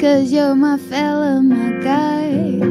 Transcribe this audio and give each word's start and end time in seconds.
Cause 0.00 0.32
you're 0.32 0.54
my 0.54 0.78
fella, 0.78 1.42
my 1.42 1.72
guy. 1.84 2.69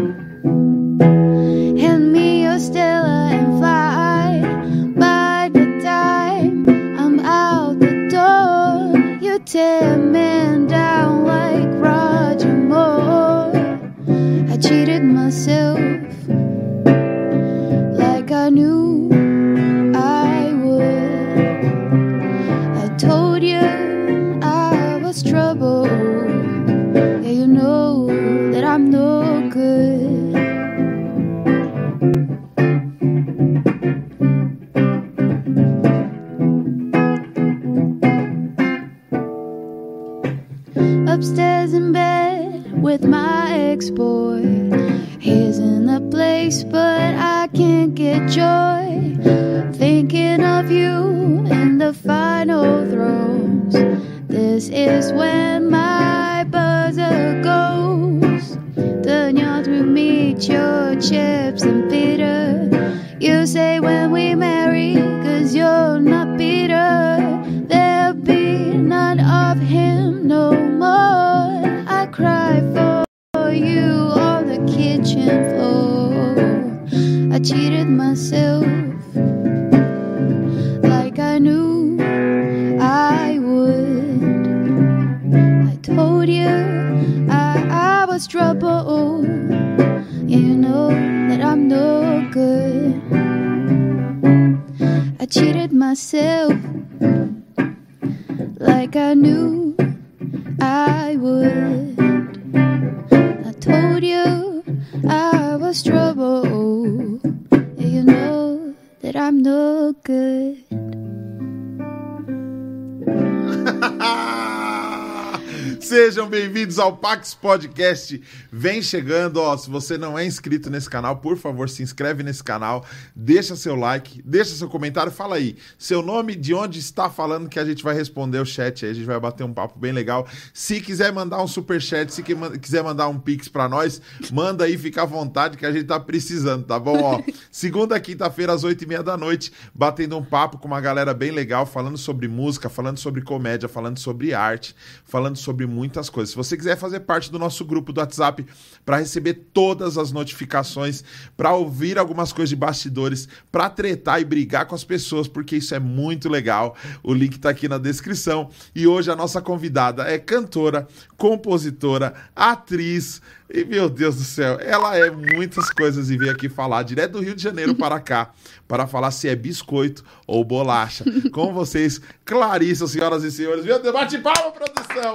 Ao 116.90 116.98
Pax 116.98 117.36
Podcast. 117.36 118.20
Vem 118.52 118.82
chegando, 118.82 119.38
ó. 119.38 119.56
Se 119.56 119.70
você 119.70 119.96
não 119.96 120.18
é 120.18 120.26
inscrito 120.26 120.72
nesse 120.72 120.90
canal, 120.90 121.18
por 121.18 121.38
favor, 121.38 121.70
se 121.70 121.84
inscreve 121.84 122.24
nesse 122.24 122.44
canal, 122.44 122.84
deixa 123.16 123.56
seu 123.56 123.76
like, 123.76 124.24
deixa 124.26 124.56
seu 124.56 124.68
comentário, 124.68 125.12
fala 125.12 125.36
aí 125.36 125.56
seu 125.78 126.02
nome, 126.02 126.36
de 126.36 126.52
onde 126.52 126.80
está 126.80 127.08
falando 127.08 127.48
que 127.48 127.60
a 127.60 127.66
gente 127.66 127.84
vai 127.84 127.94
responder 127.94 128.40
o 128.40 128.46
chat 128.46 128.86
aí, 128.86 128.92
a 128.92 128.94
gente 128.96 129.06
vai 129.06 129.20
bater 129.20 129.44
um 129.44 129.54
papo 129.54 129.78
bem 129.78 129.92
legal. 129.92 130.28
Se 130.52 130.82
quiser 130.82 131.14
mandar 131.14 131.44
um 131.44 131.48
super 131.48 131.80
chat, 131.80 132.12
se 132.12 132.24
quiser 132.24 132.84
mandar 132.84 133.08
um 133.08 133.20
pix 133.20 133.48
para 133.48 133.70
nós, 133.70 134.02
manda 134.32 134.64
aí, 134.64 134.76
fica 134.76 135.04
à 135.04 135.06
vontade 135.06 135.58
que 135.58 135.66
a 135.66 135.72
gente 135.72 135.86
tá 135.86 136.00
precisando, 136.00 136.66
tá 136.66 136.80
bom? 136.80 137.04
Ó, 137.04 137.22
segunda, 137.52 138.00
quinta-feira 138.00 138.52
às 138.54 138.64
oito 138.64 138.84
e 138.84 138.88
meia 138.88 139.04
da 139.04 139.16
noite, 139.16 139.52
batendo 139.76 140.18
um 140.18 140.24
papo 140.24 140.58
com 140.58 140.68
uma 140.68 140.82
galera 140.82 141.14
bem 141.14 141.30
legal, 141.30 141.68
falando 141.68 142.00
sobre 142.00 142.28
música, 142.28 142.68
falando 142.68 142.98
sobre 142.98 143.22
comédia, 143.22 143.70
falando 143.70 144.00
sobre 144.00 144.34
arte, 144.34 144.76
falando 145.06 145.38
sobre 145.38 145.68
muitas 145.68 146.10
coisas. 146.10 146.32
Se 146.32 146.36
você 146.36 146.58
quiser 146.58 146.79
fazer 146.80 147.02
parte 147.02 147.32
do 147.32 147.38
nosso 147.38 147.64
grupo 147.66 147.94
do 147.94 148.00
WhatsApp 148.00 148.46
para 148.86 148.98
receber 148.98 149.34
todas 149.54 149.98
as 149.98 150.12
notificações, 150.12 151.04
para 151.38 151.54
ouvir 151.54 152.00
algumas 152.00 152.34
coisas 152.34 152.50
de 152.50 152.56
bastidores, 152.56 153.28
para 153.52 153.70
tretar 153.70 154.22
e 154.22 154.26
brigar 154.26 154.66
com 154.66 154.74
as 154.74 154.84
pessoas, 154.84 155.28
porque 155.28 155.58
isso 155.58 155.76
é 155.76 155.80
muito 155.80 156.28
legal. 156.28 156.76
O 157.04 157.14
link 157.14 157.36
está 157.36 157.50
aqui 157.50 157.68
na 157.68 157.78
descrição. 157.78 158.50
E 158.74 158.88
hoje 158.88 159.12
a 159.12 159.16
nossa 159.16 159.42
convidada 159.42 160.04
é 160.04 160.18
cantora, 160.18 160.88
compositora, 161.18 162.14
atriz. 162.36 163.22
E 163.52 163.66
meu 163.66 163.90
Deus 163.90 164.16
do 164.16 164.24
céu, 164.24 164.60
ela 164.60 164.96
é 164.96 165.10
muitas 165.10 165.72
coisas 165.72 166.10
e 166.10 166.18
veio 166.18 166.32
aqui 166.32 166.48
falar 166.48 166.84
direto 166.84 167.14
do 167.14 167.22
Rio 167.22 167.36
de 167.36 167.42
Janeiro 167.42 167.74
para 167.76 168.00
cá, 168.00 168.32
para 168.68 168.86
falar 168.86 169.10
se 169.12 169.28
é 169.28 169.36
biscoito 169.36 170.04
ou 170.28 170.44
bolacha. 170.44 171.04
Com 171.32 171.52
vocês, 171.52 172.00
Clarissa, 172.24 172.88
senhoras 172.88 173.24
e 173.24 173.32
senhores. 173.32 173.66
Meu 173.66 173.82
Deus, 173.82 173.94
bate 173.94 174.18
palma, 174.20 174.52
produção! 174.52 175.14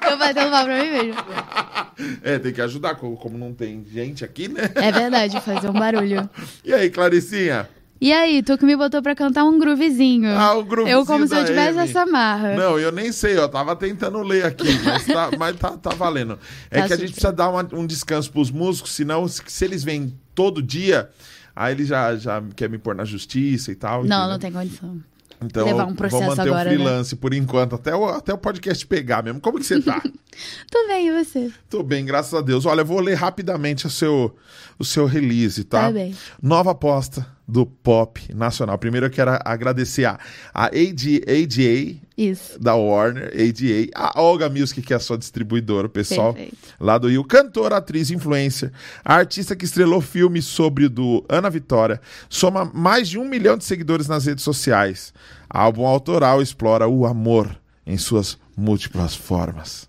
Eu 0.10 0.18
batendo 0.18 0.50
mal 0.50 0.64
pra 0.64 0.82
mim 0.82 0.90
mesmo. 0.90 1.14
É, 2.22 2.38
tem 2.40 2.52
que 2.52 2.60
ajudar, 2.60 2.96
como 2.96 3.38
não 3.38 3.52
tem 3.54 3.84
gente 3.84 4.24
aqui, 4.24 4.48
né? 4.48 4.62
É 4.74 4.90
verdade, 4.90 5.40
fazer 5.40 5.68
um 5.68 5.72
barulho. 5.72 6.28
E 6.64 6.74
aí, 6.74 6.90
Claricinha? 6.90 7.68
E 8.00 8.12
aí, 8.12 8.42
tu 8.42 8.58
que 8.58 8.66
me 8.66 8.76
botou 8.76 9.00
pra 9.00 9.14
cantar 9.14 9.44
um 9.44 9.58
groovezinho. 9.58 10.28
Ah, 10.36 10.54
o 10.54 10.64
groovezinho 10.64 11.00
Eu 11.00 11.06
como 11.06 11.26
se 11.28 11.34
eu 11.36 11.44
tivesse 11.44 11.78
Amy. 11.78 11.88
essa 11.88 12.04
marra. 12.04 12.54
Não, 12.56 12.78
eu 12.78 12.90
nem 12.90 13.12
sei, 13.12 13.38
eu 13.38 13.48
tava 13.48 13.76
tentando 13.76 14.18
ler 14.22 14.44
aqui, 14.44 14.66
mas 14.84 15.06
tá, 15.06 15.30
mas 15.38 15.56
tá, 15.56 15.70
tá 15.76 15.90
valendo. 15.90 16.36
É 16.70 16.80
Tá 16.80 16.88
que 16.88 16.92
a 16.94 16.96
gente 16.96 17.12
precisa 17.12 17.32
dar 17.32 17.48
uma- 17.48 17.68
um 17.72 17.86
descanso 17.86 18.30
pros 18.32 18.50
músicos, 18.50 18.90
senão, 18.92 19.26
se, 19.28 19.40
se 19.46 19.64
eles 19.64 19.84
vêm 19.84 20.12
todo 20.34 20.60
dia, 20.60 21.08
aí 21.54 21.72
eles 21.72 21.86
já, 21.88 22.16
já 22.16 22.42
quer 22.56 22.68
me 22.68 22.76
pôr 22.76 22.94
na 22.96 23.04
justiça 23.04 23.70
e 23.70 23.76
tal. 23.76 23.98
Não, 24.04 24.16
entendeu? 24.16 24.28
não 24.28 24.38
tem 24.40 24.52
condição. 24.52 25.00
Então, 25.46 25.64
levar 25.64 25.84
um 25.84 25.88
vou 25.88 25.96
processo 25.96 26.26
manter 26.26 26.42
agora, 26.42 26.52
o 26.52 26.64
né? 26.64 26.76
freelance 26.76 27.16
por 27.16 27.34
enquanto, 27.34 27.74
até 27.74 27.94
o, 27.94 28.06
até 28.06 28.32
o 28.32 28.38
podcast 28.38 28.86
pegar 28.86 29.22
mesmo. 29.22 29.40
Como 29.40 29.58
que 29.58 29.64
você 29.64 29.80
tá? 29.80 30.02
Tô 30.70 30.86
bem, 30.86 31.08
e 31.08 31.24
você? 31.24 31.52
Tô 31.68 31.82
bem, 31.82 32.04
graças 32.04 32.34
a 32.34 32.40
Deus. 32.40 32.66
Olha, 32.66 32.80
eu 32.80 32.86
vou 32.86 33.00
ler 33.00 33.14
rapidamente 33.14 33.86
o 33.86 33.90
seu, 33.90 34.34
o 34.78 34.84
seu 34.84 35.06
release, 35.06 35.64
tá? 35.64 35.82
Tá 35.82 35.92
bem. 35.92 36.14
Nova 36.42 36.72
aposta 36.72 37.33
do 37.46 37.66
pop 37.66 38.20
nacional. 38.34 38.78
Primeiro 38.78 39.06
eu 39.06 39.10
quero 39.10 39.38
agradecer 39.44 40.06
a, 40.06 40.18
a 40.52 40.66
AD, 40.66 41.22
ADA, 41.26 41.96
Isso. 42.16 42.58
da 42.58 42.74
Warner, 42.74 43.26
ADA, 43.26 43.90
a 43.94 44.20
Olga 44.20 44.48
Music, 44.48 44.80
que 44.80 44.92
é 44.92 44.96
a 44.96 45.00
sua 45.00 45.18
distribuidora, 45.18 45.86
o 45.86 45.90
pessoal 45.90 46.32
Perfeito. 46.32 46.56
lá 46.80 46.96
do 46.96 47.08
Rio, 47.08 47.22
cantora, 47.24 47.76
atriz, 47.76 48.10
influencer, 48.10 48.72
a 49.04 49.16
artista 49.16 49.54
que 49.54 49.64
estrelou 49.64 50.00
filmes 50.00 50.46
sobre 50.46 50.86
o 50.86 50.90
do 50.90 51.24
Ana 51.28 51.50
Vitória, 51.50 52.00
soma 52.28 52.64
mais 52.64 53.08
de 53.08 53.18
um 53.18 53.28
milhão 53.28 53.58
de 53.58 53.64
seguidores 53.64 54.08
nas 54.08 54.24
redes 54.24 54.42
sociais. 54.42 55.12
Álbum 55.48 55.86
autoral 55.86 56.40
explora 56.40 56.88
o 56.88 57.04
amor 57.06 57.54
em 57.86 57.98
suas 57.98 58.38
múltiplas 58.56 59.14
formas. 59.14 59.88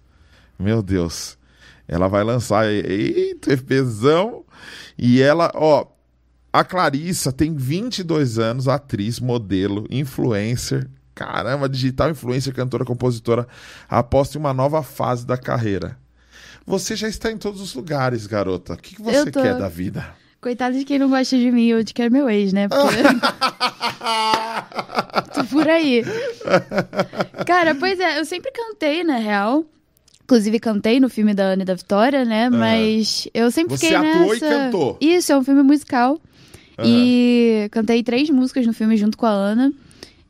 Meu 0.59 0.81
Deus. 0.81 1.37
Ela 1.87 2.07
vai 2.07 2.23
lançar, 2.23 2.65
eita, 2.65 3.55
FPzão, 3.55 4.43
e 4.97 5.21
ela, 5.21 5.51
ó, 5.53 5.85
a 6.55 6.63
Clarissa 6.63 7.33
tem 7.33 7.53
22 7.53 8.39
anos, 8.39 8.69
atriz, 8.69 9.19
modelo, 9.19 9.85
influencer. 9.89 10.87
Caramba, 11.13 11.67
digital 11.67 12.09
influencer, 12.09 12.53
cantora, 12.53 12.85
compositora. 12.85 13.45
Aposta 13.89 14.37
em 14.37 14.39
uma 14.39 14.53
nova 14.53 14.81
fase 14.81 15.25
da 15.25 15.37
carreira. 15.37 15.97
Você 16.65 16.95
já 16.95 17.09
está 17.09 17.29
em 17.29 17.37
todos 17.37 17.59
os 17.59 17.75
lugares, 17.75 18.25
garota. 18.25 18.73
O 18.73 18.77
que, 18.77 18.95
que 18.95 19.01
você 19.01 19.29
tô. 19.29 19.41
quer 19.41 19.57
da 19.57 19.67
vida? 19.67 20.15
Coitado 20.39 20.77
de 20.77 20.85
quem 20.85 20.97
não 20.97 21.09
gosta 21.09 21.37
de 21.37 21.51
mim 21.51 21.73
ou 21.73 21.83
de 21.83 21.93
quem 21.93 22.05
é 22.05 22.09
meu 22.09 22.29
ex, 22.29 22.53
né? 22.53 22.69
Porque 22.69 22.87
tô 25.33 25.43
por 25.43 25.67
aí. 25.67 26.05
Cara, 27.45 27.75
pois 27.75 27.99
é, 27.99 28.17
eu 28.17 28.23
sempre 28.23 28.51
cantei, 28.51 29.03
na 29.03 29.17
real. 29.17 29.65
Inclusive, 30.23 30.57
cantei 30.59 31.01
no 31.01 31.09
filme 31.09 31.33
da 31.33 31.43
Ana 31.43 31.63
e 31.63 31.65
da 31.65 31.75
Vitória, 31.75 32.23
né? 32.23 32.49
Mas 32.49 33.27
eu 33.33 33.51
sempre 33.51 33.77
Você 33.77 33.87
fiquei 33.87 33.97
atuou 33.97 34.35
e 34.35 34.39
nessa... 34.39 34.47
cantou. 34.47 34.97
Isso, 35.01 35.33
é 35.33 35.37
um 35.37 35.43
filme 35.43 35.61
musical. 35.61 36.17
Aham. 36.77 36.87
E 36.87 37.69
cantei 37.71 38.03
três 38.03 38.29
músicas 38.29 38.65
no 38.65 38.73
filme 38.73 38.97
junto 38.97 39.17
com 39.17 39.25
a 39.25 39.31
Ana. 39.31 39.71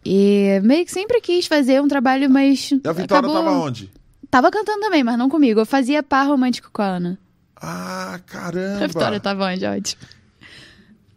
E 0.05 0.59
meio 0.63 0.85
que 0.85 0.91
sempre 0.91 1.19
quis 1.19 1.47
fazer 1.47 1.81
um 1.81 1.87
trabalho, 1.87 2.29
mas. 2.29 2.71
E 2.71 2.81
a 2.87 2.91
Vitória 2.91 3.27
acabou... 3.27 3.33
tava 3.33 3.51
onde? 3.51 3.91
Tava 4.29 4.51
cantando 4.51 4.81
também, 4.81 5.03
mas 5.03 5.17
não 5.17 5.29
comigo. 5.29 5.59
Eu 5.61 5.65
fazia 5.65 6.03
par 6.03 6.27
romântico 6.27 6.69
com 6.71 6.81
a 6.81 6.85
Ana. 6.85 7.19
Ah, 7.55 8.19
caramba. 8.25 8.83
A 8.83 8.87
Vitória 8.87 9.19
tava 9.19 9.45
onde, 9.45 9.65
ótimo. 9.65 10.01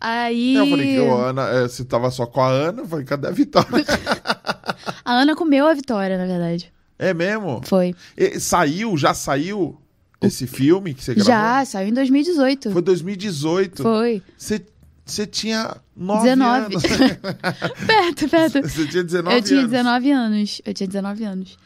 Aí. 0.01 0.55
Eu 0.55 0.67
falei 0.69 0.95
que 0.95 1.01
o 1.01 1.17
Ana, 1.17 1.43
é, 1.49 1.63
você 1.63 1.85
tava 1.85 2.11
só 2.11 2.25
com 2.27 2.41
a 2.41 2.49
Ana, 2.49 2.83
eu 2.83 2.87
falei, 2.87 3.05
cadê 3.05 3.27
a 3.29 3.31
Vitória? 3.31 3.69
A 5.05 5.13
Ana 5.23 5.35
comeu 5.35 5.67
a 5.67 5.75
Vitória, 5.75 6.17
na 6.19 6.27
verdade. 6.27 6.73
é 6.99 7.13
mesmo? 7.13 7.61
Foi. 7.65 7.95
E- 8.17 8.39
saiu, 8.39 8.97
já 8.97 9.13
saiu 9.15 9.77
esse 10.21 10.47
filme 10.47 10.95
que 10.95 11.03
você 11.03 11.15
gravou? 11.15 11.33
Já, 11.33 11.65
saiu 11.65 11.89
em 11.89 11.93
2018. 11.93 12.71
Foi 12.71 12.83
2018. 12.83 13.83
Foi. 13.83 14.23
Você, 14.37 14.65
você 15.13 15.27
tinha 15.27 15.77
9 15.97 16.23
19. 16.23 16.75
anos. 16.75 16.83
perto, 17.87 18.29
perto. 18.29 18.63
Você 18.63 18.87
tinha 18.87 19.05
19 19.05 19.37
Eu 19.37 19.43
tinha 19.43 19.61
anos. 19.61 19.71
19 19.71 20.11
anos. 20.11 20.63
Eu 20.65 20.75
tinha 20.75 20.87
19 20.87 21.25
anos. 21.25 21.59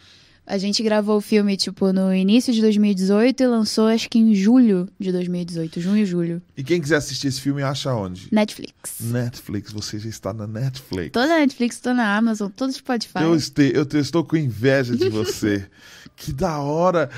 A 0.44 0.58
gente 0.58 0.82
gravou 0.82 1.18
o 1.18 1.20
filme, 1.20 1.56
tipo, 1.56 1.92
no 1.92 2.12
início 2.12 2.52
de 2.52 2.60
2018 2.60 3.40
e 3.42 3.46
lançou, 3.46 3.86
acho 3.86 4.10
que 4.10 4.18
em 4.18 4.34
julho 4.34 4.88
de 4.98 5.12
2018. 5.12 5.80
Junho 5.80 6.02
e 6.02 6.04
julho. 6.04 6.42
E 6.56 6.64
quem 6.64 6.80
quiser 6.80 6.96
assistir 6.96 7.28
esse 7.28 7.40
filme, 7.40 7.62
acha 7.62 7.94
onde? 7.94 8.26
Netflix. 8.32 8.96
Netflix, 9.00 9.72
você 9.72 10.00
já 10.00 10.08
está 10.08 10.32
na 10.32 10.46
Netflix. 10.48 11.12
Toda 11.12 11.32
a 11.32 11.38
Netflix, 11.38 11.78
toda 11.78 11.94
na 11.94 12.16
Amazon, 12.16 12.50
todo 12.50 12.72
Spotify. 12.72 13.20
Eu, 13.22 13.36
este, 13.36 13.70
eu, 13.72 13.86
te- 13.86 13.96
eu 13.96 14.00
estou 14.02 14.24
com 14.24 14.36
inveja 14.36 14.96
de 14.96 15.08
você. 15.08 15.64
que 16.16 16.32
da 16.32 16.58
hora. 16.58 17.08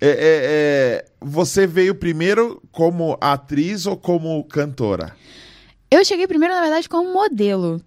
É, 0.00 0.08
é, 0.08 0.14
é, 0.18 1.04
você 1.20 1.64
veio 1.64 1.94
primeiro 1.94 2.60
como 2.72 3.16
atriz 3.20 3.86
ou 3.86 3.96
como 3.96 4.42
cantora? 4.42 5.14
Eu 5.92 6.04
cheguei 6.04 6.26
primeiro, 6.26 6.54
na 6.54 6.60
verdade, 6.60 6.88
como 6.88 7.12
modelo. 7.12 7.80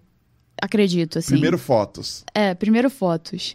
Acredito, 0.60 1.18
assim. 1.18 1.32
Primeiro 1.32 1.58
fotos. 1.58 2.24
É, 2.34 2.54
primeiro 2.54 2.88
fotos. 2.88 3.54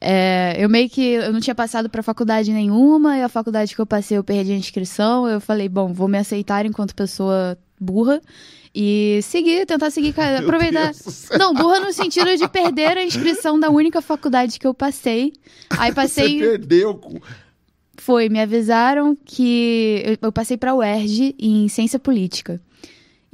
É, 0.00 0.56
eu 0.58 0.68
meio 0.68 0.90
que 0.90 1.00
eu 1.00 1.32
não 1.32 1.40
tinha 1.40 1.54
passado 1.54 1.88
pra 1.88 2.02
faculdade 2.02 2.52
nenhuma, 2.52 3.16
e 3.16 3.22
a 3.22 3.28
faculdade 3.28 3.74
que 3.74 3.80
eu 3.80 3.86
passei 3.86 4.18
eu 4.18 4.24
perdi 4.24 4.52
a 4.52 4.56
inscrição. 4.56 5.26
Eu 5.28 5.40
falei, 5.40 5.68
bom, 5.68 5.92
vou 5.92 6.08
me 6.08 6.18
aceitar 6.18 6.66
enquanto 6.66 6.94
pessoa 6.94 7.56
burra 7.80 8.20
e 8.74 9.20
seguir, 9.22 9.64
tentar 9.64 9.90
seguir, 9.90 10.12
Meu 10.18 10.38
aproveitar. 10.38 10.92
Não, 11.38 11.54
burra 11.54 11.80
no 11.80 11.92
sentido 11.92 12.36
de 12.36 12.48
perder 12.48 12.98
a 12.98 13.04
inscrição 13.04 13.58
da 13.58 13.70
única 13.70 14.02
faculdade 14.02 14.58
que 14.58 14.66
eu 14.66 14.74
passei. 14.74 15.32
Aí 15.70 15.92
passei. 15.94 16.38
Você 16.38 16.50
perdeu. 16.50 17.00
Foi, 17.96 18.28
me 18.28 18.40
avisaram 18.40 19.16
que 19.24 20.02
eu, 20.04 20.18
eu 20.20 20.32
passei 20.32 20.56
pra 20.56 20.74
UERJ 20.74 21.36
em 21.38 21.68
ciência 21.68 21.98
política. 21.98 22.60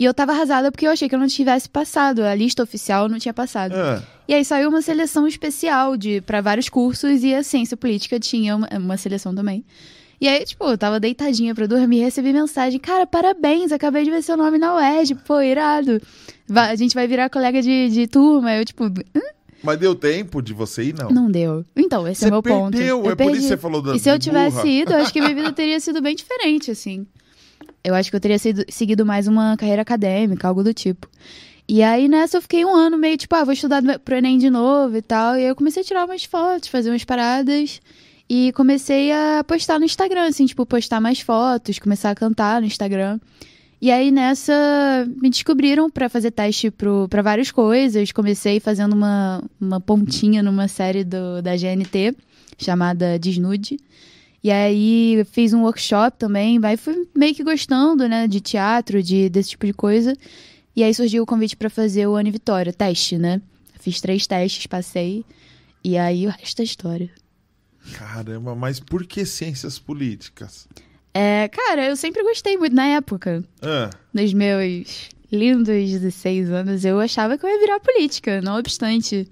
E 0.01 0.05
eu 0.07 0.15
tava 0.15 0.33
arrasada 0.33 0.73
porque 0.73 0.87
eu 0.87 0.91
achei 0.91 1.11
que 1.11 1.15
eu 1.15 1.19
não 1.19 1.27
tivesse 1.27 1.69
passado. 1.69 2.23
A 2.23 2.35
lista 2.35 2.63
oficial 2.63 3.07
não 3.07 3.19
tinha 3.19 3.35
passado. 3.35 3.75
Ah, 3.75 4.03
E 4.27 4.33
aí 4.33 4.43
saiu 4.47 4.71
uma 4.71 4.81
seleção 4.81 5.27
especial 5.29 5.95
de 5.95 6.23
para 6.23 6.41
vários 6.41 6.71
cursos 6.71 7.23
e 7.23 7.35
a 7.35 7.43
ciência 7.43 7.77
política 7.77 8.19
tinha 8.19 8.57
uma, 8.57 8.67
uma 8.79 8.97
seleção 8.97 9.35
também. 9.35 9.63
E 10.19 10.27
aí, 10.27 10.43
tipo, 10.47 10.65
eu 10.65 10.79
tava 10.79 10.99
deitadinha 10.99 11.55
pra 11.55 11.67
dormir 11.67 11.99
e 11.99 12.05
recebi 12.05 12.33
mensagem: 12.33 12.81
Cara, 12.81 13.07
parabéns, 13.07 13.73
acabei 13.73 14.03
de 14.05 14.11
ver 14.11 14.23
seu 14.23 14.37
nome 14.39 14.57
na 14.57 14.75
UERJ, 14.77 15.15
pô, 15.17 15.39
irado. 15.41 16.01
Va- 16.49 16.69
a 16.71 16.75
gente 16.77 16.95
vai 16.95 17.07
virar 17.07 17.29
colega 17.29 17.61
de, 17.61 17.91
de 17.91 18.07
turma. 18.07 18.55
Eu, 18.55 18.65
tipo, 18.65 18.85
"Hã? 18.85 19.21
mas 19.63 19.79
deu 19.79 19.95
tempo 19.95 20.41
de 20.41 20.55
você 20.55 20.85
ir, 20.85 20.95
não? 20.95 21.11
não 21.11 21.31
deu. 21.31 21.63
Então, 21.77 22.09
esse 22.09 22.21
Você 22.21 22.29
é 22.29 22.31
meu 22.31 22.43
ponto. 22.43 22.71
perdeu, 22.77 23.05
Eu 23.05 23.11
é 23.11 23.15
por 23.15 23.25
isso 23.25 23.33
perdi. 23.33 23.41
que 23.41 23.49
você 23.49 23.57
falou 23.59 23.83
da 23.83 23.95
E 23.95 23.99
se 23.99 24.09
eu 24.09 24.19
tivesse 24.19 24.57
burra. 24.57 24.69
ido, 24.69 24.93
eu 24.95 24.99
acho 25.01 25.13
que 25.13 25.21
minha 25.21 25.35
vida 25.37 25.53
teria 25.53 25.79
sido 25.79 26.01
bem 26.01 26.15
diferente, 26.17 26.71
assim. 26.71 27.07
Eu 27.83 27.95
acho 27.95 28.11
que 28.11 28.17
eu 28.17 28.21
teria 28.21 28.39
sido- 28.39 28.65
seguido 28.69 29.07
mais 29.07 29.27
uma 29.27 29.57
carreira 29.57 29.83
acadêmica, 29.83 30.47
algo 30.49 30.63
do 30.63 30.75
tipo. 30.75 31.09
E 31.69 31.83
aí 31.83 32.09
nessa 32.09 32.37
eu 32.39 32.43
fiquei 32.43 32.65
um 32.65 32.75
ano 32.75 32.99
meio 32.99 33.17
tipo, 33.17 33.35
ah, 33.35 33.45
vou 33.45 33.53
estudar 33.55 33.83
pro 34.01 34.17
Enem 34.17 34.39
de 34.39 34.51
novo 34.51 34.97
e 34.97 35.03
tal. 35.03 35.35
E 35.35 35.39
aí 35.39 35.45
eu 35.47 35.57
comecei 35.57 35.83
a 35.83 35.85
tirar 35.87 36.05
umas 36.05 36.25
fotos, 36.25 36.69
fazer 36.69 36.91
umas 36.91 37.05
paradas. 37.05 37.81
E 38.29 38.53
comecei 38.53 39.11
a 39.13 39.43
postar 39.47 39.79
no 39.79 39.85
Instagram, 39.85 40.27
assim, 40.29 40.47
tipo, 40.47 40.65
postar 40.65 41.01
mais 41.01 41.21
fotos, 41.21 41.79
começar 41.81 42.11
a 42.11 42.15
cantar 42.15 42.61
no 42.61 42.67
Instagram. 42.67 43.19
E 43.83 43.91
aí 43.91 44.11
nessa 44.11 44.53
me 45.23 45.31
descobriram 45.31 45.89
pra 45.91 46.09
fazer 46.09 46.31
teste 46.33 46.71
pro, 46.71 47.09
pra 47.09 47.23
várias 47.23 47.51
coisas. 47.51 48.13
Comecei 48.13 48.61
fazendo 48.61 48.93
uma, 48.93 49.43
uma 49.61 49.81
pontinha 49.81 50.43
numa 50.43 50.69
série 50.69 51.03
do, 51.03 51.41
da 51.43 51.57
GNT 51.57 52.15
chamada 52.59 53.19
Desnude. 53.19 53.79
E 54.43 54.51
aí 54.51 55.23
fiz 55.31 55.53
um 55.53 55.63
workshop 55.63 56.17
também, 56.19 56.59
aí 56.63 56.77
fui 56.77 57.07
meio 57.15 57.35
que 57.35 57.45
gostando, 57.45 58.09
né, 58.09 58.27
de 58.27 58.41
teatro, 58.41 59.03
de 59.03 59.29
desse 59.29 59.51
tipo 59.51 59.67
de 59.67 59.73
coisa. 59.75 60.17
E 60.75 60.83
aí 60.83 60.95
surgiu 60.95 61.23
o 61.23 61.27
convite 61.27 61.57
pra 61.57 61.69
fazer 61.69 62.07
o 62.07 62.15
Ana 62.15 62.31
Vitória, 62.31 62.73
teste, 62.73 63.19
né? 63.19 63.43
Fiz 63.81 64.01
três 64.01 64.27
testes, 64.27 64.67
passei. 64.67 65.25
E 65.85 65.99
aí 65.99 66.27
o 66.27 66.31
resto 66.31 66.61
é 66.61 66.65
história. 66.65 67.11
Caramba, 67.95 68.55
mas 68.55 68.79
por 68.81 69.05
que 69.05 69.25
ciências 69.25 69.79
políticas? 69.79 70.69
É, 71.13 71.49
cara, 71.49 71.87
eu 71.89 71.97
sempre 71.97 72.23
gostei 72.23 72.57
muito 72.57 72.75
na 72.75 72.87
época. 72.87 73.45
Ah, 73.61 73.91
Nos 74.13 74.33
meus 74.33 75.09
lindos 75.31 75.67
16 75.91 76.51
anos, 76.51 76.85
eu 76.85 77.01
achava 77.01 77.37
que 77.37 77.45
eu 77.45 77.51
ia 77.51 77.59
virar 77.59 77.81
política, 77.81 78.41
não 78.41 78.59
obstante. 78.59 79.29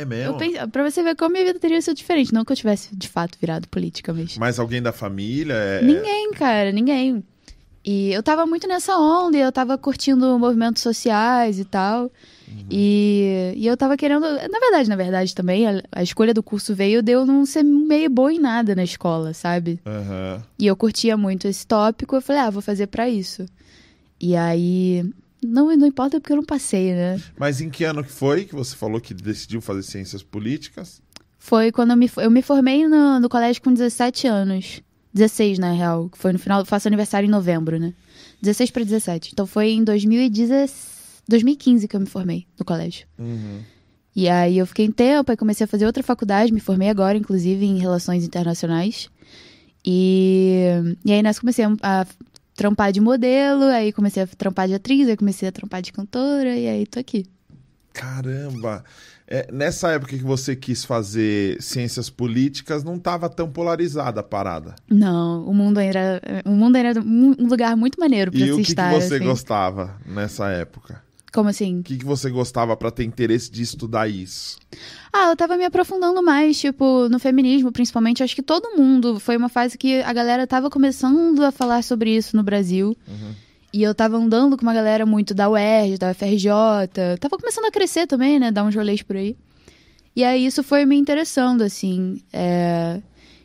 É 0.00 0.04
mesmo? 0.04 0.42
Eu 0.42 0.68
pra 0.68 0.88
você 0.88 1.02
ver 1.02 1.16
como 1.16 1.32
minha 1.32 1.44
vida 1.44 1.58
teria 1.58 1.80
sido 1.80 1.96
diferente. 1.96 2.32
Não 2.32 2.44
que 2.44 2.52
eu 2.52 2.56
tivesse, 2.56 2.94
de 2.94 3.08
fato, 3.08 3.38
virado 3.40 3.68
política, 3.68 4.12
mas. 4.12 4.36
Mas 4.38 4.58
alguém 4.58 4.82
da 4.82 4.92
família? 4.92 5.54
É... 5.54 5.82
Ninguém, 5.82 6.32
cara, 6.32 6.72
ninguém. 6.72 7.22
E 7.84 8.12
eu 8.12 8.22
tava 8.22 8.46
muito 8.46 8.66
nessa 8.66 8.96
onda, 8.96 9.36
e 9.36 9.40
eu 9.40 9.52
tava 9.52 9.76
curtindo 9.76 10.38
movimentos 10.38 10.82
sociais 10.82 11.58
e 11.58 11.66
tal. 11.66 12.10
E, 12.70 13.52
e 13.56 13.66
eu 13.66 13.76
tava 13.76 13.96
querendo. 13.96 14.22
Na 14.22 14.58
verdade, 14.58 14.88
na 14.88 14.96
verdade 14.96 15.34
também, 15.34 15.66
a, 15.66 15.82
a 15.92 16.02
escolha 16.02 16.32
do 16.32 16.42
curso 16.42 16.74
veio 16.74 17.02
de 17.02 17.12
eu 17.12 17.26
não 17.26 17.44
ser 17.44 17.62
meio 17.62 18.08
boa 18.08 18.32
em 18.32 18.38
nada 18.38 18.74
na 18.74 18.84
escola, 18.84 19.34
sabe? 19.34 19.80
Aham. 19.84 20.42
E 20.58 20.66
eu 20.66 20.76
curtia 20.76 21.16
muito 21.16 21.46
esse 21.46 21.66
tópico, 21.66 22.16
eu 22.16 22.22
falei, 22.22 22.42
ah, 22.42 22.50
vou 22.50 22.62
fazer 22.62 22.86
pra 22.86 23.08
isso. 23.08 23.44
E 24.20 24.34
aí. 24.36 25.04
Não, 25.44 25.76
não 25.76 25.86
importa 25.86 26.20
porque 26.20 26.32
eu 26.32 26.36
não 26.36 26.44
passei, 26.44 26.92
né? 26.92 27.20
Mas 27.38 27.60
em 27.60 27.70
que 27.70 27.84
ano 27.84 28.02
que 28.02 28.10
foi 28.10 28.44
que 28.44 28.54
você 28.54 28.74
falou 28.74 29.00
que 29.00 29.12
decidiu 29.12 29.60
fazer 29.60 29.82
ciências 29.82 30.22
políticas? 30.22 31.02
Foi 31.38 31.70
quando 31.70 31.90
eu 31.90 31.96
me, 31.96 32.10
eu 32.16 32.30
me 32.30 32.42
formei 32.42 32.88
no, 32.88 33.20
no 33.20 33.28
colégio 33.28 33.62
com 33.62 33.72
17 33.72 34.26
anos. 34.26 34.80
16, 35.12 35.58
na 35.58 35.72
real. 35.72 36.10
Foi 36.14 36.32
no 36.32 36.38
final. 36.38 36.64
Faço 36.64 36.88
aniversário 36.88 37.26
em 37.26 37.30
novembro, 37.30 37.78
né? 37.78 37.94
16 38.42 38.70
pra 38.70 38.82
17. 38.82 39.30
Então 39.32 39.46
foi 39.46 39.70
em 39.70 39.84
2010 39.84 40.94
2015 41.28 41.88
que 41.88 41.96
eu 41.96 42.00
me 42.00 42.06
formei 42.06 42.46
no 42.58 42.64
colégio. 42.64 43.06
Uhum. 43.18 43.60
E 44.14 44.28
aí 44.28 44.58
eu 44.58 44.66
fiquei 44.66 44.84
em 44.86 44.92
tempo, 44.92 45.30
aí 45.30 45.36
comecei 45.36 45.64
a 45.64 45.68
fazer 45.68 45.86
outra 45.86 46.02
faculdade, 46.02 46.52
me 46.52 46.60
formei 46.60 46.88
agora, 46.88 47.18
inclusive, 47.18 47.64
em 47.64 47.78
Relações 47.78 48.24
Internacionais. 48.24 49.08
E, 49.84 50.66
e 51.04 51.12
aí 51.12 51.22
nessa 51.22 51.40
comecei 51.40 51.64
a 51.82 52.06
trampar 52.54 52.92
de 52.92 53.00
modelo, 53.00 53.64
aí 53.64 53.92
comecei 53.92 54.22
a 54.22 54.26
trampar 54.26 54.68
de 54.68 54.74
atriz, 54.74 55.08
aí 55.08 55.16
comecei 55.16 55.48
a 55.48 55.52
trampar 55.52 55.82
de 55.82 55.92
cantora, 55.92 56.54
e 56.56 56.68
aí 56.68 56.86
tô 56.86 56.98
aqui. 57.00 57.26
Caramba! 57.92 58.84
É, 59.26 59.50
nessa 59.50 59.90
época 59.92 60.16
que 60.18 60.22
você 60.22 60.54
quis 60.54 60.84
fazer 60.84 61.60
ciências 61.62 62.10
políticas, 62.10 62.84
não 62.84 62.96
estava 62.96 63.28
tão 63.30 63.50
polarizada 63.50 64.20
a 64.20 64.22
parada. 64.22 64.74
Não, 64.90 65.44
o 65.46 65.54
mundo 65.54 65.80
era, 65.80 66.20
o 66.44 66.50
mundo 66.50 66.76
era 66.76 67.00
um 67.00 67.34
lugar 67.48 67.74
muito 67.76 67.98
maneiro 67.98 68.30
pra 68.30 68.40
E 68.40 68.44
se 68.44 68.52
o 68.52 68.56
que, 68.56 68.64
que 68.64 68.70
estar. 68.72 68.92
você 68.92 69.14
assim. 69.14 69.24
gostava 69.24 69.96
nessa 70.04 70.50
época? 70.50 71.02
Como 71.34 71.48
assim? 71.48 71.80
O 71.80 71.82
que, 71.82 71.98
que 71.98 72.04
você 72.04 72.30
gostava 72.30 72.76
para 72.76 72.92
ter 72.92 73.02
interesse 73.02 73.50
de 73.50 73.60
estudar 73.60 74.08
isso? 74.08 74.56
Ah, 75.12 75.30
eu 75.30 75.36
tava 75.36 75.56
me 75.56 75.64
aprofundando 75.64 76.22
mais, 76.22 76.60
tipo, 76.60 77.08
no 77.08 77.18
feminismo, 77.18 77.72
principalmente. 77.72 78.22
Acho 78.22 78.36
que 78.36 78.42
todo 78.42 78.76
mundo. 78.76 79.18
Foi 79.18 79.36
uma 79.36 79.48
fase 79.48 79.76
que 79.76 80.00
a 80.02 80.12
galera 80.12 80.46
tava 80.46 80.70
começando 80.70 81.42
a 81.42 81.50
falar 81.50 81.82
sobre 81.82 82.14
isso 82.16 82.36
no 82.36 82.44
Brasil. 82.44 82.96
E 83.72 83.82
eu 83.82 83.92
tava 83.92 84.16
andando 84.16 84.56
com 84.56 84.62
uma 84.62 84.72
galera 84.72 85.04
muito 85.04 85.34
da 85.34 85.50
UERJ, 85.50 85.98
da 85.98 86.12
UFRJ. 86.12 86.48
Tava 87.18 87.36
começando 87.36 87.64
a 87.64 87.72
crescer 87.72 88.06
também, 88.06 88.38
né? 88.38 88.52
Dar 88.52 88.62
uns 88.62 88.76
rolês 88.76 89.02
por 89.02 89.16
aí. 89.16 89.36
E 90.14 90.22
aí 90.22 90.46
isso 90.46 90.62
foi 90.62 90.86
me 90.86 90.96
interessando, 90.96 91.62
assim. 91.62 92.22
é, 92.32 93.02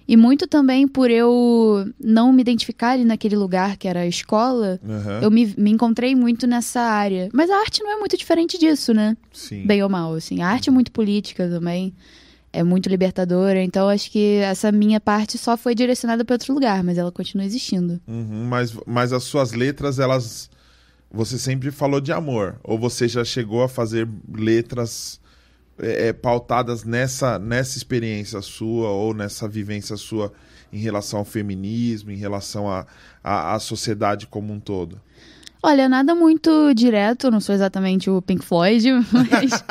E 0.10 0.18
muito 0.18 0.48
também 0.48 0.88
por 0.88 1.12
eu 1.12 1.88
não 2.04 2.34
me 2.34 2.42
identificar 2.42 2.94
ali 2.94 3.06
naquele 3.06 3.36
lugar 3.36 3.78
que 3.78 3.88
era 3.88 4.00
a 4.00 4.08
escola. 4.08 4.80
Aham, 4.84 5.20
Eu 5.22 5.30
me, 5.30 5.54
me 5.56 5.70
encontrei 5.70 6.16
muito 6.16 6.48
nessa 6.48 6.82
área. 6.82 7.30
Mas 7.32 7.48
a 7.52 7.56
arte 7.58 7.84
não 7.84 7.92
é 7.92 7.96
muito 7.98 8.18
diferente 8.18 8.58
disso, 8.58 8.92
né? 8.92 9.16
Sim. 9.32 9.68
bem 9.68 9.84
ou 9.84 9.88
mal, 9.90 10.16
assim. 10.16 10.42
A 10.42 10.48
arte 10.48 10.68
é 10.68 10.72
muito 10.72 10.92
política 10.92 11.48
também, 11.48 11.94
é 12.52 12.64
muito 12.64 12.90
libertadora, 12.90 13.62
então 13.62 13.88
acho 13.88 14.10
que 14.10 14.38
essa 14.38 14.72
minha 14.72 15.00
parte 15.00 15.38
só 15.38 15.56
foi 15.56 15.76
direcionada 15.76 16.26
para 16.26 16.34
outro 16.34 16.56
lugar, 16.56 16.84
mas 16.84 16.98
ela 16.98 17.12
continua 17.12 17.46
existindo. 17.46 18.02
Uhum, 18.08 18.46
mas, 18.50 18.76
mas 18.88 19.14
as 19.14 19.24
suas 19.26 19.52
letras, 19.52 20.00
elas. 20.00 20.50
Você 21.12 21.38
sempre 21.38 21.70
falou 21.70 22.02
de 22.02 22.12
amor. 22.12 22.60
Ou 22.64 22.80
você 22.80 23.08
já 23.08 23.24
chegou 23.24 23.62
a 23.62 23.70
fazer 23.70 24.10
letras 24.36 25.20
é, 25.82 26.08
é, 26.08 26.14
pautadas 26.14 26.84
nessa, 26.84 27.40
nessa 27.40 27.78
experiência 27.78 28.42
sua 28.42 28.90
ou 28.90 29.14
nessa 29.14 29.48
vivência 29.48 29.98
sua 29.98 30.32
em 30.72 30.80
relação 30.80 31.20
ao 31.20 31.26
feminismo, 31.26 32.12
em 32.12 32.18
relação 32.18 32.66
à 33.24 33.58
sociedade 33.60 34.28
como 34.28 34.54
um 34.54 34.60
todo? 34.60 35.02
Olha, 35.62 35.90
nada 35.90 36.16
muito 36.16 36.74
direto, 36.74 37.30
não 37.30 37.42
sou 37.42 37.54
exatamente 37.54 38.10
o 38.10 38.22
Pink 38.22 38.46
Floyd, 38.46 38.88
mas, 39.12 39.64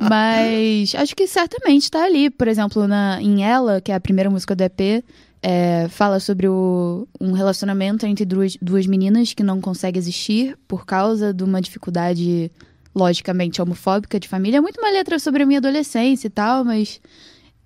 mas 0.00 0.94
acho 0.96 1.14
que 1.14 1.26
certamente 1.28 1.84
está 1.84 2.04
ali. 2.04 2.28
Por 2.28 2.48
exemplo, 2.48 2.88
na, 2.88 3.22
em 3.22 3.44
Ela, 3.44 3.80
que 3.80 3.92
é 3.92 3.94
a 3.94 4.00
primeira 4.00 4.28
música 4.28 4.56
do 4.56 4.62
EP, 4.62 5.04
é, 5.40 5.86
fala 5.88 6.18
sobre 6.18 6.48
o, 6.48 7.06
um 7.20 7.30
relacionamento 7.30 8.04
entre 8.06 8.24
duas, 8.24 8.56
duas 8.60 8.86
meninas 8.86 9.32
que 9.32 9.44
não 9.44 9.60
consegue 9.60 9.98
existir 9.98 10.58
por 10.66 10.84
causa 10.84 11.32
de 11.32 11.44
uma 11.44 11.60
dificuldade, 11.60 12.50
logicamente, 12.98 13.62
homofóbica 13.62 14.18
de 14.18 14.28
família. 14.28 14.58
É 14.58 14.60
muito 14.60 14.78
uma 14.80 14.90
letra 14.90 15.18
sobre 15.18 15.42
a 15.42 15.46
minha 15.46 15.58
adolescência 15.58 16.26
e 16.26 16.30
tal, 16.30 16.64
mas 16.64 17.00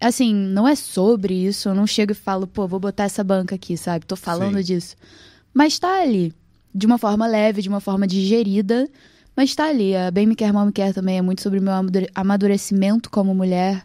assim, 0.00 0.34
não 0.34 0.68
é 0.68 0.74
sobre 0.74 1.34
isso. 1.34 1.68
Eu 1.68 1.74
não 1.74 1.86
chego 1.86 2.12
e 2.12 2.14
falo, 2.14 2.46
pô, 2.46 2.66
vou 2.68 2.78
botar 2.78 3.04
essa 3.04 3.24
banca 3.24 3.54
aqui, 3.54 3.76
sabe? 3.76 4.06
Tô 4.06 4.16
falando 4.16 4.58
Sim. 4.58 4.64
disso. 4.64 4.96
Mas 5.54 5.78
tá 5.78 6.02
ali 6.02 6.32
de 6.74 6.86
uma 6.86 6.98
forma 6.98 7.26
leve, 7.26 7.60
de 7.60 7.68
uma 7.68 7.80
forma 7.80 8.06
digerida, 8.06 8.88
mas 9.36 9.54
tá 9.54 9.68
ali. 9.68 9.94
A 9.94 10.10
Bem 10.10 10.26
Me 10.26 10.34
Quer, 10.34 10.52
Mal 10.52 10.66
Me 10.66 10.72
Quer 10.72 10.94
também 10.94 11.18
é 11.18 11.22
muito 11.22 11.42
sobre 11.42 11.58
o 11.58 11.62
meu 11.62 11.72
amadurecimento 12.14 13.10
como 13.10 13.34
mulher, 13.34 13.82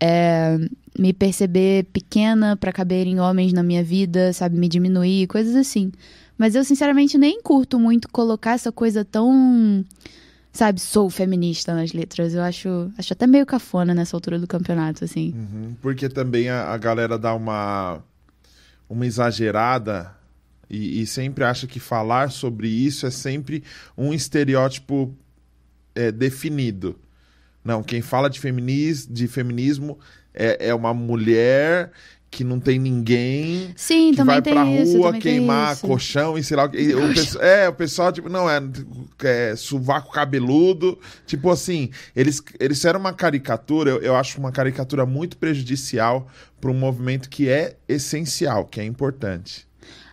é, 0.00 0.58
me 0.98 1.12
perceber 1.12 1.84
pequena 1.92 2.56
para 2.56 2.72
caberem 2.72 3.20
homens 3.20 3.52
na 3.52 3.62
minha 3.62 3.82
vida, 3.82 4.32
sabe, 4.32 4.58
me 4.58 4.68
diminuir, 4.68 5.26
coisas 5.26 5.56
assim. 5.56 5.90
Mas 6.36 6.54
eu, 6.54 6.62
sinceramente, 6.62 7.18
nem 7.18 7.42
curto 7.42 7.80
muito 7.80 8.08
colocar 8.08 8.52
essa 8.52 8.70
coisa 8.70 9.04
tão, 9.04 9.84
sabe, 10.58 10.80
sou 10.80 11.08
feminista 11.08 11.72
nas 11.72 11.92
letras. 11.92 12.34
Eu 12.34 12.42
acho, 12.42 12.90
acho 12.98 13.12
até 13.12 13.28
meio 13.28 13.46
cafona 13.46 13.94
nessa 13.94 14.16
altura 14.16 14.40
do 14.40 14.46
campeonato, 14.46 15.04
assim. 15.04 15.32
Uhum, 15.32 15.76
porque 15.80 16.08
também 16.08 16.48
a, 16.48 16.72
a 16.72 16.76
galera 16.76 17.16
dá 17.16 17.32
uma, 17.32 18.02
uma 18.88 19.06
exagerada 19.06 20.12
e, 20.68 21.00
e, 21.00 21.06
sempre 21.06 21.44
acha 21.44 21.66
que 21.68 21.78
falar 21.78 22.32
sobre 22.32 22.68
isso 22.68 23.06
é 23.06 23.10
sempre 23.10 23.62
um 23.96 24.12
estereótipo 24.12 25.14
é, 25.94 26.10
definido. 26.10 26.98
Não, 27.64 27.80
quem 27.80 28.02
fala 28.02 28.28
de, 28.28 28.40
feminis, 28.40 29.06
de 29.06 29.28
feminismo 29.28 29.96
é, 30.34 30.68
é 30.70 30.74
uma 30.74 30.92
mulher 30.92 31.92
que 32.30 32.44
não 32.44 32.60
tem 32.60 32.78
ninguém 32.78 33.72
Sim, 33.76 34.12
que 34.12 34.22
vai 34.22 34.42
pra 34.42 34.64
isso, 34.66 34.98
rua 34.98 35.12
queimar 35.14 35.76
colchão 35.78 36.36
e 36.36 36.42
sei 36.42 36.56
lá 36.56 36.64
o 36.64 36.70
que. 36.70 36.78
É, 37.40 37.68
o 37.68 37.72
pessoal, 37.72 38.12
tipo, 38.12 38.28
não, 38.28 38.48
é, 38.48 38.60
é 39.22 39.56
sovaco 39.56 40.12
cabeludo. 40.12 40.98
Tipo 41.26 41.50
assim, 41.50 41.90
eles, 42.14 42.42
eles 42.58 42.84
eram 42.84 43.00
uma 43.00 43.12
caricatura, 43.12 43.90
eu, 43.90 43.98
eu 44.00 44.16
acho 44.16 44.38
uma 44.38 44.52
caricatura 44.52 45.06
muito 45.06 45.36
prejudicial 45.36 46.28
para 46.60 46.70
um 46.70 46.74
movimento 46.74 47.28
que 47.28 47.48
é 47.48 47.76
essencial, 47.88 48.64
que 48.64 48.80
é 48.80 48.84
importante. 48.84 49.67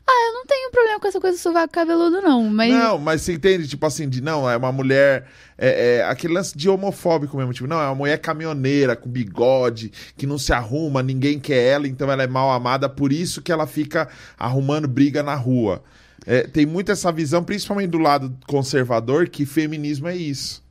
Ah, 0.07 0.27
eu 0.27 0.33
não 0.33 0.45
tenho 0.45 0.69
problema 0.69 0.99
com 0.99 1.07
essa 1.07 1.19
coisa 1.19 1.35
do 1.35 1.41
sovaco 1.41 1.73
cabeludo, 1.73 2.21
não. 2.21 2.43
Mas... 2.43 2.71
Não, 2.71 2.99
mas 2.99 3.21
você 3.23 3.33
entende, 3.33 3.67
tipo 3.67 3.83
assim, 3.87 4.07
de 4.07 4.21
não, 4.21 4.47
é 4.47 4.55
uma 4.55 4.71
mulher. 4.71 5.27
É, 5.57 5.97
é, 5.97 6.03
aquele 6.03 6.33
lance 6.33 6.55
de 6.55 6.69
homofóbico 6.69 7.35
mesmo, 7.37 7.53
tipo, 7.53 7.67
não, 7.67 7.81
é 7.81 7.87
uma 7.87 7.95
mulher 7.95 8.19
caminhoneira, 8.19 8.95
com 8.95 9.09
bigode, 9.09 9.91
que 10.15 10.27
não 10.27 10.37
se 10.37 10.53
arruma, 10.53 11.01
ninguém 11.01 11.39
quer 11.39 11.57
ela, 11.57 11.87
então 11.87 12.11
ela 12.11 12.21
é 12.21 12.27
mal 12.27 12.51
amada, 12.51 12.87
por 12.87 13.11
isso 13.11 13.41
que 13.41 13.51
ela 13.51 13.65
fica 13.65 14.07
arrumando 14.37 14.87
briga 14.87 15.23
na 15.23 15.33
rua. 15.33 15.81
É, 16.25 16.43
tem 16.43 16.65
muito 16.65 16.91
essa 16.91 17.11
visão, 17.11 17.43
principalmente 17.43 17.89
do 17.89 17.97
lado 17.97 18.35
conservador, 18.45 19.27
que 19.27 19.45
feminismo 19.45 20.07
é 20.07 20.15
isso. 20.15 20.63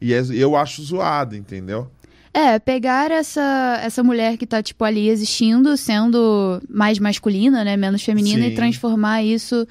E 0.00 0.12
é, 0.12 0.22
eu 0.32 0.54
acho 0.54 0.82
zoado, 0.82 1.34
entendeu? 1.34 1.90
É, 2.34 2.58
pegar 2.58 3.10
essa, 3.10 3.78
essa 3.82 4.02
mulher 4.02 4.38
que 4.38 4.46
tá, 4.46 4.62
tipo, 4.62 4.82
ali 4.84 5.08
existindo, 5.08 5.76
sendo 5.76 6.62
mais 6.68 6.98
masculina, 6.98 7.62
né? 7.62 7.76
Menos 7.76 8.02
feminina, 8.02 8.44
Sim. 8.44 8.52
e 8.52 8.54
transformar 8.54 9.22
isso 9.22 9.66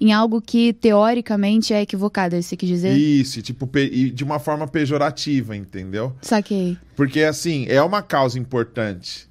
em 0.00 0.12
algo 0.12 0.40
que 0.40 0.72
teoricamente 0.72 1.72
é 1.72 1.82
equivocado, 1.82 2.36
é 2.36 2.42
você 2.42 2.56
quer 2.56 2.66
dizer? 2.66 2.96
Isso, 2.96 3.40
tipo, 3.42 3.68
e 3.76 4.10
de 4.10 4.22
uma 4.22 4.38
forma 4.38 4.66
pejorativa, 4.66 5.56
entendeu? 5.56 6.14
Saquei. 6.20 6.76
Porque, 6.94 7.22
assim, 7.22 7.66
é 7.68 7.82
uma 7.82 8.02
causa 8.02 8.38
importante. 8.38 9.28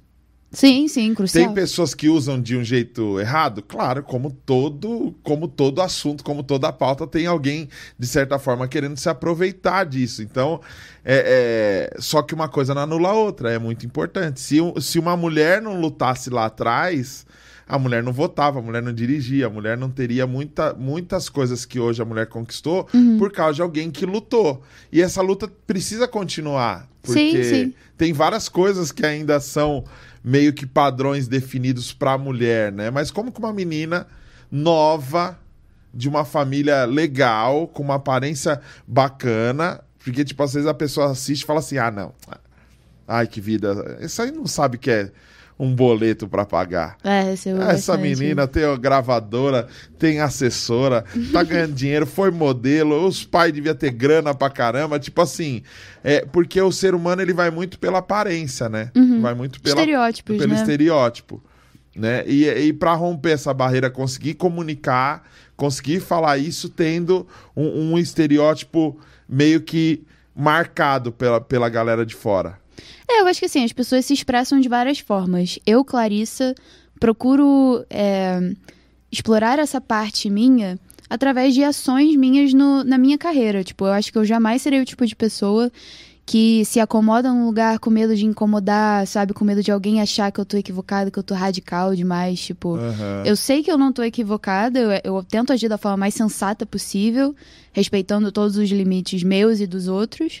Sim, 0.54 0.88
sim, 0.88 1.12
crucial. 1.14 1.44
Tem 1.44 1.54
pessoas 1.54 1.94
que 1.94 2.08
usam 2.08 2.40
de 2.40 2.56
um 2.56 2.64
jeito 2.64 3.20
errado? 3.20 3.62
Claro, 3.62 4.02
como 4.02 4.30
todo, 4.30 5.14
como 5.22 5.48
todo 5.48 5.82
assunto, 5.82 6.24
como 6.24 6.42
toda 6.42 6.72
pauta, 6.72 7.06
tem 7.06 7.26
alguém, 7.26 7.68
de 7.98 8.06
certa 8.06 8.38
forma, 8.38 8.66
querendo 8.68 8.96
se 8.96 9.08
aproveitar 9.08 9.84
disso. 9.84 10.22
Então, 10.22 10.60
é, 11.04 11.90
é... 11.96 12.00
só 12.00 12.22
que 12.22 12.32
uma 12.32 12.48
coisa 12.48 12.74
não 12.74 12.82
anula 12.82 13.10
a 13.10 13.14
outra, 13.14 13.52
é 13.52 13.58
muito 13.58 13.84
importante. 13.84 14.40
Se, 14.40 14.58
se 14.80 14.98
uma 14.98 15.16
mulher 15.16 15.60
não 15.60 15.80
lutasse 15.80 16.30
lá 16.30 16.46
atrás, 16.46 17.26
a 17.66 17.78
mulher 17.78 18.02
não 18.02 18.12
votava, 18.12 18.58
a 18.58 18.62
mulher 18.62 18.82
não 18.82 18.92
dirigia, 18.92 19.46
a 19.46 19.50
mulher 19.50 19.76
não 19.76 19.90
teria 19.90 20.26
muita, 20.26 20.74
muitas 20.74 21.28
coisas 21.28 21.64
que 21.64 21.80
hoje 21.80 22.00
a 22.02 22.04
mulher 22.04 22.26
conquistou 22.26 22.86
uhum. 22.92 23.18
por 23.18 23.32
causa 23.32 23.54
de 23.54 23.62
alguém 23.62 23.90
que 23.90 24.04
lutou. 24.04 24.62
E 24.92 25.00
essa 25.00 25.22
luta 25.22 25.50
precisa 25.66 26.06
continuar, 26.06 26.88
porque 27.02 27.42
sim, 27.42 27.42
sim. 27.42 27.74
tem 27.96 28.12
várias 28.12 28.48
coisas 28.48 28.92
que 28.92 29.04
ainda 29.04 29.40
são 29.40 29.84
meio 30.24 30.54
que 30.54 30.64
padrões 30.64 31.28
definidos 31.28 31.92
para 31.92 32.12
a 32.12 32.18
mulher, 32.18 32.72
né? 32.72 32.90
Mas 32.90 33.10
como 33.10 33.30
que 33.30 33.38
uma 33.38 33.52
menina 33.52 34.06
nova, 34.50 35.38
de 35.92 36.08
uma 36.08 36.24
família 36.24 36.86
legal, 36.86 37.68
com 37.68 37.82
uma 37.82 37.96
aparência 37.96 38.60
bacana, 38.86 39.80
porque, 39.98 40.24
tipo, 40.24 40.42
às 40.42 40.54
vezes 40.54 40.68
a 40.68 40.74
pessoa 40.74 41.10
assiste 41.10 41.42
e 41.42 41.46
fala 41.46 41.60
assim: 41.60 41.78
ah, 41.78 41.90
não. 41.90 42.14
Ai, 43.06 43.26
que 43.26 43.40
vida. 43.40 43.98
Isso 44.00 44.22
aí 44.22 44.30
não 44.30 44.46
sabe 44.46 44.78
que 44.78 44.90
é 44.90 45.10
um 45.58 45.74
boleto 45.74 46.28
para 46.28 46.44
pagar. 46.44 46.96
É, 47.04 47.32
Essa 47.70 47.96
menina 47.96 48.46
tem 48.46 48.62
gravadora, 48.78 49.68
tem 49.98 50.20
assessora, 50.20 51.04
tá 51.32 51.42
ganhando 51.44 51.74
dinheiro, 51.74 52.06
foi 52.06 52.30
modelo, 52.30 53.06
os 53.06 53.24
pais 53.24 53.52
deviam 53.52 53.74
ter 53.74 53.90
grana 53.90 54.34
pra 54.34 54.50
caramba, 54.50 54.98
tipo 54.98 55.20
assim, 55.22 55.62
é 56.02 56.24
porque 56.24 56.60
o 56.60 56.72
ser 56.72 56.94
humano 56.94 57.22
ele 57.22 57.32
vai 57.32 57.50
muito 57.50 57.78
pela 57.78 57.98
aparência, 57.98 58.68
né? 58.68 58.90
Uhum. 58.94 59.20
Vai 59.20 59.34
muito 59.34 59.60
pela, 59.60 59.76
pelo 60.38 60.54
né? 60.54 60.60
estereótipo, 60.60 61.42
né? 61.94 62.24
E, 62.26 62.48
e 62.48 62.72
para 62.72 62.94
romper 62.94 63.30
essa 63.30 63.54
barreira, 63.54 63.88
conseguir 63.88 64.34
comunicar, 64.34 65.22
conseguir 65.56 66.00
falar 66.00 66.38
isso 66.38 66.68
tendo 66.68 67.26
um, 67.56 67.92
um 67.92 67.98
estereótipo 67.98 68.98
meio 69.28 69.60
que 69.60 70.04
marcado 70.34 71.12
pela, 71.12 71.40
pela 71.40 71.68
galera 71.68 72.04
de 72.04 72.14
fora. 72.14 72.58
É, 73.08 73.20
eu 73.20 73.26
acho 73.26 73.40
que 73.40 73.46
assim, 73.46 73.64
as 73.64 73.72
pessoas 73.72 74.04
se 74.04 74.14
expressam 74.14 74.60
de 74.60 74.68
várias 74.68 74.98
formas. 74.98 75.58
Eu, 75.66 75.84
Clarissa, 75.84 76.54
procuro 76.98 77.84
é, 77.90 78.52
explorar 79.10 79.58
essa 79.58 79.80
parte 79.80 80.30
minha 80.30 80.78
através 81.08 81.54
de 81.54 81.62
ações 81.62 82.16
minhas 82.16 82.52
no, 82.54 82.82
na 82.82 82.98
minha 82.98 83.18
carreira. 83.18 83.62
Tipo, 83.62 83.86
eu 83.86 83.92
acho 83.92 84.10
que 84.10 84.18
eu 84.18 84.24
jamais 84.24 84.62
serei 84.62 84.80
o 84.80 84.84
tipo 84.84 85.06
de 85.06 85.14
pessoa 85.14 85.70
que 86.26 86.64
se 86.64 86.80
acomoda 86.80 87.30
num 87.30 87.44
lugar 87.44 87.78
com 87.78 87.90
medo 87.90 88.16
de 88.16 88.24
incomodar, 88.24 89.06
sabe? 89.06 89.34
Com 89.34 89.44
medo 89.44 89.62
de 89.62 89.70
alguém 89.70 90.00
achar 90.00 90.32
que 90.32 90.40
eu 90.40 90.44
tô 90.44 90.56
equivocada, 90.56 91.10
que 91.10 91.18
eu 91.18 91.22
tô 91.22 91.34
radical 91.34 91.94
demais. 91.94 92.40
Tipo, 92.40 92.76
uhum. 92.76 93.24
eu 93.24 93.36
sei 93.36 93.62
que 93.62 93.70
eu 93.70 93.76
não 93.76 93.92
tô 93.92 94.02
equivocada, 94.02 94.78
eu, 94.78 95.16
eu, 95.16 95.22
tento 95.22 95.52
agir 95.52 95.68
da 95.68 95.76
forma 95.76 95.98
mais 95.98 96.14
sensata 96.14 96.64
possível, 96.64 97.34
respeitando 97.72 98.32
todos 98.32 98.56
os 98.56 98.70
limites 98.70 99.22
meus 99.22 99.60
e 99.60 99.66
dos 99.66 99.86
outros. 99.86 100.40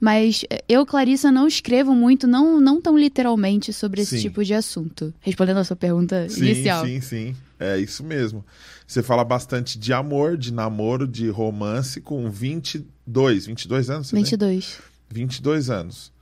Mas 0.00 0.44
eu, 0.68 0.86
Clarissa, 0.86 1.32
não 1.32 1.48
escrevo 1.48 1.92
muito, 1.92 2.26
não, 2.26 2.60
não 2.60 2.80
tão 2.80 2.96
literalmente, 2.96 3.72
sobre 3.72 4.02
esse 4.02 4.16
sim. 4.16 4.22
tipo 4.22 4.44
de 4.44 4.54
assunto. 4.54 5.12
Respondendo 5.20 5.58
a 5.58 5.64
sua 5.64 5.76
pergunta 5.76 6.28
sim, 6.28 6.40
inicial. 6.40 6.84
Sim, 6.84 7.00
sim, 7.00 7.36
É 7.58 7.78
isso 7.78 8.04
mesmo. 8.04 8.44
Você 8.86 9.02
fala 9.02 9.24
bastante 9.24 9.78
de 9.78 9.92
amor, 9.92 10.36
de 10.36 10.52
namoro, 10.52 11.06
de 11.06 11.28
romance 11.28 12.00
com 12.00 12.30
22, 12.30 13.46
22 13.46 13.90
anos? 13.90 14.10
22. 14.12 14.78
Vê? 15.10 15.14
22 15.14 15.70
anos. 15.70 16.12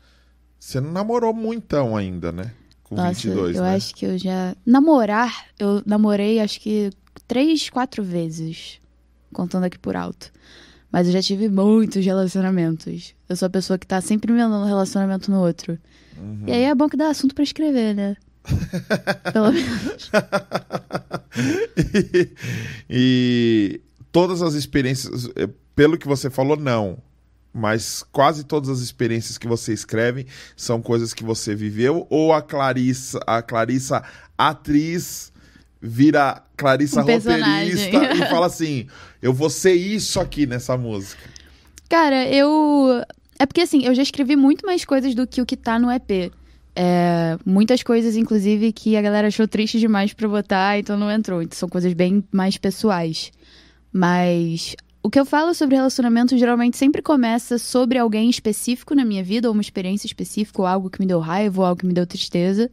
Você 0.58 0.80
não 0.80 0.90
namorou 0.90 1.34
muitão 1.34 1.96
ainda, 1.96 2.32
né? 2.32 2.52
Com 2.82 2.94
Nossa, 2.94 3.12
22, 3.12 3.56
eu 3.56 3.62
né? 3.62 3.74
acho 3.74 3.94
que 3.94 4.06
eu 4.06 4.16
já... 4.16 4.56
Namorar, 4.64 5.46
eu 5.58 5.82
namorei 5.84 6.40
acho 6.40 6.60
que 6.60 6.90
três, 7.28 7.68
quatro 7.68 8.02
vezes. 8.02 8.80
Contando 9.32 9.64
aqui 9.64 9.78
por 9.78 9.96
alto. 9.96 10.32
Mas 10.90 11.07
eu 11.07 11.12
já 11.12 11.22
tive 11.22 11.49
muitos 11.49 12.05
relacionamentos. 12.05 13.14
Eu 13.29 13.37
sou 13.37 13.46
a 13.46 13.51
pessoa 13.51 13.79
que 13.79 13.87
tá 13.87 14.01
sempre 14.01 14.33
me 14.33 14.44
um 14.44 14.64
relacionamento 14.64 15.31
no 15.31 15.40
outro. 15.40 15.79
Uhum. 16.16 16.44
E 16.46 16.53
aí 16.53 16.62
é 16.62 16.75
bom 16.75 16.88
que 16.88 16.96
dá 16.96 17.09
assunto 17.09 17.35
para 17.35 17.44
escrever, 17.44 17.94
né? 17.94 18.16
Pelo 19.33 19.53
menos. 19.53 20.11
e, 22.03 22.31
e 22.88 23.81
todas 24.12 24.40
as 24.40 24.55
experiências, 24.55 25.29
eh, 25.37 25.49
pelo 25.75 25.99
que 25.99 26.07
você 26.07 26.31
falou, 26.31 26.57
não. 26.57 26.99
Mas 27.53 28.05
quase 28.12 28.44
todas 28.44 28.68
as 28.68 28.81
experiências 28.81 29.38
que 29.38 29.49
você 29.49 29.72
escreve 29.72 30.27
são 30.55 30.81
coisas 30.81 31.14
que 31.14 31.25
você 31.25 31.55
viveu 31.55 32.07
ou 32.11 32.33
a 32.33 32.42
Clarissa, 32.42 33.18
a 33.27 33.40
Clarissa 33.40 34.03
atriz 34.37 35.33
vira 35.80 36.42
Clarissa 36.56 37.00
um 37.00 37.04
roteirista 37.04 38.14
e 38.14 38.18
fala 38.30 38.46
assim: 38.46 38.86
eu 39.22 39.32
vou 39.32 39.50
ser 39.50 39.74
isso 39.74 40.20
aqui 40.20 40.46
nessa 40.46 40.76
música? 40.76 41.22
Cara, 41.88 42.28
eu. 42.28 43.02
É 43.38 43.44
porque, 43.44 43.60
assim, 43.60 43.84
eu 43.84 43.94
já 43.94 44.02
escrevi 44.02 44.34
muito 44.34 44.64
mais 44.64 44.84
coisas 44.84 45.14
do 45.14 45.26
que 45.26 45.42
o 45.42 45.46
que 45.46 45.56
tá 45.56 45.78
no 45.78 45.90
EP. 45.90 46.32
É, 46.74 47.38
muitas 47.44 47.82
coisas, 47.82 48.16
inclusive, 48.16 48.72
que 48.72 48.96
a 48.96 49.02
galera 49.02 49.28
achou 49.28 49.46
triste 49.46 49.78
demais 49.78 50.12
pra 50.12 50.28
botar, 50.28 50.78
então 50.78 50.96
não 50.96 51.10
entrou. 51.10 51.42
Então, 51.42 51.56
são 51.56 51.68
coisas 51.68 51.92
bem 51.92 52.24
mais 52.32 52.56
pessoais. 52.56 53.30
Mas 53.92 54.74
o 55.02 55.10
que 55.10 55.20
eu 55.20 55.24
falo 55.24 55.54
sobre 55.54 55.76
relacionamento 55.76 56.36
geralmente 56.36 56.76
sempre 56.76 57.00
começa 57.00 57.58
sobre 57.58 57.98
alguém 57.98 58.28
específico 58.28 58.94
na 58.94 59.04
minha 59.04 59.22
vida, 59.22 59.48
ou 59.48 59.54
uma 59.54 59.62
experiência 59.62 60.06
específica, 60.06 60.60
ou 60.60 60.66
algo 60.66 60.90
que 60.90 61.00
me 61.00 61.06
deu 61.06 61.20
raiva, 61.20 61.60
ou 61.60 61.66
algo 61.66 61.80
que 61.80 61.86
me 61.86 61.94
deu 61.94 62.06
tristeza. 62.06 62.70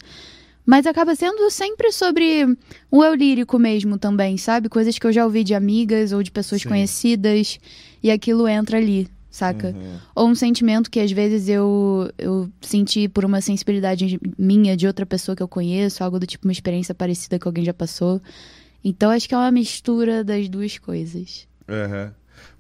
Mas 0.65 0.86
acaba 0.88 1.13
sendo 1.15 1.49
sempre 1.49 1.91
sobre 1.91 2.45
um 2.91 3.04
eu 3.04 3.13
lírico 3.13 3.60
mesmo 3.60 3.97
também, 3.97 4.38
sabe? 4.38 4.69
Coisas 4.69 4.97
que 4.97 5.06
eu 5.06 5.12
já 5.12 5.26
ouvi 5.26 5.43
de 5.43 5.54
amigas 5.54 6.12
ou 6.13 6.23
de 6.23 6.32
pessoas 6.32 6.62
Sim. 6.62 6.69
conhecidas, 6.69 7.60
e 8.02 8.10
aquilo 8.10 8.47
entra 8.47 8.78
ali, 8.78 9.10
saca? 9.30 9.69
Uhum. 9.69 9.97
Ou 10.15 10.30
um 10.30 10.36
sentimento 10.36 10.89
que 10.89 10.99
às 10.99 11.12
vezes 11.12 11.49
eu, 11.49 12.10
eu 12.17 12.49
senti 12.62 13.10
por 13.10 13.26
uma 13.26 13.41
sensibilidade 13.41 14.19
minha 14.38 14.78
de 14.78 14.88
outra 14.88 15.06
pessoa 15.06 15.36
que 15.36 15.43
eu 15.43 15.47
conheço, 15.47 16.04
algo 16.04 16.19
do 16.19 16.26
tipo 16.26 16.47
uma 16.47 16.54
experiência 16.54 16.95
parecida 16.95 17.38
que 17.38 17.47
alguém 17.47 17.65
já 17.65 17.73
passou. 17.73 18.21
Então 18.84 19.12
acho 19.12 19.28
que 19.28 19.36
é 19.36 19.38
uma 19.38 19.52
mistura 19.52 20.23
das 20.23 20.47
duas 20.47 20.78
coisas. 20.78 21.47
Aham. 21.67 22.13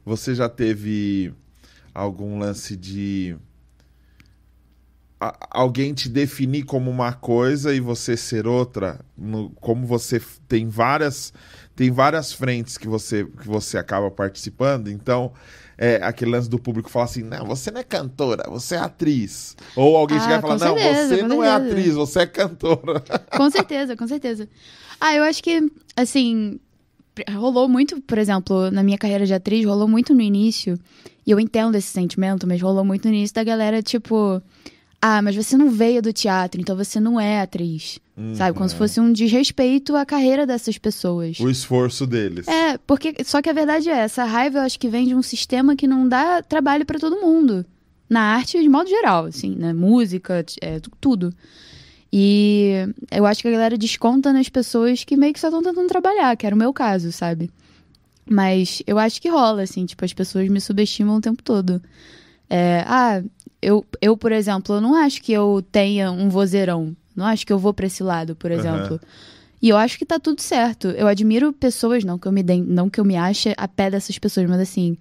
Você 0.05 0.35
já 0.35 0.49
teve 0.49 1.33
algum 1.93 2.37
lance 2.39 2.75
de 2.75 3.35
alguém 5.49 5.93
te 5.93 6.09
definir 6.09 6.63
como 6.63 6.89
uma 6.89 7.13
coisa 7.13 7.73
e 7.73 7.79
você 7.79 8.17
ser 8.17 8.47
outra? 8.47 8.99
No- 9.17 9.49
como 9.61 9.85
você 9.85 10.21
tem 10.47 10.67
várias 10.67 11.33
tem 11.75 11.89
várias 11.91 12.31
frentes 12.31 12.77
que 12.77 12.87
você 12.87 13.25
que 13.25 13.47
você 13.47 13.77
acaba 13.77 14.09
participando, 14.11 14.89
então 14.89 15.31
é 15.77 15.95
aquele 16.03 16.31
lance 16.31 16.47
do 16.49 16.59
público 16.59 16.89
falar 16.89 17.05
assim, 17.05 17.23
não, 17.23 17.45
você 17.47 17.71
não 17.71 17.79
é 17.81 17.83
cantora, 17.83 18.43
você 18.49 18.75
é 18.75 18.77
atriz. 18.79 19.55
Ou 19.75 19.97
alguém 19.97 20.17
Ah, 20.17 20.21
chegar 20.21 20.37
e 20.37 20.41
falar, 20.41 20.53
com 20.53 20.59
não, 20.59 20.75
certeza, 20.75 21.15
você 21.15 21.23
não 21.23 21.43
é 21.43 21.49
certeza. 21.49 21.71
atriz, 21.71 21.95
você 21.95 22.19
é 22.19 22.25
cantora. 22.27 23.03
Com 23.35 23.49
certeza, 23.49 23.95
com 23.97 24.07
certeza. 24.07 24.47
Ah, 25.01 25.15
eu 25.15 25.23
acho 25.23 25.41
que, 25.41 25.67
assim, 25.97 26.59
rolou 27.35 27.67
muito, 27.67 27.99
por 28.01 28.19
exemplo, 28.19 28.69
na 28.69 28.83
minha 28.83 28.97
carreira 28.97 29.25
de 29.25 29.33
atriz, 29.33 29.65
rolou 29.65 29.87
muito 29.87 30.13
no 30.13 30.21
início, 30.21 30.77
e 31.25 31.31
eu 31.31 31.39
entendo 31.39 31.75
esse 31.75 31.87
sentimento, 31.87 32.45
mas 32.47 32.61
rolou 32.61 32.85
muito 32.85 33.07
no 33.07 33.13
início 33.13 33.33
da 33.33 33.43
galera, 33.43 33.81
tipo, 33.81 34.39
ah, 35.05 35.21
mas 35.21 35.35
você 35.35 35.57
não 35.57 35.69
veio 35.69 36.01
do 36.01 36.13
teatro, 36.13 36.61
então 36.61 36.77
você 36.77 36.97
não 36.99 37.19
é 37.19 37.41
atriz. 37.41 37.99
Sabe? 38.35 38.55
Como 38.55 38.69
se 38.69 38.75
fosse 38.75 38.99
um 39.01 39.11
desrespeito 39.11 39.95
à 39.95 40.05
carreira 40.05 40.45
dessas 40.45 40.77
pessoas. 40.77 41.39
o 41.39 41.49
esforço 41.49 42.05
deles. 42.07 42.47
É, 42.47 42.77
porque 42.77 43.15
só 43.25 43.41
que 43.41 43.49
a 43.49 43.53
verdade 43.53 43.89
é, 43.89 43.97
essa 43.97 44.23
raiva 44.23 44.59
eu 44.59 44.61
acho 44.61 44.79
que 44.79 44.87
vem 44.87 45.07
de 45.07 45.15
um 45.15 45.21
sistema 45.21 45.75
que 45.75 45.87
não 45.87 46.07
dá 46.07 46.41
trabalho 46.41 46.85
pra 46.85 46.99
todo 46.99 47.19
mundo. 47.19 47.65
Na 48.09 48.21
arte, 48.35 48.61
de 48.61 48.69
modo 48.69 48.87
geral, 48.89 49.25
assim, 49.25 49.55
né? 49.55 49.73
Música, 49.73 50.45
é, 50.61 50.79
tu- 50.79 50.91
tudo. 51.01 51.33
E 52.11 52.73
eu 53.11 53.25
acho 53.25 53.41
que 53.41 53.47
a 53.47 53.51
galera 53.51 53.77
desconta 53.77 54.31
nas 54.31 54.47
pessoas 54.47 55.03
que 55.03 55.17
meio 55.17 55.33
que 55.33 55.39
só 55.39 55.47
estão 55.47 55.63
tentando 55.63 55.87
trabalhar, 55.87 56.37
que 56.37 56.45
era 56.45 56.55
o 56.55 56.59
meu 56.59 56.71
caso, 56.71 57.11
sabe? 57.11 57.49
Mas 58.29 58.81
eu 58.85 58.99
acho 58.99 59.19
que 59.21 59.27
rola, 59.29 59.63
assim, 59.63 59.85
tipo, 59.85 60.05
as 60.05 60.13
pessoas 60.13 60.47
me 60.47 60.61
subestimam 60.61 61.17
o 61.17 61.21
tempo 61.21 61.41
todo. 61.41 61.81
É, 62.49 62.83
ah, 62.87 63.23
eu, 63.63 63.85
eu, 64.01 64.17
por 64.17 64.31
exemplo, 64.31 64.75
eu 64.75 64.81
não 64.81 64.95
acho 64.95 65.21
que 65.21 65.31
eu 65.31 65.63
tenha 65.71 66.11
um 66.11 66.29
vozeirão. 66.29 66.95
Não 67.15 67.25
acho 67.25 67.45
que 67.45 67.53
eu 67.53 67.59
vou 67.59 67.73
pra 67.73 67.85
esse 67.85 68.03
lado, 68.03 68.35
por 68.35 68.51
exemplo. 68.51 68.99
E 69.61 69.69
eu 69.69 69.77
acho 69.77 69.97
que 69.97 70.05
tá 70.05 70.19
tudo 70.19 70.41
certo. 70.41 70.89
Eu 70.89 71.07
admiro 71.07 71.53
pessoas, 71.53 72.03
não 72.03 72.19
que 72.19 72.27
eu 72.27 72.31
me 72.31 72.43
dê, 72.43 72.57
não 72.57 72.89
que 72.89 72.99
eu 72.99 73.05
me 73.05 73.15
ache 73.15 73.53
a 73.55 73.67
pé 73.67 73.89
dessas 73.89 74.19
pessoas, 74.19 74.49
mas 74.49 74.59
assim, 74.59 74.97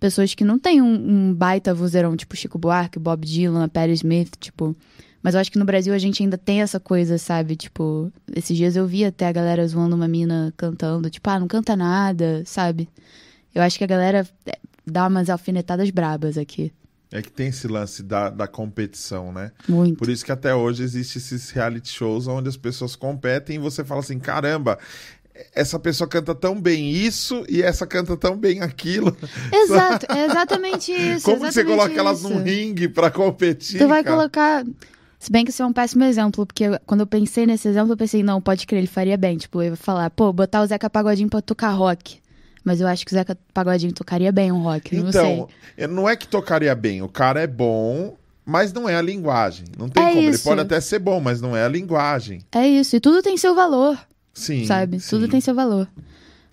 pessoas 0.00 0.34
que 0.34 0.44
não 0.44 0.58
têm 0.58 0.80
um, 0.80 0.94
um 0.94 1.34
baita 1.34 1.74
vozeirão, 1.74 2.16
tipo 2.16 2.34
Chico 2.34 2.58
Buarque, 2.58 2.98
Bob 2.98 3.26
Dylan, 3.26 3.68
Patti 3.68 3.92
Smith, 3.92 4.34
tipo. 4.40 4.74
Mas 5.22 5.34
eu 5.34 5.40
acho 5.40 5.50
que 5.50 5.58
no 5.58 5.64
Brasil 5.64 5.92
a 5.92 5.98
gente 5.98 6.22
ainda 6.22 6.38
tem 6.38 6.62
essa 6.62 6.78
coisa, 6.78 7.18
sabe? 7.18 7.56
Tipo, 7.56 8.10
esses 8.34 8.56
dias 8.56 8.76
eu 8.76 8.86
vi 8.86 9.04
até 9.04 9.26
a 9.26 9.32
galera 9.32 9.66
zoando 9.66 9.96
uma 9.96 10.06
mina 10.06 10.54
cantando, 10.56 11.10
tipo, 11.10 11.28
ah, 11.28 11.40
não 11.40 11.48
canta 11.48 11.76
nada, 11.76 12.42
sabe? 12.46 12.88
Eu 13.52 13.60
acho 13.62 13.76
que 13.76 13.84
a 13.84 13.88
galera 13.88 14.26
é, 14.46 14.58
dá 14.86 15.06
umas 15.06 15.28
alfinetadas 15.28 15.90
brabas 15.90 16.38
aqui. 16.38 16.72
É 17.10 17.22
que 17.22 17.30
tem 17.32 17.48
esse 17.48 17.66
lance 17.66 18.02
da, 18.02 18.28
da 18.28 18.46
competição, 18.46 19.32
né? 19.32 19.50
Muito. 19.66 19.96
Por 19.96 20.10
isso 20.10 20.24
que 20.24 20.30
até 20.32 20.54
hoje 20.54 20.82
existem 20.82 21.18
esses 21.20 21.50
reality 21.50 21.88
shows 21.90 22.26
onde 22.26 22.48
as 22.48 22.56
pessoas 22.56 22.94
competem 22.94 23.56
e 23.56 23.58
você 23.58 23.82
fala 23.82 24.00
assim: 24.00 24.18
caramba, 24.18 24.78
essa 25.54 25.78
pessoa 25.78 26.06
canta 26.06 26.34
tão 26.34 26.60
bem 26.60 26.90
isso 26.90 27.44
e 27.48 27.62
essa 27.62 27.86
canta 27.86 28.16
tão 28.16 28.36
bem 28.36 28.60
aquilo. 28.60 29.16
Exato, 29.50 30.06
é 30.12 30.26
exatamente 30.26 30.92
isso. 30.92 31.24
Como 31.24 31.46
que 31.46 31.52
você 31.52 31.60
exatamente 31.60 31.66
coloca 31.94 31.98
elas 32.00 32.18
isso. 32.20 32.28
num 32.28 32.42
ringue 32.42 32.88
pra 32.88 33.10
competir? 33.10 33.78
Tu 33.78 33.88
vai 33.88 34.02
cara? 34.04 34.16
colocar. 34.16 34.64
Se 35.18 35.32
bem 35.32 35.44
que 35.44 35.50
isso 35.50 35.62
é 35.62 35.66
um 35.66 35.72
péssimo 35.72 36.04
exemplo, 36.04 36.44
porque 36.46 36.64
eu- 36.64 36.78
quando 36.86 37.00
eu 37.00 37.06
pensei 37.06 37.44
nesse 37.46 37.66
exemplo, 37.68 37.92
eu 37.92 37.96
pensei, 37.96 38.22
não, 38.22 38.40
pode 38.40 38.66
crer, 38.66 38.78
ele 38.78 38.86
faria 38.86 39.16
bem. 39.16 39.36
Tipo, 39.36 39.62
eu 39.62 39.70
ia 39.70 39.76
falar, 39.76 40.10
pô, 40.10 40.32
botar 40.32 40.62
o 40.62 40.66
Zeca 40.66 40.88
Pagodinho 40.88 41.28
pra 41.28 41.40
tocar 41.40 41.70
rock. 41.70 42.20
Mas 42.68 42.82
eu 42.82 42.86
acho 42.86 43.06
que 43.06 43.12
o 43.12 43.14
Zeca 43.16 43.34
Pagodinho 43.54 43.94
tocaria 43.94 44.30
bem 44.30 44.52
um 44.52 44.62
rock, 44.62 44.94
não 44.94 45.10
sei. 45.10 45.20
Então, 45.22 45.48
é- 45.74 45.86
não 45.86 46.06
é 46.06 46.14
que 46.14 46.28
tocaria 46.28 46.74
bem, 46.74 47.00
o 47.00 47.08
cara 47.08 47.40
é 47.40 47.46
bom, 47.46 48.14
mas 48.44 48.74
não 48.74 48.86
é 48.86 48.94
a 48.94 49.00
linguagem. 49.00 49.64
Não 49.78 49.88
tem 49.88 50.02
É 50.04 50.08
como. 50.10 50.20
Ele 50.20 50.30
isso. 50.30 50.44
pode 50.44 50.60
até 50.60 50.78
ser 50.82 50.98
bom, 50.98 51.18
mas 51.18 51.40
não 51.40 51.56
é 51.56 51.64
a 51.64 51.68
linguagem. 51.68 52.42
É 52.52 52.66
isso, 52.68 52.94
e 52.94 53.00
tudo 53.00 53.22
tem 53.22 53.38
seu 53.38 53.54
valor, 53.54 53.98
Sim. 54.34 54.66
sabe? 54.66 55.00
sim. 55.00 55.08
Tudo 55.08 55.28
tem 55.28 55.40
seu 55.40 55.54
valor. 55.54 55.88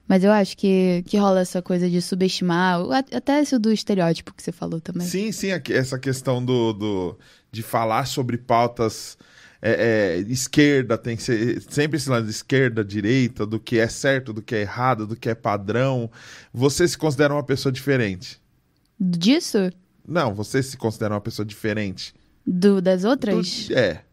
Mas 0.07 0.23
eu 0.23 0.31
acho 0.31 0.55
que, 0.55 1.03
que 1.07 1.17
rola 1.17 1.41
essa 1.41 1.61
coisa 1.61 1.89
de 1.89 2.01
subestimar, 2.01 2.79
até 3.11 3.41
isso 3.41 3.57
do 3.57 3.71
estereótipo 3.71 4.33
que 4.33 4.43
você 4.43 4.51
falou 4.51 4.79
também. 4.79 5.07
Sim, 5.07 5.31
sim, 5.31 5.47
essa 5.69 5.97
questão 5.97 6.43
do, 6.43 6.73
do- 6.73 7.19
de 7.51 7.63
falar 7.63 8.05
sobre 8.05 8.37
pautas 8.37 9.17
é, 9.61 10.17
é, 10.19 10.31
esquerda, 10.31 10.95
tem 10.97 11.17
que 11.17 11.23
ser 11.23 11.59
sempre 11.69 11.97
esse 11.97 12.07
lado 12.07 12.25
de 12.25 12.29
esquerda, 12.31 12.85
direita, 12.85 13.47
do 13.47 13.59
que 13.59 13.79
é 13.79 13.87
certo, 13.87 14.31
do 14.31 14.41
que 14.43 14.53
é 14.53 14.61
errado, 14.61 15.07
do 15.07 15.15
que 15.15 15.27
é 15.29 15.33
padrão. 15.33 16.11
Você 16.53 16.87
se 16.87 16.97
considera 16.97 17.33
uma 17.33 17.43
pessoa 17.43 17.71
diferente? 17.71 18.39
Disso? 18.99 19.71
Não, 20.07 20.35
você 20.35 20.61
se 20.61 20.77
considera 20.77 21.15
uma 21.15 21.21
pessoa 21.21 21.43
diferente? 21.45 22.13
Do, 22.45 22.79
das 22.79 23.03
outras? 23.05 23.67
Do- 23.67 23.73
é. 23.73 24.03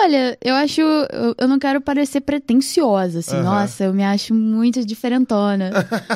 Olha, 0.00 0.38
eu 0.40 0.54
acho. 0.54 0.80
Eu, 0.80 1.34
eu 1.36 1.48
não 1.48 1.58
quero 1.58 1.80
parecer 1.80 2.20
pretensiosa, 2.20 3.18
assim. 3.18 3.34
Aham. 3.34 3.42
Nossa, 3.42 3.84
eu 3.84 3.92
me 3.92 4.04
acho 4.04 4.32
muito 4.32 4.86
diferentona. 4.86 5.70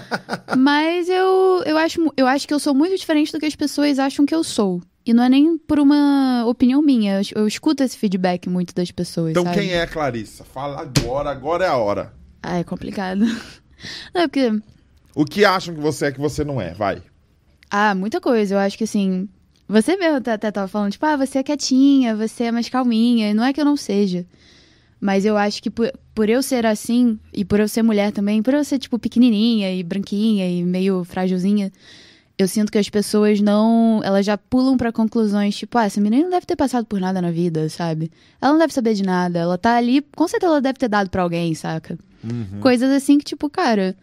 Mas 0.57 1.09
eu, 1.09 1.65
eu, 1.67 1.77
acho, 1.77 2.13
eu 2.17 2.29
acho 2.29 2.47
que 2.47 2.55
eu 2.55 2.61
sou 2.61 2.73
muito 2.75 2.97
diferente 2.97 3.33
do 3.33 3.41
que 3.41 3.47
as 3.47 3.57
pessoas 3.57 3.99
acham 3.99 4.25
que 4.25 4.33
eu 4.33 4.45
sou. 4.45 4.81
E 5.05 5.13
não 5.13 5.25
é 5.25 5.29
nem 5.29 5.59
por 5.59 5.81
uma 5.81 6.45
opinião 6.47 6.81
minha. 6.81 7.21
Eu, 7.21 7.43
eu 7.43 7.49
escuto 7.49 7.83
esse 7.83 7.99
feedback 7.99 8.49
muito 8.49 8.73
das 8.73 8.93
pessoas. 8.93 9.33
Então 9.33 9.43
sabe? 9.43 9.59
quem 9.59 9.73
é 9.73 9.83
a 9.83 9.87
Clarissa? 9.89 10.45
Fala 10.45 10.81
agora, 10.81 11.31
agora 11.31 11.65
é 11.65 11.69
a 11.69 11.77
hora. 11.77 12.13
Ah, 12.41 12.59
é 12.59 12.65
complicado. 12.65 13.25
Não, 14.15 14.23
é 14.23 14.29
porque. 14.29 14.63
O 15.13 15.25
que 15.25 15.45
acham 15.45 15.75
que 15.75 15.81
você 15.81 16.07
é 16.07 16.13
que 16.13 16.21
você 16.21 16.45
não 16.45 16.61
é? 16.61 16.73
Vai. 16.73 17.03
Ah, 17.69 17.97
muita 17.97 18.21
coisa. 18.21 18.55
Eu 18.55 18.59
acho 18.61 18.79
que 18.79 18.85
assim. 18.85 19.29
Você 19.69 19.97
mesmo 19.97 20.17
até, 20.17 20.51
tava 20.51 20.69
falando, 20.69 20.93
tipo, 20.93 21.07
ah, 21.07 21.17
você 21.17 21.39
é 21.39 21.43
quietinha, 21.43 22.15
você 22.15 22.45
é 22.45 22.53
mais 22.53 22.69
calminha. 22.69 23.31
E 23.31 23.35
não 23.35 23.45
é 23.45 23.53
que 23.53 23.61
eu 23.61 23.65
não 23.65 23.77
seja. 23.77 24.27
Mas 25.01 25.25
eu 25.25 25.37
acho 25.37 25.63
que 25.63 25.71
por, 25.71 25.91
por 26.15 26.29
eu 26.29 26.43
ser 26.43 26.65
assim, 26.67 27.19
e 27.33 27.45
por 27.45 27.59
eu 27.59 27.67
ser 27.67 27.83
mulher 27.83 28.13
também, 28.13 28.43
por 28.43 28.55
eu 28.55 28.63
ser, 28.65 28.79
tipo, 28.79 28.99
pequenininha 28.99 29.75
e 29.75 29.83
branquinha 29.83 30.49
e 30.49 30.63
meio 30.63 31.03
frágilzinha, 31.05 31.73
eu 32.39 32.47
sinto 32.47 32.71
que 32.71 32.79
as 32.79 32.89
pessoas 32.89 33.41
não. 33.41 34.01
Elas 34.05 34.25
já 34.27 34.37
pulam 34.37 34.77
pra 34.77 34.93
conclusões, 34.93 35.57
tipo, 35.57 35.77
ah, 35.79 35.85
essa 35.85 36.01
menina 36.01 36.25
não 36.25 36.31
deve 36.31 36.47
ter 36.47 36.57
passado 36.57 36.87
por 36.87 37.01
nada 37.01 37.21
na 37.21 37.31
vida, 37.31 37.69
sabe? 37.69 38.11
Ela 38.41 38.53
não 38.53 38.59
deve 38.59 38.73
saber 38.73 38.95
de 38.95 39.03
nada. 39.03 39.39
Ela 39.39 39.59
tá 39.59 39.77
ali, 39.77 40.03
com 40.15 40.27
certeza 40.29 40.53
ela 40.53 40.61
deve 40.61 40.79
ter 40.79 40.89
dado 40.89 41.11
pra 41.11 41.23
alguém, 41.23 41.55
saca? 41.55 41.99
Coisas 42.61 42.91
assim 42.91 43.19
que, 43.19 43.25
tipo, 43.25 43.49
cara. 43.51 43.97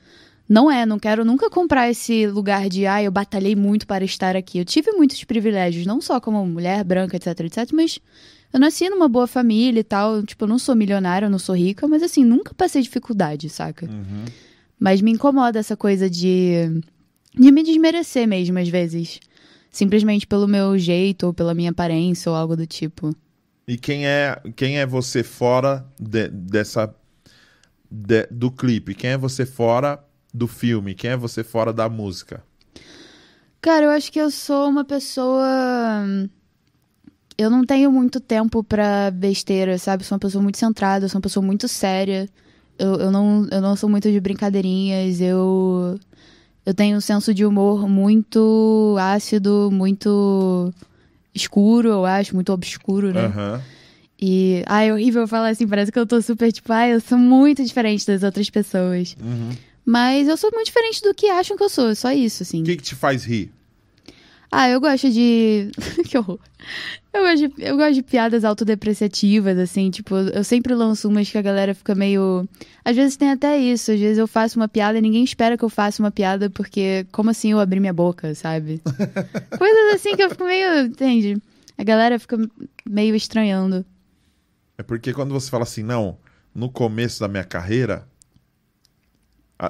Não 0.50 0.70
é, 0.72 0.84
não 0.84 0.98
quero 0.98 1.24
nunca 1.24 1.48
comprar 1.48 1.92
esse 1.92 2.26
lugar 2.26 2.68
de, 2.68 2.88
ah, 2.88 3.04
eu 3.04 3.12
batalhei 3.12 3.56
muito 3.56 3.86
para 3.86 4.04
estar 4.04 4.36
aqui. 4.36 4.58
Eu 4.58 4.66
tive 4.66 4.92
muitos 4.94 5.24
privilégios, 5.24 5.86
não 5.86 6.02
só 6.02 6.20
como 6.20 6.44
mulher 6.44 6.84
branca, 6.84 7.16
etc, 7.18 7.40
etc, 7.42 7.70
mas 7.72 8.00
eu 8.52 8.60
nasci 8.60 8.90
numa 8.90 9.08
boa 9.08 9.28
família 9.28 9.80
e 9.80 9.84
tal. 9.84 10.24
Tipo, 10.24 10.46
eu 10.46 10.48
não 10.48 10.58
sou 10.58 10.76
milionária, 10.76 11.28
eu 11.28 11.30
não 11.30 11.38
sou 11.38 11.56
rica, 11.56 11.88
mas 11.88 12.02
assim, 12.02 12.26
nunca 12.26 12.52
passei 12.56 12.82
dificuldade, 12.82 13.48
saca? 13.48 13.88
Mas 14.80 15.02
me 15.02 15.12
incomoda 15.12 15.60
essa 15.60 15.78
coisa 15.78 16.10
de, 16.10 16.82
de 17.38 17.52
me 17.52 17.62
desmerecer 17.62 18.28
mesmo, 18.28 18.58
às 18.58 18.70
vezes. 18.70 19.20
Simplesmente 19.70 20.26
pelo 20.26 20.48
meu 20.48 20.80
jeito, 20.80 21.28
ou 21.28 21.34
pela 21.34 21.54
minha 21.54 21.70
aparência, 21.70 22.28
ou 22.32 22.36
algo 22.36 22.58
do 22.58 22.66
tipo. 22.66 23.16
E 23.68 23.78
quem 23.78 24.08
é, 24.08 24.42
quem 24.56 24.80
é 24.80 24.86
você 24.88 25.22
fora 25.22 25.86
de- 26.00 26.28
dessa 26.30 26.92
de- 27.92 28.28
do 28.32 28.50
clipe? 28.50 28.96
Quem 28.96 29.12
é 29.12 29.18
você 29.18 29.46
fora 29.46 30.04
do 30.34 30.48
filme? 30.48 30.96
Quem 30.96 31.12
é 31.12 31.18
você 31.18 31.44
fora 31.44 31.74
da 31.74 31.89
música? 31.89 32.44
Cara, 33.62 33.86
eu 33.86 33.89
acho 33.89 34.12
que 34.12 34.20
eu 34.20 34.32
sou 34.32 34.70
uma 34.70 34.86
pessoa. 34.86 35.46
Eu 37.38 37.50
não 37.50 37.65
tenho 37.65 37.92
muito 37.92 38.20
tempo 38.20 38.63
pra 38.63 39.12
besteira, 39.12 39.78
sabe? 39.78 40.04
Eu 40.04 40.08
sou 40.08 40.15
uma 40.15 40.20
pessoa 40.20 40.42
muito 40.42 40.58
centrada, 40.58 41.06
eu 41.06 41.10
sou 41.10 41.18
uma 41.18 41.24
pessoa 41.24 41.46
muito 41.46 41.68
séria. 41.68 42.28
Eu, 42.78 42.96
eu, 42.96 43.12
não, 43.12 43.48
eu 43.52 43.62
não 43.62 43.76
sou 43.76 43.89
muito 43.89 44.10
de 44.10 44.20
brincadeirinhas, 44.20 45.20
eu. 45.20 46.00
Eu 46.65 46.74
tenho 46.74 46.98
um 46.98 47.02
senso 47.02 47.34
de 47.34 47.46
humor 47.46 47.88
muito 47.88 48.96
ácido, 49.00 49.70
muito 49.72 50.72
escuro, 51.34 51.89
eu 51.89 52.06
acho, 52.06 52.36
muito 52.36 52.52
obscuro, 52.54 53.13
né? 53.13 53.26
Aham. 53.26 53.62
E, 54.22 54.63
ai, 54.68 54.89
é 54.89 54.94
horrível 54.94 55.26
falar 55.28 55.50
assim, 55.50 55.65
parece 55.65 55.92
que 55.92 55.98
eu 55.98 56.06
tô 56.06 56.22
super, 56.22 56.52
tipo, 56.52 56.72
ai, 56.74 56.94
eu 56.94 57.00
sou 57.00 57.18
muito 57.18 57.63
diferente 57.63 58.06
das 58.06 58.22
outras 58.22 58.50
pessoas. 58.50 59.15
Uhum. 59.22 59.50
Mas 59.89 60.28
eu 60.28 60.38
sou 60.38 60.52
muito 60.54 60.67
diferente 60.67 61.02
do 61.02 61.15
que 61.15 61.32
acham 61.32 61.58
que 61.58 61.63
eu 61.63 61.69
sou, 61.69 61.95
só 61.95 62.12
isso, 62.12 62.43
assim. 62.43 62.62
O 62.62 62.63
que, 62.63 62.78
que 62.78 62.84
te 62.84 62.93
faz 62.93 63.23
rir? 63.23 63.52
Ah, 64.52 64.69
eu 64.69 64.80
gosto 64.80 65.10
de. 65.10 65.71
que 66.08 66.15
horror. 66.15 66.38
Eu 67.12 67.23
gosto, 67.23 67.47
de, 67.47 67.54
eu 67.58 67.75
gosto 67.75 67.93
de 67.95 68.04
piadas 68.04 68.43
autodepreciativas, 68.43 69.58
assim, 69.58 69.89
tipo, 69.89 70.15
eu 70.15 70.43
sempre 70.43 70.75
lanço 70.75 71.10
umas 71.10 71.32
que 71.32 71.39
a 71.39 71.41
galera 71.41 71.73
fica 71.73 71.95
meio. 71.95 72.47
Às 72.86 72.95
vezes 72.95 73.17
tem 73.17 73.32
até 73.32 73.58
isso, 73.58 73.91
às 73.91 73.99
vezes 73.99 74.19
eu 74.19 74.28
faço 74.28 74.60
uma 74.60 74.67
piada 74.67 74.99
e 74.99 75.02
ninguém 75.02 75.23
espera 75.23 75.58
que 75.58 75.65
eu 75.65 75.69
faça 75.69 76.04
uma 76.04 76.12
piada, 76.12 76.52
porque 76.52 77.08
como 77.12 77.32
assim 77.32 77.54
eu 77.54 77.60
abri 77.60 77.80
minha 77.80 77.91
boca, 77.91 78.36
sabe? 78.36 78.84
Coisas 79.58 79.95
assim 79.95 80.15
que 80.15 80.21
eu 80.21 80.30
fico 80.30 80.43
meio. 80.43 80.86
Entende? 80.86 81.41
A 81.75 81.84
galera 81.84 82.19
fica 82.19 82.38
meio 82.88 83.15
estranhando. 83.15 83.84
É 84.78 84.84
porque 84.84 85.13
quando 85.13 85.34
você 85.34 85.49
fala 85.49 85.63
assim, 85.63 85.82
não, 85.82 86.15
no 86.54 86.69
começo 86.69 87.19
da 87.19 87.28
minha 87.28 87.43
carreira, 87.43 88.08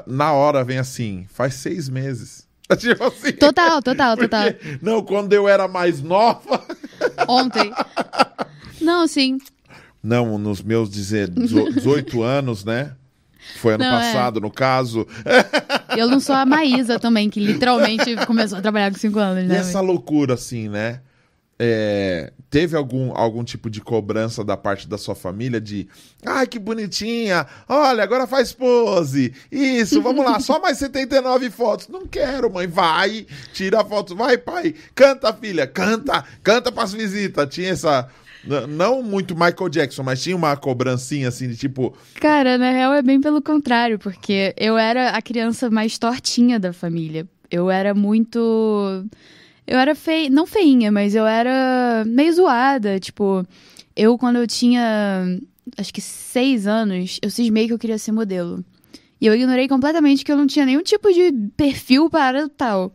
na 0.06 0.34
hora 0.34 0.64
vem 0.64 0.78
assim, 0.78 1.26
faz 1.34 1.56
seis 1.56 1.90
meses. 1.90 2.48
Tipo 2.78 3.06
assim. 3.06 3.32
Total, 3.34 3.82
total, 3.82 4.16
total. 4.16 4.54
porque, 4.54 4.80
não, 4.82 5.02
quando 5.02 5.34
eu 5.34 5.48
era 5.48 5.68
mais 5.68 6.02
nova. 6.02 6.64
Ontem. 7.28 7.72
Não, 8.80 9.08
sim. 9.08 9.38
Não, 10.04 10.38
nos 10.38 10.62
meus 10.62 10.90
dizer, 10.90 11.30
18 11.30 12.22
anos, 12.24 12.64
né? 12.64 12.94
Foi 13.58 13.74
ano 13.74 13.84
Não, 13.84 14.00
é. 14.00 14.06
passado, 14.06 14.40
no 14.40 14.52
caso. 14.52 15.08
Eu 15.98 16.08
não 16.08 16.20
sou 16.20 16.36
a 16.36 16.46
Maísa 16.46 17.00
também, 17.00 17.30
que 17.30 17.40
literalmente 17.40 18.16
começou 18.28 18.60
a 18.60 18.62
trabalhar 18.62 18.92
com 18.92 18.98
5 19.00 19.18
anos, 19.18 19.44
E 19.46 19.48
né? 19.48 19.58
essa 19.58 19.82
loucura, 19.82 20.36
assim, 20.36 20.70
né? 20.70 21.02
É, 21.62 22.32
teve 22.50 22.78
algum, 22.78 23.12
algum 23.14 23.44
tipo 23.44 23.70
de 23.70 23.82
cobrança 23.82 24.46
da 24.46 24.56
parte 24.56 24.88
da 24.88 24.98
sua 24.98 25.14
família 25.14 25.60
de 25.60 25.90
ai, 26.26 26.48
que 26.48 26.58
bonitinha, 26.58 27.46
olha, 27.68 28.02
agora 28.02 28.26
faz 28.26 28.54
pose, 28.54 29.34
isso, 29.52 30.02
vamos 30.02 30.24
lá, 30.24 30.40
só 30.40 30.60
mais 30.62 30.78
79 30.78 31.50
fotos. 31.50 31.90
Não 31.90 32.08
quero, 32.08 32.50
mãe, 32.50 32.66
vai, 32.66 33.28
tira 33.54 33.82
a 33.82 33.86
foto, 33.86 34.16
vai, 34.16 34.38
pai, 34.38 34.74
canta, 34.96 35.34
filha, 35.34 35.68
canta, 35.68 36.24
canta 36.42 36.72
pras 36.72 36.94
visitas. 36.94 37.54
Tinha 37.54 37.72
essa, 37.72 38.08
não 38.70 39.04
muito 39.04 39.36
Michael 39.36 39.70
Jackson, 39.70 40.04
mas 40.04 40.22
tinha 40.24 40.36
uma 40.36 40.56
cobrancinha 40.56 41.28
assim 41.28 41.50
de 41.50 41.58
tipo, 41.58 41.94
Cara, 42.22 42.58
na 42.58 42.72
real 42.72 42.94
é 42.94 43.02
bem 43.02 43.20
pelo 43.20 43.42
contrário, 43.42 44.00
porque 44.00 44.54
eu 44.58 44.78
era 44.78 45.10
a 45.10 45.22
criança 45.22 45.70
mais 45.70 45.98
tortinha 45.98 46.60
da 46.60 46.72
família. 46.72 47.28
Eu 47.52 47.70
era 47.70 47.94
muito. 47.94 49.06
Eu 49.70 49.78
era 49.78 49.94
feia. 49.94 50.30
Não 50.30 50.46
feinha, 50.48 50.92
mas 50.92 51.14
eu 51.16 51.26
era 51.26 52.04
meio 52.08 52.34
zoada. 52.34 53.00
Tipo, 53.00 53.46
eu, 53.96 54.18
quando 54.18 54.38
eu 54.38 54.48
tinha. 54.48 55.40
Acho 55.78 55.94
que 55.94 56.02
seis 56.02 56.66
anos, 56.66 57.20
eu 57.22 57.30
cismei 57.30 57.68
que 57.68 57.74
eu 57.74 57.78
queria 57.80 57.98
ser 57.98 58.12
modelo. 58.12 58.64
E 59.22 59.28
eu 59.28 59.36
ignorei 59.36 59.68
completamente 59.68 60.26
que 60.26 60.32
eu 60.32 60.38
não 60.38 60.48
tinha 60.48 60.66
nenhum 60.66 60.82
tipo 60.82 61.12
de 61.14 61.32
perfil 61.56 62.10
para 62.10 62.50
tal. 62.50 62.92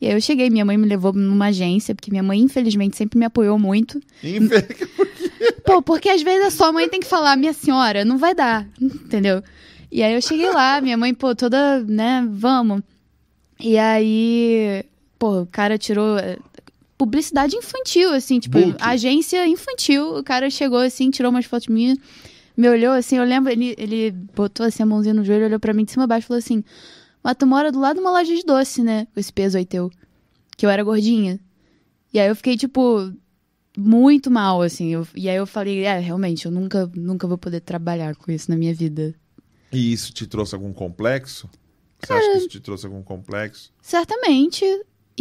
E 0.00 0.06
aí 0.06 0.12
eu 0.14 0.20
cheguei, 0.20 0.50
minha 0.50 0.64
mãe 0.64 0.76
me 0.76 0.86
levou 0.86 1.12
numa 1.12 1.46
agência, 1.46 1.94
porque 1.94 2.10
minha 2.10 2.22
mãe, 2.22 2.40
infelizmente, 2.40 2.96
sempre 2.96 3.18
me 3.18 3.24
apoiou 3.24 3.58
muito. 3.58 4.00
infe- 4.22 4.66
Pô, 5.64 5.80
porque 5.82 6.08
às 6.08 6.22
vezes 6.22 6.46
a 6.46 6.50
sua 6.50 6.72
mãe 6.72 6.88
tem 6.88 7.00
que 7.00 7.06
falar, 7.06 7.36
minha 7.36 7.52
senhora, 7.52 8.04
não 8.04 8.18
vai 8.18 8.34
dar, 8.34 8.66
entendeu? 8.80 9.42
E 9.92 10.02
aí 10.02 10.14
eu 10.14 10.22
cheguei 10.22 10.50
lá, 10.50 10.80
minha 10.80 10.96
mãe, 10.96 11.12
pô, 11.14 11.34
toda, 11.34 11.80
né, 11.84 12.26
vamos. 12.30 12.82
E 13.60 13.76
aí, 13.78 14.82
pô, 15.20 15.42
o 15.42 15.46
cara 15.46 15.76
tirou 15.78 16.18
eh, 16.18 16.38
publicidade 16.98 17.54
infantil, 17.54 18.12
assim, 18.12 18.40
tipo, 18.40 18.58
Book. 18.58 18.76
agência 18.80 19.46
infantil. 19.46 20.16
O 20.16 20.24
cara 20.24 20.48
chegou 20.50 20.78
assim, 20.78 21.10
tirou 21.10 21.30
umas 21.30 21.44
fotos 21.44 21.68
minhas, 21.68 21.96
me 22.56 22.68
olhou 22.68 22.92
assim, 22.92 23.16
eu 23.18 23.24
lembro, 23.24 23.52
ele, 23.52 23.74
ele 23.78 24.10
botou 24.34 24.64
assim 24.66 24.82
a 24.82 24.86
mãozinha 24.86 25.14
no 25.14 25.22
joelho, 25.24 25.44
olhou 25.44 25.60
pra 25.60 25.72
mim 25.74 25.84
de 25.84 25.92
cima 25.92 26.04
a 26.04 26.06
baixo 26.06 26.24
e 26.24 26.28
falou 26.28 26.38
assim: 26.38 26.64
Mas 27.22 27.36
tu 27.38 27.46
mora 27.46 27.70
do 27.70 27.78
lado 27.78 27.96
de 27.96 28.00
uma 28.00 28.10
loja 28.10 28.34
de 28.34 28.42
doce, 28.42 28.82
né? 28.82 29.06
Com 29.14 29.20
esse 29.20 29.32
peso 29.32 29.56
aí 29.58 29.64
teu. 29.64 29.90
Que 30.56 30.64
eu 30.66 30.70
era 30.70 30.82
gordinha. 30.82 31.38
E 32.12 32.18
aí 32.18 32.28
eu 32.28 32.34
fiquei, 32.34 32.56
tipo, 32.56 33.12
muito 33.76 34.30
mal, 34.30 34.62
assim. 34.62 34.88
Eu- 34.88 35.06
e 35.14 35.28
aí 35.28 35.36
eu 35.36 35.46
falei, 35.46 35.84
é, 35.84 35.98
realmente, 35.98 36.44
eu 36.46 36.50
nunca, 36.50 36.90
nunca 36.94 37.26
vou 37.26 37.38
poder 37.38 37.60
trabalhar 37.60 38.16
com 38.16 38.32
isso 38.32 38.50
na 38.50 38.56
minha 38.56 38.74
vida. 38.74 39.14
E 39.72 39.92
isso 39.92 40.12
te 40.12 40.26
trouxe 40.26 40.54
algum 40.54 40.72
complexo? 40.72 41.48
Você 42.02 42.12
acha 42.12 42.30
que 42.32 42.38
isso 42.38 42.48
te 42.48 42.60
trouxe 42.60 42.86
algum 42.86 43.02
complexo? 43.02 43.70
Certamente. 43.80 44.64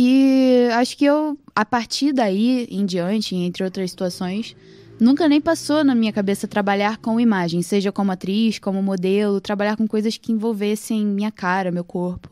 E 0.01 0.69
acho 0.75 0.95
que 0.95 1.03
eu, 1.03 1.37
a 1.53 1.65
partir 1.65 2.13
daí 2.13 2.65
em 2.71 2.85
diante, 2.85 3.35
entre 3.35 3.65
outras 3.65 3.91
situações, 3.91 4.55
nunca 4.97 5.27
nem 5.27 5.41
passou 5.41 5.83
na 5.83 5.93
minha 5.93 6.13
cabeça 6.13 6.47
trabalhar 6.47 6.95
com 6.99 7.19
imagem, 7.19 7.61
seja 7.61 7.91
como 7.91 8.09
atriz, 8.09 8.59
como 8.59 8.81
modelo, 8.81 9.41
trabalhar 9.41 9.75
com 9.75 9.85
coisas 9.85 10.15
que 10.15 10.31
envolvessem 10.31 11.05
minha 11.05 11.29
cara, 11.33 11.69
meu 11.69 11.83
corpo. 11.83 12.29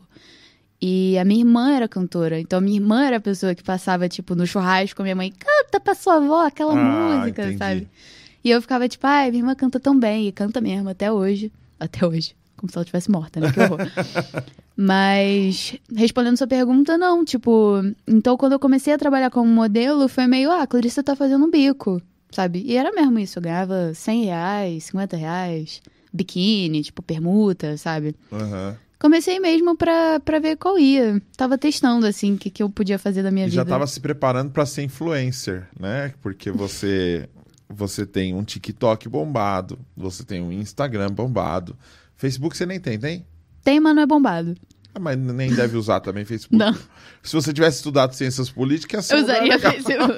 E 0.80 1.18
a 1.18 1.26
minha 1.26 1.40
irmã 1.40 1.72
era 1.74 1.86
cantora, 1.86 2.40
então 2.40 2.58
a 2.58 2.62
minha 2.62 2.78
irmã 2.78 3.04
era 3.04 3.18
a 3.18 3.20
pessoa 3.20 3.54
que 3.54 3.62
passava, 3.62 4.08
tipo, 4.08 4.34
no 4.34 4.46
churrasco 4.46 4.96
com 4.96 5.02
a 5.02 5.04
minha 5.04 5.16
mãe, 5.16 5.30
canta 5.30 5.78
pra 5.78 5.94
sua 5.94 6.14
avó 6.16 6.46
aquela 6.46 6.72
Ah, 6.72 7.18
música, 7.18 7.42
entendi. 7.42 7.58
sabe? 7.58 7.88
E 8.42 8.48
eu 8.50 8.62
ficava 8.62 8.88
tipo, 8.88 9.06
ai, 9.06 9.30
minha 9.30 9.42
irmã 9.42 9.54
canta 9.54 9.78
tão 9.78 9.98
bem, 9.98 10.28
e 10.28 10.32
canta 10.32 10.58
mesmo, 10.58 10.88
até 10.88 11.12
hoje. 11.12 11.52
Até 11.78 12.06
hoje. 12.06 12.34
Como 12.58 12.70
se 12.70 12.76
ela 12.76 12.84
tivesse 12.84 13.10
morta, 13.10 13.40
né? 13.40 13.50
Que 13.52 13.60
horror. 13.60 13.78
Mas, 14.76 15.76
respondendo 15.94 16.36
sua 16.36 16.46
pergunta, 16.46 16.96
não. 16.98 17.24
Tipo, 17.24 17.80
então 18.06 18.36
quando 18.36 18.52
eu 18.52 18.58
comecei 18.58 18.92
a 18.92 18.98
trabalhar 18.98 19.30
como 19.30 19.50
modelo, 19.50 20.08
foi 20.08 20.26
meio, 20.26 20.50
ah, 20.50 20.62
a 20.62 20.66
Clarissa 20.66 21.02
tá 21.02 21.16
fazendo 21.16 21.44
um 21.46 21.50
bico, 21.50 22.00
sabe? 22.30 22.62
E 22.64 22.76
era 22.76 22.92
mesmo 22.92 23.18
isso. 23.18 23.38
Eu 23.38 23.42
ganhava 23.42 23.92
100 23.94 24.24
reais, 24.26 24.84
50 24.84 25.16
reais, 25.16 25.80
biquíni, 26.12 26.82
tipo, 26.82 27.02
permuta, 27.02 27.76
sabe? 27.76 28.14
Aham. 28.32 28.76
Comecei 29.00 29.38
mesmo 29.38 29.76
pra, 29.76 30.18
pra 30.20 30.40
ver 30.40 30.56
qual 30.56 30.76
ia. 30.78 31.22
Tava 31.36 31.56
testando, 31.56 32.04
assim, 32.06 32.34
o 32.34 32.38
que, 32.38 32.50
que 32.50 32.62
eu 32.62 32.68
podia 32.68 32.98
fazer 32.98 33.22
da 33.22 33.30
minha 33.30 33.46
E 33.46 33.50
vida. 33.50 33.56
já 33.56 33.62
estava 33.62 33.86
se 33.86 34.00
preparando 34.00 34.50
para 34.50 34.66
ser 34.66 34.82
influencer, 34.82 35.68
né? 35.78 36.12
Porque 36.20 36.50
você 36.50 37.28
você 37.70 38.04
tem 38.06 38.34
um 38.34 38.42
TikTok 38.42 39.08
bombado, 39.08 39.78
você 39.96 40.24
tem 40.24 40.40
um 40.40 40.50
Instagram 40.52 41.10
bombado. 41.10 41.76
Facebook 42.18 42.56
você 42.56 42.66
nem 42.66 42.80
tem, 42.80 42.98
tem? 42.98 43.24
Tem, 43.62 43.78
mas 43.80 43.94
não 43.94 44.02
é 44.02 44.06
bombado. 44.06 44.54
Ah, 44.94 44.98
mas 44.98 45.16
nem 45.16 45.54
deve 45.54 45.76
usar 45.76 46.00
também 46.00 46.24
Facebook. 46.24 46.56
Não. 46.58 46.74
Se 47.22 47.32
você 47.32 47.52
tivesse 47.52 47.76
estudado 47.76 48.12
ciências 48.14 48.50
políticas, 48.50 49.08
Eu 49.10 49.22
usaria 49.22 49.54
legal. 49.54 49.72
Facebook. 49.72 50.14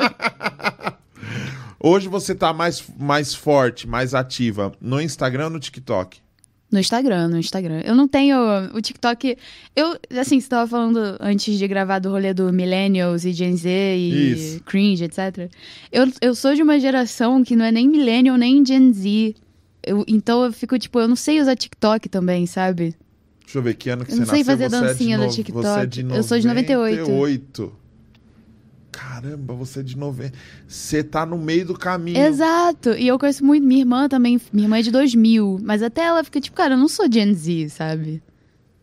Hoje 1.78 2.08
você 2.08 2.34
tá 2.34 2.52
mais, 2.52 2.82
mais 2.98 3.34
forte, 3.34 3.86
mais 3.86 4.14
ativa 4.14 4.72
no 4.80 5.00
Instagram 5.00 5.44
ou 5.44 5.50
no 5.50 5.60
TikTok? 5.60 6.18
No 6.70 6.78
Instagram, 6.78 7.28
no 7.28 7.38
Instagram. 7.38 7.82
Eu 7.84 7.94
não 7.94 8.06
tenho 8.06 8.36
o 8.72 8.80
TikTok. 8.80 9.36
Eu, 9.74 9.98
assim, 10.18 10.40
você 10.40 10.48
tava 10.48 10.68
falando 10.68 11.16
antes 11.18 11.58
de 11.58 11.66
gravar 11.66 11.98
do 11.98 12.08
rolê 12.10 12.32
do 12.32 12.52
Millennials 12.52 13.24
e 13.24 13.32
Gen 13.32 13.56
Z 13.56 13.68
e 13.68 14.32
Isso. 14.32 14.62
cringe, 14.64 15.04
etc. 15.04 15.50
Eu, 15.90 16.10
eu 16.22 16.34
sou 16.34 16.54
de 16.54 16.62
uma 16.62 16.78
geração 16.78 17.42
que 17.42 17.56
não 17.56 17.64
é 17.64 17.72
nem 17.72 17.88
Millennial 17.88 18.36
nem 18.36 18.64
Gen 18.64 18.92
Z. 18.92 19.34
Eu- 19.82 20.04
então 20.06 20.44
eu 20.44 20.52
fico, 20.52 20.78
tipo, 20.78 20.98
eu 21.00 21.08
não 21.08 21.16
sei 21.16 21.40
usar 21.40 21.56
TikTok 21.56 22.08
também, 22.08 22.46
sabe? 22.46 22.94
Deixa 23.44 23.58
eu 23.58 23.62
ver 23.62 23.74
que 23.74 23.90
ano 23.90 24.04
que 24.04 24.12
Eu 24.12 24.16
você 24.16 24.20
não 24.20 24.26
sei 24.28 24.38
nasceu. 24.40 24.52
fazer 24.56 24.68
você 24.70 24.76
é 24.76 24.88
dancinha 24.88 25.18
no 25.18 25.24
no- 25.24 25.30
TikTok. 25.32 25.62
Você 25.66 25.80
é 25.80 25.86
de 25.86 26.00
Eu 26.02 26.22
sou 26.22 26.38
de 26.38 26.46
98. 26.46 27.00
98. 27.10 27.72
Caramba, 28.92 29.54
você 29.54 29.80
é 29.80 29.82
de 29.82 29.96
90. 29.96 30.32
Você 30.66 31.02
tá 31.04 31.24
no 31.24 31.38
meio 31.38 31.64
do 31.66 31.74
caminho. 31.74 32.18
Exato. 32.18 32.90
E 32.90 33.06
eu 33.06 33.18
conheço 33.18 33.44
muito. 33.44 33.64
Minha 33.64 33.80
irmã 33.80 34.08
também. 34.08 34.40
Minha 34.52 34.66
irmã 34.66 34.78
é 34.78 34.82
de 34.82 34.90
2000. 34.90 35.58
Mas 35.62 35.82
até 35.82 36.02
ela 36.02 36.22
fica, 36.24 36.40
tipo, 36.40 36.56
cara, 36.56 36.74
eu 36.74 36.78
não 36.78 36.88
sou 36.88 37.10
Gen 37.10 37.32
Z, 37.32 37.68
sabe? 37.70 38.22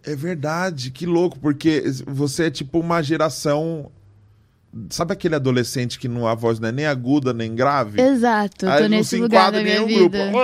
É 0.04 0.16
verdade, 0.16 0.92
que 0.92 1.06
louco, 1.06 1.38
porque 1.40 1.84
você 2.08 2.44
é 2.46 2.50
tipo 2.50 2.80
uma 2.80 3.02
geração. 3.02 3.92
Sabe 4.89 5.13
aquele 5.13 5.34
adolescente 5.34 5.97
que 5.97 6.08
não, 6.08 6.27
a 6.27 6.36
voz 6.36 6.60
não 6.60 6.69
é 6.69 6.71
nem 6.71 6.86
aguda 6.86 7.34
nem 7.34 7.56
grave? 7.56 7.99
Exato. 8.01 8.65
Eu 8.65 8.71
Aí 8.71 8.77
tô 8.77 8.84
não 8.84 8.89
nesse 8.97 9.10
se 9.12 9.17
lugar 9.17 9.49
enquadra 9.49 9.60
da 9.60 9.62
em 9.62 9.63
minha 9.63 9.75
nenhum 9.86 10.10
vida. 10.10 10.30
grupo. 10.30 10.38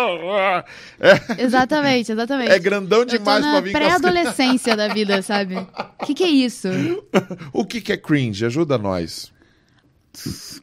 Exatamente, 1.41 2.11
exatamente. 2.11 2.51
É 2.51 2.57
grandão 2.59 3.05
demais 3.05 3.45
pra 3.45 3.59
vir 3.59 3.73
pré-adolescência 3.73 4.75
da 4.75 4.87
vida, 4.87 5.21
sabe? 5.23 5.55
O 5.57 6.05
que, 6.05 6.13
que 6.13 6.23
é 6.23 6.29
isso? 6.29 6.67
O 7.51 7.65
que, 7.65 7.81
que 7.81 7.91
é 7.91 7.97
cringe? 7.97 8.45
Ajuda 8.45 8.77
nós. 8.77 9.31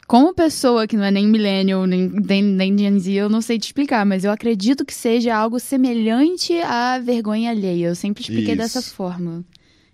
Como 0.07 0.33
pessoa 0.33 0.87
que 0.87 0.95
não 0.95 1.03
é 1.03 1.11
nem 1.11 1.27
millennial, 1.27 1.85
nem, 1.85 2.07
nem, 2.09 2.41
nem 2.41 2.77
Gen 2.77 2.99
Z, 2.99 3.11
eu 3.11 3.29
não 3.29 3.41
sei 3.41 3.59
te 3.59 3.65
explicar, 3.65 4.05
mas 4.05 4.23
eu 4.23 4.31
acredito 4.31 4.85
que 4.85 4.93
seja 4.93 5.35
algo 5.35 5.59
semelhante 5.59 6.53
à 6.61 6.97
vergonha 6.99 7.51
alheia. 7.51 7.87
Eu 7.89 7.95
sempre 7.95 8.21
expliquei 8.21 8.53
Isso. 8.53 8.57
dessa 8.57 8.81
forma. 8.81 9.43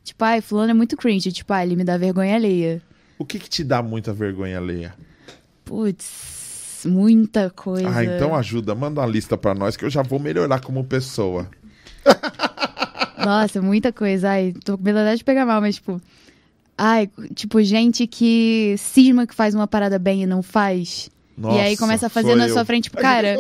Tipo, 0.03 0.23
ai, 0.23 0.41
fulano 0.41 0.71
é 0.71 0.73
muito 0.73 0.95
cringe. 0.95 1.32
Tipo, 1.32 1.53
ai, 1.53 1.65
ele 1.65 1.75
me 1.75 1.84
dá 1.84 1.97
vergonha 1.97 2.36
alheia. 2.36 2.82
O 3.19 3.25
que, 3.25 3.39
que 3.39 3.49
te 3.49 3.63
dá 3.63 3.82
muita 3.82 4.13
vergonha 4.13 4.58
alheia? 4.58 4.93
Putz, 5.65 6.84
muita 6.86 7.49
coisa. 7.49 7.89
Ah, 7.89 8.03
então 8.03 8.36
ajuda. 8.36 8.75
Manda 8.75 9.01
uma 9.01 9.08
lista 9.08 9.38
pra 9.38 9.53
nós 9.53 9.75
que 9.75 9.84
eu 9.84 9.89
já 9.89 10.01
vou 10.03 10.19
melhorar 10.19 10.62
como 10.62 10.84
pessoa. 10.84 11.49
Nossa, 13.17 13.62
muita 13.62 13.91
coisa. 13.91 14.30
Ai, 14.30 14.53
tô 14.63 14.77
com 14.77 14.84
medo 14.84 14.99
de 15.15 15.23
pegar 15.23 15.45
mal, 15.45 15.60
mas 15.60 15.75
tipo. 15.75 15.99
Ai, 16.77 17.10
tipo, 17.34 17.62
gente 17.63 18.06
que 18.06 18.75
cisma 18.77 19.25
que 19.25 19.34
faz 19.34 19.56
uma 19.56 19.67
parada 19.67 19.97
bem 19.97 20.21
e 20.23 20.25
não 20.27 20.43
faz. 20.43 21.10
e 21.38 21.60
aí 21.60 21.71
Nossa, 21.71 21.77
começa 21.77 22.06
a 22.06 22.10
fazer 22.10 22.36
na 22.36 22.47
eu. 22.47 22.53
sua 22.53 22.63
frente, 22.63 22.84
tipo, 22.84 22.97
cara. 22.97 23.36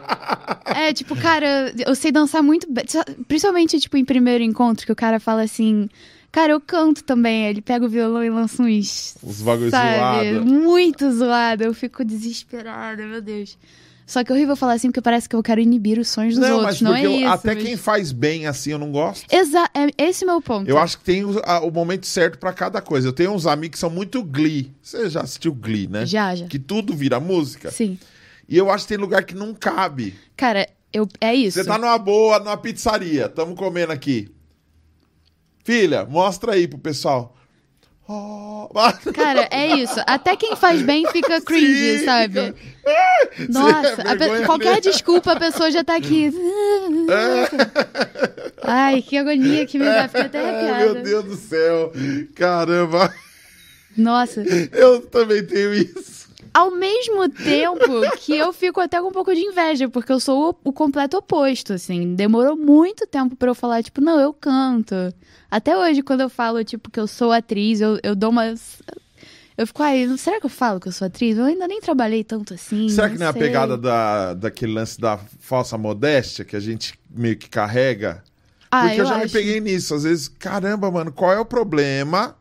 é, 0.74 0.92
tipo, 0.92 1.14
cara, 1.14 1.72
eu 1.86 1.94
sei 1.94 2.10
dançar 2.10 2.42
muito 2.42 2.66
bem. 2.72 2.84
Principalmente, 3.28 3.78
tipo, 3.78 3.96
em 3.98 4.04
primeiro 4.04 4.42
encontro, 4.42 4.86
que 4.86 4.92
o 4.92 4.96
cara 4.96 5.20
fala 5.20 5.42
assim. 5.42 5.88
Cara, 6.32 6.52
eu 6.52 6.60
canto 6.60 7.04
também. 7.04 7.44
Ele 7.46 7.60
pega 7.60 7.84
o 7.84 7.88
violão 7.88 8.24
e 8.24 8.30
lança 8.30 8.62
uns. 8.62 9.14
Os 9.22 9.42
bagulhos 9.42 9.70
sabe, 9.70 9.98
zoados. 10.32 10.50
Muito 10.50 11.12
zoado. 11.12 11.62
Eu 11.62 11.74
fico 11.74 12.02
desesperada, 12.04 13.06
meu 13.06 13.20
Deus. 13.20 13.58
Só 14.06 14.24
que 14.24 14.32
é 14.32 14.34
horrível 14.34 14.56
falar 14.56 14.72
assim, 14.74 14.88
porque 14.88 15.00
parece 15.00 15.28
que 15.28 15.36
eu 15.36 15.42
quero 15.42 15.60
inibir 15.60 15.98
os 15.98 16.08
sonhos 16.08 16.34
dos 16.34 16.42
Não, 16.46 16.56
outros. 16.58 16.80
mas 16.80 16.80
Não 16.82 16.90
porque 16.90 17.06
é 17.06 17.08
eu- 17.08 17.16
isso. 17.20 17.28
até 17.28 17.54
mas- 17.54 17.64
quem 17.64 17.76
faz 17.76 18.12
bem 18.12 18.46
assim 18.46 18.70
eu 18.72 18.78
não 18.78 18.90
gosto. 18.90 19.24
Exa 19.32 19.70
é 19.74 20.04
esse 20.08 20.24
é 20.24 20.26
o 20.26 20.30
meu 20.30 20.42
ponto. 20.42 20.68
Eu 20.68 20.76
acho 20.78 20.98
que 20.98 21.04
tem 21.04 21.24
o, 21.24 21.38
a- 21.44 21.60
o 21.60 21.70
momento 21.70 22.06
certo 22.06 22.38
pra 22.38 22.52
cada 22.52 22.80
coisa. 22.80 23.08
Eu 23.08 23.12
tenho 23.12 23.30
uns 23.32 23.46
amigos 23.46 23.74
que 23.74 23.78
são 23.78 23.88
muito 23.90 24.22
Glee. 24.22 24.72
Você 24.82 25.08
já 25.08 25.20
assistiu 25.20 25.54
Glee, 25.54 25.86
né? 25.86 26.04
Já, 26.04 26.34
já. 26.34 26.46
Que 26.46 26.58
tudo 26.58 26.94
vira 26.94 27.20
música. 27.20 27.70
Sim. 27.70 27.98
E 28.48 28.56
eu 28.56 28.70
acho 28.70 28.84
que 28.84 28.88
tem 28.88 28.98
lugar 28.98 29.22
que 29.24 29.34
não 29.34 29.54
cabe. 29.54 30.14
Cara, 30.36 30.66
eu, 30.92 31.06
é 31.20 31.34
isso. 31.34 31.58
Você 31.58 31.64
tá 31.64 31.78
numa 31.78 31.96
boa, 31.96 32.38
numa 32.38 32.56
pizzaria. 32.56 33.28
Tamo 33.28 33.54
comendo 33.54 33.92
aqui. 33.92 34.28
Filha, 35.64 36.04
mostra 36.04 36.52
aí 36.54 36.66
pro 36.66 36.78
pessoal. 36.78 37.36
Oh. 38.08 38.68
Cara, 39.14 39.48
é 39.50 39.68
isso. 39.76 39.94
Até 40.06 40.34
quem 40.36 40.56
faz 40.56 40.82
bem 40.82 41.06
fica 41.06 41.40
cringe, 41.40 41.98
Sim, 42.00 42.04
sabe? 42.04 42.34
fica- 43.34 43.48
Nossa, 43.48 43.96
pe- 43.96 44.16
vergonha 44.16 44.44
qualquer 44.46 44.80
desculpa 44.80 45.32
a 45.32 45.38
pessoa 45.38 45.70
já 45.70 45.84
tá 45.84 45.96
aqui. 45.96 46.30
Ai, 48.62 49.02
que 49.02 49.16
agonia 49.16 49.66
que 49.66 49.78
me 49.78 49.84
dá. 49.84 50.08
Fiquei 50.08 50.22
até 50.22 50.38
Ai, 50.40 50.50
arrepiada. 50.70 50.94
meu 50.94 51.02
Deus 51.02 51.24
do 51.24 51.36
céu. 51.36 51.92
Caramba. 52.34 53.12
Nossa. 53.96 54.42
Eu 54.72 55.00
também 55.02 55.44
tenho 55.44 55.72
isso. 55.74 56.21
Ao 56.54 56.70
mesmo 56.70 57.28
tempo 57.30 58.02
que 58.18 58.36
eu 58.36 58.52
fico 58.52 58.80
até 58.80 59.00
com 59.00 59.08
um 59.08 59.12
pouco 59.12 59.34
de 59.34 59.40
inveja, 59.40 59.88
porque 59.88 60.12
eu 60.12 60.20
sou 60.20 60.50
o, 60.50 60.68
o 60.68 60.72
completo 60.72 61.16
oposto, 61.16 61.72
assim. 61.72 62.14
Demorou 62.14 62.56
muito 62.56 63.06
tempo 63.06 63.34
pra 63.34 63.48
eu 63.50 63.54
falar, 63.54 63.82
tipo, 63.82 64.00
não, 64.00 64.20
eu 64.20 64.32
canto. 64.34 64.94
Até 65.50 65.76
hoje, 65.76 66.02
quando 66.02 66.20
eu 66.20 66.28
falo, 66.28 66.62
tipo, 66.62 66.90
que 66.90 67.00
eu 67.00 67.06
sou 67.06 67.32
atriz, 67.32 67.80
eu, 67.80 67.98
eu 68.02 68.14
dou 68.14 68.30
umas. 68.30 68.82
Eu 69.56 69.66
fico, 69.66 69.82
ai, 69.82 70.08
será 70.18 70.40
que 70.40 70.46
eu 70.46 70.50
falo 70.50 70.80
que 70.80 70.88
eu 70.88 70.92
sou 70.92 71.06
atriz? 71.06 71.36
Eu 71.36 71.44
ainda 71.44 71.66
nem 71.68 71.80
trabalhei 71.80 72.24
tanto 72.24 72.54
assim. 72.54 72.88
Será 72.88 73.08
que 73.10 73.18
não 73.18 73.26
é 73.26 73.28
a 73.28 73.32
sei." 73.32 73.42
pegada 73.42 73.76
da, 73.76 74.34
daquele 74.34 74.72
lance 74.72 75.00
da 75.00 75.18
falsa 75.40 75.76
modéstia 75.78 76.44
que 76.44 76.56
a 76.56 76.60
gente 76.60 76.98
meio 77.10 77.36
que 77.36 77.48
carrega? 77.48 78.22
Ah, 78.70 78.84
Porque 78.86 79.00
eu, 79.02 79.06
já 79.06 79.18
me 79.18 79.24
acho. 79.24 79.32
peguei 79.32 79.60
nisso. 79.60 79.94
Às 79.94 80.04
vezes, 80.04 80.28
caramba, 80.28 80.90
mano, 80.90 81.12
qual 81.12 81.32
é 81.32 81.38
o 81.38 81.44
problema 81.44 82.34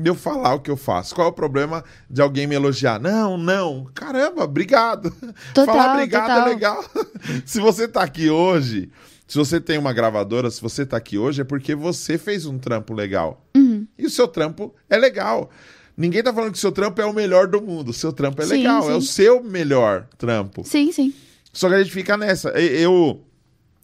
de 0.00 0.10
eu 0.10 0.14
falar 0.14 0.54
o 0.54 0.60
que 0.60 0.70
eu 0.70 0.76
faço? 0.76 1.14
Qual 1.14 1.26
é 1.26 1.30
o 1.30 1.32
problema 1.32 1.84
de 2.08 2.22
alguém 2.22 2.46
me 2.46 2.54
elogiar? 2.54 2.98
Não, 2.98 3.36
não. 3.36 3.86
Caramba, 3.94 4.44
obrigado. 4.44 5.10
Total, 5.54 5.74
falar 5.74 5.94
obrigado 5.94 6.28
total. 6.28 6.46
é 6.46 6.50
legal. 6.50 6.84
se 7.44 7.60
você 7.60 7.86
tá 7.86 8.02
aqui 8.02 8.30
hoje, 8.30 8.90
se 9.28 9.36
você 9.36 9.60
tem 9.60 9.78
uma 9.78 9.92
gravadora, 9.92 10.50
se 10.50 10.60
você 10.60 10.84
tá 10.86 10.96
aqui 10.96 11.18
hoje, 11.18 11.42
é 11.42 11.44
porque 11.44 11.74
você 11.74 12.16
fez 12.18 12.46
um 12.46 12.58
trampo 12.58 12.94
legal. 12.94 13.44
Uhum. 13.56 13.86
E 13.98 14.06
o 14.06 14.10
seu 14.10 14.26
trampo 14.26 14.74
é 14.88 14.96
legal. 14.96 15.50
Ninguém 15.96 16.22
tá 16.22 16.32
falando 16.32 16.52
que 16.52 16.58
o 16.58 16.60
seu 16.60 16.72
trampo 16.72 17.00
é 17.00 17.04
o 17.04 17.12
melhor 17.12 17.46
do 17.46 17.60
mundo. 17.60 17.90
O 17.90 17.92
seu 17.92 18.12
trampo 18.12 18.40
é 18.40 18.46
Sim, 18.46 18.56
legal. 18.56 18.82
É 18.84 18.92
sim. 18.92 18.98
o 18.98 19.02
seu 19.02 19.42
melhor 19.42 20.06
trampo. 20.16 20.64
Sim, 20.64 20.90
sim. 20.92 21.12
Só 21.52 21.68
que 21.68 21.74
a 21.74 21.82
gente 21.82 21.92
fica 21.92 22.16
nessa. 22.16 22.48
Eu, 22.50 23.22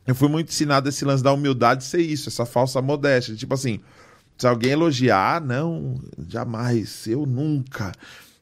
eu 0.06 0.14
fui 0.14 0.28
muito 0.28 0.48
ensinado 0.48 0.88
esse 0.88 1.04
lance 1.04 1.22
da 1.22 1.32
humildade 1.32 1.84
ser 1.84 2.00
isso, 2.00 2.28
essa 2.28 2.46
falsa 2.46 2.80
modéstia. 2.80 3.34
Tipo 3.34 3.54
assim, 3.54 3.80
se 4.38 4.46
alguém 4.46 4.72
elogiar, 4.72 5.40
não, 5.40 6.00
jamais, 6.28 7.06
eu 7.06 7.24
nunca. 7.26 7.92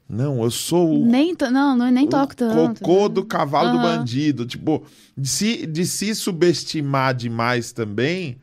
Não, 0.09 0.43
eu 0.43 0.51
sou 0.51 1.03
o, 1.03 1.07
Nem 1.07 1.35
to... 1.35 1.51
Não, 1.51 1.75
não, 1.77 1.91
nem 1.91 2.07
toco 2.07 2.37
tanto. 2.37 2.81
cocô 2.81 3.09
né? 3.09 3.15
do 3.15 3.25
cavalo 3.25 3.71
do 3.73 3.79
Aham. 3.79 3.99
bandido. 3.99 4.45
Tipo, 4.45 4.85
de 5.17 5.29
se, 5.29 5.67
de 5.67 5.87
se 5.87 6.15
subestimar 6.15 7.15
demais 7.15 7.73
também 7.73 8.37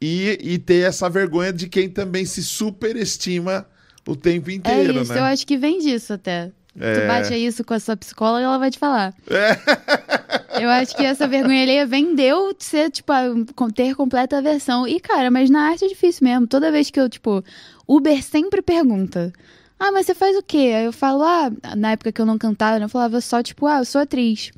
e, 0.00 0.38
e 0.40 0.58
ter 0.58 0.86
essa 0.88 1.10
vergonha 1.10 1.52
de 1.52 1.68
quem 1.68 1.88
também 1.88 2.24
se 2.24 2.42
superestima 2.42 3.66
o 4.06 4.14
tempo 4.14 4.50
É 4.50 4.54
inteiro, 4.54 5.02
isso, 5.02 5.12
né? 5.12 5.18
eu 5.20 5.24
acho 5.24 5.46
que 5.46 5.56
vem 5.58 5.80
disso 5.80 6.12
até. 6.12 6.52
É. 6.78 7.00
Tu 7.00 7.06
bate 7.06 7.34
isso 7.34 7.64
com 7.64 7.74
a 7.74 7.80
sua 7.80 7.96
psicóloga, 7.96 8.44
ela 8.44 8.58
vai 8.58 8.70
te 8.70 8.78
falar. 8.78 9.12
Eu 10.62 10.68
acho 10.70 10.96
que 10.96 11.04
essa 11.04 11.26
vergonha 11.28 11.62
alheia 11.62 11.86
vem 11.86 12.14
de 12.14 12.22
eu 12.22 12.54
ser, 12.58 12.90
tipo, 12.90 13.12
a- 13.12 13.24
ter 13.74 13.94
completa 13.94 14.38
aversão. 14.38 14.86
E, 14.86 14.98
cara, 15.00 15.30
mas 15.30 15.48
na 15.50 15.68
arte 15.70 15.84
é 15.84 15.88
difícil 15.88 16.24
mesmo. 16.26 16.46
Toda 16.46 16.70
vez 16.72 16.90
que 16.90 17.00
eu, 17.00 17.08
tipo, 17.08 17.42
Uber 17.88 18.22
sempre 18.22 18.62
pergunta. 18.62 19.32
Ah, 19.78 19.90
mas 19.92 20.06
você 20.06 20.14
faz 20.14 20.36
o 20.36 20.42
quê? 20.42 20.72
Aí 20.76 20.84
eu 20.84 20.92
falo, 20.92 21.22
ah, 21.22 21.50
na 21.76 21.92
época 21.92 22.12
que 22.12 22.20
eu 22.20 22.26
não 22.26 22.36
cantava, 22.38 22.78
né, 22.78 22.84
eu 22.84 22.88
falava 22.88 23.20
só, 23.20 23.42
tipo, 23.42 23.66
ah, 23.66 23.78
eu 23.78 23.84
sou 23.84 24.00
atriz. 24.00 24.50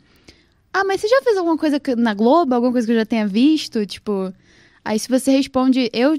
Ah, 0.75 0.85
mas 0.85 1.01
você 1.01 1.09
já 1.09 1.21
fez 1.23 1.37
alguma 1.37 1.57
coisa 1.57 1.81
na 1.97 2.15
Globo? 2.15 2.55
Alguma 2.55 2.73
coisa 2.73 2.87
que 2.87 2.93
eu 2.93 2.97
já 2.99 3.07
tenha 3.07 3.27
visto? 3.27 3.85
Tipo. 3.87 4.33
Aí 4.85 4.99
se 4.99 5.09
você 5.09 5.31
responde, 5.31 5.89
eu 5.93 6.19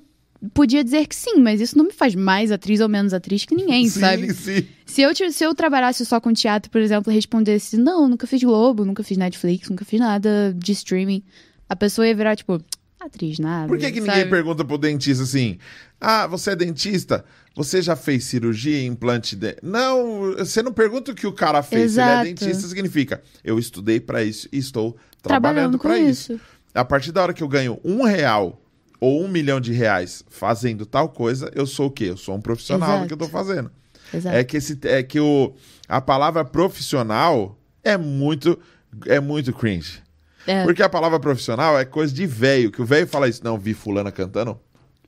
podia 0.54 0.84
dizer 0.84 1.08
que 1.08 1.16
sim, 1.16 1.40
mas 1.40 1.62
isso 1.62 1.78
não 1.78 1.86
me 1.86 1.94
faz 1.94 2.16
mais 2.16 2.52
atriz 2.52 2.80
ou 2.80 2.90
menos 2.90 3.14
atriz 3.14 3.46
que 3.46 3.56
ninguém, 3.56 3.88
sim, 3.90 4.00
sabe? 4.00 4.34
sim. 4.34 4.66
Se 4.86 5.02
eu, 5.02 5.14
se 5.32 5.44
eu 5.44 5.56
trabalhasse 5.56 6.06
só 6.06 6.20
com 6.20 6.34
teatro, 6.34 6.70
por 6.70 6.82
exemplo, 6.82 7.12
e 7.12 7.16
respondesse, 7.16 7.78
não, 7.78 8.08
nunca 8.08 8.28
fiz 8.28 8.44
Globo, 8.44 8.86
nunca 8.86 9.04
fiz 9.04 9.18
Netflix, 9.18 9.70
nunca 9.70 9.86
fiz 9.86 10.00
nada 10.00 10.54
de 10.58 10.72
streaming, 10.72 11.24
a 11.70 11.76
pessoa 11.76 12.08
ia 12.08 12.16
virar, 12.16 12.36
tipo, 12.36 12.62
atriz 13.00 13.40
nada. 13.40 13.68
Por 13.68 13.78
que, 13.78 13.92
que 13.92 14.00
sabe? 14.02 14.12
ninguém 14.12 14.30
pergunta 14.30 14.64
pro 14.66 14.78
dentista 14.78 15.24
assim? 15.24 15.58
Ah, 16.00 16.28
você 16.28 16.52
é 16.52 16.56
dentista? 16.56 17.24
Você 17.56 17.82
já 17.82 17.96
fez 17.96 18.26
cirurgia 18.26 18.80
e 18.80 18.86
implante 18.86 19.36
de... 19.36 19.56
Não, 19.62 20.34
você 20.38 20.62
não 20.64 20.74
pergunta 20.74 21.12
o 21.12 21.16
que 21.16 21.28
o 21.28 21.32
cara 21.32 21.62
fez. 21.62 21.94
Se 21.94 22.00
ele 22.00 22.10
Exato. 22.10 22.22
é 22.22 22.24
dentista, 22.26 22.68
significa 22.68 23.22
eu 23.44 23.60
estudei 23.60 24.00
pra 24.00 24.24
isso 24.24 24.50
e 24.52 24.58
estou 24.58 24.98
Trabalhando 25.22 25.78
trabalhando 25.78 25.80
pra 25.80 25.98
isso. 26.00 26.34
isso. 26.34 26.42
A 26.74 26.84
partir 26.84 27.12
da 27.12 27.22
hora 27.22 27.34
que 27.34 27.44
eu 27.44 27.48
ganho 27.48 27.80
um 27.84 28.04
real 28.04 28.60
ou 29.04 29.22
um 29.22 29.28
milhão 29.28 29.60
de 29.60 29.74
reais 29.74 30.24
fazendo 30.30 30.86
tal 30.86 31.10
coisa, 31.10 31.52
eu 31.54 31.68
sou 31.68 31.88
o 31.88 31.92
quê? 31.92 32.06
Eu 32.06 32.16
sou 32.16 32.36
um 32.36 32.42
profissional 32.42 32.88
do 32.88 32.96
Exato. 32.96 33.08
que 33.08 33.14
eu 33.14 33.18
tô 33.18 33.28
fazendo. 33.28 33.70
Exato. 34.14 34.34
É 34.34 34.46
que, 34.46 34.56
esse, 34.56 34.80
é 34.84 35.04
que 35.04 35.20
o, 35.20 35.54
a 35.90 36.00
palavra 36.00 36.46
profissional 36.46 37.60
é 37.84 37.98
muito, 37.98 38.58
é 39.06 39.20
muito 39.20 39.52
cringe. 39.52 40.02
É, 40.48 40.64
Porque 40.64 40.82
a 40.82 40.88
palavra 40.88 41.20
profissional 41.20 41.78
é 41.78 41.84
coisa 41.84 42.14
de 42.14 42.26
velho, 42.26 42.72
que 42.72 42.82
o 42.82 42.86
velho 42.86 43.06
fala 43.06 43.28
isso. 43.28 43.44
Não, 43.44 43.58
vi 43.58 43.74
fulana 43.74 44.10
cantando. 44.10 44.58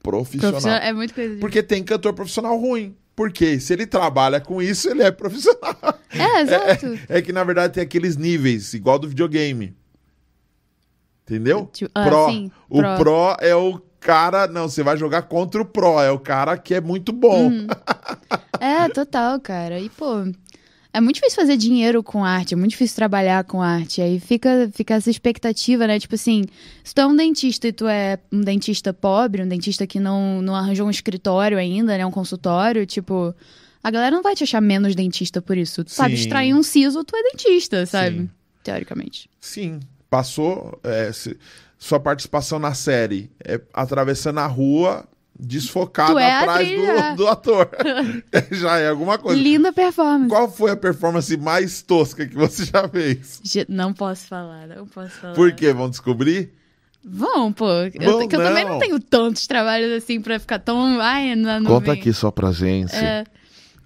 Profissional. 0.04 0.52
profissional, 0.52 0.82
é 0.82 0.92
muito 0.92 1.14
coisa 1.14 1.36
de... 1.36 1.40
Porque 1.40 1.64
tem 1.64 1.82
cantor 1.82 2.12
profissional 2.14 2.60
ruim. 2.60 2.98
Porque 3.16 3.62
se 3.62 3.72
ele 3.72 3.88
trabalha 3.88 4.42
com 4.42 4.62
isso, 4.62 4.90
ele 4.90 5.04
é 5.04 5.12
profissional. 5.12 5.78
É, 6.12 6.42
exato. 6.42 7.00
É 7.08 7.22
que, 7.22 7.32
na 7.32 7.46
verdade, 7.46 7.74
tem 7.74 7.84
aqueles 7.84 8.18
níveis, 8.18 8.74
igual 8.74 9.00
do 9.00 9.08
videogame. 9.08 9.74
Entendeu? 11.24 11.68
Tipo, 11.74 11.92
ah, 11.96 12.06
pro. 12.06 12.30
sim, 12.30 12.52
o 12.70 12.78
pro. 12.78 12.98
pro. 12.98 13.38
é 13.40 13.56
o 13.56 13.82
cara. 14.06 14.48
Não, 14.48 14.70
você 14.70 14.84
vai 14.84 14.96
jogar 14.96 15.24
contra 15.24 15.62
o 15.62 15.65
pro. 15.65 16.00
É 16.00 16.12
o 16.12 16.20
cara 16.20 16.58
que 16.58 16.74
é 16.76 16.82
muito 16.82 17.12
bom. 17.12 17.48
Uhum. 17.50 17.68
É, 18.60 18.88
total, 18.89 19.39
cara. 19.39 19.80
E, 19.80 19.89
pô, 19.89 20.24
é 20.94 21.02
muito 21.02 21.15
difícil 21.15 21.36
fazer 21.36 21.58
dinheiro 21.58 22.02
com 22.04 22.24
arte, 22.24 22.54
é 22.54 22.58
muito 22.58 22.72
difícil 22.72 22.96
trabalhar 22.96 23.44
com 23.44 23.62
arte. 23.62 24.02
Aí 24.02 24.20
fica, 24.20 24.70
fica 24.74 24.94
essa 24.94 25.10
expectativa, 25.10 25.86
né? 25.88 26.00
Tipo 26.00 26.15
assim, 26.15 26.46
se 26.84 26.94
tu 26.94 27.02
é 27.02 27.06
um 27.08 27.15
dentista 27.15 27.68
e 27.68 27.74
tu 27.74 27.88
é 27.88 28.20
um 28.32 28.41
dentista 28.41 28.94
pobre, 28.94 29.44
um 29.44 29.48
dentista 29.48 29.86
que 29.86 30.00
não, 30.00 30.41
não 30.41 30.56
arranjou 30.56 30.88
um 30.88 30.91
escritório 30.91 31.58
ainda, 31.58 31.98
né? 31.98 32.06
Um 32.06 32.12
consultório, 32.12 32.86
tipo. 32.86 33.34
A 33.84 33.91
galera 33.91 34.15
não 34.15 34.24
vai 34.24 34.34
te 34.36 34.44
achar 34.44 34.62
menos 34.62 34.96
dentista 34.96 35.41
por 35.43 35.56
isso. 35.58 35.84
Tu 35.84 35.91
sabe 35.91 36.16
Sim. 36.16 36.24
extrair 36.24 36.53
um 36.56 36.64
siso, 36.64 37.03
tu 37.03 37.16
é 37.16 37.22
dentista, 37.22 37.86
sabe? 37.86 38.18
Sim. 38.18 38.30
Teoricamente. 38.64 39.30
Sim. 39.39 39.80
Passou. 40.10 40.80
é, 40.84 41.12
se- 41.12 41.38
sua 41.86 42.00
participação 42.00 42.58
na 42.58 42.74
série 42.74 43.32
é 43.44 43.62
atravessando 43.72 44.40
a 44.40 44.48
rua. 44.48 45.06
Desfocado 45.38 46.14
Tu 46.14 46.20
é 46.20 46.32
atrás 46.32 46.70
do, 46.70 47.16
do 47.18 47.28
ator. 47.28 47.70
já 48.52 48.78
é 48.78 48.88
alguma 48.88 49.18
coisa. 49.18 49.40
Linda 49.40 49.74
performance. 49.74 50.30
Qual 50.30 50.50
foi 50.50 50.72
a 50.72 50.78
performance 50.78 51.36
mais 51.36 51.82
tosca 51.82 52.26
que 52.26 52.34
você 52.34 52.64
já 52.64 52.88
fez? 52.88 53.42
Não 53.68 53.94
posso 53.94 54.28
falar, 54.28 54.66
não 54.66 54.88
posso 54.88 55.10
falar. 55.10 55.34
Por 55.34 55.52
quê? 55.52 55.74
Vão 55.74 55.90
descobrir? 55.90 56.54
Vão, 57.04 57.52
pô. 57.52 57.70
Eu, 57.70 58.28
que 58.30 58.36
eu 58.36 58.42
também 58.42 58.64
não. 58.64 58.72
não 58.74 58.80
tenho 58.80 58.98
tantos 58.98 59.46
trabalhos 59.46 59.92
assim 59.92 60.22
pra 60.22 60.40
ficar 60.40 60.58
tão. 60.60 61.02
Ai, 61.02 61.36
na 61.36 61.60
nuvem. 61.60 61.80
Conta 61.80 61.92
aqui 61.92 62.14
só 62.14 62.32
pra 62.32 62.54
gente. 62.54 62.96
É. 62.96 63.26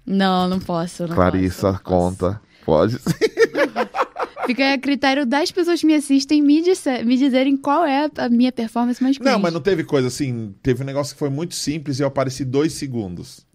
Não, 0.06 0.48
não 0.48 0.60
posso. 0.60 1.06
Não 1.06 1.16
Clarissa, 1.16 1.72
posso, 1.72 1.82
não 1.82 1.82
posso. 1.82 2.16
conta. 2.16 2.40
Pode 2.64 2.96
Fica 4.46 4.72
a 4.74 4.78
critério 4.78 5.24
das 5.26 5.50
pessoas 5.50 5.80
que 5.80 5.86
me 5.86 5.94
assistem 5.94 6.42
me, 6.42 6.62
disser- 6.62 7.04
me 7.04 7.16
dizerem 7.16 7.56
qual 7.56 7.84
é 7.84 8.10
a 8.16 8.28
minha 8.28 8.50
performance 8.50 9.02
mais 9.02 9.16
cringe. 9.18 9.30
Não, 9.32 9.38
mas 9.38 9.52
não 9.52 9.60
teve 9.60 9.84
coisa 9.84 10.08
assim. 10.08 10.54
Teve 10.62 10.82
um 10.82 10.86
negócio 10.86 11.14
que 11.14 11.18
foi 11.18 11.30
muito 11.30 11.54
simples 11.54 11.98
e 11.98 12.02
eu 12.02 12.08
apareci 12.08 12.44
dois 12.44 12.72
segundos. 12.72 13.46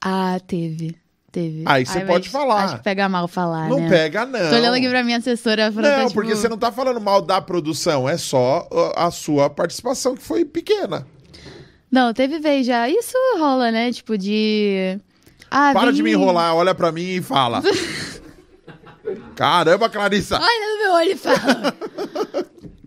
Ah, 0.00 0.40
teve. 0.46 0.96
teve. 1.30 1.62
Aí 1.66 1.86
você 1.86 1.98
Ai, 1.98 2.06
pode 2.06 2.28
falar. 2.28 2.64
Acho 2.64 2.76
que 2.78 2.82
pega 2.84 3.08
mal 3.08 3.28
falar, 3.28 3.68
não 3.68 3.80
né? 3.80 3.88
pega, 3.88 4.24
não. 4.26 4.50
Tô 4.50 4.56
olhando 4.56 4.74
aqui 4.74 4.88
pra 4.88 5.04
minha 5.04 5.18
assessora 5.18 5.70
falando 5.70 5.92
Não, 5.98 6.06
tipo, 6.08 6.14
porque 6.14 6.34
você 6.34 6.48
não 6.48 6.58
tá 6.58 6.72
falando 6.72 7.00
mal 7.00 7.22
da 7.22 7.40
produção, 7.40 8.08
é 8.08 8.16
só 8.16 8.68
uh, 8.72 8.92
a 8.98 9.10
sua 9.10 9.48
participação 9.48 10.14
que 10.16 10.22
foi 10.22 10.44
pequena. 10.44 11.06
Não, 11.90 12.12
teve 12.12 12.38
vez 12.38 12.66
já. 12.66 12.88
Isso 12.88 13.12
rola, 13.38 13.70
né? 13.70 13.92
Tipo, 13.92 14.16
de. 14.18 14.98
Ah, 15.50 15.70
Para 15.74 15.86
vem- 15.86 15.94
de 15.94 16.02
me 16.02 16.12
enrolar, 16.12 16.54
olha 16.56 16.74
pra 16.74 16.90
mim 16.90 17.02
e 17.16 17.22
fala. 17.22 17.62
Caramba, 19.42 19.88
Clarissa! 19.88 20.36
Olha 20.40 20.68
no 20.76 20.78
meu 20.84 20.92
olho 20.92 21.10
e 21.10 21.16
fala. 21.16 21.74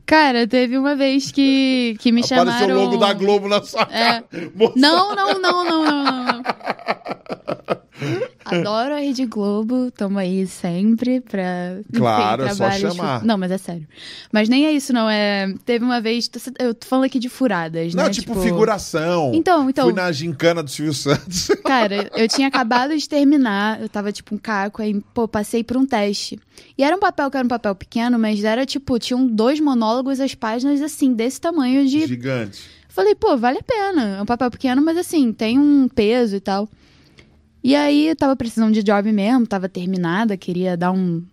Cara, 0.06 0.48
teve 0.48 0.78
uma 0.78 0.96
vez 0.96 1.30
que, 1.30 1.98
que 2.00 2.14
me 2.14 2.22
Apareceu 2.22 2.46
chamaram. 2.46 2.78
o 2.78 2.84
logo 2.86 2.96
da 2.98 3.12
Globo 3.12 3.50
na 3.50 3.62
sua 3.62 3.82
É. 3.82 4.22
cara. 4.22 4.26
Moça, 4.56 4.74
não, 4.78 5.14
não, 5.14 5.34
não, 5.38 5.64
não, 5.66 5.84
não, 5.84 6.24
não. 6.24 6.44
Adoro 8.46 8.94
a 8.94 9.00
Rede 9.00 9.26
Globo, 9.26 9.90
tamo 9.92 10.20
aí 10.20 10.46
sempre 10.46 11.20
pra. 11.22 11.78
enfim, 11.80 11.98
Claro, 12.00 12.44
é 12.44 12.54
só 12.54 12.70
chamar. 12.72 13.24
Não, 13.26 13.38
mas 13.38 13.52
é 13.52 13.58
sério. 13.58 13.88
Mas 14.32 14.48
nem 14.48 14.66
é 14.66 14.72
isso, 14.72 14.94
não. 14.94 15.10
É... 15.10 15.54
Teve 15.66 15.84
uma 15.84 16.00
vez. 16.00 16.30
Eu 16.60 16.74
tô 16.74 16.86
falando 16.86 17.06
aqui 17.06 17.18
de 17.18 17.28
furadas, 17.30 17.94
Não, 17.94 18.06
né? 18.06 18.10
tipo, 18.12 18.36
figuração. 18.42 19.32
Então, 19.34 19.70
então. 19.70 19.86
Fui 19.86 19.94
na 19.94 20.12
gincana 20.12 20.62
do 20.62 20.70
Silvio 20.70 20.94
Santos. 20.94 21.48
Cara, 21.66 22.10
eu 22.16 22.28
tinha 22.28 22.48
acabado 22.48 22.96
de 22.96 23.10
terminar, 23.10 23.82
eu 23.82 23.90
tava 23.90 24.12
tipo 24.12 24.36
um 24.36 24.38
caco, 24.38 24.82
aí, 24.82 25.02
pô, 25.14 25.28
passei 25.28 25.64
por 25.64 25.78
um 25.78 25.86
teste. 25.86 26.40
E 26.78 26.84
era 26.84 26.96
um 26.96 27.00
papel 27.00 27.30
que 27.32 27.38
era 27.38 27.46
um 27.46 27.50
papel 27.50 27.76
pequeno, 27.76 28.20
mas 28.20 28.44
era 28.44 28.66
tipo, 28.66 28.98
tinham 29.00 29.26
dois 29.28 29.60
monólogos, 29.60 30.20
as 30.20 30.36
páginas 30.36 30.82
assim, 30.82 31.14
desse 31.14 31.42
tamanho 31.42 31.88
de. 31.88 32.06
Gigante. 32.06 32.76
Falei, 32.90 33.14
pô, 33.14 33.36
vale 33.36 33.60
a 33.60 33.64
pena. 33.64 34.18
É 34.18 34.22
um 34.22 34.26
papel 34.26 34.50
pequeno, 34.50 34.82
mas 34.82 34.98
assim, 34.98 35.34
tem 35.34 35.60
um 35.60 35.88
peso 35.90 36.38
e 36.38 36.40
tal. 36.40 36.70
E 37.68 37.76
aí, 37.76 38.10
eu 38.10 38.16
tava 38.16 38.36
precisando 38.36 38.74
de 38.76 38.84
job 38.84 39.12
mesmo, 39.12 39.48
tava 39.48 39.68
terminada, 39.68 40.38
queria 40.38 40.78
dar 40.78 40.92
um. 40.92 41.24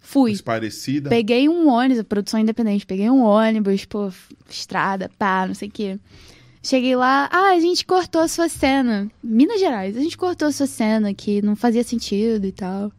Fui. 0.00 0.34
Parecida. 0.38 1.10
Peguei 1.10 1.50
um 1.50 1.68
ônibus, 1.68 2.02
produção 2.04 2.40
independente, 2.40 2.86
peguei 2.86 3.10
um 3.10 3.20
ônibus, 3.22 3.84
pô, 3.84 4.10
estrada, 4.48 5.10
pá, 5.18 5.46
não 5.46 5.54
sei 5.54 5.68
o 5.68 5.70
quê. 5.70 5.98
Cheguei 6.62 6.96
lá, 6.96 7.28
ah, 7.30 7.50
a 7.50 7.60
gente 7.60 7.84
cortou 7.84 8.22
a 8.22 8.28
sua 8.28 8.48
cena. 8.48 9.10
Minas 9.22 9.60
Gerais, 9.60 9.94
a 9.94 10.00
gente 10.00 10.16
cortou 10.16 10.48
a 10.48 10.52
sua 10.52 10.66
cena, 10.66 11.12
que 11.12 11.42
não 11.42 11.54
fazia 11.54 11.84
sentido 11.84 12.46
e 12.46 12.52
tal. 12.52 12.90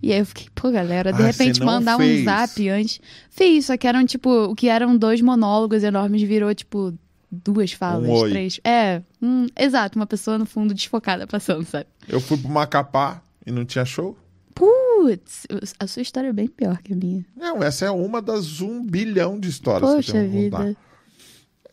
E 0.00 0.12
aí 0.12 0.20
eu 0.20 0.26
fiquei, 0.26 0.46
pô, 0.54 0.70
galera, 0.70 1.12
de 1.12 1.22
Ah, 1.22 1.26
repente 1.26 1.60
mandar 1.60 1.96
fez. 1.96 2.20
um 2.20 2.24
zap 2.24 2.68
antes. 2.68 3.00
Fiz, 3.30 3.66
só 3.66 3.76
que 3.76 3.86
eram, 3.88 4.06
tipo, 4.06 4.30
o 4.44 4.54
que 4.54 4.68
eram 4.68 4.96
dois 4.96 5.20
monólogos 5.20 5.82
enormes 5.82 6.22
virou, 6.22 6.54
tipo, 6.54 6.94
duas 7.32 7.72
falas, 7.72 8.08
Um 8.08 8.28
três. 8.28 8.60
É, 8.62 9.00
hum, 9.20 9.46
exato, 9.58 9.98
uma 9.98 10.06
pessoa 10.06 10.36
no 10.36 10.44
fundo 10.44 10.74
desfocada 10.74 11.26
passando, 11.26 11.64
sabe? 11.64 11.86
Eu 12.06 12.20
fui 12.20 12.36
pro 12.36 12.50
Macapá 12.50 13.22
e 13.46 13.50
não 13.50 13.64
tinha 13.64 13.84
show. 13.86 14.16
Putz, 14.54 15.46
a 15.80 15.86
sua 15.86 16.02
história 16.02 16.28
é 16.28 16.32
bem 16.32 16.46
pior 16.46 16.78
que 16.82 16.92
a 16.92 16.96
minha. 16.96 17.24
Não, 17.34 17.62
essa 17.62 17.86
é 17.86 17.90
uma 17.90 18.20
das 18.20 18.60
um 18.60 18.84
bilhão 18.84 19.40
de 19.40 19.48
histórias 19.48 19.88
que 19.90 19.96
eu 19.96 19.96
Poxa 19.96 20.12
tenho 20.12 20.30
vida. 20.30 20.76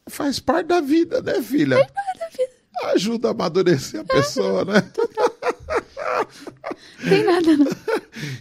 Faz 0.07 0.39
parte 0.39 0.68
da 0.68 0.80
vida, 0.80 1.22
né, 1.22 1.41
filha? 1.41 1.76
Faz 1.78 1.91
parte 1.91 2.20
da 2.20 2.30
vida. 2.30 2.60
Ajuda 2.95 3.28
a 3.28 3.32
amadurecer 3.32 3.99
a 3.99 4.05
pessoa, 4.05 4.64
né? 4.64 4.82
Tem 7.08 7.24
nada, 7.24 7.58
não. 7.58 7.68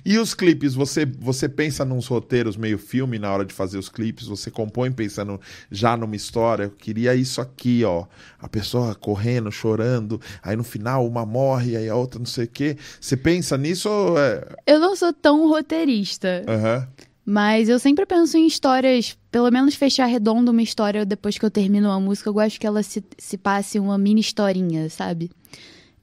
E 0.05 0.19
os 0.19 0.35
clipes, 0.35 0.75
você, 0.75 1.05
você 1.07 1.49
pensa 1.49 1.85
nos 1.85 2.07
roteiros 2.07 2.57
meio 2.57 2.79
filme 2.79 3.19
na 3.19 3.33
hora 3.33 3.45
de 3.45 3.55
fazer 3.55 3.79
os 3.79 3.89
clipes, 3.89 4.27
você 4.27 4.51
compõe 4.51 4.91
pensando 4.91 5.41
já 5.71 5.97
numa 5.97 6.17
história, 6.17 6.65
eu 6.65 6.71
queria 6.71 7.15
isso 7.15 7.41
aqui, 7.41 7.85
ó. 7.85 8.07
A 8.39 8.49
pessoa 8.49 8.95
correndo, 8.95 9.51
chorando, 9.51 10.21
aí 10.43 10.57
no 10.57 10.65
final 10.65 11.07
uma 11.07 11.25
morre, 11.25 11.77
aí 11.77 11.89
a 11.89 11.95
outra 11.95 12.19
não 12.19 12.27
sei 12.27 12.45
o 12.45 12.49
quê. 12.49 12.77
Você 13.01 13.17
pensa 13.17 13.57
nisso 13.57 13.89
é... 14.19 14.57
Eu 14.67 14.79
não 14.79 14.97
sou 14.97 15.13
tão 15.13 15.49
roteirista, 15.49 16.45
Aham. 16.49 16.89
mas 17.25 17.69
eu 17.69 17.79
sempre 17.79 18.07
penso 18.07 18.37
em 18.37 18.47
histórias, 18.47 19.17
pelo 19.31 19.51
menos 19.51 19.75
fechar 19.75 20.07
redondo 20.07 20.51
uma 20.51 20.63
história 20.63 21.05
depois 21.05 21.39
que 21.39 21.45
eu 21.45 21.51
termino 21.51 21.89
uma 21.89 22.01
música, 22.01 22.29
eu 22.29 22.35
gosto 22.35 22.59
que 22.59 22.67
ela 22.67 22.83
se, 22.83 23.05
se 23.17 23.37
passe 23.37 23.79
uma 23.79 23.99
mini 23.99 24.21
historinha, 24.21 24.89
sabe? 24.91 25.31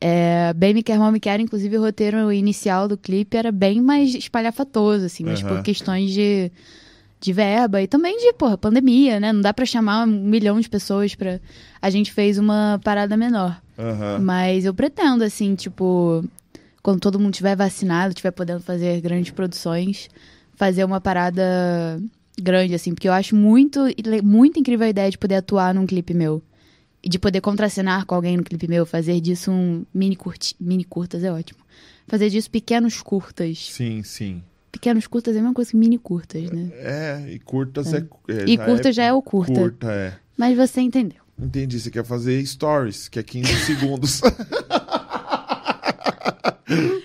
É, 0.07 0.53
bem 0.53 0.71
Me 0.71 0.83
Quer 0.83 0.99
Mal 0.99 1.11
Me 1.11 1.19
Quer, 1.19 1.39
inclusive 1.39 1.79
o 1.79 1.81
roteiro 1.81 2.31
inicial 2.31 2.87
do 2.87 2.95
clipe 2.95 3.35
era 3.35 3.51
bem 3.51 3.81
mais 3.81 4.13
espalhafatoso, 4.13 5.03
assim, 5.03 5.23
mas 5.23 5.41
Aham. 5.41 5.55
por 5.55 5.63
questões 5.63 6.11
de, 6.11 6.51
de 7.19 7.33
verba 7.33 7.81
e 7.81 7.87
também 7.87 8.15
de, 8.19 8.31
porra, 8.33 8.55
pandemia, 8.55 9.19
né? 9.19 9.33
Não 9.33 9.41
dá 9.41 9.51
pra 9.51 9.65
chamar 9.65 10.03
um 10.03 10.11
milhão 10.11 10.59
de 10.59 10.69
pessoas 10.69 11.15
pra... 11.15 11.39
A 11.81 11.89
gente 11.89 12.13
fez 12.13 12.37
uma 12.37 12.79
parada 12.83 13.17
menor. 13.17 13.59
Aham. 13.79 14.19
Mas 14.19 14.63
eu 14.63 14.75
pretendo, 14.75 15.23
assim, 15.23 15.55
tipo, 15.55 16.23
quando 16.83 16.99
todo 16.99 17.19
mundo 17.19 17.33
tiver 17.33 17.55
vacinado, 17.55 18.13
tiver 18.13 18.29
podendo 18.29 18.59
fazer 18.59 19.01
grandes 19.01 19.31
produções, 19.31 20.07
fazer 20.53 20.83
uma 20.83 21.01
parada 21.01 21.99
grande, 22.39 22.75
assim, 22.75 22.93
porque 22.93 23.07
eu 23.07 23.13
acho 23.13 23.35
muito, 23.35 23.79
muito 24.23 24.59
incrível 24.59 24.85
a 24.85 24.89
ideia 24.91 25.09
de 25.09 25.17
poder 25.17 25.37
atuar 25.37 25.73
num 25.73 25.87
clipe 25.87 26.13
meu. 26.13 26.43
E 27.05 27.09
de 27.09 27.19
poder 27.19 27.39
contracenar 27.39 28.03
com 28.07 28.15
alguém 28.15 28.35
no 28.35 28.43
clipe 28.43 28.67
meu, 28.67 28.83
fazer 28.83 29.21
disso 29.21 29.51
um 29.51 29.85
mini, 29.93 30.15
curti, 30.15 30.55
mini 30.59 30.83
curtas 30.83 31.23
é 31.23 31.31
ótimo. 31.31 31.59
Fazer 32.07 32.31
disso 32.31 32.49
pequenos 32.49 32.99
curtas. 32.99 33.69
Sim, 33.71 34.01
sim. 34.01 34.41
Pequenos 34.71 35.05
curtas 35.05 35.35
é 35.35 35.37
a 35.37 35.41
mesma 35.43 35.53
coisa 35.53 35.69
que 35.69 35.77
mini 35.77 35.99
curtas, 35.99 36.49
né? 36.49 36.71
É, 36.73 37.25
e 37.31 37.37
curtas 37.37 37.93
é. 37.93 37.97
é, 38.27 38.45
E 38.47 38.57
curta 38.57 38.91
já 38.91 39.03
é 39.03 39.13
o 39.13 39.21
curta. 39.21 39.53
Curta, 39.53 39.91
é. 39.91 40.15
Mas 40.35 40.57
você 40.57 40.81
entendeu. 40.81 41.19
Entendi, 41.39 41.79
você 41.79 41.91
quer 41.91 42.03
fazer 42.03 42.43
stories, 42.43 43.07
que 43.07 43.19
é 43.19 43.23
15 43.23 43.53
segundos. 43.65 44.21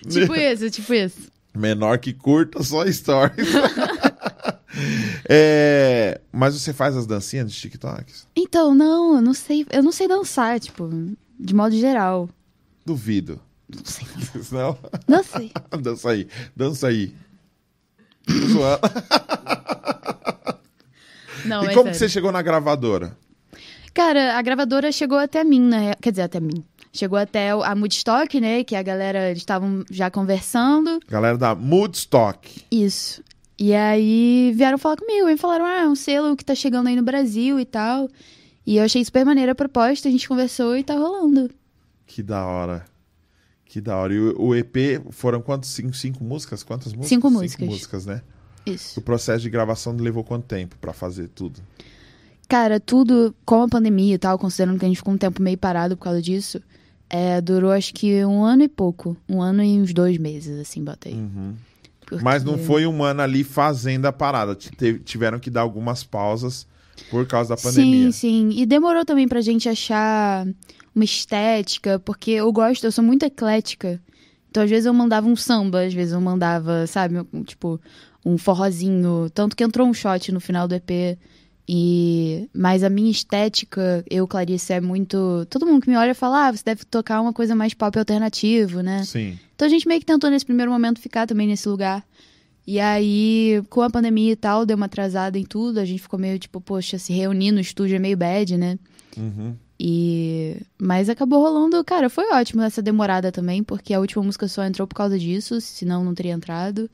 Tipo 0.09 0.35
isso, 0.35 0.71
tipo 0.71 0.95
isso. 0.95 1.31
Menor 1.55 1.99
que 1.99 2.15
curta, 2.15 2.63
só 2.63 2.91
stories. 2.91 3.49
É, 5.33 6.21
mas 6.33 6.61
você 6.61 6.73
faz 6.73 6.97
as 6.97 7.07
dancinhas 7.07 7.53
de 7.53 7.57
TikToks? 7.57 8.27
Então, 8.35 8.75
não, 8.75 9.15
eu 9.15 9.23
não 9.23 9.33
sei, 9.33 9.65
eu 9.71 9.81
não 9.81 9.93
sei 9.93 10.09
dançar, 10.09 10.59
tipo, 10.59 10.91
de 11.39 11.55
modo 11.55 11.77
geral. 11.77 12.29
Duvido. 12.85 13.41
Não 13.73 13.85
sei. 13.85 14.07
Não? 14.51 14.77
Não 15.07 15.23
sei. 15.23 15.53
dança 15.81 16.11
aí, 16.11 16.27
dança 16.57 16.89
aí. 16.89 17.15
Não, 21.45 21.63
e 21.63 21.69
é 21.69 21.75
como 21.75 21.91
que 21.93 21.97
você 21.97 22.09
chegou 22.09 22.33
na 22.33 22.43
gravadora? 22.43 23.17
Cara, 23.95 24.37
a 24.37 24.43
gravadora 24.43 24.91
chegou 24.91 25.19
até 25.19 25.45
mim, 25.45 25.61
né? 25.61 25.95
Quer 26.03 26.11
dizer, 26.11 26.23
até 26.23 26.41
mim. 26.41 26.65
Chegou 26.93 27.17
até 27.17 27.51
a 27.51 27.75
Moodstock, 27.77 28.41
né? 28.41 28.65
Que 28.65 28.75
a 28.75 28.83
galera, 28.83 29.31
eles 29.31 29.43
estavam 29.43 29.85
já 29.89 30.11
conversando. 30.11 30.99
Galera 31.09 31.39
da 31.39 31.55
Moodstock. 31.55 32.65
Isso. 32.73 33.23
E 33.61 33.75
aí 33.75 34.53
vieram 34.57 34.79
falar 34.79 34.97
comigo. 34.97 35.29
E 35.29 35.37
falaram, 35.37 35.67
ah, 35.67 35.83
é 35.83 35.87
um 35.89 35.95
selo 35.95 36.35
que 36.35 36.43
tá 36.43 36.55
chegando 36.55 36.87
aí 36.87 36.97
no 36.97 37.03
Brasil 37.03 37.61
e 37.61 37.67
tal. 37.67 38.09
E 38.67 38.79
eu 38.79 38.85
achei 38.85 39.05
super 39.05 39.23
maneira 39.23 39.53
a 39.53 39.55
proposta, 39.55 40.09
a 40.09 40.11
gente 40.11 40.27
conversou 40.27 40.75
e 40.79 40.83
tá 40.83 40.95
rolando. 40.95 41.51
Que 42.07 42.23
da 42.23 42.47
hora. 42.47 42.87
Que 43.67 43.79
da 43.79 43.99
hora. 43.99 44.15
E 44.15 44.19
o, 44.19 44.55
EP 44.55 45.03
foram 45.11 45.43
quantos? 45.43 45.69
Cinco, 45.71 45.93
cinco 45.95 46.25
músicas? 46.25 46.63
Quantas 46.63 46.95
músicas? 46.95 47.09
Cinco 47.11 47.31
músicas. 47.31 47.61
Cinco 47.61 47.71
músicas, 47.71 48.07
né? 48.07 48.23
Isso. 48.65 48.99
O 48.99 49.03
processo 49.03 49.43
de 49.43 49.51
gravação 49.51 49.95
levou 49.95 50.25
quanto 50.25 50.47
tempo 50.47 50.77
pra 50.81 50.95
fazer 50.95 51.29
tudo? 51.29 51.61
Cara, 52.49 52.81
tudo 52.81 53.35
com 53.45 53.63
a 53.63 53.69
pandemia 53.69 54.15
e 54.15 54.19
tal, 54.19 54.39
considerando 54.39 54.79
que 54.79 54.85
a 54.87 54.89
gente 54.89 54.97
ficou 54.97 55.13
um 55.13 55.19
tempo 55.19 55.43
meio 55.43 55.59
parado 55.59 55.97
por 55.97 56.05
causa 56.05 56.23
disso, 56.23 56.61
é, 57.09 57.41
durou 57.41 57.71
acho 57.71 57.93
que 57.93 58.25
um 58.25 58.43
ano 58.43 58.63
e 58.63 58.69
pouco. 58.69 59.17
Um 59.29 59.43
ano 59.43 59.63
e 59.63 59.79
uns 59.79 59.93
dois 59.93 60.17
meses, 60.17 60.59
assim, 60.59 60.83
botei. 60.83 61.15
Uhum. 61.15 61.55
Porque- 62.11 62.25
Mas 62.25 62.45
não 62.45 62.59
foi 62.59 62.87
um 62.87 63.03
ano 63.03 63.23
ali 63.23 63.43
fazendo 63.45 64.05
a 64.07 64.13
parada. 64.13 64.55
Tiveram 65.05 65.39
que 65.39 65.49
dar 65.49 65.63
algumas 65.63 66.05
pausas 66.05 66.67
por 67.11 67.27
causa 67.27 67.51
da 67.51 67.57
pandemia. 67.57 68.13
Sim, 68.13 68.51
sim. 68.51 68.61
E 68.61 68.67
demorou 68.67 69.05
também 69.05 69.27
pra 69.27 69.41
gente 69.41 69.69
achar 69.69 70.47
uma 70.95 71.05
estética, 71.05 71.99
porque 72.01 72.33
eu 72.33 72.53
gosto, 72.53 72.85
eu 72.85 72.93
sou 72.93 73.03
muito 73.05 73.23
eclética. 73.25 74.01
Então, 74.51 74.63
às 74.65 74.69
vezes 74.69 74.87
eu 74.87 74.93
mandava 74.93 75.29
um 75.29 75.37
samba, 75.37 75.83
às 75.87 75.95
vezes 75.95 76.13
eu 76.13 76.21
mandava, 76.21 76.85
sabe, 76.87 77.15
tipo, 77.47 77.81
um 78.27 78.37
forrozinho. 78.37 79.31
Tanto 79.33 79.55
que 79.57 79.63
entrou 79.63 79.87
um 79.87 79.95
shot 79.95 80.33
no 80.33 80.41
final 80.41 80.67
do 80.67 80.75
EP. 80.75 81.17
E... 81.73 82.51
Mas 82.53 82.83
a 82.83 82.91
minha 82.91 83.13
estética, 83.13 84.05
eu, 84.11 84.27
Clarice, 84.27 84.73
é 84.73 84.81
muito. 84.81 85.47
Todo 85.49 85.65
mundo 85.65 85.81
que 85.83 85.89
me 85.89 85.97
olha 85.97 86.17
fala, 86.17 86.49
ah, 86.49 86.53
você 86.53 86.65
deve 86.65 86.85
tocar 86.85 87.21
uma 87.21 87.33
coisa 87.33 87.55
mais 87.55 87.75
pop 87.75 87.97
alternativo, 87.97 88.81
né? 88.81 89.05
Sim. 89.05 89.39
Então 89.55 89.67
a 89.67 89.69
gente 89.69 89.87
meio 89.87 90.01
que 90.01 90.07
tentou 90.07 90.29
nesse 90.29 90.45
primeiro 90.45 90.73
momento 90.73 91.01
ficar 91.01 91.29
também 91.29 91.47
nesse 91.47 91.69
lugar. 91.69 92.05
E 92.67 92.81
aí, 92.81 93.63
com 93.71 93.83
a 93.83 93.91
pandemia 93.91 94.33
e 94.33 94.37
tal, 94.37 94.67
deu 94.67 94.77
uma 94.77 94.87
atrasada 94.87 95.39
em 95.39 95.45
tudo. 95.45 95.79
A 95.79 95.85
gente 95.85 96.03
ficou 96.03 96.19
meio 96.19 96.41
tipo, 96.41 96.61
poxa, 96.61 96.99
se 96.99 97.13
reunir 97.13 97.53
no 97.53 97.61
estúdio 97.61 97.95
é 97.95 98.01
meio 98.01 98.17
bad, 98.17 98.57
né? 98.57 98.77
Uhum. 99.17 99.55
E. 99.79 100.57
Mas 100.77 101.09
acabou 101.09 101.41
rolando, 101.41 101.85
cara, 101.85 102.11
foi 102.11 102.33
ótimo 102.33 102.63
essa 102.63 102.83
demorada 102.83 103.31
também, 103.31 103.63
porque 103.63 103.95
a 103.95 104.01
última 104.01 104.25
música 104.25 104.49
só 104.49 104.65
entrou 104.65 104.89
por 104.89 104.97
causa 104.97 105.17
disso, 105.17 105.61
senão 105.61 106.05
não 106.05 106.15
teria 106.17 106.33
entrado. 106.33 106.91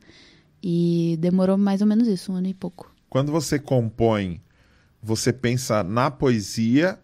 E 0.63 1.17
demorou 1.19 1.57
mais 1.57 1.81
ou 1.81 1.87
menos 1.87 2.07
isso, 2.07 2.31
um 2.31 2.35
ano 2.35 2.49
e 2.49 2.55
pouco. 2.55 2.95
Quando 3.09 3.33
você 3.33 3.59
compõe, 3.59 4.41
você 5.07 5.33
pensa 5.33 5.85
na 5.85 6.11
poesia 6.11 6.99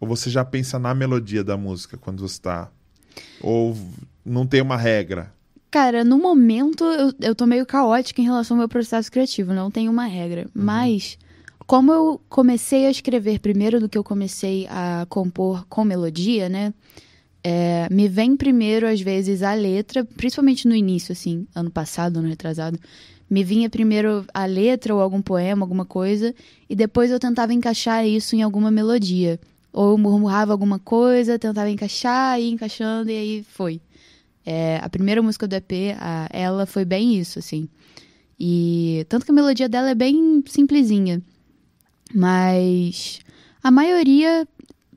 ou 0.00 0.08
você 0.08 0.28
já 0.28 0.44
pensa 0.44 0.76
na 0.76 0.92
melodia 0.92 1.44
da 1.44 1.56
música 1.56 1.96
quando 1.96 2.26
você 2.26 2.40
tá. 2.40 2.70
Ou 3.40 3.76
não 4.24 4.44
tem 4.44 4.60
uma 4.60 4.76
regra? 4.76 5.32
Cara, 5.70 6.02
no 6.02 6.18
momento 6.18 6.84
eu, 6.84 7.12
eu 7.20 7.34
tô 7.34 7.46
meio 7.46 7.64
caótica 7.64 8.20
em 8.20 8.24
relação 8.24 8.56
ao 8.56 8.58
meu 8.58 8.68
processo 8.68 9.10
criativo, 9.10 9.52
não 9.52 9.70
tem 9.70 9.88
uma 9.88 10.06
regra. 10.06 10.48
Mas, 10.52 11.16
como 11.64 11.92
eu 11.92 12.20
comecei 12.28 12.86
a 12.86 12.90
escrever 12.90 13.38
primeiro 13.38 13.78
do 13.78 13.88
que 13.88 13.96
eu 13.96 14.04
comecei 14.04 14.66
a 14.68 15.06
compor 15.08 15.64
com 15.68 15.84
melodia, 15.84 16.48
né? 16.48 16.74
é, 17.44 17.86
me 17.90 18.08
vem 18.08 18.34
primeiro, 18.34 18.88
às 18.88 19.02
vezes, 19.02 19.42
a 19.42 19.52
letra, 19.52 20.02
principalmente 20.02 20.66
no 20.66 20.74
início, 20.74 21.12
assim, 21.12 21.46
ano 21.54 21.70
passado, 21.70 22.16
ano 22.16 22.28
retrasado. 22.28 22.80
Me 23.28 23.42
vinha 23.42 23.70
primeiro 23.70 24.24
a 24.32 24.44
letra 24.44 24.94
ou 24.94 25.00
algum 25.00 25.22
poema, 25.22 25.64
alguma 25.64 25.84
coisa, 25.84 26.34
e 26.68 26.76
depois 26.76 27.10
eu 27.10 27.18
tentava 27.18 27.52
encaixar 27.52 28.06
isso 28.06 28.36
em 28.36 28.42
alguma 28.42 28.70
melodia. 28.70 29.40
Ou 29.72 29.98
murmurava 29.98 30.52
alguma 30.52 30.78
coisa, 30.78 31.38
tentava 31.38 31.70
encaixar, 31.70 32.40
ia 32.40 32.50
encaixando, 32.50 33.10
e 33.10 33.16
aí 33.16 33.42
foi. 33.42 33.80
É, 34.46 34.78
a 34.82 34.88
primeira 34.88 35.22
música 35.22 35.48
do 35.48 35.54
EP, 35.54 35.96
a, 35.98 36.28
ela 36.30 36.66
foi 36.66 36.84
bem 36.84 37.16
isso, 37.16 37.38
assim. 37.38 37.68
E 38.38 39.06
tanto 39.08 39.24
que 39.24 39.30
a 39.30 39.34
melodia 39.34 39.68
dela 39.68 39.90
é 39.90 39.94
bem 39.94 40.44
simplesinha. 40.46 41.22
Mas 42.14 43.20
a 43.62 43.70
maioria 43.70 44.46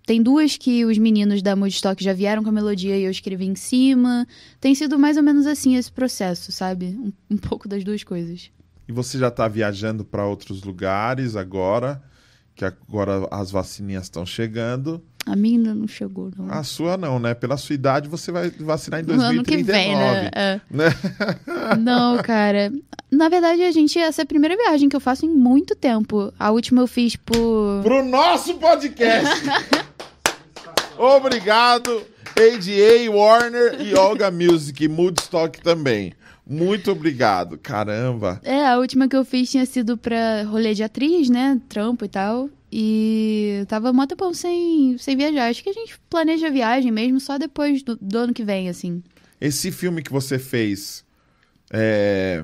tem 0.08 0.24
duas 0.24 0.56
que 0.56 0.86
os 0.86 0.98
meninos 0.98 1.42
da 1.42 1.54
Moodstock 1.54 2.02
já 2.02 2.14
vieram 2.14 2.42
com 2.42 2.48
a 2.48 2.52
melodia 2.54 2.96
e 2.96 3.04
eu 3.04 3.12
escrevi 3.12 3.46
em 3.46 3.56
cima. 3.56 4.26
Tem 4.58 4.74
sido 4.74 4.98
mais 4.98 5.18
ou 5.18 5.22
menos 5.22 5.46
assim 5.46 5.76
esse 5.76 5.92
processo, 5.92 6.50
sabe? 6.50 6.98
Um, 6.98 7.12
um 7.32 7.38
pouco 7.38 7.68
das 7.68 7.84
duas 7.84 8.06
coisas. 8.06 8.50
E 8.88 8.92
você 8.94 9.18
já 9.18 9.28
está 9.28 9.50
viajando 9.50 10.06
para 10.06 10.26
outros 10.26 10.64
lugares 10.64 11.36
agora? 11.36 12.02
Que 12.56 12.64
agora 12.64 13.28
as 13.30 13.52
vacininhas 13.52 14.06
estão 14.06 14.26
chegando. 14.26 15.04
A 15.26 15.36
minha 15.36 15.58
ainda 15.60 15.76
não 15.76 15.90
chegou, 15.90 16.32
não. 16.38 16.50
A 16.50 16.64
sua 16.64 16.96
não, 16.96 17.20
né? 17.20 17.34
Pela 17.34 17.58
sua 17.58 17.76
idade, 17.76 18.08
você 18.08 18.32
vai 18.32 18.50
vacinar 18.50 19.02
em 19.02 19.04
No 19.04 19.22
ano 19.22 19.44
que 19.44 19.62
2039. 19.62 19.74
vem, 19.74 19.96
né? 19.98 20.32
É. 20.34 21.76
Não, 21.76 22.18
cara. 22.24 22.72
Na 23.12 23.28
verdade, 23.28 23.62
a 23.62 23.72
gente, 23.72 24.00
essa 24.00 24.22
é 24.22 24.24
a 24.24 24.26
primeira 24.26 24.56
viagem 24.56 24.88
que 24.88 24.96
eu 24.96 25.02
faço 25.02 25.26
em 25.26 25.30
muito 25.30 25.76
tempo. 25.76 26.32
A 26.40 26.50
última 26.52 26.82
eu 26.82 26.88
fiz 26.88 27.18
por. 27.18 27.82
Pro 27.84 28.06
nosso 28.06 28.54
podcast! 28.54 29.36
Obrigado, 30.98 32.04
ADA, 32.36 33.12
Warner 33.12 33.82
e 33.82 33.94
Olga 33.96 34.32
Music, 34.32 34.88
Moodstock 34.88 35.62
também. 35.62 36.14
Muito 36.46 36.92
obrigado. 36.92 37.58
Caramba. 37.58 38.40
É, 38.44 38.66
a 38.66 38.78
última 38.78 39.08
que 39.08 39.16
eu 39.16 39.26
fiz 39.26 39.52
tinha 39.52 39.66
sido 39.66 39.98
pra 39.98 40.44
rolê 40.44 40.74
de 40.74 40.84
atriz, 40.84 41.30
né? 41.30 41.60
Trampo 41.68 42.06
e 42.06 42.08
tal. 42.08 42.50
E 42.72 43.66
tava 43.68 43.92
mó 43.92 44.06
tempão 44.06 44.34
sem, 44.34 44.98
sem 44.98 45.16
viajar. 45.16 45.50
Acho 45.50 45.64
que 45.64 45.70
a 45.70 45.74
gente 45.74 46.00
planeja 46.10 46.48
a 46.48 46.52
viagem 46.52 46.92
mesmo 46.92 47.20
só 47.20 47.38
depois 47.38 47.84
do, 47.84 47.98
do 48.00 48.18
ano 48.18 48.34
que 48.34 48.44
vem, 48.44 48.70
assim. 48.70 49.04
Esse 49.40 49.72
filme 49.72 50.02
que 50.02 50.12
você 50.12 50.40
fez. 50.40 51.04
É. 51.72 52.44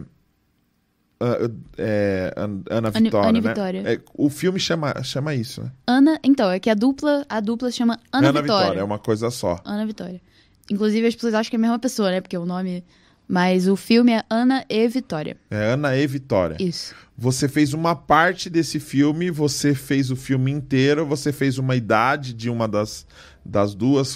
ah, 1.24 1.50
é, 1.78 2.34
An- 2.36 2.62
Ana 2.70 2.90
Ana- 2.90 2.92
Vitória, 2.92 3.30
Ana 3.30 3.42
né? 3.42 3.50
Vitória. 3.50 3.84
É, 3.86 4.00
o 4.16 4.30
filme 4.30 4.60
chama, 4.60 4.94
chama 5.04 5.34
isso, 5.34 5.62
né? 5.64 5.72
Ana. 5.88 6.20
Então, 6.24 6.52
é 6.52 6.60
que 6.60 6.70
a 6.70 6.74
dupla, 6.74 7.26
a 7.30 7.40
dupla 7.40 7.72
chama 7.72 8.00
Ana, 8.12 8.42
Vitória. 8.42 8.80
é 8.80 8.84
uma 8.84 9.00
coisa 9.00 9.30
só. 9.32 9.60
Ana 9.66 9.86
Vitória. 9.86 10.22
Inclusive, 10.70 11.08
as 11.08 11.16
pessoas 11.16 11.34
acham 11.34 11.50
que 11.50 11.56
é 11.56 11.60
a 11.60 11.62
mesma 11.62 11.80
pessoa, 11.80 12.12
né? 12.12 12.22
Porque 12.22 12.38
o 12.38 12.46
nome. 12.46 12.84
Mas 13.28 13.68
o 13.70 13.76
filme 13.78 14.12
é 14.12 14.24
Ana 14.30 14.66
e 14.70 14.86
Vitória. 14.88 15.38
É 15.50 15.72
Ana 15.74 15.96
e 15.96 16.06
Vitória. 16.06 16.58
Isso. 16.60 16.94
Você 17.18 17.48
fez 17.48 17.74
uma 17.74 17.96
parte 17.96 18.50
desse 18.50 18.80
filme, 18.80 19.32
você 19.32 19.74
fez 19.74 20.12
o 20.12 20.16
filme 20.16 20.52
inteiro, 20.52 21.06
você 21.06 21.32
fez 21.32 21.58
uma 21.58 21.76
idade 21.76 22.34
de 22.34 22.50
uma 22.50 22.68
das, 22.68 23.06
das 23.46 23.74
duas. 23.74 24.16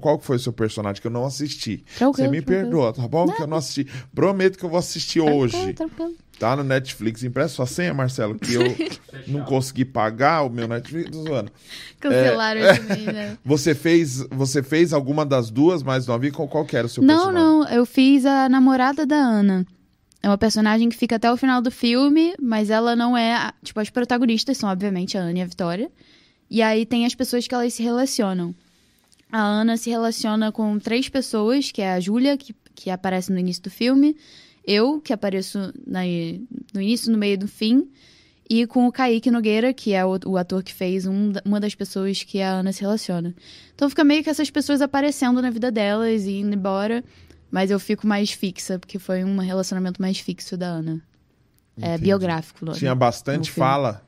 Qual, 0.00 0.18
foi 0.20 0.36
o 0.36 0.40
seu 0.40 0.52
personagem 0.52 1.00
que 1.00 1.06
eu 1.06 1.10
não 1.10 1.26
assisti? 1.26 1.84
Tranquilo, 1.96 2.14
você 2.14 2.30
me 2.30 2.40
tranquilo. 2.40 2.70
perdoa, 2.70 2.92
tá 2.92 3.06
bom? 3.08 3.26
Que 3.26 3.42
eu 3.42 3.46
não 3.46 3.58
assisti. 3.58 3.86
Prometo 4.14 4.56
que 4.56 4.64
eu 4.64 4.70
vou 4.70 4.78
assistir 4.78 5.20
hoje. 5.20 5.52
Tranquilo, 5.52 5.74
tranquilo. 5.74 6.14
Tá 6.38 6.54
no 6.54 6.62
Netflix. 6.62 7.24
Empresta 7.24 7.56
sua 7.56 7.66
senha, 7.66 7.92
Marcelo, 7.92 8.38
que 8.38 8.54
eu 8.54 8.62
não 9.26 9.42
consegui 9.44 9.84
pagar 9.84 10.42
o 10.42 10.48
meu 10.50 10.68
Netflix. 10.68 11.10
Tô 11.10 11.22
zoando. 11.24 11.50
Cancelaram 11.98 12.60
É. 12.60 12.72
de 12.74 12.80
mim, 12.98 13.04
né? 13.06 13.38
Você 13.44 13.74
fez, 13.74 14.18
você 14.30 14.62
fez 14.62 14.92
alguma 14.92 15.26
das 15.26 15.50
duas 15.50 15.82
mais 15.82 16.06
novinha? 16.06 16.32
Qual, 16.32 16.46
qual 16.46 16.64
que 16.64 16.76
era 16.76 16.86
o 16.86 16.90
seu 16.90 17.02
Não, 17.02 17.16
personagem? 17.26 17.42
não. 17.44 17.68
Eu 17.68 17.84
fiz 17.84 18.24
a 18.24 18.48
namorada 18.48 19.04
da 19.04 19.16
Ana. 19.16 19.66
É 20.22 20.28
uma 20.28 20.38
personagem 20.38 20.88
que 20.88 20.96
fica 20.96 21.16
até 21.16 21.30
o 21.30 21.36
final 21.36 21.60
do 21.62 21.70
filme, 21.70 22.34
mas 22.40 22.70
ela 22.70 22.94
não 22.94 23.16
é. 23.16 23.34
a- 23.34 23.54
Tipo, 23.62 23.80
as 23.80 23.90
protagonistas 23.90 24.56
são, 24.58 24.68
obviamente, 24.68 25.16
a 25.18 25.20
Ana 25.20 25.38
e 25.38 25.42
a 25.42 25.46
Vitória. 25.46 25.90
E 26.50 26.62
aí 26.62 26.86
tem 26.86 27.04
as 27.04 27.14
pessoas 27.14 27.46
que 27.46 27.54
elas 27.54 27.74
se 27.74 27.82
relacionam. 27.82 28.54
A 29.30 29.40
Ana 29.42 29.76
se 29.76 29.90
relaciona 29.90 30.50
com 30.50 30.78
três 30.78 31.08
pessoas, 31.08 31.70
que 31.70 31.82
é 31.82 31.92
a 31.92 32.00
Júlia, 32.00 32.36
que, 32.38 32.54
que 32.74 32.90
aparece 32.90 33.30
no 33.32 33.38
início 33.38 33.62
do 33.64 33.70
filme, 33.70 34.16
eu, 34.70 35.00
que 35.00 35.12
apareço 35.14 35.58
na- 35.86 36.02
no 36.74 36.80
início, 36.82 37.10
no 37.10 37.16
meio 37.16 37.34
e 37.34 37.38
no 37.38 37.48
fim, 37.48 37.88
e 38.50 38.66
com 38.66 38.86
o 38.86 38.92
Kaique 38.92 39.30
Nogueira, 39.30 39.72
que 39.72 39.92
é 39.94 40.04
o, 40.04 40.18
o 40.26 40.36
ator 40.36 40.62
que 40.62 40.72
fez 40.74 41.06
um 41.06 41.32
uma 41.44 41.58
das 41.58 41.74
pessoas 41.74 42.22
que 42.22 42.40
a 42.42 42.50
Ana 42.50 42.72
se 42.72 42.80
relaciona. 42.82 43.34
Então 43.74 43.88
fica 43.88 44.04
meio 44.04 44.22
que 44.22 44.30
essas 44.30 44.50
pessoas 44.50 44.80
aparecendo 44.82 45.40
na 45.42 45.50
vida 45.50 45.70
delas 45.70 46.24
e 46.24 46.40
indo 46.40 46.54
embora, 46.54 47.02
mas 47.50 47.70
eu 47.70 47.78
fico 47.80 48.06
mais 48.06 48.30
fixa, 48.30 48.78
porque 48.78 48.98
foi 48.98 49.24
um 49.24 49.38
relacionamento 49.38 50.00
mais 50.02 50.18
fixo 50.18 50.56
da 50.56 50.66
Ana. 50.66 51.02
É 51.80 51.86
Entendi. 51.90 52.02
biográfico, 52.04 52.64
lógico. 52.64 52.80
Tinha 52.80 52.94
bastante 52.94 53.50
fala. 53.50 54.04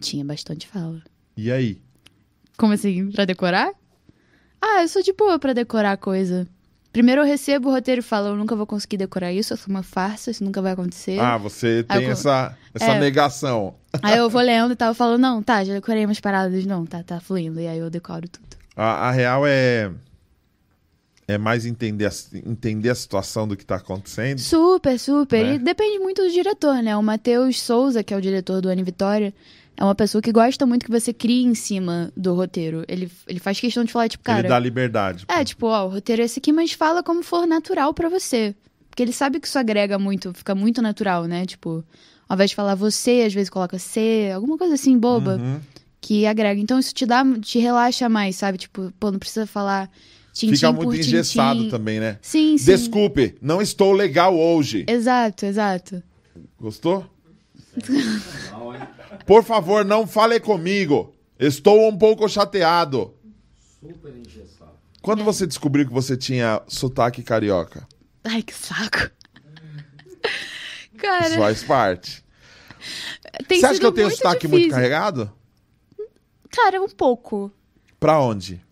Tinha 0.00 0.24
bastante 0.24 0.66
fala. 0.66 1.00
E 1.36 1.50
aí? 1.52 1.78
Como 2.58 2.72
assim? 2.72 3.10
Pra 3.12 3.24
decorar? 3.24 3.70
Ah, 4.60 4.82
eu 4.82 4.88
sou 4.88 5.02
de 5.02 5.12
boa 5.12 5.38
pra 5.38 5.52
decorar 5.52 5.96
coisa. 5.98 6.48
Primeiro 6.96 7.20
eu 7.20 7.26
recebo 7.26 7.68
o 7.68 7.72
roteiro 7.72 7.98
e 7.98 8.02
falo, 8.02 8.28
eu 8.28 8.36
nunca 8.36 8.56
vou 8.56 8.66
conseguir 8.66 8.96
decorar 8.96 9.30
isso, 9.30 9.52
eu 9.52 9.56
sou 9.58 9.68
uma 9.68 9.82
farsa, 9.82 10.30
isso 10.30 10.42
nunca 10.42 10.62
vai 10.62 10.72
acontecer. 10.72 11.18
Ah, 11.20 11.36
você 11.36 11.82
tem 11.86 12.04
eu- 12.04 12.12
essa, 12.12 12.56
essa 12.74 12.92
É. 12.92 12.98
negação. 12.98 13.74
Aí 14.02 14.16
eu 14.16 14.30
vou 14.30 14.40
lendo 14.40 14.72
e 14.72 14.76
tal, 14.76 14.88
eu 14.88 14.94
falo, 14.94 15.18
não, 15.18 15.42
tá, 15.42 15.62
já 15.62 15.74
decorei 15.74 16.06
umas 16.06 16.20
paradas, 16.20 16.64
não, 16.64 16.86
tá, 16.86 17.02
tá 17.02 17.20
fluindo. 17.20 17.60
E 17.60 17.68
aí 17.68 17.76
eu 17.76 17.90
decoro 17.90 18.26
tudo. 18.26 18.46
A, 18.74 19.08
a 19.08 19.10
real 19.10 19.46
é. 19.46 19.90
É 21.28 21.36
mais 21.36 21.66
entender 21.66 22.06
a, 22.06 22.10
entender 22.44 22.88
a 22.90 22.94
situação 22.94 23.48
do 23.48 23.56
que 23.56 23.64
tá 23.66 23.76
acontecendo. 23.76 24.38
Super, 24.38 24.98
super. 24.98 25.44
Né? 25.44 25.54
E 25.54 25.58
depende 25.58 25.98
muito 25.98 26.22
do 26.22 26.30
diretor, 26.30 26.80
né? 26.82 26.96
O 26.96 27.02
Matheus 27.02 27.60
Souza, 27.60 28.04
que 28.04 28.14
é 28.14 28.16
o 28.16 28.20
diretor 28.20 28.60
do 28.60 28.68
Ana 28.68 28.82
Vitória, 28.84 29.34
é 29.76 29.82
uma 29.82 29.94
pessoa 29.94 30.22
que 30.22 30.30
gosta 30.30 30.64
muito 30.64 30.84
que 30.86 30.90
você 30.90 31.12
crie 31.12 31.44
em 31.44 31.54
cima 31.54 32.12
do 32.16 32.32
roteiro. 32.34 32.84
Ele, 32.86 33.10
ele 33.26 33.40
faz 33.40 33.58
questão 33.58 33.82
de 33.84 33.92
falar, 33.92 34.08
tipo, 34.08 34.22
cara. 34.22 34.38
Ele 34.38 34.48
dá 34.48 34.58
liberdade. 34.58 35.24
É, 35.28 35.44
tipo, 35.44 35.66
ó, 35.66 35.86
o 35.86 35.88
roteiro 35.90 36.22
é 36.22 36.24
esse 36.24 36.38
aqui, 36.38 36.52
mas 36.52 36.72
fala 36.72 37.02
como 37.02 37.22
for 37.24 37.44
natural 37.46 37.92
pra 37.92 38.08
você. 38.08 38.54
Porque 38.88 39.02
ele 39.02 39.12
sabe 39.12 39.40
que 39.40 39.48
isso 39.48 39.58
agrega 39.58 39.98
muito, 39.98 40.32
fica 40.32 40.54
muito 40.54 40.80
natural, 40.80 41.24
né? 41.24 41.44
Tipo, 41.44 41.84
ao 42.28 42.34
invés 42.36 42.50
de 42.50 42.56
falar 42.56 42.74
você, 42.76 43.24
às 43.26 43.34
vezes 43.34 43.50
coloca 43.50 43.78
C, 43.80 44.30
alguma 44.34 44.56
coisa 44.56 44.74
assim, 44.74 44.96
boba, 44.96 45.36
Uhum. 45.36 45.60
que 46.00 46.24
agrega. 46.24 46.60
Então 46.60 46.78
isso 46.78 46.94
te 46.94 47.04
dá, 47.04 47.22
te 47.42 47.58
relaxa 47.58 48.08
mais, 48.08 48.36
sabe? 48.36 48.56
Tipo, 48.58 48.92
pô, 48.98 49.10
não 49.10 49.18
precisa 49.18 49.44
falar 49.44 49.90
tintim 50.36 50.54
Fica 50.54 50.70
muito 50.72 50.92
tintim. 50.92 51.08
engessado 51.08 51.70
também, 51.70 51.98
né? 51.98 52.18
Sim, 52.20 52.58
sim. 52.58 52.64
Desculpe, 52.66 53.36
não 53.40 53.62
estou 53.62 53.92
legal 53.92 54.38
hoje. 54.38 54.84
Exato, 54.86 55.46
exato. 55.46 56.02
Gostou? 56.60 57.06
Por 59.26 59.42
favor, 59.42 59.84
não 59.84 60.06
fale 60.06 60.38
comigo. 60.38 61.14
Estou 61.38 61.88
um 61.88 61.96
pouco 61.96 62.28
chateado. 62.28 63.14
Quando 65.00 65.24
você 65.24 65.46
descobriu 65.46 65.86
que 65.86 65.92
você 65.92 66.16
tinha 66.16 66.60
sotaque 66.66 67.22
carioca? 67.22 67.86
Ai, 68.24 68.42
que 68.42 68.52
saco. 68.52 69.10
Cara, 70.98 71.28
Isso 71.28 71.38
faz 71.38 71.62
parte. 71.62 72.24
tem 73.46 73.60
você 73.60 73.66
acha 73.66 73.80
que 73.80 73.86
eu 73.86 73.92
tenho 73.92 74.10
sotaque 74.10 74.46
difícil. 74.46 74.58
muito 74.58 74.70
carregado? 74.70 75.32
Cara, 76.50 76.82
um 76.82 76.88
pouco. 76.88 77.50
Pra 78.00 78.18
onde? 78.20 78.62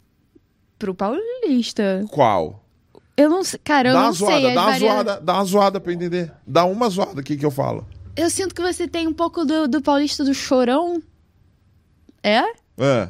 Pro 0.85 0.95
paulista. 0.95 2.05
Qual? 2.11 2.63
Eu 3.17 3.31
não 3.31 3.43
sei. 3.43 3.59
Cara, 3.65 3.89
eu 3.89 3.93
dá 3.95 4.01
não 4.01 4.07
uma 4.09 4.13
zoada, 4.13 4.35
sei. 4.41 4.55
dá 4.55 4.61
uma 4.61 4.71
varia- 4.73 4.89
zoada, 4.93 5.21
dá 5.23 5.35
uma 5.35 5.45
zoada 5.45 5.81
pra 5.81 5.93
entender. 5.95 6.33
Dá 6.47 6.65
uma 6.67 6.91
zoada 6.91 7.21
aqui 7.21 7.37
que 7.39 7.47
eu 7.47 7.51
falo. 7.51 7.87
Eu 8.15 8.29
sinto 8.29 8.55
que 8.55 8.61
você 8.61 8.87
tem 8.87 9.07
um 9.09 9.13
pouco 9.15 9.47
do, 9.47 9.67
do 9.67 9.81
paulista 9.81 10.23
do 10.23 10.35
chorão. 10.35 11.03
É? 12.23 12.41
É, 12.79 13.09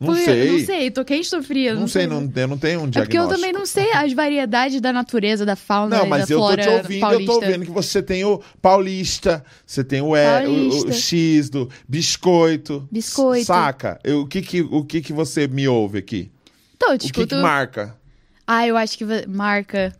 não 0.00 0.08
Porque- 0.08 0.24
sei. 0.24 0.50
Não 0.52 0.66
sei, 0.66 0.90
tô 0.90 1.04
quente, 1.04 1.30
tô 1.30 1.42
fria. 1.42 1.74
Não 1.74 1.86
sei, 1.86 2.06
não, 2.08 2.28
eu 2.34 2.48
não 2.48 2.58
tenho 2.58 2.80
um 2.80 2.84
É 2.84 2.86
porque 2.86 3.00
diagnóstico. 3.02 3.16
eu 3.16 3.28
também 3.28 3.52
não 3.52 3.66
sei 3.66 3.92
as 3.92 4.12
variedades 4.12 4.80
da 4.80 4.92
natureza, 4.92 5.46
da 5.46 5.54
fauna 5.54 5.98
Não, 5.98 6.06
mas 6.06 6.26
da 6.26 6.34
eu 6.34 6.38
tô 6.38 6.44
flora 6.46 6.62
te 6.62 6.68
ouvindo, 6.68 7.00
paulista. 7.00 7.32
eu 7.32 7.40
tô 7.40 7.46
vendo 7.46 7.64
que 7.66 7.70
você 7.70 8.02
tem 8.02 8.24
o 8.24 8.40
paulista, 8.60 9.44
você 9.64 9.84
tem 9.84 10.00
o, 10.00 10.16
e, 10.16 10.46
o, 10.46 10.88
o. 10.88 10.92
X 10.92 11.48
do 11.50 11.68
biscoito. 11.88 12.88
Biscoito. 12.90 13.44
Saca? 13.46 14.00
Eu, 14.02 14.22
o 14.22 14.26
que 14.26 14.42
que, 14.42 14.60
o 14.62 14.84
que 14.84 15.00
que 15.00 15.12
você 15.12 15.46
me 15.46 15.68
ouve 15.68 15.98
aqui? 15.98 16.30
Então, 16.82 16.90
eu 16.90 16.96
O 16.96 16.98
que 16.98 17.06
discuto... 17.06 17.36
que 17.36 17.40
marca? 17.40 17.96
Ah, 18.44 18.66
eu 18.66 18.76
acho 18.76 18.98
que 18.98 19.04
marca. 19.28 19.92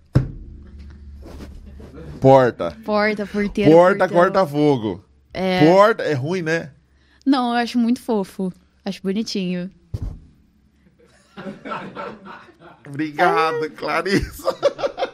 Porta. 2.21 2.77
Porta, 2.85 3.25
porteira, 3.25 3.71
Porta, 3.71 4.09
portão. 4.09 4.17
corta 4.17 4.47
fogo. 4.47 5.05
É... 5.33 5.65
Porta, 5.65 6.03
é 6.03 6.13
ruim, 6.13 6.43
né? 6.43 6.73
Não, 7.25 7.53
eu 7.53 7.59
acho 7.59 7.79
muito 7.79 8.01
fofo. 8.01 8.53
Acho 8.85 9.01
bonitinho. 9.01 9.71
Obrigado, 12.85 13.71
Clarissa. 13.77 14.53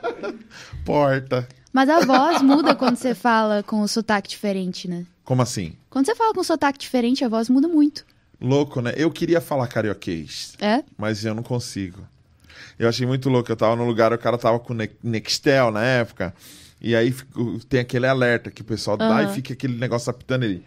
Porta. 0.87 1.47
Mas 1.71 1.91
a 1.91 2.01
voz 2.01 2.41
muda 2.43 2.75
quando 2.75 2.97
você 2.97 3.15
fala 3.15 3.63
com 3.63 3.83
o 3.83 3.89
sotaque 3.89 4.29
diferente, 4.31 4.89
né? 4.89 5.05
Como 5.23 5.43
assim? 5.43 5.75
Quando 5.91 6.07
você 6.07 6.15
fala 6.15 6.33
com 6.33 6.43
sotaque 6.43 6.79
diferente, 6.79 7.23
a 7.27 7.29
voz 7.29 7.51
muda 7.51 7.69
muito. 7.69 8.07
Louco, 8.41 8.81
né? 8.81 8.93
Eu 8.97 9.11
queria 9.11 9.41
falar 9.41 9.67
carioquês, 9.67 10.55
É? 10.61 10.83
mas 10.97 11.25
eu 11.25 11.35
não 11.35 11.43
consigo. 11.43 12.07
Eu 12.79 12.89
achei 12.89 13.07
muito 13.07 13.29
louco. 13.29 13.51
Eu 13.51 13.57
tava 13.57 13.75
num 13.77 13.87
lugar, 13.87 14.13
o 14.13 14.19
cara 14.19 14.39
tava 14.39 14.59
com 14.61 14.73
Ne- 14.75 14.91
Nextel 15.03 15.71
na 15.73 15.83
época. 15.85 16.33
E 16.81 16.95
aí 16.95 17.13
tem 17.69 17.81
aquele 17.81 18.07
alerta 18.07 18.51
que 18.51 18.63
o 18.63 18.65
pessoal 18.65 18.97
dá 18.97 19.07
Aham. 19.09 19.31
e 19.31 19.35
fica 19.35 19.53
aquele 19.53 19.77
negócio 19.77 20.09
apitando 20.11 20.45
ele. 20.45 20.65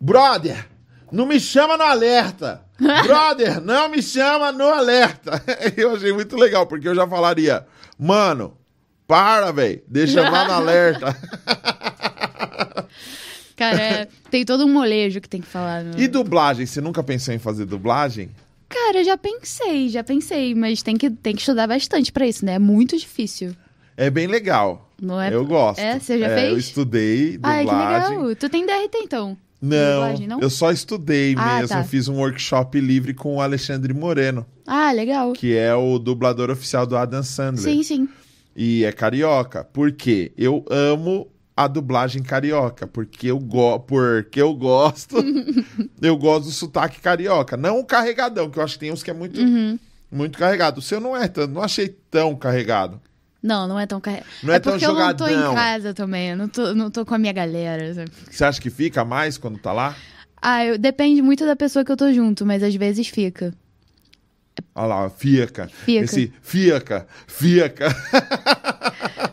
Brother, 0.00 0.66
não 1.12 1.26
me 1.26 1.38
chama 1.38 1.76
no 1.76 1.84
alerta! 1.84 2.62
Brother, 3.04 3.60
não 3.60 3.88
me 3.88 4.02
chama 4.02 4.50
no 4.50 4.64
alerta! 4.64 5.40
Eu 5.76 5.94
achei 5.94 6.12
muito 6.12 6.34
legal, 6.36 6.66
porque 6.66 6.88
eu 6.88 6.94
já 6.94 7.06
falaria, 7.06 7.64
mano, 7.98 8.56
para, 9.06 9.52
velho, 9.52 9.80
deixa 9.86 10.22
chamar 10.24 10.48
no 10.48 10.54
alerta. 10.54 11.16
Cara, 13.60 13.80
é- 13.82 14.08
tem 14.30 14.44
todo 14.44 14.64
um 14.64 14.72
molejo 14.72 15.20
que 15.20 15.28
tem 15.28 15.40
que 15.40 15.46
falar. 15.46 15.84
No... 15.84 16.00
E 16.00 16.08
dublagem? 16.08 16.64
Você 16.66 16.80
nunca 16.80 17.02
pensou 17.02 17.34
em 17.34 17.38
fazer 17.38 17.66
dublagem? 17.66 18.30
Cara, 18.68 19.04
já 19.04 19.18
pensei, 19.18 19.88
já 19.88 20.02
pensei, 20.02 20.54
mas 20.54 20.82
tem 20.82 20.96
que, 20.96 21.10
tem 21.10 21.34
que 21.34 21.40
estudar 21.40 21.66
bastante 21.66 22.10
pra 22.10 22.26
isso, 22.26 22.44
né? 22.44 22.54
É 22.54 22.58
muito 22.58 22.96
difícil. 22.96 23.54
É 23.96 24.08
bem 24.08 24.26
legal. 24.26 24.88
Não 25.00 25.20
é? 25.20 25.32
Eu 25.34 25.44
gosto. 25.44 25.78
É, 25.80 25.98
você 25.98 26.18
já 26.18 26.26
É, 26.28 26.34
fez? 26.36 26.52
Eu 26.52 26.58
estudei 26.58 27.38
Ai, 27.42 27.64
que 27.64 27.70
dublagem. 27.70 28.18
legal. 28.18 28.36
Tu 28.36 28.48
tem 28.48 28.64
DRT 28.66 28.98
então? 29.02 29.36
Não, 29.60 29.94
Dublagem, 30.00 30.26
não? 30.26 30.40
eu 30.40 30.48
só 30.48 30.70
estudei 30.72 31.34
Ah, 31.36 31.56
mesmo. 31.58 31.68
tá. 31.68 31.84
Fiz 31.84 32.08
um 32.08 32.16
workshop 32.16 32.80
livre 32.80 33.12
com 33.12 33.36
o 33.36 33.40
Alexandre 33.42 33.92
Moreno, 33.92 34.46
Ah, 34.66 34.90
legal. 34.90 35.34
que 35.34 35.54
é 35.54 35.74
o 35.74 35.98
dublador 35.98 36.48
oficial 36.48 36.86
do 36.86 36.96
Adam 36.96 37.22
Sandler. 37.22 37.62
Sim, 37.74 37.82
sim. 37.82 38.08
E 38.56 38.84
é 38.86 38.92
carioca. 38.92 39.62
Por 39.64 39.92
quê? 39.92 40.32
Eu 40.38 40.64
amo 40.70 41.28
a 41.64 41.68
dublagem 41.68 42.22
carioca, 42.22 42.86
porque 42.86 43.26
eu, 43.28 43.38
go 43.38 43.78
porque 43.80 44.40
eu 44.40 44.54
gosto. 44.54 45.16
eu 46.00 46.16
gosto 46.16 46.44
do 46.46 46.50
sotaque 46.52 47.00
carioca. 47.00 47.56
Não 47.56 47.78
o 47.80 47.84
carregadão, 47.84 48.48
que 48.50 48.58
eu 48.58 48.62
acho 48.62 48.74
que 48.74 48.80
tem 48.80 48.92
uns 48.92 49.02
que 49.02 49.10
é 49.10 49.14
muito, 49.14 49.40
Uhum. 49.40 49.78
muito 50.10 50.38
carregado. 50.38 50.78
O 50.78 50.82
seu 50.82 51.00
não 51.00 51.16
é 51.16 51.28
tanto, 51.28 51.52
não 51.52 51.62
achei 51.62 51.88
tão 52.10 52.34
carregado. 52.34 53.00
Não, 53.42 53.66
não 53.66 53.78
é 53.80 53.86
tão 53.86 54.00
carregado. 54.00 54.26
Não 54.42 54.52
é 54.54 54.58
tão 54.58 54.72
porque 54.72 54.84
eu 54.86 54.94
não 54.94 55.14
tô 55.14 55.26
jogadão. 55.28 55.52
em 55.52 55.54
casa 55.54 55.94
também, 55.94 56.30
eu 56.30 56.36
não 56.36 56.48
tô, 56.48 56.74
não 56.74 56.90
tô 56.90 57.04
com 57.06 57.14
a 57.14 57.18
minha 57.18 57.32
galera. 57.32 57.94
sabe? 57.94 58.10
Você 58.30 58.44
acha 58.44 58.60
que 58.60 58.70
fica 58.70 59.04
mais 59.04 59.36
quando 59.38 59.58
tá 59.58 59.72
lá? 59.72 59.96
Ah, 60.42 60.64
eu, 60.64 60.78
depende 60.78 61.20
muito 61.22 61.44
da 61.44 61.54
pessoa 61.56 61.84
que 61.84 61.92
eu 61.92 61.96
tô 61.96 62.12
junto, 62.12 62.44
mas 62.46 62.62
às 62.62 62.74
vezes 62.74 63.08
fica. 63.08 63.52
Olha 64.74 64.86
lá, 64.86 65.10
fica. 65.10 65.68
Fica. 65.68 66.04
Esse 66.04 66.32
fica, 66.42 67.06
fica. 67.26 67.88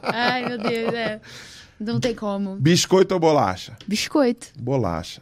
Ai, 0.04 0.46
meu 0.48 0.58
Deus, 0.58 0.94
é. 0.94 1.20
Não 1.80 2.00
tem 2.00 2.16
como. 2.16 2.56
Biscoito 2.56 3.14
ou 3.14 3.20
bolacha? 3.20 3.78
Biscoito. 3.88 4.48
Bolacha. 4.60 5.22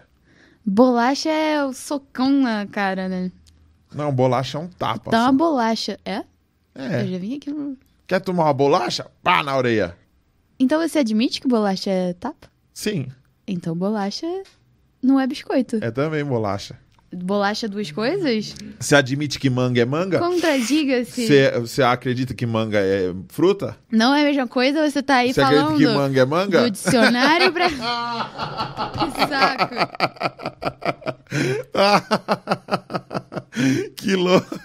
Bolacha 0.66 1.30
é 1.30 1.64
o 1.64 1.74
socão 1.74 2.30
na 2.30 2.66
cara, 2.66 3.08
né? 3.08 3.32
Não, 3.94 4.12
bolacha 4.14 4.58
é 4.58 4.62
um 4.62 4.68
tapa. 4.68 5.12
Dá 5.12 5.18
só. 5.20 5.24
uma 5.26 5.34
bolacha. 5.34 6.00
É? 6.06 6.20
Eu 6.74 6.84
É. 6.84 7.08
já 7.08 7.18
vim 7.18 7.38
aqui. 7.38 7.52
no- 7.52 7.78
Quer 8.08 8.20
tomar 8.22 8.46
uma 8.46 8.54
bolacha? 8.54 9.08
Pá 9.24 9.44
na 9.44 9.56
orelha. 9.58 9.96
Então 10.60 10.80
você 10.82 11.00
admite 11.00 11.42
que 11.42 11.48
bolacha 11.48 11.90
é 11.90 12.14
tapa? 12.14 12.48
Sim, 12.74 13.08
Então 13.48 13.76
bolacha 13.76 14.26
não 15.02 15.20
é 15.20 15.28
biscoito. 15.28 15.78
é 15.82 15.92
também 15.92 16.24
bolacha. 16.24 16.80
Bolacha 17.16 17.68
duas 17.68 17.92
coisas? 17.92 18.56
Você 18.80 18.96
admite 18.96 19.40
que 19.40 19.50
manga 19.50 19.82
é 19.82 19.86
manga? 19.86 20.20
Contradiga-se. 20.20 21.28
Você 21.28 21.52
você 21.60 21.84
acredita 21.84 22.34
que 22.34 22.46
manga 22.46 22.80
é 22.80 23.14
fruta? 23.30 23.76
Não 23.92 24.14
é 24.14 24.22
a 24.22 24.26
mesma 24.26 24.48
coisa 24.48 24.90
você 24.90 25.02
tá 25.02 25.16
aí 25.18 25.34
Você 25.34 25.42
acredita 25.42 25.66
falando 25.68 25.80
que 25.80 25.88
manga 25.88 26.22
é 26.22 26.26
manga? 26.26 26.62
do 26.64 26.72
dicionário 26.72 27.52
pra... 27.52 27.70
que 29.16 29.28
saco. 29.30 29.76
que 33.96 34.16
louco. 34.16 34.60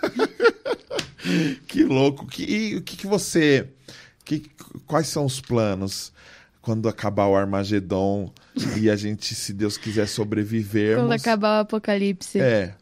que 1.67 1.85
louco. 1.85 2.27
Que, 2.27 2.45
e 2.45 2.77
o 2.77 2.83
que, 2.83 2.97
que 2.97 3.07
você. 3.07 3.69
Que, 4.25 4.51
quais 4.87 5.09
são 5.09 5.25
os 5.25 5.41
planos 5.41 6.13
quando 6.61 6.89
acabar 6.89 7.27
o 7.27 7.35
Armagedon 7.35 8.33
e 8.79 8.91
a 8.91 8.97
gente, 8.97 9.35
se 9.35 9.53
Deus 9.53 9.77
quiser, 9.77 10.07
sobrevivermos? 10.07 11.05
Quando 11.05 11.13
acabar 11.13 11.59
o 11.59 11.61
apocalipse. 11.63 12.41
É. 12.41 12.75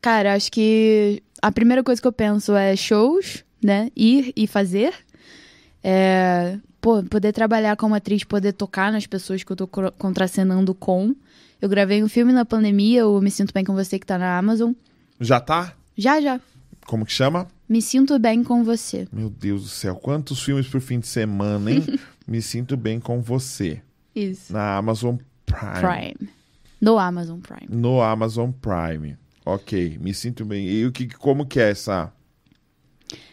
Cara, 0.00 0.34
acho 0.34 0.50
que 0.50 1.22
a 1.40 1.50
primeira 1.52 1.82
coisa 1.82 2.00
que 2.00 2.06
eu 2.06 2.12
penso 2.12 2.54
é 2.54 2.74
shows, 2.76 3.44
né? 3.62 3.90
Ir 3.96 4.32
e 4.36 4.46
fazer. 4.46 4.94
É, 5.82 6.58
pô, 6.80 7.02
poder 7.02 7.32
trabalhar 7.32 7.76
como 7.76 7.94
atriz, 7.94 8.24
poder 8.24 8.52
tocar 8.52 8.92
nas 8.92 9.06
pessoas 9.06 9.42
que 9.42 9.50
eu 9.50 9.56
tô 9.56 9.66
contracenando 9.66 10.74
com. 10.74 11.14
Eu 11.60 11.68
gravei 11.68 12.02
um 12.02 12.08
filme 12.08 12.32
na 12.32 12.44
pandemia, 12.44 13.06
o 13.06 13.20
Me 13.20 13.30
Sinto 13.30 13.52
Bem 13.54 13.64
Com 13.64 13.74
Você, 13.74 13.98
que 13.98 14.06
tá 14.06 14.18
na 14.18 14.36
Amazon. 14.36 14.72
Já 15.20 15.40
tá? 15.40 15.74
Já, 15.96 16.20
já. 16.20 16.40
Como 16.86 17.06
que 17.06 17.12
chama? 17.12 17.46
Me 17.72 17.80
Sinto 17.80 18.18
Bem 18.18 18.44
Com 18.44 18.62
Você. 18.62 19.08
Meu 19.10 19.30
Deus 19.30 19.62
do 19.62 19.68
céu, 19.70 19.96
quantos 19.96 20.42
filmes 20.42 20.68
por 20.68 20.78
fim 20.78 21.00
de 21.00 21.06
semana, 21.06 21.72
hein? 21.72 21.82
Me 22.28 22.42
sinto 22.42 22.76
bem 22.76 23.00
com 23.00 23.22
você. 23.22 23.80
Isso. 24.14 24.52
Na 24.52 24.76
Amazon 24.76 25.16
Prime. 25.46 25.80
Prime. 25.80 26.30
No 26.78 26.98
Amazon 26.98 27.40
Prime. 27.40 27.66
No 27.70 28.02
Amazon 28.02 28.50
Prime. 28.50 29.16
Ok, 29.42 29.98
me 30.02 30.12
sinto 30.12 30.44
bem. 30.44 30.68
E 30.68 30.84
o 30.84 30.92
que, 30.92 31.08
como 31.08 31.46
que 31.46 31.58
é 31.58 31.70
essa? 31.70 32.12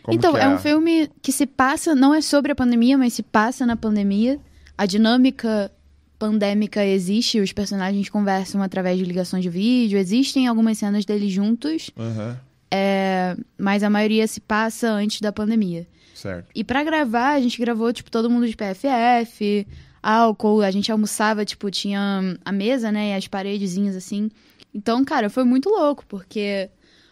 Como 0.01 0.17
então, 0.17 0.33
que 0.33 0.39
é 0.39 0.47
um 0.47 0.57
filme 0.57 1.11
que 1.21 1.33
se 1.33 1.45
passa, 1.45 1.93
não 1.93 2.13
é 2.15 2.21
sobre 2.21 2.53
a 2.53 2.55
pandemia, 2.55 2.97
mas 2.97 3.11
se 3.11 3.21
passa 3.21 3.65
na 3.65 3.75
pandemia. 3.75 4.39
A 4.77 4.85
dinâmica 4.85 5.69
pandêmica 6.17 6.85
existe, 6.85 7.41
os 7.41 7.51
personagens 7.51 8.07
conversam 8.07 8.61
através 8.61 8.97
de 8.97 9.03
ligações 9.03 9.43
de 9.43 9.49
vídeo, 9.49 9.99
existem 9.99 10.47
algumas 10.47 10.77
cenas 10.77 11.03
deles 11.03 11.31
juntos, 11.31 11.91
Aham, 11.97 12.39
é, 12.71 13.35
mas 13.57 13.83
a 13.83 13.89
maioria 13.89 14.27
se 14.27 14.39
passa 14.39 14.89
antes 14.89 15.21
da 15.21 15.31
pandemia. 15.31 15.87
certo. 16.13 16.49
E 16.53 16.63
pra 16.63 16.83
gravar, 16.83 17.33
a 17.33 17.41
gente 17.41 17.59
gravou, 17.59 17.91
tipo, 17.91 18.11
todo 18.11 18.29
mundo 18.29 18.47
de 18.47 18.55
PFF, 18.55 19.67
álcool, 20.01 20.61
a 20.61 20.71
gente 20.71 20.91
almoçava, 20.91 21.45
tipo, 21.45 21.69
tinha 21.71 22.37
a 22.43 22.51
mesa, 22.51 22.91
né, 22.91 23.11
e 23.11 23.13
as 23.13 23.27
paredezinhas, 23.27 23.95
assim. 23.95 24.29
Então, 24.73 25.03
cara, 25.03 25.29
foi 25.29 25.43
muito 25.43 25.69
louco, 25.69 26.05
porque 26.07 26.69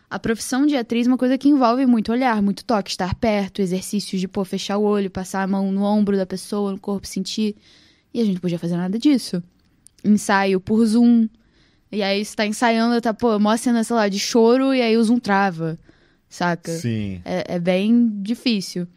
a 0.10 0.20
profissão 0.20 0.66
de 0.66 0.76
atriz 0.76 1.06
é 1.06 1.10
uma 1.10 1.18
coisa 1.18 1.38
que 1.38 1.50
envolve 1.50 1.86
muito 1.86 2.12
olhar, 2.12 2.42
muito 2.42 2.64
toque, 2.64 2.92
estar 2.92 3.14
perto, 3.16 3.62
exercícios 3.62 4.22
de, 4.22 4.28
pô, 4.28 4.46
fechar 4.46 4.78
o 4.78 4.84
olho, 4.84 5.12
passar 5.12 5.44
a 5.44 5.48
mão 5.48 5.72
no 5.72 5.84
ombro 5.84 6.16
da 6.16 6.26
pessoa, 6.26 6.72
no 6.72 6.80
corpo, 6.80 7.08
sentir. 7.08 7.56
E 8.14 8.22
a 8.22 8.24
gente 8.24 8.36
não 8.36 8.42
podia 8.42 8.60
fazer 8.60 8.78
nada 8.78 8.98
disso. 8.98 9.44
Ensaio 10.04 10.62
por 10.62 10.86
Zoom. 10.86 11.28
E 11.92 12.04
aí 12.04 12.24
você 12.24 12.36
tá 12.36 12.46
ensaiando, 12.46 13.00
tá, 13.00 13.14
pô, 13.14 13.40
mó 13.40 13.56
cena, 13.56 13.84
sei 13.84 13.96
lá, 13.96 14.10
de 14.10 14.20
choro, 14.20 14.74
e 14.74 14.82
aí 14.82 14.98
o 14.98 15.04
Zoom 15.04 15.20
trava, 15.20 15.80
saca? 16.30 16.72
Sim. 16.72 17.22
é, 17.24 17.56
é 17.56 17.60
bem 17.60 18.22
difícil. 18.22 18.88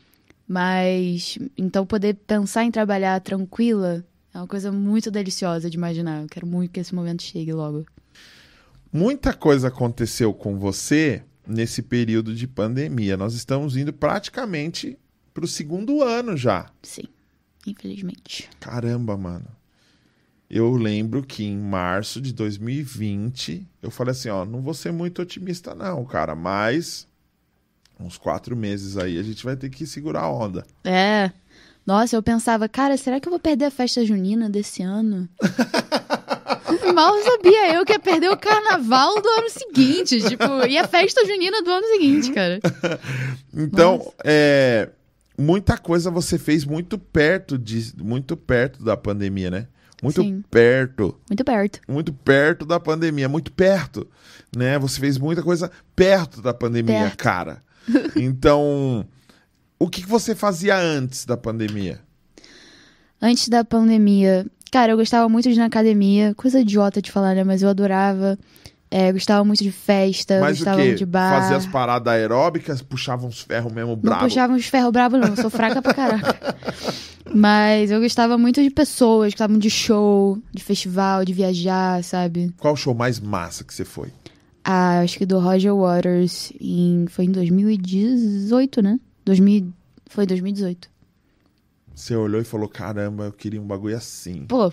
Mas 0.47 1.38
então 1.57 1.86
poder 1.86 2.14
pensar 2.26 2.64
em 2.64 2.70
trabalhar 2.72 3.20
tranquila 3.20 4.05
é 4.34 4.38
uma 4.38 4.47
coisa 4.47 4.72
muito 4.72 5.11
deliciosa 5.11 5.70
de 5.70 5.76
imaginar. 5.76 6.22
Eu 6.22 6.28
quero 6.28 6.47
muito 6.47 6.72
que 6.72 6.80
esse 6.80 6.95
momento 6.95 7.22
chegue 7.22 7.53
logo. 7.53 7.86
Muita 8.93 9.32
coisa 9.32 9.68
aconteceu 9.68 10.34
com 10.34 10.59
você 10.59 11.22
nesse 11.47 11.82
período 11.82 12.34
de 12.34 12.47
pandemia. 12.47 13.16
Nós 13.16 13.34
estamos 13.34 13.76
indo 13.76 13.93
praticamente 13.93 14.99
pro 15.32 15.47
segundo 15.47 16.03
ano 16.03 16.36
já. 16.36 16.66
Sim, 16.82 17.05
infelizmente. 17.66 18.49
Caramba, 18.59 19.16
mano. 19.16 19.47
Eu 20.51 20.74
lembro 20.74 21.22
que 21.22 21.44
em 21.44 21.57
março 21.57 22.20
de 22.20 22.32
2020, 22.32 23.64
eu 23.80 23.90
falei 23.90 24.11
assim, 24.11 24.28
ó, 24.30 24.44
não 24.44 24.61
vou 24.61 24.74
ser 24.74 24.92
muito 24.92 25.22
otimista 25.22 25.76
não, 25.76 26.05
cara, 26.05 26.34
mas 26.34 27.07
uns 28.01 28.18
quatro 28.18 28.57
meses 28.57 28.96
aí 28.96 29.16
a 29.16 29.22
gente 29.22 29.44
vai 29.44 29.55
ter 29.55 29.70
que 29.70 29.86
segurar 29.86 30.22
a 30.22 30.32
onda. 30.32 30.66
É. 30.82 31.30
Nossa, 31.86 32.16
eu 32.16 32.22
pensava, 32.22 32.68
cara, 32.68 32.96
será 32.96 33.20
que 33.20 33.28
eu 33.28 33.30
vou 33.30 33.38
perder 33.38 33.66
a 33.66 33.70
festa 33.70 34.05
junina 34.05 34.51
desse 34.51 34.82
ano? 34.82 35.28
Mal 36.94 37.22
sabia 37.22 37.74
eu 37.74 37.84
que 37.84 37.92
ia 37.92 38.01
perder 38.01 38.30
o 38.30 38.36
carnaval 38.36 39.22
do 39.22 39.28
ano 39.28 39.48
seguinte, 39.48 40.20
tipo, 40.28 40.66
e 40.68 40.76
a 40.76 40.88
festa 40.88 41.24
junina 41.24 41.62
do 41.62 41.70
ano 41.70 41.86
seguinte, 41.86 42.32
cara. 42.32 42.59
Então, 43.55 43.98
Nossa. 43.98 44.14
é, 44.24 44.88
muita 45.36 45.76
coisa 45.76 46.11
você 46.11 46.38
fez 46.38 46.64
muito 46.64 46.98
perto 46.98 47.59
de, 47.59 47.92
muito 47.98 48.36
perto 48.36 48.82
da 48.82 48.96
pandemia, 48.96 49.51
né? 49.51 49.66
Muito 50.03 50.22
Sim. 50.22 50.42
perto, 50.51 51.18
Muito 51.28 51.44
perto. 51.44 51.80
muito 51.86 52.12
perto 52.12 52.64
da 52.64 52.80
pandemia, 52.80 53.28
muito 53.28 53.53
perto, 53.53 54.09
né? 54.57 54.78
Você 54.78 54.98
fez 55.01 55.18
muita 55.18 55.42
coisa 55.42 55.70
perto 55.94 56.40
da 56.40 56.55
pandemia, 56.55 57.01
Perto. 57.03 57.16
cara. 57.18 57.62
Então, 58.16 59.07
o 59.78 59.88
que 59.88 60.03
que 60.03 60.09
você 60.09 60.34
fazia 60.34 60.76
antes 60.78 61.24
da 61.24 61.36
pandemia? 61.36 62.01
Antes 63.20 63.48
da 63.48 63.64
pandemia, 63.64 64.46
cara, 64.70 64.92
eu 64.92 64.96
gostava 64.96 65.28
muito 65.28 65.48
de 65.48 65.55
ir 65.55 65.59
na 65.59 65.66
academia. 65.66 66.34
Coisa 66.34 66.61
idiota 66.61 67.03
de 67.03 67.11
falar, 67.11 67.34
né? 67.34 67.44
Mas 67.44 67.62
eu 67.62 67.68
adorava. 67.68 68.38
É, 68.91 69.12
gostava 69.12 69.45
muito 69.45 69.62
de 69.62 69.70
festa, 69.70 70.41
Mas 70.41 70.59
gostava 70.59 70.78
muito 70.78 70.99
de 70.99 71.07
bar. 71.07 71.41
Fazia 71.43 71.57
as 71.57 71.66
paradas 71.66 72.12
aeróbicas, 72.12 72.82
puxava 72.82 73.24
uns 73.24 73.41
ferros 73.41 73.72
mesmo 73.72 73.91
Não 73.91 73.97
bravo. 73.97 74.24
puxava 74.24 74.53
uns 74.53 74.66
ferro 74.66 74.91
brabo, 74.91 75.16
não. 75.16 75.36
Sou 75.36 75.49
fraca 75.49 75.80
pra 75.80 75.95
caraca. 75.95 76.57
Mas 77.32 77.93
eu 77.93 78.01
gostava 78.01 78.36
muito 78.36 78.61
de 78.61 78.70
pessoas, 78.70 79.32
gostava 79.32 79.53
muito 79.53 79.62
de 79.62 79.70
show, 79.70 80.36
de 80.53 80.64
festival, 80.64 81.24
de 81.24 81.32
viajar, 81.32 82.03
sabe? 82.03 82.53
Qual 82.59 82.74
o 82.74 82.76
show 82.76 82.93
mais 82.93 83.20
massa 83.20 83.62
que 83.62 83.72
você 83.72 83.84
foi? 83.84 84.09
Ah, 84.64 85.01
acho 85.01 85.16
que 85.16 85.24
do 85.24 85.38
Roger 85.38 85.74
Waters 85.74 86.53
em, 86.61 87.07
foi 87.09 87.26
em 87.26 87.30
2018, 87.30 88.82
né? 88.82 88.99
2000, 89.24 89.72
foi 90.07 90.26
2018. 90.26 90.91
Você 91.95 92.16
olhou 92.16 92.41
e 92.41 92.45
falou: 92.45 92.68
caramba, 92.68 93.24
eu 93.24 93.32
queria 93.32 93.61
um 93.61 93.66
bagulho 93.66 93.97
assim. 93.97 94.47
Pô, 94.47 94.72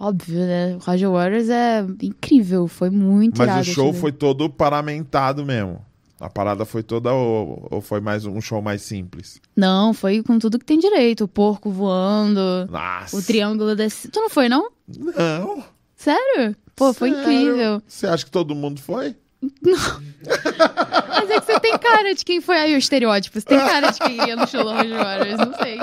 óbvio, 0.00 0.38
né? 0.38 0.76
O 0.76 0.78
Roger 0.78 1.10
Waters 1.10 1.48
é 1.50 1.84
incrível, 2.02 2.66
foi 2.66 2.88
muito 2.88 3.36
Mas 3.38 3.46
irado 3.46 3.60
o 3.60 3.64
show 3.64 3.92
foi 3.92 4.10
todo 4.10 4.48
paramentado 4.48 5.44
mesmo. 5.44 5.84
A 6.18 6.28
parada 6.28 6.64
foi 6.64 6.82
toda 6.82 7.12
ou, 7.12 7.66
ou 7.70 7.80
foi 7.80 8.00
mais 8.00 8.26
um 8.26 8.40
show 8.40 8.60
mais 8.60 8.82
simples? 8.82 9.40
Não, 9.56 9.94
foi 9.94 10.22
com 10.22 10.38
tudo 10.38 10.58
que 10.58 10.64
tem 10.66 10.78
direito. 10.78 11.24
O 11.24 11.28
porco 11.28 11.70
voando, 11.70 12.66
Nossa. 12.70 13.16
o 13.16 13.22
triângulo 13.22 13.74
desse. 13.74 14.08
Tu 14.08 14.20
não 14.20 14.28
foi, 14.28 14.48
não? 14.48 14.70
Não. 14.86 15.64
Sério? 15.96 16.54
Pô, 16.76 16.92
foi 16.92 17.10
Sério? 17.10 17.22
incrível. 17.22 17.82
Você 17.86 18.06
acha 18.06 18.24
que 18.24 18.30
todo 18.30 18.54
mundo 18.54 18.80
foi? 18.80 19.16
Mas 19.62 21.30
é 21.30 21.40
que 21.40 21.46
você 21.46 21.60
tem 21.60 21.78
cara 21.78 22.14
de 22.14 22.22
quem 22.24 22.42
foi 22.42 22.58
aí 22.58 22.74
o 22.74 22.78
estereótipo. 22.78 23.40
Você 23.40 23.46
tem 23.46 23.58
cara 23.58 23.90
de 23.90 23.98
quem 23.98 24.16
ia 24.16 24.36
no 24.36 24.46
show 24.46 24.62
do 24.62 24.70
Roger 24.70 24.98
Waters, 24.98 25.38
não 25.38 25.54
sei. 25.56 25.78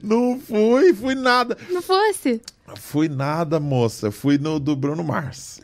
Não 0.00 0.40
fui, 0.40 0.94
fui 0.94 1.14
nada. 1.16 1.56
Não 1.70 1.82
fosse? 1.82 2.40
Fui 2.74 3.08
nada, 3.08 3.60
moça. 3.60 4.10
Fui 4.10 4.38
no 4.38 4.58
do 4.58 4.74
Bruno 4.74 5.04
Mars. 5.04 5.60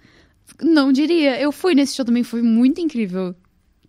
Não 0.60 0.92
diria. 0.92 1.40
Eu 1.40 1.50
fui 1.50 1.74
nesse 1.74 1.94
show 1.96 2.04
também, 2.04 2.22
foi 2.22 2.42
muito 2.42 2.80
incrível. 2.80 3.34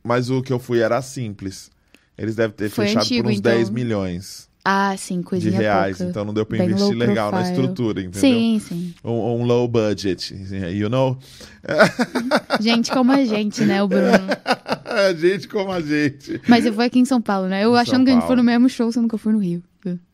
Mas 0.03 0.30
o 0.30 0.41
que 0.41 0.51
eu 0.51 0.59
fui 0.59 0.80
era 0.80 1.01
simples. 1.01 1.70
Eles 2.18 2.36
devem 2.36 2.55
ter 2.55 2.70
Foi 2.70 2.88
fechado 2.88 3.03
antigo, 3.03 3.24
por 3.24 3.32
uns 3.32 3.38
então. 3.39 3.51
10 3.53 3.70
milhões 3.72 4.49
Ah, 4.64 4.95
sim, 4.97 5.18
de 5.20 5.24
coisinha 5.24 5.57
reais. 5.57 5.97
pouca. 5.97 6.09
Então 6.11 6.26
não 6.26 6.34
deu 6.34 6.45
pra 6.45 6.57
Bem 6.59 6.68
investir 6.68 6.95
legal 6.95 7.32
na 7.32 7.41
estrutura, 7.41 8.01
entendeu? 8.01 8.20
Sim, 8.22 8.59
sim. 8.59 8.93
Um, 9.03 9.11
um 9.41 9.43
low 9.45 9.68
budget, 9.68 10.34
you 10.72 10.89
know? 10.89 11.18
Gente 12.61 12.91
como 12.91 13.11
a 13.11 13.24
gente, 13.26 13.64
né, 13.64 13.82
o 13.82 13.88
Bruno. 13.88 14.11
gente 15.18 15.47
como 15.47 15.72
a 15.72 15.82
gente. 15.82 16.39
Mas 16.47 16.66
eu 16.66 16.74
fui 16.74 16.86
aqui 16.86 16.99
em 16.99 17.05
São 17.05 17.22
Paulo, 17.22 17.47
né? 17.47 17.64
Eu 17.64 17.76
Em 17.76 17.80
achando 17.80 17.95
São 17.97 18.05
que 18.05 18.11
a 18.11 18.14
gente 18.14 18.22
Paulo. 18.22 18.28
foi 18.28 18.36
no 18.38 18.43
mesmo 18.43 18.70
show, 18.70 18.91
sendo 18.91 19.07
que 19.07 19.16
eu 19.16 19.20
fui 19.20 19.34
no 19.34 19.39
Rio. 19.39 19.64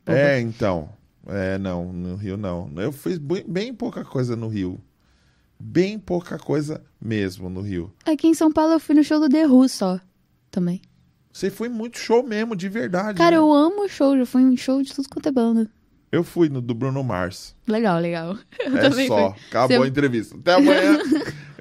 É, 0.06 0.40
então. 0.40 0.90
É, 1.28 1.58
não, 1.58 1.92
no 1.92 2.16
Rio 2.16 2.38
não. 2.38 2.72
Eu 2.78 2.92
fiz 2.92 3.18
bem, 3.18 3.74
pouca 3.74 4.04
coisa 4.04 4.36
no 4.36 4.48
Rio. 4.48 4.80
Bem 5.60 6.00
pouca 6.00 6.38
coisa 6.38 6.82
mesmo 7.02 7.50
no 7.50 7.62
Rio. 7.62 7.94
Aqui 8.06 8.28
em 8.28 8.34
São 8.34 8.52
Paulo 8.52 8.74
eu 8.74 8.80
fui 8.80 8.96
no 8.96 9.04
show 9.04 9.20
do 9.20 9.28
The 9.28 9.46
Who 9.46 9.68
só. 9.68 10.00
Também. 10.50 10.82
Você 11.32 11.50
foi 11.50 11.70
muito 11.70 12.00
show 12.00 12.24
mesmo, 12.24 12.56
de 12.56 12.68
verdade. 12.70 13.18
Cara, 13.18 13.32
né? 13.32 13.38
eu 13.38 13.52
amo 13.54 13.88
show, 13.88 14.18
já 14.18 14.26
fui 14.26 14.42
em 14.42 14.58
show 14.58 14.82
de 14.82 14.94
tudo 14.94 15.10
quanto 15.10 15.30
é 15.30 15.32
banda. 15.32 15.70
Eu 16.12 16.24
fui 16.24 16.50
no 16.50 16.60
do 16.60 16.74
Bruno 16.74 17.04
Mars. 17.04 17.56
Legal, 17.68 18.00
legal. 18.00 18.36
Eu 18.66 18.78
é 18.78 19.08
só. 19.08 19.32
fui. 19.32 19.42
Acabou 19.50 19.84
a 19.84 19.88
entrevista. 19.88 20.36
Até 20.40 20.54
amanhã. 20.56 20.98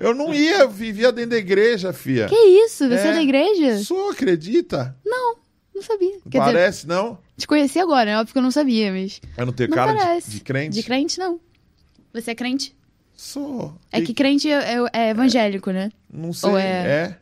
eu 0.00 0.14
não 0.14 0.32
ia, 0.32 0.66
vivia 0.66 1.12
dentro 1.12 1.32
da 1.32 1.36
igreja, 1.36 1.92
fia. 1.92 2.26
Que 2.28 2.34
isso? 2.34 2.88
Você 2.88 2.94
é, 2.94 3.08
É. 3.08 3.12
da 3.12 3.22
igreja? 3.22 3.78
Sou, 3.78 4.10
acredita? 4.10 4.96
Não 5.04 5.36
sabia. 5.82 6.12
Quer 6.30 6.38
dizer, 6.38 6.52
Parece, 6.52 6.86
não? 6.86 7.18
te 7.36 7.46
conheci 7.46 7.78
agora, 7.78 8.10
é 8.10 8.16
óbvio 8.18 8.32
que 8.32 8.38
eu 8.38 8.42
não 8.42 8.50
sabia, 8.50 8.90
mas. 8.92 9.20
Eu 9.36 9.46
não 9.46 9.52
tenho 9.52 9.68
Não 9.70 9.76
cara 9.76 10.18
de, 10.20 10.30
de 10.30 10.40
crente? 10.40 10.74
De 10.74 10.82
crente, 10.82 11.18
não. 11.18 11.40
Você 12.12 12.30
é 12.30 12.34
crente? 12.34 12.74
Sou. 13.16 13.74
É 13.92 13.98
E- 14.00 14.02
que 14.06 14.14
crente 14.14 14.48
é, 14.50 14.74
é- 14.74 14.90
é 14.92 15.10
evangélico, 15.10 15.70
né? 15.70 15.90
Não 16.12 16.32
sei. 16.32 16.48
ou 16.50 16.56
É? 16.58 16.62
é- 16.62 17.18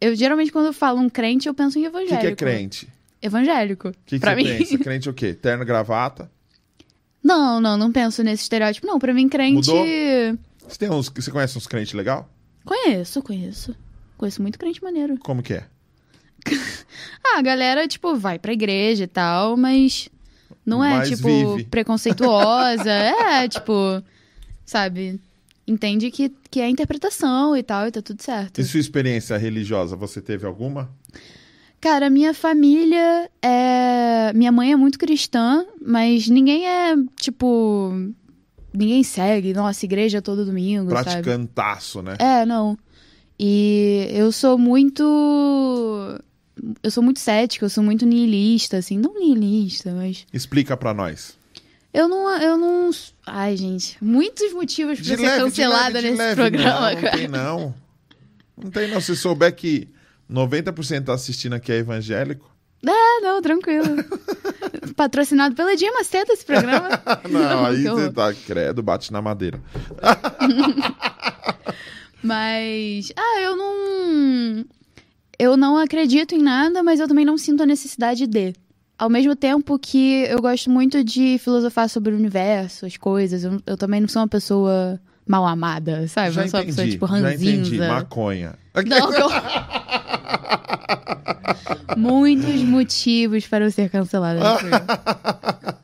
Eu 0.00 0.14
geralmente, 0.14 0.50
quando 0.52 0.66
eu 0.66 0.72
falo 0.72 1.00
um 1.00 1.08
crente, 1.08 1.48
eu 1.48 1.54
penso 1.54 1.78
em 1.78 1.86
O 1.86 1.90
que, 1.90 1.96
evangélico. 1.96 2.20
que 2.20 2.26
é 2.26 2.36
crente? 2.36 2.88
Evangélico. 3.22 3.88
O 3.88 3.92
que, 4.04 4.16
que 4.16 4.18
pra 4.18 4.34
você 4.34 4.42
mim. 4.42 4.58
pensa? 4.58 4.78
Crente 4.78 5.08
é 5.08 5.10
o 5.10 5.14
quê? 5.14 5.32
Terno 5.34 5.64
gravata? 5.64 6.30
Não, 7.22 7.60
não, 7.60 7.76
não 7.76 7.90
penso 7.90 8.22
nesse 8.22 8.42
estereótipo, 8.42 8.86
não. 8.86 8.98
Pra 8.98 9.14
mim, 9.14 9.28
crente. 9.28 9.54
Mudou? 9.68 9.84
Você, 9.84 10.78
tem 10.78 10.90
uns, 10.90 11.08
você 11.08 11.30
conhece 11.30 11.56
uns 11.56 11.66
crentes 11.66 11.92
legal? 11.94 12.28
Conheço, 12.64 13.22
conheço. 13.22 13.74
Conheço 14.18 14.42
muito 14.42 14.58
crente 14.58 14.82
maneiro. 14.82 15.16
Como 15.18 15.42
que 15.42 15.54
é? 15.54 15.64
Ah, 17.24 17.38
a 17.38 17.42
galera, 17.42 17.86
tipo, 17.88 18.16
vai 18.16 18.38
pra 18.38 18.52
igreja 18.52 19.04
e 19.04 19.08
tal, 19.08 19.56
mas 19.56 20.08
não 20.66 20.82
é, 20.82 20.98
Mas 20.98 21.08
tipo, 21.10 21.28
vive. 21.56 21.64
preconceituosa. 21.64 22.90
é, 22.90 23.48
tipo, 23.48 24.02
sabe? 24.64 25.20
Entende 25.66 26.10
que, 26.10 26.32
que 26.50 26.60
é 26.60 26.68
interpretação 26.68 27.56
e 27.56 27.62
tal, 27.62 27.86
e 27.86 27.90
tá 27.92 28.02
tudo 28.02 28.20
certo. 28.22 28.60
E 28.60 28.64
sua 28.64 28.80
experiência 28.80 29.36
religiosa, 29.36 29.94
você 29.96 30.20
teve 30.20 30.44
alguma? 30.44 30.90
Cara, 31.80 32.10
minha 32.10 32.34
família 32.34 33.30
é. 33.40 34.32
Minha 34.34 34.50
mãe 34.50 34.72
é 34.72 34.76
muito 34.76 34.98
cristã, 34.98 35.64
mas 35.80 36.28
ninguém 36.28 36.66
é, 36.66 36.96
tipo. 37.16 37.92
Ninguém 38.74 39.02
segue, 39.02 39.54
nossa, 39.54 39.86
igreja 39.86 40.20
todo 40.20 40.44
domingo, 40.44 40.90
sabe? 40.90 41.04
Praticantaço, 41.04 42.02
né? 42.02 42.16
É, 42.18 42.44
não. 42.44 42.76
E 43.38 44.08
eu 44.10 44.32
sou 44.32 44.58
muito. 44.58 45.02
Eu 46.82 46.90
sou 46.90 47.02
muito 47.02 47.20
cética, 47.20 47.64
eu 47.64 47.70
sou 47.70 47.84
muito 47.84 48.06
niilista, 48.06 48.78
assim. 48.78 48.98
Não 48.98 49.14
niilista, 49.14 49.92
mas. 49.92 50.26
Explica 50.32 50.76
pra 50.76 50.94
nós. 50.94 51.36
Eu 51.92 52.08
não. 52.08 52.28
Eu 52.40 52.56
não. 52.56 52.90
Ai, 53.26 53.56
gente. 53.56 53.96
Muitos 54.02 54.52
motivos 54.52 54.98
pra 54.98 55.02
De 55.02 55.16
ser 55.16 55.22
leve, 55.22 55.36
de 55.38 55.44
cancelada 55.44 55.94
leve, 55.94 56.00
de 56.00 56.10
nesse 56.10 56.22
leve. 56.22 56.34
programa, 56.36 56.80
não, 56.80 56.92
não 56.94 57.00
cara. 57.02 57.16
tem 57.18 57.28
não. 57.28 57.74
Não 58.56 58.70
tem 58.70 58.90
não. 58.90 59.00
Se 59.00 59.16
souber 59.16 59.54
que 59.54 59.88
90% 60.30 61.04
tá 61.04 61.14
assistindo 61.14 61.54
aqui 61.54 61.72
é 61.72 61.76
evangélico. 61.76 62.50
Ah, 62.86 63.20
não, 63.22 63.42
tranquilo. 63.42 63.86
Patrocinado 64.94 65.54
pela 65.54 65.74
Dia 65.76 65.90
Macedo 65.92 66.32
esse 66.32 66.44
programa. 66.44 66.88
Não, 67.28 67.66
aí 67.66 67.82
você 67.82 68.12
tá 68.12 68.32
credo, 68.32 68.82
bate 68.82 69.12
na 69.12 69.20
madeira. 69.20 69.60
Mas. 72.22 73.12
Ah, 73.16 73.40
eu 73.40 73.56
não. 73.56 74.64
Eu 75.38 75.56
não 75.56 75.76
acredito 75.76 76.34
em 76.34 76.42
nada, 76.42 76.82
mas 76.82 77.00
eu 77.00 77.08
também 77.08 77.24
não 77.24 77.36
sinto 77.36 77.62
a 77.62 77.66
necessidade 77.66 78.26
de. 78.26 78.54
Ao 78.98 79.10
mesmo 79.10 79.36
tempo 79.36 79.78
que 79.78 80.24
eu 80.24 80.40
gosto 80.40 80.70
muito 80.70 81.04
de 81.04 81.38
filosofar 81.38 81.88
sobre 81.88 82.14
o 82.14 82.16
universo, 82.16 82.86
as 82.86 82.96
coisas. 82.96 83.44
Eu, 83.44 83.60
eu 83.66 83.76
também 83.76 84.00
não 84.00 84.08
sou 84.08 84.22
uma 84.22 84.28
pessoa 84.28 84.98
mal 85.26 85.46
amada, 85.46 86.08
sabe? 86.08 86.30
já 86.30 86.44
eu 86.44 86.48
sou 86.48 86.60
uma 86.60 86.64
entendi, 86.64 86.76
pessoa, 86.76 86.90
tipo, 86.90 87.06
já 87.06 87.34
entendi. 87.34 87.56
ranzinza. 87.56 87.88
Maconha. 87.88 88.54
Não, 88.86 89.12
eu... 89.12 89.28
Muitos 91.96 92.62
motivos 92.62 93.46
para 93.46 93.64
eu 93.64 93.70
ser 93.70 93.90
cancelada. 93.90 94.40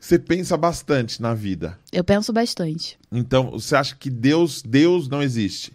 Você 0.00 0.18
pensa 0.18 0.56
bastante 0.56 1.20
na 1.20 1.34
vida. 1.34 1.78
Eu 1.92 2.02
penso 2.02 2.32
bastante. 2.32 2.98
Então, 3.10 3.50
você 3.50 3.76
acha 3.76 3.94
que 3.94 4.08
Deus, 4.08 4.62
Deus 4.62 5.08
não 5.08 5.22
existe? 5.22 5.72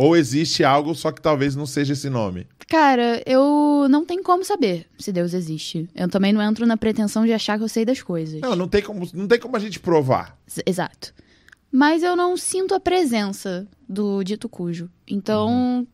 Ou 0.00 0.16
existe 0.16 0.62
algo, 0.62 0.94
só 0.94 1.10
que 1.10 1.20
talvez 1.20 1.56
não 1.56 1.66
seja 1.66 1.92
esse 1.92 2.08
nome? 2.08 2.46
Cara, 2.68 3.20
eu 3.26 3.88
não 3.90 4.04
tenho 4.04 4.22
como 4.22 4.44
saber 4.44 4.86
se 4.96 5.10
Deus 5.10 5.34
existe. 5.34 5.88
Eu 5.92 6.08
também 6.08 6.32
não 6.32 6.40
entro 6.40 6.64
na 6.66 6.76
pretensão 6.76 7.26
de 7.26 7.32
achar 7.32 7.58
que 7.58 7.64
eu 7.64 7.68
sei 7.68 7.84
das 7.84 8.00
coisas. 8.00 8.40
Não, 8.40 8.54
não 8.54 8.68
tem 8.68 8.80
como, 8.80 9.08
não 9.12 9.26
tem 9.26 9.40
como 9.40 9.56
a 9.56 9.58
gente 9.58 9.80
provar. 9.80 10.38
S- 10.46 10.62
Exato. 10.64 11.12
Mas 11.72 12.04
eu 12.04 12.14
não 12.14 12.36
sinto 12.36 12.74
a 12.76 12.78
presença 12.80 13.66
do 13.88 14.22
dito 14.22 14.48
cujo. 14.48 14.88
Então. 15.04 15.48
Uhum. 15.48 15.86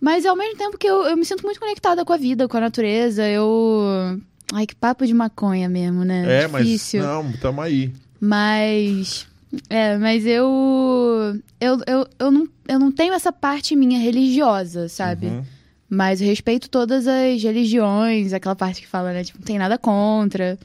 Mas 0.00 0.24
ao 0.24 0.34
mesmo 0.34 0.56
tempo 0.56 0.78
que 0.78 0.86
eu, 0.86 1.02
eu 1.02 1.16
me 1.16 1.24
sinto 1.24 1.44
muito 1.44 1.60
conectada 1.60 2.04
com 2.06 2.12
a 2.14 2.16
vida, 2.16 2.48
com 2.48 2.56
a 2.56 2.60
natureza, 2.60 3.28
eu. 3.28 4.18
Ai, 4.54 4.66
que 4.66 4.74
papo 4.74 5.06
de 5.06 5.12
maconha 5.12 5.68
mesmo, 5.68 6.04
né? 6.04 6.44
É, 6.44 6.48
mas 6.48 6.64
Difícil. 6.66 7.02
não, 7.02 7.30
tamo 7.34 7.60
aí. 7.60 7.92
Mas. 8.18 9.26
É, 9.68 9.98
mas 9.98 10.24
eu. 10.24 11.38
Eu, 11.60 11.78
eu, 11.86 12.08
eu, 12.18 12.30
não, 12.30 12.48
eu 12.68 12.78
não 12.78 12.90
tenho 12.90 13.12
essa 13.12 13.32
parte 13.32 13.76
minha 13.76 13.98
religiosa, 13.98 14.88
sabe? 14.88 15.26
Uhum. 15.26 15.44
Mas 15.88 16.20
eu 16.20 16.26
respeito 16.26 16.70
todas 16.70 17.06
as 17.06 17.42
religiões, 17.42 18.32
aquela 18.32 18.56
parte 18.56 18.80
que 18.80 18.86
fala, 18.86 19.12
né? 19.12 19.24
Tipo, 19.24 19.38
não 19.38 19.44
tem 19.44 19.58
nada 19.58 19.76
contra. 19.76 20.58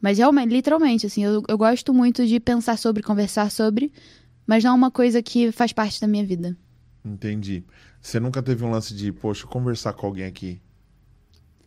Mas 0.00 0.18
realmente, 0.18 0.50
literalmente, 0.52 1.06
assim, 1.06 1.24
eu, 1.24 1.42
eu 1.48 1.56
gosto 1.56 1.92
muito 1.94 2.26
de 2.26 2.38
pensar 2.38 2.76
sobre, 2.76 3.02
conversar 3.02 3.50
sobre, 3.50 3.90
mas 4.46 4.62
não 4.62 4.72
é 4.72 4.74
uma 4.74 4.90
coisa 4.90 5.22
que 5.22 5.50
faz 5.50 5.72
parte 5.72 6.00
da 6.00 6.06
minha 6.06 6.24
vida. 6.24 6.56
Entendi. 7.04 7.64
Você 8.00 8.20
nunca 8.20 8.42
teve 8.42 8.64
um 8.64 8.70
lance 8.70 8.94
de, 8.94 9.10
poxa, 9.10 9.46
conversar 9.46 9.94
com 9.94 10.06
alguém 10.06 10.24
aqui. 10.24 10.60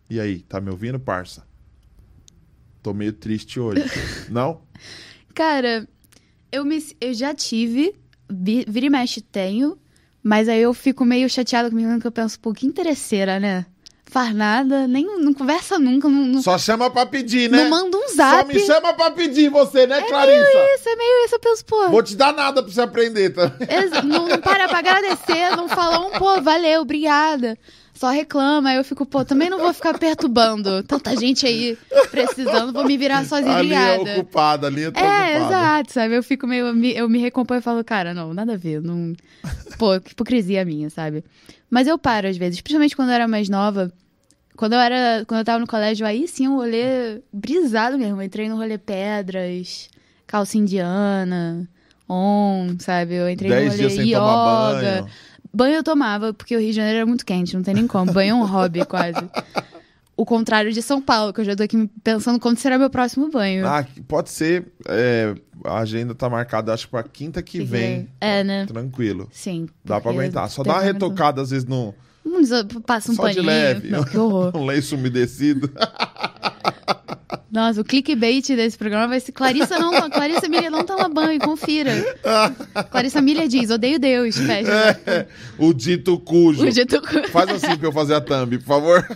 E 0.09 0.19
aí, 0.19 0.39
tá 0.39 0.61
me 0.61 0.69
ouvindo, 0.69 0.99
parça? 0.99 1.43
Tô 2.83 2.93
meio 2.93 3.13
triste 3.13 3.59
hoje. 3.59 3.83
não? 4.29 4.61
Cara, 5.33 5.87
eu, 6.51 6.63
me, 6.65 6.77
eu 6.99 7.13
já 7.13 7.33
tive, 7.33 7.95
vi- 8.29 8.65
vira 8.67 8.85
e 8.85 8.89
mexe 8.89 9.21
tenho, 9.21 9.77
mas 10.23 10.47
aí 10.49 10.61
eu 10.61 10.73
fico 10.73 11.03
meio 11.05 11.29
chateada 11.29 11.69
comigo, 11.69 11.99
que 11.99 12.07
eu 12.07 12.11
penso, 12.11 12.39
pô, 12.39 12.53
que 12.53 12.65
interesseira, 12.65 13.39
né? 13.39 13.65
faz 14.13 14.35
nada, 14.35 14.89
nem 14.89 15.05
não 15.21 15.33
conversa 15.33 15.79
nunca, 15.79 16.09
não, 16.09 16.25
não, 16.25 16.41
Só 16.41 16.57
chama 16.57 16.89
pra 16.89 17.05
pedir, 17.05 17.49
né? 17.49 17.63
não 17.63 17.69
manda 17.69 17.95
um 17.95 18.09
Só 18.09 18.15
zap. 18.15 18.53
me 18.53 18.59
chama 18.59 18.93
pra 18.93 19.09
pedir 19.11 19.49
você, 19.49 19.87
né, 19.87 20.01
Clarissa? 20.01 20.49
Isso, 20.75 20.89
é 20.89 20.95
meio 20.97 21.25
isso, 21.25 21.35
eu 21.35 21.39
penso, 21.39 21.63
pô. 21.65 21.87
Vou 21.87 22.03
te 22.03 22.17
dar 22.17 22.33
nada 22.33 22.61
pra 22.61 22.69
você 22.69 22.81
aprender, 22.81 23.29
tá? 23.29 23.53
ex- 23.69 24.03
Não, 24.03 24.27
não 24.27 24.37
para 24.41 24.67
pra 24.67 24.79
agradecer, 24.79 25.55
não 25.55 25.69
fala 25.69 26.05
um, 26.05 26.11
pô, 26.19 26.41
valeu, 26.41 26.81
obrigada. 26.81 27.57
Só 28.01 28.09
reclama, 28.09 28.69
aí 28.71 28.77
eu 28.77 28.83
fico, 28.83 29.05
pô, 29.05 29.23
também 29.23 29.47
não 29.47 29.59
vou 29.59 29.71
ficar 29.75 29.95
perturbando 29.95 30.81
tanta 30.81 31.15
gente 31.15 31.45
aí 31.45 31.77
precisando, 32.09 32.73
vou 32.73 32.83
me 32.83 32.97
virar 32.97 33.23
sozinha, 33.25 33.55
A 33.57 33.61
linha 33.61 33.79
é 33.79 33.99
ocupada, 34.17 34.65
a 34.65 34.69
linha 34.71 34.91
tá 34.91 34.99
É, 34.99 35.37
ocupada. 35.37 35.45
exato, 35.45 35.93
sabe? 35.93 36.17
Eu 36.17 36.23
fico 36.23 36.47
meio. 36.47 36.65
Eu 36.65 36.73
me, 36.73 36.91
eu 36.95 37.07
me 37.07 37.19
recomponho 37.19 37.59
e 37.59 37.61
falo, 37.61 37.83
cara, 37.83 38.11
não, 38.11 38.33
nada 38.33 38.53
a 38.53 38.57
ver. 38.57 38.81
Não... 38.81 39.13
Pô, 39.77 39.99
que 40.01 40.13
hipocrisia 40.13 40.65
minha, 40.65 40.89
sabe? 40.89 41.23
Mas 41.69 41.85
eu 41.85 41.95
paro 41.95 42.27
às 42.27 42.37
vezes, 42.37 42.59
principalmente 42.59 42.95
quando 42.95 43.09
eu 43.09 43.13
era 43.13 43.27
mais 43.27 43.47
nova. 43.47 43.93
Quando 44.57 44.73
eu 44.73 44.79
era. 44.79 45.23
Quando 45.27 45.41
eu 45.41 45.45
tava 45.45 45.59
no 45.59 45.67
colégio, 45.67 46.03
aí 46.03 46.27
sim 46.27 46.47
um 46.47 46.55
rolê 46.55 47.21
brisado 47.31 47.99
mesmo. 47.99 48.19
Eu 48.19 48.25
entrei 48.25 48.49
no 48.49 48.55
rolê 48.55 48.79
pedras, 48.79 49.91
calça 50.25 50.57
indiana, 50.57 51.69
on, 52.09 52.75
sabe? 52.79 53.13
Eu 53.13 53.29
entrei 53.29 53.51
Dez 53.51 53.63
no 53.65 53.69
rolê 53.73 53.79
dias 53.79 53.93
sem 53.93 54.07
yoga. 54.09 54.17
tomar 54.19 54.73
banho. 54.73 55.07
Banho 55.53 55.75
eu 55.75 55.83
tomava, 55.83 56.33
porque 56.33 56.55
o 56.55 56.59
Rio 56.59 56.69
de 56.69 56.75
Janeiro 56.75 56.97
era 56.99 57.05
muito 57.05 57.25
quente, 57.25 57.55
não 57.55 57.63
tem 57.63 57.73
nem 57.73 57.87
como. 57.87 58.11
Banho 58.13 58.31
é 58.31 58.33
um 58.35 58.45
hobby, 58.45 58.83
quase. 58.87 59.19
O 60.15 60.25
contrário 60.25 60.71
de 60.71 60.81
São 60.81 61.01
Paulo, 61.01 61.33
que 61.33 61.41
eu 61.41 61.45
já 61.45 61.55
tô 61.55 61.63
aqui 61.63 61.89
pensando 62.03 62.39
quando 62.39 62.57
será 62.57 62.77
meu 62.77 62.89
próximo 62.89 63.29
banho. 63.29 63.65
Ah, 63.67 63.85
pode 64.07 64.29
ser. 64.29 64.67
é, 64.87 65.33
a 65.65 65.79
agenda 65.79 66.13
tá 66.13 66.29
marcada, 66.29 66.73
acho 66.73 66.85
que 66.85 66.91
pra 66.91 67.03
quinta 67.03 67.41
que 67.41 67.59
Que 67.59 67.63
vem. 67.65 68.09
É, 68.19 68.43
né? 68.43 68.65
Tranquilo. 68.65 69.27
Sim. 69.31 69.67
Dá 69.83 69.99
pra 69.99 70.11
aguentar. 70.11 70.49
Só 70.49 70.63
dá 70.63 70.73
uma 70.73 70.81
retocada, 70.81 71.41
às 71.41 71.49
vezes, 71.49 71.67
no. 71.67 71.93
Dizer, 72.23 72.65
Passa 72.85 73.11
um 73.11 73.15
Só 73.15 73.27
de 73.29 73.35
paninho. 73.35 73.45
leve. 73.51 73.89
Não, 73.89 74.03
que 74.03 74.17
horror. 74.17 74.51
um 74.57 74.65
lenço 74.65 74.95
umedecido. 74.95 75.71
Nossa, 77.51 77.81
o 77.81 77.83
clickbait 77.83 78.47
desse 78.47 78.77
programa 78.77 79.09
vai 79.09 79.19
ser 79.19 79.33
Clarissa 79.33 79.77
não, 79.77 79.91
Clarissa 80.09 80.47
Miller 80.47 80.71
não 80.71 80.85
toma 80.85 81.09
banho, 81.09 81.39
confira. 81.41 81.91
Clarissa 82.89 83.21
Miller 83.21 83.47
diz, 83.47 83.69
odeio 83.69 83.99
Deus, 83.99 84.37
fecha. 84.37 84.71
É, 85.05 85.27
o 85.57 85.73
dito 85.73 86.17
cujo. 86.19 86.65
O 86.65 86.71
dito 86.71 87.01
Faz 87.29 87.49
assim 87.49 87.75
pra 87.77 87.87
eu 87.89 87.91
fazer 87.91 88.15
a 88.15 88.21
thumb, 88.21 88.57
por 88.59 88.65
favor. 88.65 89.07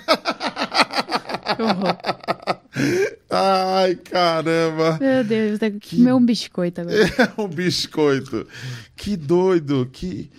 Ai, 3.29 3.95
caramba. 3.95 4.97
Meu 4.99 5.23
Deus, 5.23 5.51
vou 5.51 5.59
ter 5.59 5.71
que 5.79 5.95
comer 5.95 6.13
um 6.13 6.25
biscoito 6.25 6.81
agora. 6.81 6.97
É 7.37 7.41
um 7.41 7.47
biscoito. 7.47 8.47
Que 8.95 9.15
doido. 9.15 9.89
Que. 9.91 10.29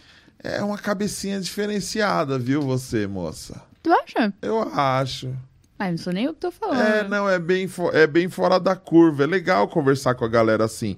É 0.43 0.63
uma 0.63 0.79
cabecinha 0.79 1.41
diferenciada, 1.41 2.39
viu, 2.39 2.61
você, 2.63 3.07
moça? 3.07 3.61
Tu 3.83 3.91
acha? 3.93 4.33
Eu 4.43 4.63
acho. 4.63 5.35
Ah, 5.79 5.91
não 5.91 5.99
sou 5.99 6.13
nem 6.13 6.25
eu 6.25 6.33
que 6.35 6.41
tô 6.41 6.51
falando. 6.51 6.81
É, 6.81 7.07
não, 7.07 7.29
é 7.29 7.39
bem, 7.39 7.69
é 7.93 8.07
bem 8.07 8.29
fora 8.31 8.59
da 8.59 8.75
curva. 8.75 9.25
É 9.25 9.27
legal 9.27 9.69
conversar 9.69 10.15
com 10.15 10.25
a 10.25 10.29
galera 10.29 10.65
assim. 10.65 10.97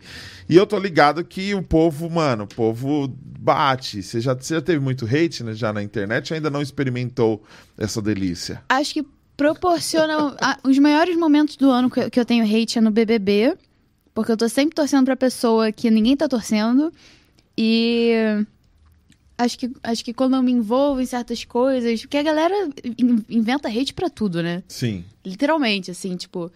E 0.48 0.56
eu 0.56 0.66
tô 0.66 0.78
ligado 0.78 1.24
que 1.24 1.52
o 1.54 1.62
povo, 1.62 2.08
mano, 2.08 2.44
o 2.44 2.46
povo 2.46 3.08
bate. 3.40 4.02
Você 4.02 4.20
já, 4.20 4.34
você 4.34 4.54
já 4.54 4.60
teve 4.62 4.78
muito 4.78 5.04
hate 5.04 5.42
né, 5.42 5.52
já 5.52 5.72
na 5.72 5.82
internet 5.82 6.32
ou 6.32 6.36
ainda 6.36 6.48
não 6.48 6.62
experimentou 6.62 7.42
essa 7.76 8.00
delícia? 8.00 8.62
Acho 8.68 8.94
que 8.94 9.06
proporciona 9.36 10.36
a- 10.40 10.58
os 10.64 10.78
maiores 10.78 11.16
momentos 11.16 11.56
do 11.56 11.70
ano 11.70 11.90
que, 11.90 12.00
eu- 12.00 12.10
que 12.10 12.20
eu 12.20 12.24
tenho 12.24 12.44
hate 12.44 12.78
é 12.78 12.80
no 12.80 12.90
BBB, 12.92 13.56
porque 14.14 14.30
eu 14.32 14.36
tô 14.36 14.48
sempre 14.48 14.74
torcendo 14.76 15.04
pra 15.06 15.16
pessoa 15.16 15.72
que 15.72 15.90
ninguém 15.90 16.16
tá 16.16 16.28
torcendo. 16.28 16.92
E 17.56 18.44
acho 19.38 19.58
que, 19.58 19.70
acho 19.82 20.04
que 20.04 20.12
quando 20.12 20.36
eu 20.36 20.42
me 20.42 20.52
envolvo 20.52 21.00
em 21.00 21.06
certas 21.06 21.44
coisas, 21.44 22.00
porque 22.02 22.16
a 22.18 22.22
galera 22.22 22.68
in- 22.98 23.24
inventa 23.30 23.68
hate 23.68 23.94
pra 23.94 24.10
tudo, 24.10 24.42
né? 24.42 24.62
Sim. 24.68 25.04
Literalmente, 25.24 25.90
assim, 25.90 26.16
tipo. 26.16 26.50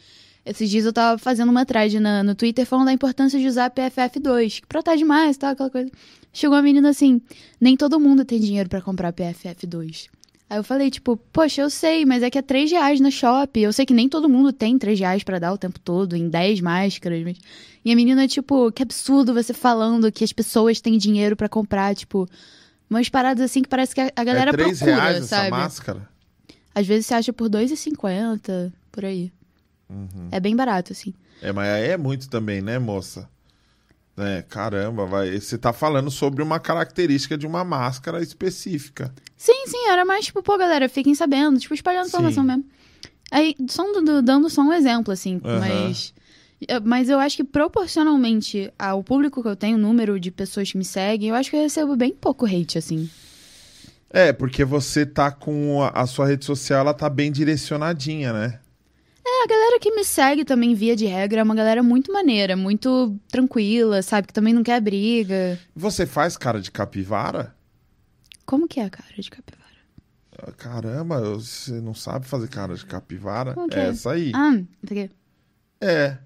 Esses 0.45 0.69
dias 0.69 0.85
eu 0.85 0.93
tava 0.93 1.19
fazendo 1.19 1.51
uma 1.51 1.65
thread 1.65 2.01
na, 2.01 2.25
no 2.25 2.35
Twitter 2.35 2.67
falando 2.67 2.87
da 2.87 2.93
importância 2.93 3.39
de 3.39 3.47
usar 3.47 3.71
PFF2, 3.71 4.61
que 4.61 4.67
protege 4.67 5.05
mais 5.05 5.37
e 5.37 5.39
tal, 5.39 5.53
aquela 5.53 5.71
coisa. 5.71 5.89
Chegou 6.33 6.57
uma 6.57 6.63
menina 6.63 6.89
assim, 6.91 7.21
nem 7.61 7.77
todo 7.77 8.01
mundo 8.01 8.25
tem 8.25 8.41
dinheiro 8.41 8.69
pra 8.69 8.81
comprar 8.83 9.13
PFF2. 9.13 10.09
Aí 10.51 10.59
eu 10.59 10.65
falei, 10.65 10.91
tipo, 10.91 11.17
poxa, 11.33 11.63
eu 11.63 11.71
sei, 11.71 12.05
mas 12.05 12.25
é 12.25 12.29
que 12.29 12.37
é 12.37 12.43
3 12.43 12.73
reais 12.73 12.99
na 13.01 13.11
shop. 13.11 13.59
Eu 13.61 13.73
sei 13.73 13.87
que 13.87 13.95
nem 13.95 14.09
todo 14.09 14.29
mundo 14.29 14.53
tem 14.53 14.77
3 14.77 14.99
reais 14.99 15.23
pra 15.23 15.39
dar 15.39 15.53
o 15.53 15.57
tempo 15.59 15.79
todo, 15.79 16.17
em 16.17 16.29
10 16.29 16.61
máscaras. 16.61 17.23
Mas... 17.23 17.39
E 17.85 17.93
a 17.93 17.97
menina, 17.97 18.27
tipo, 18.27 18.71
que 18.73 18.83
absurdo 18.83 19.33
você 19.33 19.55
falando 19.55 20.11
que 20.11 20.25
as 20.25 20.33
pessoas 20.33 20.81
têm 20.81 20.99
dinheiro 20.99 21.37
pra 21.37 21.49
comprar, 21.49 21.95
tipo, 21.95 22.29
umas 22.97 23.09
paradas 23.09 23.45
assim 23.45 23.63
que 23.63 23.69
parece 23.69 23.95
que 23.95 24.01
a, 24.01 24.25
galera 24.25 24.51
é 24.51 24.53
3 24.53 24.79
procura, 24.79 24.97
reais 24.97 25.17
essa 25.19 25.37
sabe? 25.37 25.51
máscara? 25.51 26.09
Às 26.75 26.87
vezes 26.87 27.07
você 27.07 27.15
acha 27.15 27.33
por 27.33 27.49
2,50, 27.49 28.73
por 28.91 29.05
aí. 29.05 29.33
Uhum. 29.89 30.29
É 30.31 30.41
bem 30.41 30.57
barato, 30.57 30.93
assim. 30.93 31.13
É, 31.41 31.53
mas 31.53 31.69
aí 31.69 31.89
é 31.89 31.97
muito 31.97 32.29
também, 32.29 32.63
né, 32.63 32.79
moça? 32.79 33.29
É, 34.17 34.43
caramba, 34.43 35.07
vai. 35.07 35.39
Você 35.41 35.57
tá 35.57 35.73
falando 35.73 36.11
sobre 36.11 36.43
uma 36.43 36.61
característica 36.61 37.37
de 37.37 37.47
uma 37.47 37.65
máscara 37.65 38.23
específica. 38.23 39.13
Sim, 39.37 39.67
sim, 39.67 39.89
era 39.89 40.05
mais 40.05 40.27
tipo, 40.27 40.43
pô, 40.43 40.57
galera, 40.59 40.89
fiquem 40.89 41.15
sabendo, 41.15 41.59
tipo, 41.59 41.75
espalhando 41.75 42.07
informação 42.09 42.45
mesmo. 42.45 42.65
Aí, 43.31 43.57
só 43.69 43.83
dando, 43.93 44.23
dando 44.23 44.51
só 44.51 44.61
um 44.63 44.73
exemplo, 44.73 45.13
assim, 45.13 45.41
Aham. 45.43 45.61
mas. 45.61 46.15
Eh, 46.69 46.81
Mas 46.81 47.09
eu 47.09 47.19
acho 47.19 47.37
que 47.37 47.45
proporcionalmente 47.45 48.73
ao 48.79 49.03
público 49.03 49.43
que 49.43 49.49
eu 49.49 49.57
tenho, 49.57 49.77
o 49.77 49.81
número 49.81 50.19
de 50.19 50.31
pessoas 50.31 50.71
que 50.71 50.79
me 50.79 50.85
seguem, 50.85 51.31
eu 51.31 51.35
acho 51.35 51.51
que 51.51 51.57
eu 51.57 51.61
recebo 51.63 51.97
bem 51.97 52.13
pouco 52.13 52.47
hate, 52.47 52.79
assim. 52.79 53.09
É, 54.11 54.33
porque 54.33 54.65
você 54.65 55.07
tá 55.07 55.31
com 55.31 55.83
a, 55.83 55.89
a 55.89 56.07
sua 56.07 56.27
rede 56.27 56.45
social, 56.45 56.81
ela 56.81 56.93
tá 56.93 57.09
bem 57.09 57.33
direcionadinha, 57.33 58.33
né? 58.33 58.61
É, 59.25 59.45
a 59.45 59.47
galera 59.47 59.79
que 59.79 59.91
me 59.93 60.05
segue 60.05 60.45
também, 60.45 60.75
via 60.75 60.95
de 60.95 61.07
regra, 61.07 61.41
é 61.41 61.43
uma 61.43 61.55
galera 61.55 61.83
muito 61.83 62.13
maneira, 62.13 62.57
muito 62.57 63.17
tranquila, 63.29 64.03
sabe? 64.03 64.27
Que 64.27 64.35
também 64.35 64.53
não 64.53 64.63
quer 64.63 64.81
briga. 64.81 65.59
Você 65.75 66.05
faz 66.05 66.37
cara 66.37 66.61
de 66.61 66.71
capivara? 66.71 67.55
Como 68.45 68.69
que 68.69 68.81
é 68.81 68.85
a 68.85 68.91
cara 68.91 69.15
de 69.17 69.31
capivara? 69.31 69.63
Ah, 70.39 70.53
Caramba, 70.53 71.21
você 71.21 71.81
não 71.81 71.95
sabe 71.95 72.27
fazer 72.27 72.49
cara 72.49 72.75
de 72.75 72.85
capivara? 72.85 73.55
É 73.71 73.79
é? 73.79 73.89
essa 73.89 74.13
aí. 74.13 74.33
Ah, 74.35 74.61
isso 74.83 74.93
aqui. 74.93 75.11
É, 75.81 76.19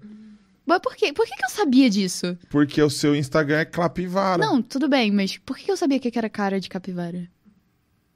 Mas 0.67 0.79
por 0.79 0.95
quê? 0.95 1.13
Por 1.13 1.25
que, 1.25 1.35
que 1.35 1.45
eu 1.45 1.49
sabia 1.49 1.89
disso? 1.89 2.37
porque 2.49 2.81
o 2.81 2.89
seu 2.89 3.15
Instagram 3.15 3.59
é 3.59 3.65
capivara. 3.65 4.45
Não, 4.45 4.61
tudo 4.61 4.87
bem, 4.89 5.09
mas 5.11 5.37
por 5.37 5.57
que 5.57 5.71
eu 5.71 5.77
sabia 5.77 5.97
que 5.99 6.15
era 6.17 6.29
cara 6.29 6.59
de 6.59 6.67
capivara? 6.67 7.27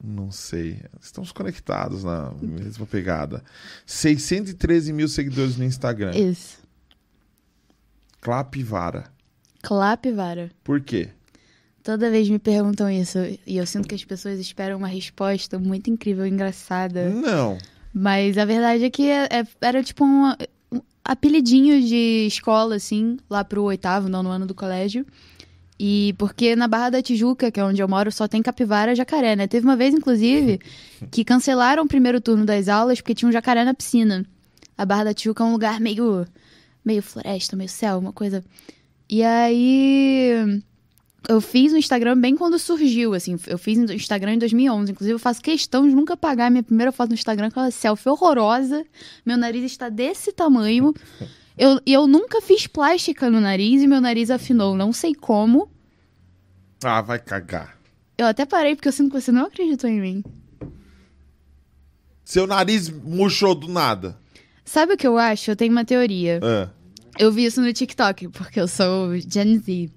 Não 0.04 0.30
sei. 0.30 0.80
Estamos 1.00 1.32
conectados 1.32 2.04
na 2.04 2.32
mesma 2.42 2.84
pegada. 2.86 3.42
613 3.86 4.92
mil 4.92 5.08
seguidores 5.08 5.56
no 5.56 5.64
Instagram. 5.64 6.10
Isso. 6.14 6.58
Capivara. 8.20 9.04
Capivara. 9.62 10.50
Por 10.62 10.80
quê? 10.80 11.08
Toda 11.82 12.10
vez 12.10 12.28
me 12.28 12.38
perguntam 12.38 12.88
isso 12.90 13.18
e 13.46 13.56
eu 13.56 13.66
sinto 13.66 13.88
que 13.88 13.94
as 13.94 14.04
pessoas 14.04 14.38
esperam 14.38 14.78
uma 14.78 14.86
resposta 14.88 15.58
muito 15.58 15.90
incrível, 15.90 16.26
engraçada. 16.26 17.08
Não. 17.10 17.58
Mas 17.92 18.38
a 18.38 18.44
verdade 18.44 18.84
é 18.84 18.90
que 18.90 19.08
é- 19.08 19.24
é- 19.30 19.46
era 19.60 19.82
tipo 19.82 20.04
um, 20.04 20.30
um 20.30 20.34
apelidinho 21.04 21.80
de 21.80 22.26
escola, 22.26 22.76
assim, 22.76 23.16
lá 23.28 23.44
pro 23.44 23.62
oitavo, 23.64 24.08
nono 24.08 24.30
ano 24.30 24.46
do 24.46 24.54
colégio. 24.54 25.06
E 25.78 26.14
porque 26.16 26.54
na 26.54 26.68
Barra 26.68 26.90
da 26.90 27.02
Tijuca, 27.02 27.50
que 27.50 27.58
é 27.58 27.64
onde 27.64 27.82
eu 27.82 27.88
moro, 27.88 28.12
só 28.12 28.28
tem 28.28 28.40
capivara 28.40 28.94
jacaré, 28.94 29.34
né? 29.34 29.48
Teve 29.48 29.66
uma 29.66 29.76
vez, 29.76 29.94
inclusive, 29.94 30.60
que 31.10 31.24
cancelaram 31.24 31.82
o 31.82 31.88
primeiro 31.88 32.20
turno 32.20 32.44
das 32.44 32.68
aulas 32.68 33.00
porque 33.00 33.14
tinha 33.14 33.28
um 33.28 33.32
jacaré 33.32 33.64
na 33.64 33.74
piscina. 33.74 34.24
A 34.78 34.86
Barra 34.86 35.04
da 35.04 35.14
Tijuca 35.14 35.42
é 35.42 35.46
um 35.46 35.52
lugar 35.52 35.80
meio, 35.80 36.24
meio 36.84 37.02
floresta, 37.02 37.56
meio 37.56 37.68
céu, 37.68 37.98
uma 37.98 38.12
coisa. 38.12 38.44
E 39.10 39.22
aí 39.22 40.62
eu 41.28 41.40
fiz 41.40 41.72
no 41.72 41.78
Instagram 41.78 42.18
bem 42.18 42.36
quando 42.36 42.58
surgiu, 42.58 43.14
assim. 43.14 43.36
Eu 43.46 43.58
fiz 43.58 43.78
no 43.78 43.92
Instagram 43.92 44.34
em 44.34 44.38
2011. 44.38 44.92
Inclusive, 44.92 45.14
eu 45.14 45.18
faço 45.18 45.40
questão 45.40 45.88
de 45.88 45.94
nunca 45.94 46.16
pagar 46.16 46.50
minha 46.50 46.62
primeira 46.62 46.90
foto 46.92 47.10
no 47.10 47.14
Instagram 47.14 47.48
aquela 47.48 47.70
selfie 47.70 48.08
horrorosa. 48.08 48.84
Meu 49.24 49.36
nariz 49.36 49.64
está 49.64 49.88
desse 49.88 50.32
tamanho. 50.32 50.92
Eu, 51.56 51.80
e 51.86 51.92
eu 51.92 52.06
nunca 52.06 52.40
fiz 52.40 52.66
plástica 52.66 53.30
no 53.30 53.40
nariz 53.40 53.82
e 53.82 53.86
meu 53.86 54.00
nariz 54.00 54.30
afinou. 54.30 54.74
Não 54.74 54.92
sei 54.92 55.14
como. 55.14 55.70
Ah, 56.82 57.00
vai 57.00 57.18
cagar. 57.18 57.78
Eu 58.18 58.26
até 58.26 58.44
parei 58.44 58.74
porque 58.74 58.88
eu 58.88 58.92
sinto 58.92 59.12
que 59.12 59.20
você 59.20 59.30
não 59.30 59.46
acreditou 59.46 59.88
em 59.88 60.00
mim. 60.00 60.24
Seu 62.24 62.46
nariz 62.46 62.88
murchou 62.88 63.54
do 63.54 63.68
nada. 63.68 64.18
Sabe 64.64 64.94
o 64.94 64.96
que 64.96 65.06
eu 65.06 65.18
acho? 65.18 65.50
Eu 65.50 65.56
tenho 65.56 65.72
uma 65.72 65.84
teoria. 65.84 66.40
Ah. 66.42 66.70
Eu 67.18 67.30
vi 67.30 67.44
isso 67.44 67.60
no 67.60 67.72
TikTok, 67.72 68.28
porque 68.28 68.58
eu 68.58 68.66
sou 68.66 69.16
Gen 69.18 69.58
Z. 69.58 69.90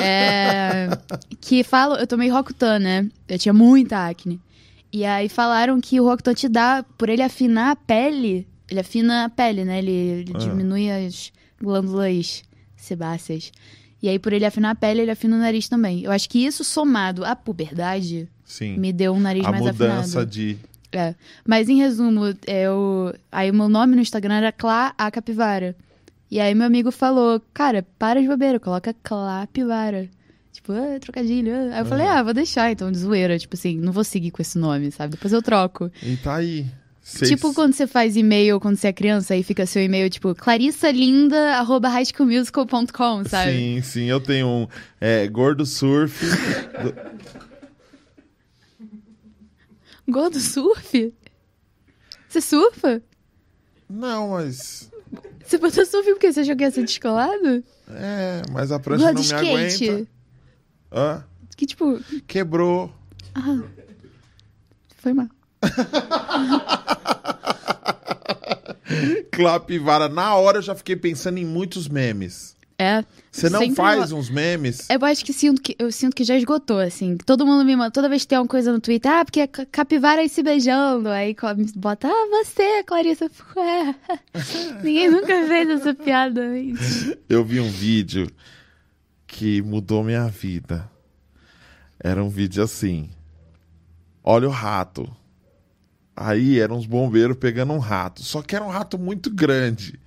É, 0.00 0.88
que 1.40 1.62
falam, 1.64 1.98
eu 1.98 2.06
tomei 2.06 2.28
Rokutan, 2.28 2.78
né? 2.78 3.08
Eu 3.28 3.38
tinha 3.38 3.52
muita 3.52 4.06
acne. 4.08 4.40
E 4.92 5.04
aí 5.04 5.28
falaram 5.28 5.80
que 5.80 6.00
o 6.00 6.04
Rokutan 6.04 6.34
te 6.34 6.48
dá, 6.48 6.84
por 6.96 7.08
ele 7.08 7.22
afinar 7.22 7.72
a 7.72 7.76
pele, 7.76 8.46
ele 8.70 8.80
afina 8.80 9.24
a 9.24 9.28
pele, 9.28 9.64
né? 9.64 9.78
Ele, 9.78 9.90
ele 9.90 10.32
Ah. 10.34 10.38
diminui 10.38 10.90
as 10.90 11.32
glândulas 11.60 12.42
sebáceas. 12.76 13.52
E 14.02 14.08
aí, 14.08 14.18
por 14.18 14.32
ele 14.32 14.44
afinar 14.44 14.70
a 14.70 14.74
pele, 14.74 15.02
ele 15.02 15.10
afina 15.10 15.36
o 15.36 15.38
nariz 15.40 15.68
também. 15.68 16.02
Eu 16.02 16.12
acho 16.12 16.28
que 16.28 16.38
isso 16.44 16.62
somado 16.62 17.24
à 17.24 17.34
puberdade 17.34 18.28
Sim. 18.44 18.76
me 18.76 18.92
deu 18.92 19.12
um 19.14 19.20
nariz 19.20 19.44
a 19.44 19.50
mais 19.50 19.64
mudança 19.64 20.20
afinado. 20.20 20.30
de. 20.30 20.56
É. 20.92 21.14
Mas 21.46 21.68
em 21.68 21.78
resumo, 21.78 22.22
eu. 22.46 23.14
Aí 23.32 23.50
o 23.50 23.54
meu 23.54 23.68
nome 23.68 23.96
no 23.96 24.02
Instagram 24.02 24.34
era 24.34 24.52
Clá 24.52 24.94
a 24.96 25.10
Capivara. 25.10 25.74
E 26.30 26.38
aí 26.40 26.54
meu 26.54 26.66
amigo 26.66 26.90
falou, 26.90 27.40
cara, 27.54 27.86
para 27.98 28.20
de 28.20 28.26
bobeira, 28.28 28.58
coloca 28.60 28.94
Clapivara. 29.02 30.08
Tipo, 30.52 30.72
ah, 30.72 30.98
trocadilho. 31.00 31.52
ah. 31.54 31.74
Aí 31.74 31.80
eu 31.80 31.86
falei, 31.86 32.06
ah, 32.06 32.22
vou 32.22 32.32
deixar, 32.34 32.70
então, 32.72 32.90
de 32.90 32.98
zoeira. 32.98 33.38
Tipo 33.38 33.54
assim, 33.56 33.78
não 33.78 33.92
vou 33.92 34.02
seguir 34.02 34.30
com 34.30 34.40
esse 34.42 34.58
nome, 34.58 34.90
sabe? 34.90 35.12
Depois 35.12 35.32
eu 35.32 35.42
troco. 35.42 35.90
E 36.02 36.16
tá 36.16 36.36
aí. 36.36 36.66
Seis- 37.02 37.28
Tipo 37.30 37.52
quando 37.54 37.74
você 37.74 37.86
faz 37.86 38.16
e-mail 38.16 38.58
quando 38.58 38.76
você 38.76 38.88
é 38.88 38.92
criança, 38.92 39.34
aí 39.34 39.42
fica 39.44 39.64
seu 39.66 39.80
e-mail, 39.82 40.10
tipo, 40.10 40.34
clarissalinda.highschoolmusical.com, 40.34 43.24
sabe? 43.28 43.52
Sim, 43.52 43.80
sim, 43.82 44.04
eu 44.06 44.18
tenho 44.20 44.48
um 44.48 44.66
é, 45.00 45.28
gordo 45.28 45.64
surf. 45.64 46.24
do- 46.82 47.16
Gordo 50.08 50.40
surf? 50.40 51.12
Você 52.28 52.40
surfa? 52.40 53.00
Não, 53.88 54.30
mas. 54.30 54.90
Você 55.46 55.58
botou 55.58 55.84
surf 55.86 56.10
porque 56.12 56.32
você 56.32 56.40
achou 56.40 56.56
que 56.56 56.64
ia 56.64 56.70
ser 56.70 56.84
descolado? 56.84 57.62
É, 57.90 58.42
mas 58.50 58.72
a 58.72 58.80
prancha 58.80 59.04
Gordo 59.12 59.14
não 59.14 59.22
me 59.22 59.28
skate? 59.68 59.88
aguenta. 59.90 60.08
Hã? 60.92 61.24
Que 61.56 61.66
tipo, 61.66 62.00
Quebrou. 62.26 62.92
foi 64.96 65.12
mal. 65.12 65.28
Clapivara. 69.30 70.08
Na 70.08 70.34
hora 70.34 70.58
eu 70.58 70.62
já 70.62 70.74
fiquei 70.74 70.96
pensando 70.96 71.38
em 71.38 71.44
muitos 71.44 71.88
memes. 71.88 72.55
É. 72.78 73.02
Você 73.32 73.48
não 73.48 73.74
faz 73.74 74.12
uns 74.12 74.28
memes? 74.28 74.86
Eu 74.90 75.02
acho 75.06 75.24
que 75.24 75.32
sinto 75.32 75.62
que 75.62 75.74
eu 75.78 75.90
sinto 75.90 76.14
que 76.14 76.24
já 76.24 76.36
esgotou, 76.36 76.78
assim. 76.78 77.16
Todo 77.16 77.46
mundo 77.46 77.64
me 77.64 77.74
manda, 77.74 77.90
toda 77.90 78.08
vez 78.08 78.22
que 78.22 78.28
tem 78.28 78.38
uma 78.38 78.46
coisa 78.46 78.70
no 78.70 78.78
Twitter, 78.80 79.10
ah, 79.10 79.24
porque 79.24 79.40
é 79.40 79.46
ca- 79.46 79.64
capivara 79.66 80.20
aí 80.20 80.28
se 80.28 80.42
beijando. 80.42 81.08
Aí 81.08 81.34
bota, 81.74 82.06
ah, 82.08 82.28
você, 82.30 82.82
Clarissa. 82.84 83.30
Ninguém 84.82 85.10
nunca 85.10 85.46
fez 85.46 85.70
essa 85.70 85.94
piada 85.94 86.42
antes. 86.42 87.16
Eu 87.28 87.44
vi 87.44 87.60
um 87.60 87.70
vídeo 87.70 88.30
que 89.26 89.62
mudou 89.62 90.04
minha 90.04 90.28
vida. 90.28 90.90
Era 91.98 92.22
um 92.22 92.28
vídeo 92.28 92.62
assim. 92.62 93.08
Olha 94.22 94.48
o 94.48 94.50
rato. 94.52 95.10
Aí 96.14 96.58
eram 96.60 96.76
uns 96.76 96.86
bombeiros 96.86 97.36
pegando 97.38 97.72
um 97.72 97.78
rato. 97.78 98.22
Só 98.22 98.42
que 98.42 98.54
era 98.54 98.64
um 98.64 98.68
rato 98.70 98.98
muito 98.98 99.30
grande. 99.30 99.98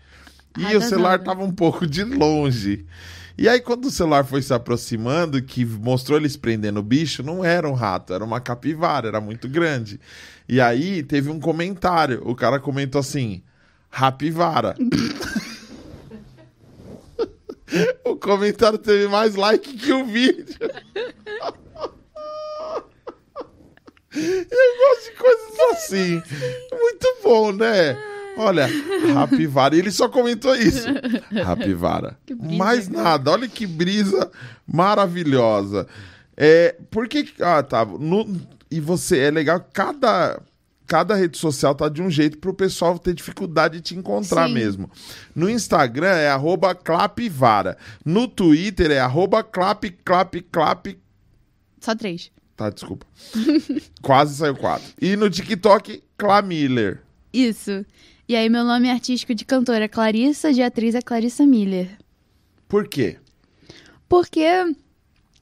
E 0.60 0.76
o 0.76 0.82
celular 0.82 1.16
enorme. 1.16 1.26
tava 1.26 1.44
um 1.44 1.52
pouco 1.52 1.88
de 1.88 2.04
longe. 2.04 2.86
E 3.38 3.48
aí, 3.48 3.62
quando 3.62 3.86
o 3.86 3.92
celular 3.92 4.26
foi 4.26 4.42
se 4.42 4.54
aproximando, 4.54 5.42
que 5.42 5.64
mostrou 5.64 6.18
eles 6.18 6.36
prendendo 6.36 6.82
o 6.82 6.84
bicho, 6.84 7.24
não 7.24 7.44
era 7.44 7.70
um 7.70 7.74
rato, 7.74 8.14
era 8.14 8.24
uma 8.24 8.42
capivara, 8.42 9.08
era 9.08 9.22
muito 9.22 9.48
grande. 9.48 10.00
E 10.48 10.60
aí 10.60 11.02
teve 11.04 11.30
um 11.30 11.40
comentário. 11.40 12.22
O 12.26 12.36
cara 12.36 12.60
comentou 12.60 13.00
assim: 13.00 13.42
Rapivara. 13.90 14.76
O 18.04 18.16
comentário 18.16 18.80
teve 18.80 19.08
mais 19.08 19.36
like 19.36 19.78
que 19.78 19.94
o 19.94 20.04
vídeo. 20.04 20.58
Eu 24.12 24.78
gosto 24.80 25.06
de 25.06 25.18
coisas 25.18 25.60
assim. 25.72 26.24
Muito 26.72 27.18
bom, 27.24 27.52
né? 27.52 27.96
Olha, 28.42 28.68
Rapivara. 29.14 29.76
E 29.76 29.80
ele 29.80 29.92
só 29.92 30.08
comentou 30.08 30.56
isso. 30.56 30.88
Rapivara. 31.44 32.18
Brisa, 32.28 32.58
Mais 32.58 32.88
cara. 32.88 33.04
nada. 33.04 33.32
Olha 33.32 33.48
que 33.48 33.68
brisa 33.68 34.32
maravilhosa. 34.66 35.88
É, 36.38 36.76
por 36.90 37.08
que. 37.08 37.30
Ah, 37.42 37.62
tá. 37.62 37.84
No- 37.86 38.40
e 38.72 38.80
você, 38.80 39.20
é 39.20 39.32
legal 39.32 39.68
cada. 39.74 40.42
Cada 40.88 41.14
rede 41.14 41.38
social 41.38 41.76
tá 41.76 41.88
de 41.88 42.02
um 42.02 42.10
jeito 42.10 42.40
pro 42.40 42.52
pessoal 42.52 42.98
ter 42.98 43.14
dificuldade 43.14 43.76
de 43.76 43.82
te 43.82 43.96
encontrar 43.96 44.48
Sim. 44.48 44.56
mesmo. 44.56 44.90
No 45.36 45.48
Instagram 45.48 46.08
é 46.16 46.30
arroba 46.30 46.74
clapivara. 46.74 47.78
No 48.04 48.28
Twitter 48.28 48.90
é 48.90 49.00
arroba 49.00 49.44
clap, 49.44 49.88
clap, 50.04 50.42
clap. 50.52 50.98
Só 51.80 51.94
três. 51.96 52.32
Tá, 52.58 52.72
desculpa. 52.72 53.06
Quase 54.02 54.36
saiu 54.36 54.56
quatro. 54.56 54.88
E 55.00 55.16
no 55.16 55.30
TikTok, 55.30 56.02
Clamiller. 56.18 57.02
Isso. 57.32 57.86
E 58.30 58.36
aí, 58.36 58.48
meu 58.48 58.64
nome 58.64 58.92
artístico 58.92 59.34
de 59.34 59.44
cantora 59.44 59.86
é 59.86 59.88
Clarissa, 59.88 60.54
de 60.54 60.62
atriz 60.62 60.94
é 60.94 61.02
Clarissa 61.02 61.48
Miller. 61.48 61.98
Por 62.68 62.88
quê? 62.88 63.18
Porque 64.08 64.46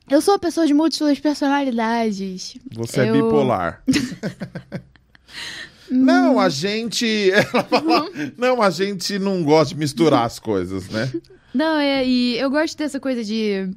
eu 0.09 0.21
sou 0.21 0.35
uma 0.35 0.39
pessoa 0.39 0.65
de 0.65 0.73
múltiplas 0.73 1.19
personalidades. 1.19 2.55
Você 2.71 3.01
é 3.01 3.09
Eu- 3.09 3.13
bipolar. 3.13 3.83
não, 5.91 6.39
a 6.39 6.47
gente. 6.47 7.05
Ela 7.29 7.63
fala, 7.65 8.09
não, 8.37 8.61
a 8.61 8.69
gente 8.69 9.19
não 9.19 9.43
gosta 9.43 9.73
de 9.73 9.79
misturar 9.81 10.25
as 10.25 10.39
coisas, 10.39 10.87
né? 10.87 11.11
Não, 11.53 11.77
é, 11.77 12.07
e 12.07 12.37
eu 12.37 12.49
gosto 12.49 12.77
dessa 12.77 13.01
coisa 13.01 13.21
de 13.21 13.69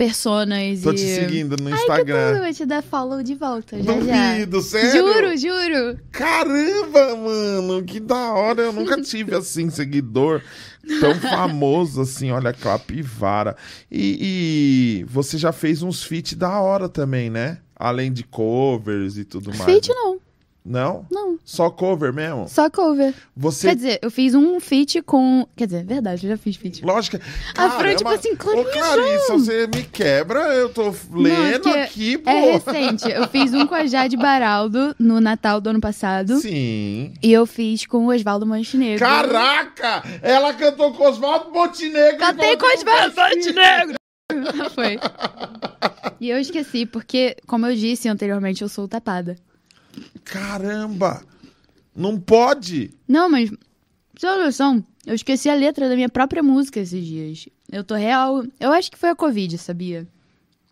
personas 0.00 0.80
Tô 0.80 0.92
e... 0.92 0.94
te 0.94 1.00
seguindo 1.00 1.58
no 1.60 1.68
Ai, 1.68 1.74
que 1.74 1.80
Instagram. 1.80 2.32
tudo, 2.32 2.42
vou 2.42 2.54
te 2.54 2.64
dar 2.64 2.82
follow 2.82 3.22
de 3.22 3.34
volta, 3.34 3.82
já 3.82 4.00
já. 4.00 4.32
Duvido, 4.32 4.62
sério? 4.62 4.90
Juro, 4.92 5.36
juro. 5.36 5.98
Caramba, 6.10 7.16
mano, 7.16 7.84
que 7.84 8.00
da 8.00 8.32
hora. 8.32 8.62
Eu 8.62 8.72
nunca 8.72 8.98
tive, 9.02 9.34
assim, 9.34 9.68
seguidor 9.68 10.40
tão 11.00 11.14
famoso 11.16 12.00
assim. 12.00 12.30
Olha, 12.30 12.54
Capivara. 12.54 13.54
E, 13.90 15.02
e 15.02 15.04
você 15.04 15.36
já 15.36 15.52
fez 15.52 15.82
uns 15.82 16.02
feat 16.02 16.34
da 16.34 16.58
hora 16.60 16.88
também, 16.88 17.28
né? 17.28 17.58
Além 17.76 18.10
de 18.10 18.24
covers 18.24 19.18
e 19.18 19.24
tudo 19.24 19.50
mais. 19.50 19.64
Feat 19.64 19.90
não, 19.90 20.18
Não? 20.64 21.06
não. 21.10 21.38
Só 21.44 21.70
cover 21.70 22.12
mesmo? 22.12 22.48
Só 22.48 22.68
cover. 22.68 23.14
Você. 23.34 23.68
Quer 23.68 23.76
dizer, 23.76 23.98
eu 24.02 24.10
fiz 24.10 24.34
um 24.34 24.60
feat 24.60 25.00
com... 25.02 25.46
Quer 25.56 25.66
dizer, 25.66 25.80
é 25.80 25.84
verdade, 25.84 26.26
eu 26.26 26.30
já 26.30 26.36
fiz 26.36 26.56
feat. 26.56 26.84
Lógico. 26.84 27.18
A 27.56 27.70
Fran, 27.70 27.94
tipo 27.94 28.04
Caramba, 28.04 28.14
assim, 28.14 28.32
Ô, 28.32 28.36
Clarissa! 28.36 28.94
Clarissa, 28.94 29.32
você 29.32 29.66
me 29.66 29.82
quebra, 29.84 30.40
eu 30.54 30.68
tô 30.68 30.94
lendo 31.12 31.66
Não, 31.66 31.74
é 31.74 31.84
aqui, 31.84 32.18
pô. 32.18 32.28
É 32.28 32.52
recente. 32.52 33.10
Eu 33.10 33.26
fiz 33.28 33.54
um 33.54 33.66
com 33.66 33.74
a 33.74 33.86
Jade 33.86 34.16
Baraldo 34.16 34.94
no 34.98 35.20
Natal 35.20 35.60
do 35.60 35.70
ano 35.70 35.80
passado. 35.80 36.38
Sim. 36.40 37.14
E 37.22 37.32
eu 37.32 37.46
fiz 37.46 37.86
com 37.86 38.06
o 38.06 38.14
Oswaldo 38.14 38.46
Montenegro. 38.46 39.00
Caraca! 39.00 40.02
Ela 40.22 40.52
cantou 40.52 40.92
com 40.92 41.04
Oswaldo 41.04 41.50
Montenegro. 41.50 42.18
Cantei 42.18 42.56
com 42.56 42.66
Oswaldo 42.66 43.14
Montenegro! 43.16 43.94
Foi. 44.74 44.98
E 46.20 46.28
eu 46.28 46.38
esqueci, 46.38 46.86
porque, 46.86 47.36
como 47.46 47.66
eu 47.66 47.74
disse 47.74 48.08
anteriormente, 48.08 48.62
eu 48.62 48.68
sou 48.68 48.86
tapada. 48.86 49.36
Caramba! 50.24 51.22
Não 51.94 52.18
pode! 52.18 52.90
Não, 53.08 53.28
mas. 53.28 53.50
Uma 54.22 54.44
noção? 54.44 54.84
Eu 55.06 55.14
esqueci 55.14 55.48
a 55.48 55.54
letra 55.54 55.88
da 55.88 55.94
minha 55.96 56.08
própria 56.08 56.42
música 56.42 56.78
esses 56.80 57.04
dias. 57.04 57.48
Eu 57.70 57.82
tô 57.82 57.94
real. 57.94 58.44
Eu 58.58 58.70
acho 58.72 58.90
que 58.90 58.98
foi 58.98 59.08
a 59.08 59.14
Covid, 59.16 59.56
sabia? 59.58 60.06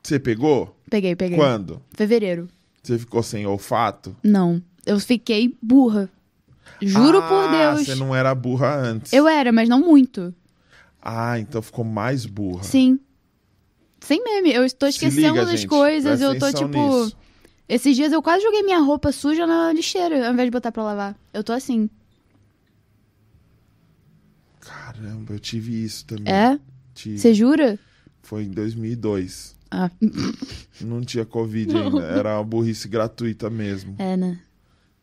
Você 0.02 0.18
pegou? 0.18 0.76
Peguei, 0.90 1.16
peguei. 1.16 1.36
Quando? 1.36 1.82
Fevereiro. 1.92 2.48
Você 2.82 2.98
ficou 2.98 3.22
sem 3.22 3.46
olfato? 3.46 4.14
Não. 4.22 4.62
Eu 4.86 5.00
fiquei 5.00 5.56
burra. 5.62 6.08
Juro 6.80 7.20
por 7.22 7.44
Ah, 7.48 7.72
Deus. 7.74 7.86
Você 7.86 7.94
não 7.94 8.14
era 8.14 8.34
burra 8.34 8.74
antes. 8.76 9.12
Eu 9.12 9.26
era, 9.26 9.50
mas 9.50 9.68
não 9.68 9.80
muito. 9.80 10.34
Ah, 11.02 11.38
então 11.38 11.60
ficou 11.62 11.84
mais 11.84 12.26
burra. 12.26 12.62
Sim. 12.62 13.00
Sem 14.00 14.22
meme. 14.22 14.52
Eu 14.52 14.64
estou 14.64 14.88
esquecendo 14.88 15.34
liga, 15.34 15.46
das 15.46 15.60
gente, 15.60 15.68
coisas. 15.68 16.18
presta 16.20 16.34
Eu 16.34 16.38
tô 16.38 16.58
tipo. 16.58 17.00
nisso. 17.02 17.16
Esses 17.68 17.94
dias 17.94 18.12
eu 18.12 18.22
quase 18.22 18.42
joguei 18.42 18.62
minha 18.62 18.80
roupa 18.80 19.12
suja 19.12 19.46
na 19.46 19.72
lixeira, 19.72 20.26
ao 20.26 20.32
invés 20.32 20.46
de 20.46 20.50
botar 20.50 20.72
pra 20.72 20.82
lavar. 20.82 21.16
Eu 21.34 21.44
tô 21.44 21.52
assim. 21.52 21.90
Caramba, 24.60 25.34
eu 25.34 25.38
tive 25.38 25.84
isso 25.84 26.06
também. 26.06 26.32
É? 26.32 26.58
Tive. 26.94 27.18
Você 27.18 27.34
jura? 27.34 27.78
Foi 28.22 28.44
em 28.44 28.50
2002. 28.50 29.54
Ah. 29.70 29.90
Não 30.80 31.02
tinha 31.02 31.24
Covid 31.24 31.76
ainda. 31.76 32.04
Era 32.04 32.36
uma 32.36 32.44
burrice 32.44 32.88
gratuita 32.88 33.50
mesmo. 33.50 33.94
É, 33.98 34.16
né? 34.16 34.40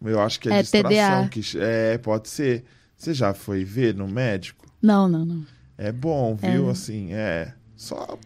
Eu 0.03 0.19
acho 0.19 0.39
que 0.39 0.49
é, 0.49 0.59
É 0.59 0.61
distração. 0.61 1.27
TDA. 1.27 1.29
Que... 1.29 1.41
É, 1.59 1.97
pode 1.97 2.29
ser. 2.29 2.63
Você 2.97 3.13
já 3.13 3.33
foi 3.33 3.63
ver 3.63 3.93
no 3.93 4.07
médico? 4.07 4.65
Não, 4.81 5.07
não, 5.07 5.25
não. 5.25 5.45
É 5.77 5.91
bom, 5.91 6.35
viu? 6.35 6.67
É. 6.67 6.71
Assim, 6.71 7.13
é. 7.13 7.53
Só. 7.75 8.17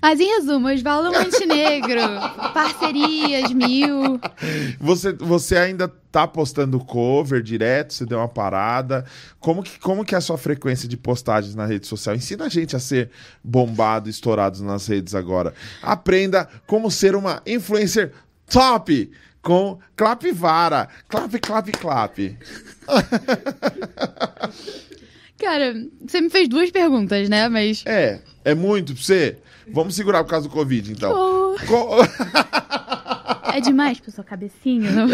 Mas 0.00 0.20
em 0.20 0.26
resumo, 0.26 0.68
Osvaldo 0.68 1.12
Montenegro. 1.12 2.00
parcerias, 2.52 3.52
mil. 3.52 4.20
Você, 4.80 5.12
você 5.12 5.56
ainda 5.56 5.88
tá 5.88 6.26
postando 6.26 6.78
cover 6.78 7.42
direto? 7.42 7.92
Você 7.94 8.06
deu 8.06 8.18
uma 8.18 8.28
parada? 8.28 9.04
Como 9.38 9.62
que, 9.62 9.78
como 9.78 10.04
que 10.04 10.14
é 10.14 10.18
a 10.18 10.20
sua 10.20 10.38
frequência 10.38 10.88
de 10.88 10.96
postagens 10.96 11.54
na 11.54 11.66
rede 11.66 11.86
social? 11.86 12.14
Ensina 12.14 12.44
a 12.44 12.48
gente 12.48 12.74
a 12.76 12.78
ser 12.78 13.10
bombado, 13.42 14.08
estourados 14.08 14.60
nas 14.60 14.86
redes 14.86 15.14
agora. 15.14 15.54
Aprenda 15.82 16.48
como 16.66 16.90
ser 16.90 17.14
uma 17.14 17.42
influencer 17.46 18.12
top 18.48 19.10
com 19.42 19.78
Clapivara. 19.94 20.88
Clap, 21.08 21.38
clap, 21.38 21.72
clap. 21.72 22.38
Cara, 25.38 25.74
você 26.04 26.20
me 26.20 26.30
fez 26.30 26.48
duas 26.48 26.70
perguntas, 26.70 27.28
né? 27.28 27.48
Mas. 27.48 27.84
É, 27.86 28.20
é 28.44 28.54
muito 28.54 28.94
pra 28.94 29.02
você? 29.02 29.36
Vamos 29.72 29.94
segurar 29.94 30.22
por 30.24 30.30
causa 30.30 30.48
do 30.48 30.52
Covid, 30.54 30.92
então. 30.92 31.12
Oh, 31.12 31.56
Co- 31.66 31.96
é 33.52 33.60
demais 33.60 33.98
pra 34.00 34.12
sua 34.12 34.24
cabecinha. 34.24 34.90
Não? 34.90 35.06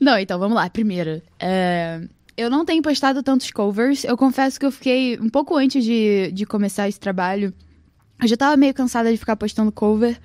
Não, 0.00 0.18
então 0.18 0.38
vamos 0.38 0.54
lá. 0.56 0.68
Primeiro, 0.68 1.22
é, 1.38 2.00
eu 2.36 2.50
não 2.50 2.64
tenho 2.64 2.82
postado 2.82 3.22
tantos 3.22 3.50
covers. 3.50 4.04
Eu 4.04 4.16
confesso 4.16 4.58
que 4.60 4.66
eu 4.66 4.70
fiquei 4.70 5.18
um 5.18 5.28
pouco 5.28 5.56
antes 5.56 5.84
de, 5.84 6.30
de 6.32 6.44
começar 6.46 6.88
esse 6.88 7.00
trabalho. 7.00 7.52
Eu 8.20 8.28
já 8.28 8.36
tava 8.36 8.56
meio 8.56 8.74
cansada 8.74 9.10
de 9.10 9.16
ficar 9.16 9.36
postando 9.36 9.72
cover 9.72 10.18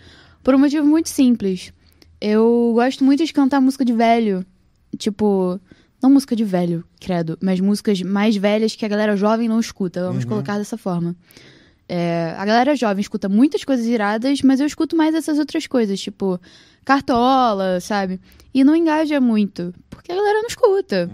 por 0.43 0.53
um 0.55 0.59
motivo 0.59 0.85
muito 0.85 1.09
simples. 1.09 1.71
Eu 2.19 2.71
gosto 2.75 3.03
muito 3.03 3.25
de 3.25 3.33
cantar 3.33 3.59
música 3.61 3.83
de 3.85 3.93
velho. 3.93 4.45
Tipo, 4.97 5.59
não 6.03 6.09
música 6.09 6.35
de 6.35 6.43
velho, 6.43 6.83
credo, 6.99 7.37
mas 7.41 7.59
músicas 7.59 8.01
mais 8.01 8.35
velhas 8.35 8.75
que 8.75 8.85
a 8.85 8.89
galera 8.89 9.15
jovem 9.15 9.47
não 9.47 9.59
escuta. 9.59 10.03
Vamos 10.05 10.25
colocar 10.29 10.57
dessa 10.57 10.77
forma. 10.77 11.15
É, 11.93 12.33
a 12.37 12.45
galera 12.45 12.73
jovem 12.73 13.01
escuta 13.01 13.27
muitas 13.27 13.65
coisas 13.65 13.85
iradas, 13.85 14.41
mas 14.43 14.61
eu 14.61 14.65
escuto 14.65 14.95
mais 14.95 15.13
essas 15.13 15.37
outras 15.37 15.67
coisas, 15.67 15.99
tipo 15.99 16.39
cartola, 16.85 17.81
sabe? 17.81 18.21
E 18.53 18.63
não 18.63 18.73
engaja 18.73 19.19
muito, 19.19 19.73
porque 19.89 20.09
a 20.09 20.15
galera 20.15 20.39
não 20.39 20.47
escuta. 20.47 21.11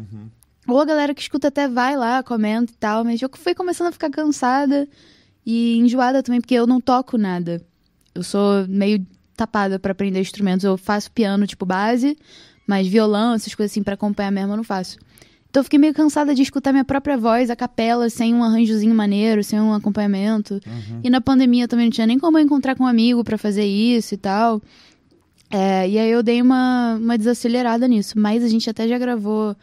Ou 0.68 0.80
a 0.80 0.86
galera 0.86 1.16
que 1.16 1.22
escuta 1.22 1.48
até 1.48 1.68
vai 1.68 1.98
lá, 1.98 2.22
comenta 2.22 2.72
e 2.72 2.76
tal, 2.76 3.04
mas 3.04 3.20
eu 3.20 3.30
fui 3.34 3.56
começando 3.56 3.88
a 3.88 3.92
ficar 3.92 4.12
cansada 4.12 4.88
e 5.44 5.80
enjoada 5.80 6.22
também, 6.22 6.40
porque 6.40 6.54
eu 6.54 6.68
não 6.68 6.80
toco 6.80 7.18
nada. 7.18 7.60
Eu 8.14 8.22
sou 8.22 8.68
meio 8.68 9.04
tapada 9.36 9.80
pra 9.80 9.94
aprender 9.94 10.20
instrumentos. 10.20 10.64
Eu 10.64 10.78
faço 10.78 11.12
piano, 11.12 11.48
tipo, 11.48 11.66
base, 11.66 12.16
mas 12.68 12.86
violão, 12.86 13.34
essas 13.34 13.56
coisas 13.56 13.72
assim, 13.72 13.82
pra 13.82 13.96
acompanhar 13.96 14.30
mesmo, 14.30 14.54
eu 14.54 14.58
não 14.58 14.64
faço. 14.64 15.00
Então 15.58 15.62
eu 15.62 15.64
fiquei 15.64 15.80
meio 15.80 15.94
cansada 15.96 16.36
de 16.36 16.44
escutar 16.44 16.72
minha 16.72 16.86
própria 16.86 17.18
voz, 17.18 17.50
a 17.50 17.56
capela, 17.56 18.12
sem 18.12 18.32
um 18.32 18.44
arranjozinho 18.44 18.94
maneiro, 18.94 19.44
sem 19.44 19.60
um 19.60 19.74
acompanhamento. 19.74 20.62
E 21.04 21.10
na 21.10 21.20
pandemia 21.20 21.68
também 21.68 21.86
não 21.86 21.92
tinha 21.92 22.06
nem 22.06 22.20
como 22.20 22.38
eu 22.38 22.44
encontrar 22.44 22.76
com 22.76 22.84
um 22.84 22.88
amigo 22.88 23.24
pra 23.24 23.40
fazer 23.40 23.66
isso 23.66 24.14
e 24.14 24.18
tal. 24.18 24.62
É, 25.50 25.90
e 25.90 25.98
aí 25.98 26.12
eu 26.12 26.22
dei 26.22 26.44
uma, 26.44 27.00
uma 27.02 27.18
desacelerada 27.18 27.88
nisso. 27.88 28.20
Mas 28.20 28.44
a 28.44 28.48
gente 28.48 28.70
até 28.70 28.88
já 28.88 29.00
gravou 29.00 29.56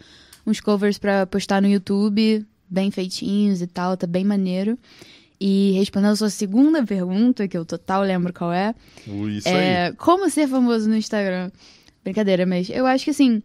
uns 0.44 0.58
covers 0.58 0.98
pra 0.98 1.26
postar 1.26 1.62
no 1.62 1.68
YouTube, 1.68 2.44
bem 2.68 2.90
feitinhos 2.90 3.62
e 3.62 3.66
tal, 3.68 3.96
tá 3.96 4.08
bem 4.08 4.24
maneiro. 4.24 4.76
E 5.40 5.76
respondendo 5.78 6.14
a 6.14 6.16
sua 6.16 6.30
segunda 6.30 6.82
pergunta, 6.84 7.46
que 7.46 7.56
eu 7.56 7.64
total 7.64 8.02
lembro 8.02 8.32
qual 8.32 8.52
é, 8.52 8.74
Isso 9.28 9.46
é, 9.46 9.86
aí. 9.86 9.92
como 9.92 10.28
ser 10.28 10.48
famoso 10.48 10.88
no 10.88 10.96
Instagram? 10.96 11.52
Brincadeira, 12.02 12.44
mas 12.44 12.68
eu 12.68 12.84
acho 12.84 13.04
que 13.04 13.12
assim. 13.12 13.40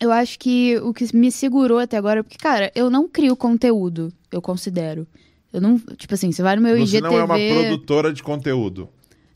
Eu 0.00 0.10
acho 0.10 0.38
que 0.38 0.76
o 0.78 0.92
que 0.92 1.14
me 1.16 1.30
segurou 1.30 1.78
até 1.78 1.96
agora, 1.96 2.22
porque, 2.24 2.36
cara, 2.38 2.70
eu 2.74 2.90
não 2.90 3.08
crio 3.08 3.36
conteúdo, 3.36 4.12
eu 4.30 4.42
considero. 4.42 5.06
Eu 5.52 5.60
não. 5.60 5.78
Tipo 5.78 6.14
assim, 6.14 6.32
você 6.32 6.42
vai 6.42 6.56
no 6.56 6.62
meu 6.62 6.76
Você 6.76 6.96
IGTV. 6.98 7.00
não 7.02 7.16
é 7.18 7.24
uma 7.24 7.36
produtora 7.38 8.12
de 8.12 8.22
conteúdo. 8.22 8.88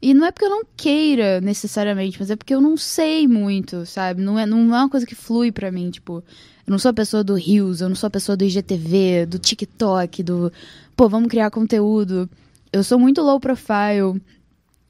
E 0.02 0.14
não 0.14 0.26
é 0.26 0.30
porque 0.32 0.44
eu 0.44 0.50
não 0.50 0.62
queira 0.76 1.40
necessariamente, 1.40 2.18
mas 2.20 2.30
é 2.30 2.36
porque 2.36 2.54
eu 2.54 2.60
não 2.60 2.76
sei 2.76 3.26
muito, 3.26 3.84
sabe? 3.86 4.20
Não 4.22 4.38
é, 4.38 4.46
não 4.46 4.74
é 4.74 4.78
uma 4.80 4.88
coisa 4.88 5.06
que 5.06 5.14
flui 5.14 5.50
pra 5.52 5.70
mim, 5.72 5.90
tipo. 5.90 6.22
Eu 6.66 6.70
não 6.72 6.78
sou 6.78 6.90
a 6.90 6.94
pessoa 6.94 7.24
do 7.24 7.34
Rios, 7.34 7.80
eu 7.80 7.88
não 7.88 7.96
sou 7.96 8.08
a 8.08 8.10
pessoa 8.10 8.36
do 8.36 8.44
IGTV, 8.44 9.26
do 9.26 9.38
TikTok, 9.38 10.22
do. 10.22 10.52
Pô, 10.96 11.08
vamos 11.08 11.28
criar 11.28 11.50
conteúdo. 11.50 12.28
Eu 12.72 12.82
sou 12.84 12.98
muito 12.98 13.22
low 13.22 13.40
profile. 13.40 14.20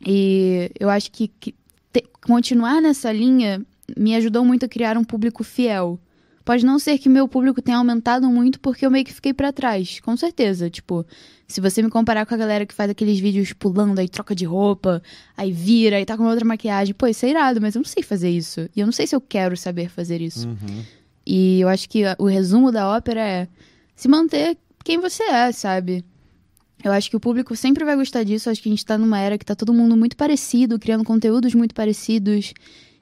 E 0.07 0.71
eu 0.79 0.89
acho 0.91 1.11
que, 1.11 1.29
que 1.29 1.55
te- 1.93 2.05
continuar 2.27 2.81
nessa 2.81 3.13
linha 3.13 3.65
me 3.97 4.15
ajudou 4.15 4.45
muito 4.45 4.65
a 4.65 4.69
criar 4.69 4.97
um 4.97 5.05
público 5.05 5.45
fiel. 5.45 5.99
Pode 6.45 6.65
não 6.65 6.79
ser 6.79 6.99
que 6.99 7.11
meu 7.11 7.29
público 7.29 7.61
tenha 7.61 7.77
aumentado 7.77 8.27
muito 8.31 8.59
porque 8.59 8.87
eu 8.87 8.91
meio 8.91 9.05
que 9.05 9.13
fiquei 9.13 9.35
pra 9.35 9.53
trás, 9.53 10.01
com 10.01 10.17
certeza. 10.17 10.71
Tipo, 10.71 11.05
se 11.47 11.61
você 11.61 11.83
me 11.83 11.91
comparar 11.91 12.25
com 12.25 12.35
a 12.35 12.39
galera 12.39 12.65
que 12.65 12.73
faz 12.73 12.91
aqueles 12.91 13.19
vídeos 13.19 13.53
pulando, 13.53 13.99
aí 13.99 14.09
troca 14.09 14.35
de 14.35 14.47
roupa, 14.47 15.03
aí 15.37 15.53
vira, 15.53 15.97
aí 15.97 16.07
tá 16.07 16.17
com 16.17 16.25
outra 16.25 16.47
maquiagem, 16.47 16.95
pô, 16.95 17.07
isso 17.07 17.27
é 17.27 17.31
irado, 17.31 17.61
mas 17.61 17.75
eu 17.75 17.81
não 17.81 17.87
sei 17.87 18.03
fazer 18.03 18.31
isso. 18.31 18.69
E 18.75 18.81
eu 18.81 18.87
não 18.87 18.93
sei 18.93 19.07
se 19.07 19.15
eu 19.15 19.21
quero 19.21 19.57
saber 19.59 19.91
fazer 19.91 20.23
isso. 20.23 20.49
E 21.27 21.61
eu 21.61 21.69
acho 21.69 21.87
que 21.87 22.03
o 22.19 22.25
resumo 22.25 22.73
da 22.73 22.89
ópera 22.89 23.21
é 23.21 23.49
se 23.95 24.09
manter 24.09 24.57
quem 24.83 24.99
você 24.99 25.23
é, 25.25 25.53
sabe? 25.53 26.03
Eu 26.83 26.93
acho 26.93 27.11
que 27.11 27.17
o 27.17 27.21
público 27.21 27.55
sempre 27.57 27.85
vai 27.85 27.95
gostar 27.97 28.23
disso. 28.23 28.49
Eu 28.49 28.53
acho 28.53 28.63
que 28.63 28.69
a 28.69 28.73
gente 28.73 28.87
tá 28.87 28.97
numa 28.97 29.19
era 29.19 29.37
que 29.37 29.45
tá 29.45 29.55
todo 29.55 29.75
mundo 29.75 29.97
muito 29.97 30.17
parecido, 30.17 30.79
criando 30.79 31.05
conteúdos 31.05 31.55
muito 31.55 31.75
parecidos. 31.75 32.55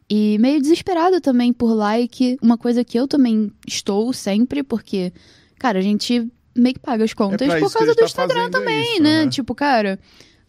E 0.08 0.38
meio 0.38 0.60
desesperado 0.60 1.20
também 1.20 1.52
por 1.52 1.74
like. 1.74 2.38
Uma 2.40 2.56
coisa 2.56 2.84
que 2.84 2.98
eu 2.98 3.08
também 3.08 3.50
estou 3.66 4.12
sempre, 4.12 4.62
porque, 4.62 5.12
cara, 5.58 5.78
a 5.78 5.82
gente 5.82 6.30
meio 6.54 6.74
que 6.74 6.80
paga 6.80 7.04
as 7.04 7.12
contas 7.12 7.48
É 7.48 7.58
por 7.58 7.72
causa 7.72 7.92
do 7.92 7.98
tá 7.98 8.04
Instagram 8.04 8.50
também, 8.50 8.94
isso, 8.94 9.02
né? 9.02 9.24
né? 9.24 9.30
Tipo, 9.30 9.54
cara, 9.54 9.98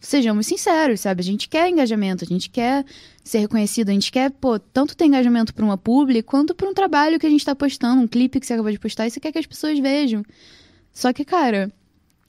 sejamos 0.00 0.46
sinceros, 0.46 1.00
sabe? 1.00 1.20
A 1.20 1.24
gente 1.24 1.48
quer 1.48 1.68
engajamento, 1.68 2.24
a 2.24 2.26
gente 2.26 2.48
quer 2.48 2.84
ser 3.22 3.38
reconhecido, 3.38 3.90
a 3.90 3.92
gente 3.92 4.10
quer, 4.10 4.30
pô, 4.30 4.58
tanto 4.58 4.96
ter 4.96 5.04
engajamento 5.04 5.52
pra 5.52 5.64
uma 5.64 5.76
publi 5.76 6.22
quanto 6.22 6.54
pra 6.54 6.68
um 6.68 6.74
trabalho 6.74 7.18
que 7.18 7.26
a 7.26 7.30
gente 7.30 7.44
tá 7.44 7.54
postando, 7.54 8.00
um 8.00 8.08
clipe 8.08 8.40
que 8.40 8.46
você 8.46 8.54
acabou 8.54 8.72
de 8.72 8.78
postar 8.78 9.06
e 9.06 9.10
você 9.10 9.20
quer 9.20 9.32
que 9.32 9.38
as 9.38 9.46
pessoas 9.46 9.78
vejam. 9.78 10.22
Só 10.92 11.12
que, 11.12 11.24
cara, 11.24 11.70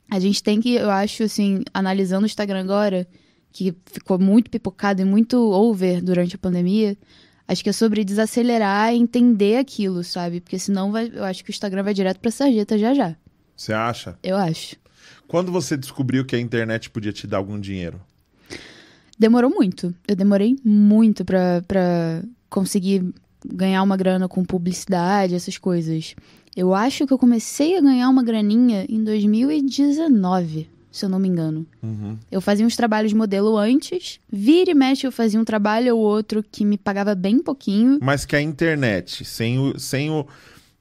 a 0.09 0.19
gente 0.19 0.43
tem 0.43 0.59
que, 0.59 0.73
eu 0.75 0.89
acho, 0.89 1.23
assim, 1.23 1.61
analisando 1.73 2.23
o 2.23 2.25
Instagram 2.25 2.61
agora, 2.61 3.07
que 3.51 3.75
ficou 3.85 4.19
muito 4.19 4.49
pipocado 4.49 5.01
e 5.01 5.05
muito 5.05 5.37
over 5.37 6.01
durante 6.03 6.35
a 6.35 6.39
pandemia, 6.39 6.97
acho 7.47 7.63
que 7.63 7.69
é 7.69 7.73
sobre 7.73 8.03
desacelerar 8.03 8.93
e 8.93 8.97
entender 8.97 9.57
aquilo, 9.57 10.03
sabe? 10.03 10.39
Porque 10.39 10.59
senão 10.59 10.91
vai, 10.91 11.11
eu 11.13 11.23
acho 11.23 11.43
que 11.43 11.49
o 11.49 11.53
Instagram 11.53 11.83
vai 11.83 11.93
direto 11.93 12.19
pra 12.19 12.31
sarjeta 12.31 12.77
já 12.77 12.93
já. 12.93 13.15
Você 13.55 13.73
acha? 13.73 14.17
Eu 14.23 14.37
acho. 14.37 14.75
Quando 15.27 15.51
você 15.51 15.75
descobriu 15.75 16.25
que 16.25 16.35
a 16.35 16.39
internet 16.39 16.89
podia 16.89 17.11
te 17.11 17.27
dar 17.27 17.37
algum 17.37 17.59
dinheiro? 17.59 17.99
Demorou 19.17 19.49
muito. 19.49 19.93
Eu 20.07 20.15
demorei 20.15 20.55
muito 20.63 21.25
pra, 21.25 21.61
pra 21.67 22.23
conseguir 22.49 23.13
ganhar 23.45 23.83
uma 23.83 23.97
grana 23.97 24.27
com 24.27 24.43
publicidade, 24.45 25.35
essas 25.35 25.57
coisas. 25.57 26.15
Eu 26.55 26.73
acho 26.73 27.05
que 27.05 27.13
eu 27.13 27.17
comecei 27.17 27.77
a 27.77 27.81
ganhar 27.81 28.09
uma 28.09 28.23
graninha 28.23 28.85
em 28.89 29.03
2019, 29.03 30.69
se 30.99 31.05
eu 31.05 31.09
não 31.09 31.19
me 31.19 31.27
engano. 31.27 31.65
Eu 32.31 32.41
fazia 32.41 32.65
uns 32.65 32.75
trabalhos 32.75 33.11
de 33.11 33.15
modelo 33.17 33.57
antes, 33.57 34.19
vira 34.31 34.71
e 34.71 34.73
mexe 34.73 35.07
eu 35.07 35.11
fazia 35.11 35.39
um 35.39 35.45
trabalho 35.45 35.95
ou 35.95 36.03
outro 36.03 36.43
que 36.43 36.65
me 36.65 36.77
pagava 36.77 37.15
bem 37.15 37.39
pouquinho. 37.39 37.97
Mas 38.01 38.25
que 38.25 38.35
a 38.35 38.41
internet, 38.41 39.23
sem 39.25 39.57
o, 39.57 39.79
sem 39.79 40.09
o, 40.11 40.25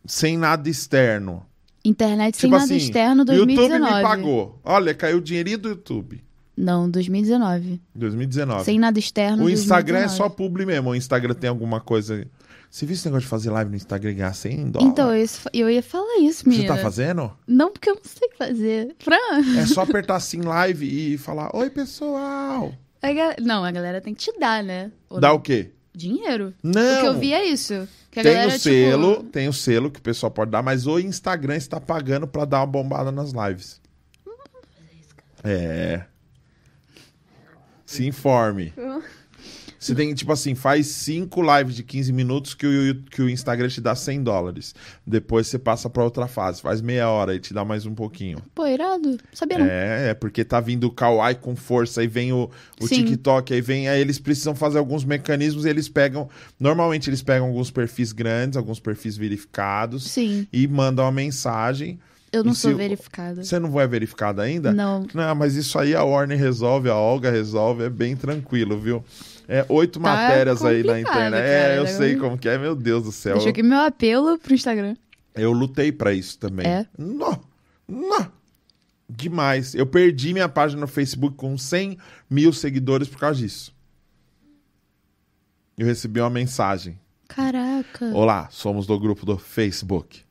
sem 0.05 0.37
nada 0.37 0.69
externo. 0.69 1.45
Internet 1.85 2.37
sem 2.37 2.49
tipo 2.49 2.59
nada 2.59 2.65
assim, 2.65 2.77
externo, 2.77 3.23
o 3.23 3.33
YouTube 3.33 3.55
2019. 3.55 3.95
me 3.95 4.03
pagou. 4.03 4.61
Olha, 4.65 4.95
caiu 4.95 5.19
o 5.19 5.21
dinheirinho 5.21 5.59
do 5.59 5.69
YouTube. 5.71 6.23
Não, 6.57 6.91
2019. 6.91 7.81
2019. 7.95 8.65
Sem 8.65 8.79
nada 8.81 8.99
externo, 8.99 9.45
o 9.45 9.51
Instagram 9.51 9.99
é 9.99 10.07
2019. 10.07 10.17
só 10.17 10.29
publi 10.29 10.67
mesmo. 10.67 10.91
O 10.91 10.95
Instagram 10.95 11.35
tem 11.35 11.49
alguma 11.49 11.81
coisa. 11.81 12.27
Você 12.71 12.85
viu 12.85 12.95
esse 12.95 13.05
negócio 13.07 13.23
de 13.25 13.29
fazer 13.31 13.51
live 13.51 13.71
no 13.71 13.77
Instagram 13.77 14.11
e 14.11 14.15
ganhar 14.15 14.33
100 14.35 14.71
dólares? 14.71 14.93
Então, 14.93 15.15
eu, 15.15 15.27
eu 15.55 15.71
ia 15.71 15.83
falar 15.83 16.19
isso, 16.21 16.45
Você 16.45 16.51
menina. 16.51 16.77
tá 16.77 16.83
fazendo? 16.83 17.33
Não, 17.47 17.73
porque 17.73 17.89
eu 17.91 17.95
não 17.95 18.03
sei 18.05 18.29
fazer. 18.37 18.95
Fran, 18.99 19.17
É 19.59 19.67
só 19.67 19.81
apertar 19.83 20.17
assim 20.17 20.43
live 20.43 21.15
e 21.15 21.17
falar: 21.19 21.51
Oi, 21.57 21.71
pessoal. 21.71 22.73
a 23.03 23.13
ga- 23.13 23.37
não, 23.41 23.65
a 23.65 23.71
galera 23.71 24.01
tem 24.01 24.15
que 24.15 24.21
te 24.31 24.39
dar, 24.39 24.63
né? 24.63 24.93
Ou 25.09 25.19
Dá 25.19 25.29
não? 25.29 25.37
o 25.37 25.41
quê? 25.41 25.71
Dinheiro. 25.95 26.53
Não. 26.63 26.99
O 26.99 27.01
que 27.01 27.07
eu 27.07 27.19
vi 27.19 27.33
é 27.33 27.45
isso. 27.47 27.89
Tem 28.11 28.23
galera, 28.23 28.49
o 28.55 28.59
selo, 28.59 29.17
tipo, 29.17 29.25
tem 29.31 29.49
o 29.49 29.53
selo 29.53 29.91
que 29.91 29.99
o 29.99 30.03
pessoal 30.03 30.31
pode 30.31 30.51
dar, 30.51 30.63
mas 30.63 30.87
o 30.87 30.99
Instagram 30.99 31.57
está 31.57 31.81
pagando 31.81 32.27
pra 32.27 32.45
dar 32.45 32.61
uma 32.61 32.67
bombada 32.67 33.11
nas 33.11 33.33
lives. 33.33 33.81
É. 35.43 36.05
Se 37.87 38.07
informe. 38.07 38.73
Você 39.79 39.95
tem, 39.95 40.13
tipo 40.13 40.33
assim, 40.33 40.55
faz 40.55 40.87
cinco 40.89 41.41
lives 41.41 41.77
de 41.77 41.83
15 41.85 42.13
minutos 42.13 42.53
que 42.55 42.67
o, 42.67 42.95
que 43.11 43.23
o 43.23 43.31
Instagram 43.31 43.69
te 43.69 43.81
dá 43.81 43.95
100 43.95 44.23
dólares. 44.25 44.75
Depois 45.07 45.47
você 45.47 45.59
passa 45.59 45.89
pra 45.89 46.03
outra 46.03 46.27
fase. 46.27 46.61
Faz 46.61 46.81
meia 46.81 47.09
hora 47.09 47.35
e 47.35 47.39
te 47.39 47.55
dá 47.55 47.65
mais 47.65 47.87
um 47.87 47.95
pouquinho. 47.95 48.39
Pô, 48.55 48.67
irado. 48.67 49.19
Sabia 49.33 49.59
não. 49.59 49.67
É, 49.67 50.11
é 50.11 50.15
porque 50.15 50.45
tá 50.45 50.59
vindo 50.61 50.85
o 50.89 50.91
Kawaii 50.91 51.37
com 51.37 51.55
força, 51.55 52.01
aí 52.01 52.07
vem 52.09 52.33
o, 52.33 52.51
o 52.81 52.87
Sim. 52.89 53.05
TikTok, 53.05 53.55
aí 53.55 53.61
vem, 53.61 53.89
aí 53.89 54.01
eles 54.01 54.19
precisam 54.19 54.55
fazer 54.55 54.79
alguns 54.79 55.05
mecanismos 55.05 55.65
e 55.65 55.69
eles 55.69 55.89
pegam. 55.89 56.29
Normalmente 56.59 57.09
eles 57.09 57.23
pegam 57.23 57.47
alguns 57.47 57.71
perfis 57.71 58.13
grandes, 58.13 58.57
alguns 58.57 58.81
perfis 58.81 59.17
verificados 59.17 60.11
Sim. 60.11 60.47
e 60.53 60.67
mandam 60.67 61.05
uma 61.05 61.13
mensagem. 61.13 61.99
Eu 62.31 62.45
não 62.45 62.53
E 62.53 62.55
sou 62.57 62.73
se- 62.73 62.77
verificada. 62.77 63.43
Você 63.43 63.59
não 63.59 63.71
vai 63.71 63.87
verificado 63.87 64.43
ainda? 64.43 64.71
Não. 64.71 65.07
Não, 65.15 65.35
mas 65.35 65.57
isso 65.57 65.79
aí 65.79 65.95
a 65.95 66.05
Warner 66.05 66.39
resolve, 66.39 66.91
a 66.91 66.95
Olga 66.95 67.31
resolve, 67.31 67.85
é 67.85 67.89
bem 67.89 68.15
tranquilo, 68.17 68.79
viu? 68.79 69.03
É 69.49 69.65
oito 69.71 69.99
Tá 69.99 70.11
matérias 70.11 70.63
aí 70.63 70.85
na 70.85 71.01
internet. 71.01 71.31
cara, 71.33 71.39
é, 71.39 71.79
eu 71.79 71.87
sei 71.87 72.17
como 72.17 72.37
que 72.37 72.47
é, 72.49 72.59
meu 72.59 72.77
Deus 72.77 73.03
do 73.05 73.11
céu. 73.11 73.37
Deixa 73.37 73.49
aqui 73.49 73.63
meu 73.63 73.81
apelo 73.81 74.39
pro 74.39 74.55
Instagram. 74.55 74.95
Eu 75.35 75.53
lutei 75.53 75.91
pra 75.91 76.13
isso 76.13 76.39
também. 76.39 76.67
É? 76.67 76.87
Não, 76.99 77.41
não. 77.89 78.31
Demais. 79.09 79.75
Eu 79.75 79.87
perdi 79.87 80.35
minha 80.35 80.51
página 80.51 80.83
no 80.83 80.87
Facebook 80.87 81.35
com 81.37 81.57
100 81.57 81.97
mil 82.29 82.53
seguidores 82.53 83.09
por 83.09 83.19
causa 83.19 83.41
disso. 83.41 83.75
Eu 85.79 85.87
recebi 85.87 86.21
uma 86.21 86.29
mensagem. 86.29 87.01
Caraca. 87.27 88.07
Olá, 88.15 88.49
somos 88.51 88.87
do 88.87 88.99
grupo 88.99 89.25
do 89.25 89.39
Facebook. 89.39 90.23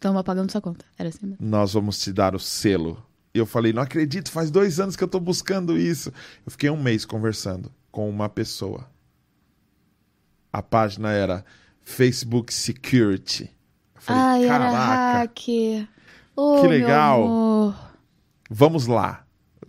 Tamo 0.00 0.18
apagando 0.18 0.50
sua 0.50 0.60
conta. 0.62 0.84
Era 0.98 1.10
assim 1.10 1.26
mesmo. 1.26 1.44
Nós 1.46 1.74
vamos 1.74 1.98
te 1.98 2.10
dar 2.12 2.34
o 2.34 2.38
selo. 2.38 3.04
E 3.34 3.38
eu 3.38 3.46
falei, 3.46 3.72
não 3.72 3.82
acredito, 3.82 4.30
faz 4.30 4.48
dois 4.48 4.78
anos 4.78 4.94
que 4.94 5.02
eu 5.02 5.08
tô 5.08 5.18
buscando 5.18 5.76
isso. 5.76 6.12
Eu 6.46 6.52
fiquei 6.52 6.70
um 6.70 6.80
mês 6.80 7.04
conversando 7.04 7.72
com 7.90 8.08
uma 8.08 8.28
pessoa. 8.28 8.88
A 10.52 10.62
página 10.62 11.10
era 11.10 11.44
Facebook 11.82 12.54
Security. 12.54 13.50
Eu 13.96 14.00
falei, 14.00 14.22
Ai, 14.22 14.46
caraca. 14.46 15.88
Oh, 16.36 16.60
Que 16.60 16.68
legal. 16.68 17.74
vamos 18.48 18.86
lá. 18.86 19.24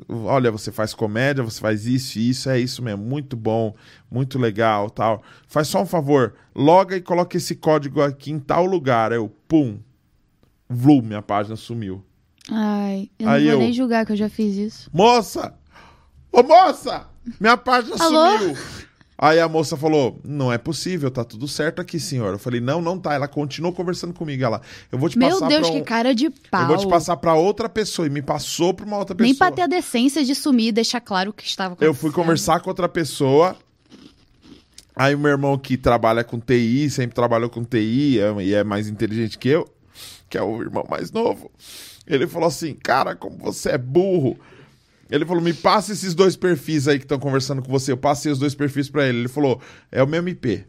Olha, 0.10 0.52
você 0.52 0.72
faz 0.72 0.94
comédia, 0.94 1.44
você 1.44 1.60
faz 1.60 1.88
isso 1.88 2.20
e 2.20 2.30
isso, 2.30 2.50
é 2.50 2.60
isso 2.60 2.84
mesmo, 2.84 3.04
muito 3.04 3.36
bom, 3.38 3.74
muito 4.12 4.38
legal, 4.38 4.90
tal. 4.90 5.24
Faz 5.48 5.70
só 5.70 5.82
um 5.82 5.86
favor, 5.86 6.36
loga 6.54 6.98
e 6.98 7.02
coloca 7.02 7.38
esse 7.38 7.56
código 7.56 8.02
aqui 8.02 8.30
em 8.32 8.38
tal 8.40 8.66
lugar. 8.66 9.12
Eu, 9.14 9.30
pum, 9.48 9.80
vlum, 10.70 11.02
minha 11.02 11.22
página 11.22 11.56
sumiu. 11.56 12.04
Ai, 12.52 13.10
eu 13.20 13.30
Aí 13.30 13.44
não 13.46 13.52
vou 13.52 13.60
eu- 13.62 13.66
nem 13.66 13.74
julgar 13.74 14.06
que 14.06 14.12
eu 14.12 14.16
já 14.18 14.30
fiz 14.30 14.56
isso. 14.56 14.90
Moça! 14.94 15.54
Ô 16.32 16.44
moça! 16.44 17.08
Minha 17.40 17.58
página 17.58 17.96
Alô? 18.00 18.38
sumiu! 18.40 18.58
Aí 19.18 19.40
a 19.40 19.48
moça 19.48 19.78
falou: 19.78 20.20
Não 20.26 20.52
é 20.52 20.58
possível, 20.58 21.10
tá 21.10 21.24
tudo 21.24 21.48
certo 21.48 21.82
aqui, 21.82 22.00
senhor. 22.00 22.34
Eu 22.34 22.38
falei: 22.40 22.60
Não, 22.60 22.82
não 22.82 23.00
tá. 23.00 23.14
Ela 23.14 23.28
continuou 23.30 23.72
conversando 23.74 24.14
comigo. 24.14 24.44
Ela, 24.44 24.62
eu 24.92 25.00
vou 25.00 25.08
te 25.10 25.18
Meu 25.18 25.30
passar 25.30 25.48
Deus, 25.48 25.62
pra 25.62 25.70
um- 25.70 25.80
que 25.80 25.86
cara 25.86 26.14
de 26.14 26.30
pau. 26.30 26.62
Eu 26.64 26.68
vou 26.68 26.78
te 26.78 26.88
passar 26.88 27.16
pra 27.18 27.34
outra 27.34 27.70
pessoa. 27.70 28.06
E 28.06 28.10
me 28.10 28.22
passou 28.22 28.74
pra 28.74 28.86
uma 28.86 28.98
outra 28.98 29.16
pessoa. 29.16 29.28
Nem 29.28 29.36
pra 29.36 29.52
ter 29.52 29.62
a 29.62 29.68
decência 29.68 30.24
de 30.24 30.36
sumir 30.36 30.68
e 30.68 30.72
deixar 30.74 31.00
claro 31.00 31.30
o 31.30 31.34
que 31.34 31.46
estava 31.46 31.70
acontecendo. 31.74 31.90
Eu 31.90 31.94
fui 31.94 32.12
conversar 32.12 32.60
com 32.60 32.70
outra 32.70 32.90
pessoa. 32.90 33.56
Aí 34.96 35.16
o 35.16 35.20
meu 35.20 35.32
irmão 35.32 35.58
que 35.58 35.78
trabalha 35.78 36.24
com 36.24 36.38
TI, 36.40 36.90
sempre 36.90 37.16
trabalhou 37.16 37.50
com 37.50 37.64
TI 37.64 38.20
é- 38.20 38.44
e 38.44 38.54
é 38.54 38.64
mais 38.66 38.88
inteligente 38.90 39.38
que 39.38 39.50
eu, 39.50 39.66
que 40.30 40.38
é 40.38 40.42
o 40.44 40.62
irmão 40.62 40.86
mais 40.90 41.12
novo. 41.12 41.50
Ele 42.08 42.28
falou 42.28 42.48
assim: 42.48 42.74
Cara, 42.74 43.16
como 43.16 43.38
você 43.38 43.70
é 43.72 43.78
burro. 43.78 44.38
Ele 45.10 45.26
falou: 45.26 45.42
Me 45.42 45.54
passa 45.54 45.94
esses 45.94 46.14
dois 46.14 46.36
perfis 46.36 46.88
aí 46.88 46.98
que 46.98 47.06
estão 47.06 47.20
conversando 47.20 47.62
com 47.62 47.72
você. 47.72 47.92
Eu 47.92 47.98
passei 47.98 48.32
os 48.32 48.40
dois 48.40 48.56
perfis 48.56 48.90
pra 48.90 49.08
ele. 49.08 49.20
Ele 49.20 49.28
falou: 49.28 49.62
É 49.92 50.02
o 50.02 50.08
mesmo 50.08 50.30
IP. 50.30 50.66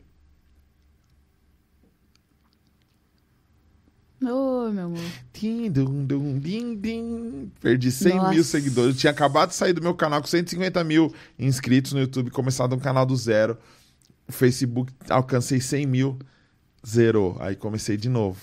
Ô, 4.23 4.71
meu 4.71 4.87
amor. 4.87 4.99
Tim, 5.33 5.71
dum, 5.71 6.05
dum, 6.05 6.39
din, 6.39 6.75
din. 6.75 7.51
Perdi 7.61 7.93
100 7.93 8.15
mil 8.15 8.23
Nossa. 8.23 8.45
seguidores. 8.45 8.95
Eu 8.95 9.01
tinha 9.01 9.11
acabado 9.11 9.51
de 9.51 9.55
sair 9.55 9.75
do 9.75 9.83
meu 9.83 9.95
canal 9.95 10.21
com 10.23 10.27
150 10.27 10.83
mil 10.85 11.15
inscritos 11.39 11.93
no 11.93 12.01
YouTube, 12.01 12.31
começado 12.31 12.75
um 12.75 12.79
canal 12.79 13.05
do 13.05 13.15
zero. 13.15 13.59
O 14.27 14.33
Facebook 14.33 14.93
alcancei 15.09 15.61
100 15.61 15.87
mil, 15.87 16.19
zerou. 16.85 17.37
Aí 17.41 17.55
comecei 17.55 17.97
de 17.97 18.09
novo. 18.09 18.41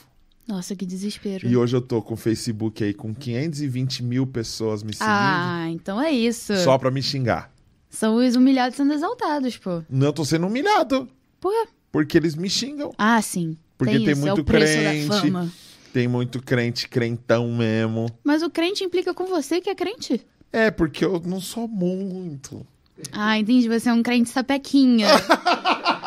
Nossa, 0.48 0.76
que 0.76 0.86
desespero. 0.86 1.48
E 1.48 1.56
hoje 1.56 1.76
eu 1.76 1.82
tô 1.82 2.02
com 2.02 2.16
o 2.16 2.18
Facebook 2.18 2.84
aí 2.84 2.94
com 2.94 3.14
520 3.14 4.04
mil 4.04 4.28
pessoas 4.28 4.84
me 4.84 4.94
seguindo, 4.94 5.10
Ah, 5.10 5.68
então 5.70 6.02
é 6.02 6.12
isso. 6.12 6.54
só 6.58 6.78
pra 6.78 6.92
me 6.92 7.02
xingar. 7.02 7.52
São 7.90 8.16
os 8.16 8.36
humilhados 8.36 8.76
sendo 8.76 8.94
exaltados, 8.94 9.56
pô. 9.58 9.84
Não 9.90 10.08
eu 10.08 10.14
tô 10.14 10.26
sendo 10.26 10.48
humilhado, 10.48 11.08
Por 11.40 11.52
quê? 11.52 11.70
porque 11.92 12.18
eles 12.18 12.36
me 12.36 12.50
xingam. 12.50 12.92
Ah, 12.98 13.22
sim. 13.22 13.56
Porque 13.78 14.00
tem 14.00 14.16
muito 14.16 14.28
é 14.40 14.42
o 14.42 14.44
preço 14.44 14.74
crente. 14.78 15.08
da 15.10 15.22
fama. 15.22 15.52
Tem 15.94 16.08
muito 16.08 16.42
crente, 16.42 16.90
crentão 16.90 17.52
mesmo. 17.54 18.08
Mas 18.24 18.42
o 18.42 18.50
crente 18.50 18.84
implica 18.84 19.14
com 19.14 19.26
você 19.28 19.62
que 19.62 19.70
é 19.70 19.76
crente. 19.76 20.26
É, 20.52 20.72
porque 20.72 21.06
eu 21.06 21.22
não 21.26 21.40
sou 21.40 21.68
muito. 21.68 22.66
Ah, 23.12 23.38
entendi. 23.38 23.68
Você 23.70 23.90
é 23.90 23.94
um 23.94 24.02
crente 24.04 24.30
sapequinha. 24.30 25.08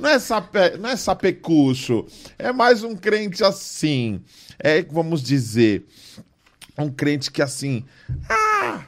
Não 0.00 0.08
é, 0.08 0.18
sape, 0.18 0.78
não 0.78 0.88
é 0.88 0.96
sapecucho. 0.96 2.06
É 2.38 2.52
mais 2.52 2.82
um 2.82 2.96
crente 2.96 3.44
assim. 3.44 4.22
É, 4.58 4.82
vamos 4.82 5.22
dizer, 5.22 5.86
um 6.78 6.90
crente 6.90 7.30
que 7.30 7.42
assim. 7.42 7.84
Ah, 8.28 8.84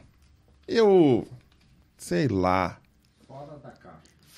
eu. 0.67 1.29
Sei 1.99 2.27
lá. 2.29 2.79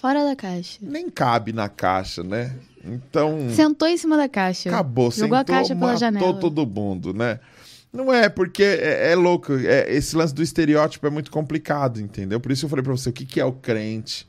Fora 0.00 0.22
da 0.24 0.36
caixa. 0.36 0.78
Nem 0.82 1.08
cabe 1.08 1.52
na 1.52 1.68
caixa, 1.68 2.22
né? 2.22 2.54
Então. 2.84 3.48
Sentou 3.54 3.88
em 3.88 3.96
cima 3.96 4.16
da 4.18 4.28
caixa. 4.28 4.68
Acabou, 4.68 5.10
Jogou 5.10 5.36
a 5.36 5.40
sentou, 5.40 5.54
caixa 5.54 5.74
pela 5.74 5.86
matou 5.86 5.98
janela. 5.98 6.40
todo 6.40 6.66
mundo, 6.66 7.14
né? 7.14 7.40
Não 7.92 8.12
é, 8.12 8.28
porque 8.28 8.62
é, 8.62 9.12
é 9.12 9.14
louco. 9.14 9.54
é- 9.54 9.90
esse 9.94 10.14
lance 10.16 10.34
do 10.34 10.42
estereótipo 10.42 11.06
é 11.06 11.10
muito 11.10 11.30
complicado, 11.30 12.00
entendeu? 12.00 12.38
Por 12.40 12.52
isso 12.52 12.66
eu 12.66 12.68
falei 12.68 12.82
pra 12.82 12.92
você, 12.92 13.08
o 13.08 13.12
que, 13.12 13.24
que 13.24 13.40
é 13.40 13.44
o 13.44 13.52
crente? 13.52 14.28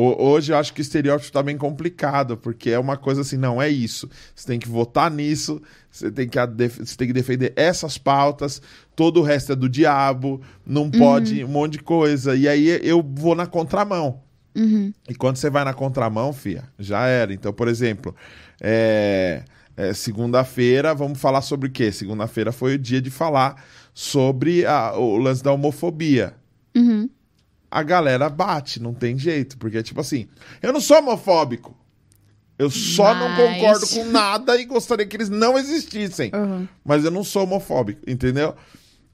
Ho- 0.00 0.22
Hoje 0.30 0.52
eu 0.52 0.56
acho 0.56 0.72
que 0.72 0.80
o 0.80 0.82
estereótipo 0.82 1.32
tá 1.32 1.42
bem 1.42 1.56
complicado, 1.56 2.36
porque 2.36 2.70
é 2.70 2.78
uma 2.78 2.96
coisa 2.96 3.22
assim, 3.22 3.36
não 3.36 3.60
é 3.60 3.68
isso. 3.68 4.08
Você 4.34 4.46
tem 4.46 4.58
que 4.58 4.68
votar 4.68 5.10
nisso, 5.10 5.60
você 5.90 6.10
tem 6.10 6.28
que, 6.28 6.38
você 6.38 6.96
tem 6.96 7.08
que 7.08 7.12
defender 7.12 7.52
essas 7.56 7.98
pautas, 7.98 8.62
todo 8.94 9.18
o 9.20 9.22
resto 9.24 9.52
é 9.52 9.56
do 9.56 9.68
diabo, 9.68 10.40
não 10.64 10.88
pode, 10.88 11.42
um 11.44 11.48
monte 11.48 11.72
de 11.72 11.78
coisa. 11.80 12.36
E 12.36 12.46
aí 12.48 12.78
eu 12.82 13.02
vou 13.02 13.34
na 13.34 13.46
contramão. 13.46 14.20
Uhum. 14.54 14.92
E 15.08 15.14
quando 15.14 15.36
você 15.36 15.50
vai 15.50 15.64
na 15.64 15.74
contramão, 15.74 16.32
fia, 16.32 16.64
já 16.78 17.06
era. 17.06 17.32
Então, 17.32 17.52
por 17.52 17.66
exemplo, 17.68 18.14
é, 18.60 19.42
é, 19.76 19.92
segunda-feira, 19.92 20.94
vamos 20.94 21.20
falar 21.20 21.42
sobre 21.42 21.68
o 21.68 21.72
quê? 21.72 21.90
Segunda-feira 21.92 22.50
foi 22.52 22.74
o 22.74 22.78
dia 22.78 23.00
de 23.00 23.10
falar 23.10 23.64
sobre 23.94 24.64
a- 24.66 24.94
o 24.96 25.16
lance 25.16 25.42
da 25.42 25.52
homofobia. 25.52 26.34
Uhum. 26.76 27.08
A 27.70 27.82
galera 27.82 28.28
bate, 28.28 28.80
não 28.82 28.94
tem 28.94 29.18
jeito, 29.18 29.58
porque 29.58 29.82
tipo 29.82 30.00
assim, 30.00 30.26
eu 30.62 30.72
não 30.72 30.80
sou 30.80 30.98
homofóbico. 30.98 31.76
Eu 32.58 32.70
só 32.70 33.14
não 33.14 33.28
Mas- 33.28 33.38
concordo 33.38 33.86
com 33.88 34.04
nada 34.06 34.60
e 34.60 34.64
gostaria 34.64 35.06
que 35.06 35.16
eles 35.16 35.28
não 35.28 35.56
existissem. 35.58 36.30
Uhum. 36.34 36.66
Mas 36.84 37.04
eu 37.04 37.10
não 37.10 37.22
sou 37.22 37.44
homofóbico, 37.44 38.00
entendeu? 38.06 38.54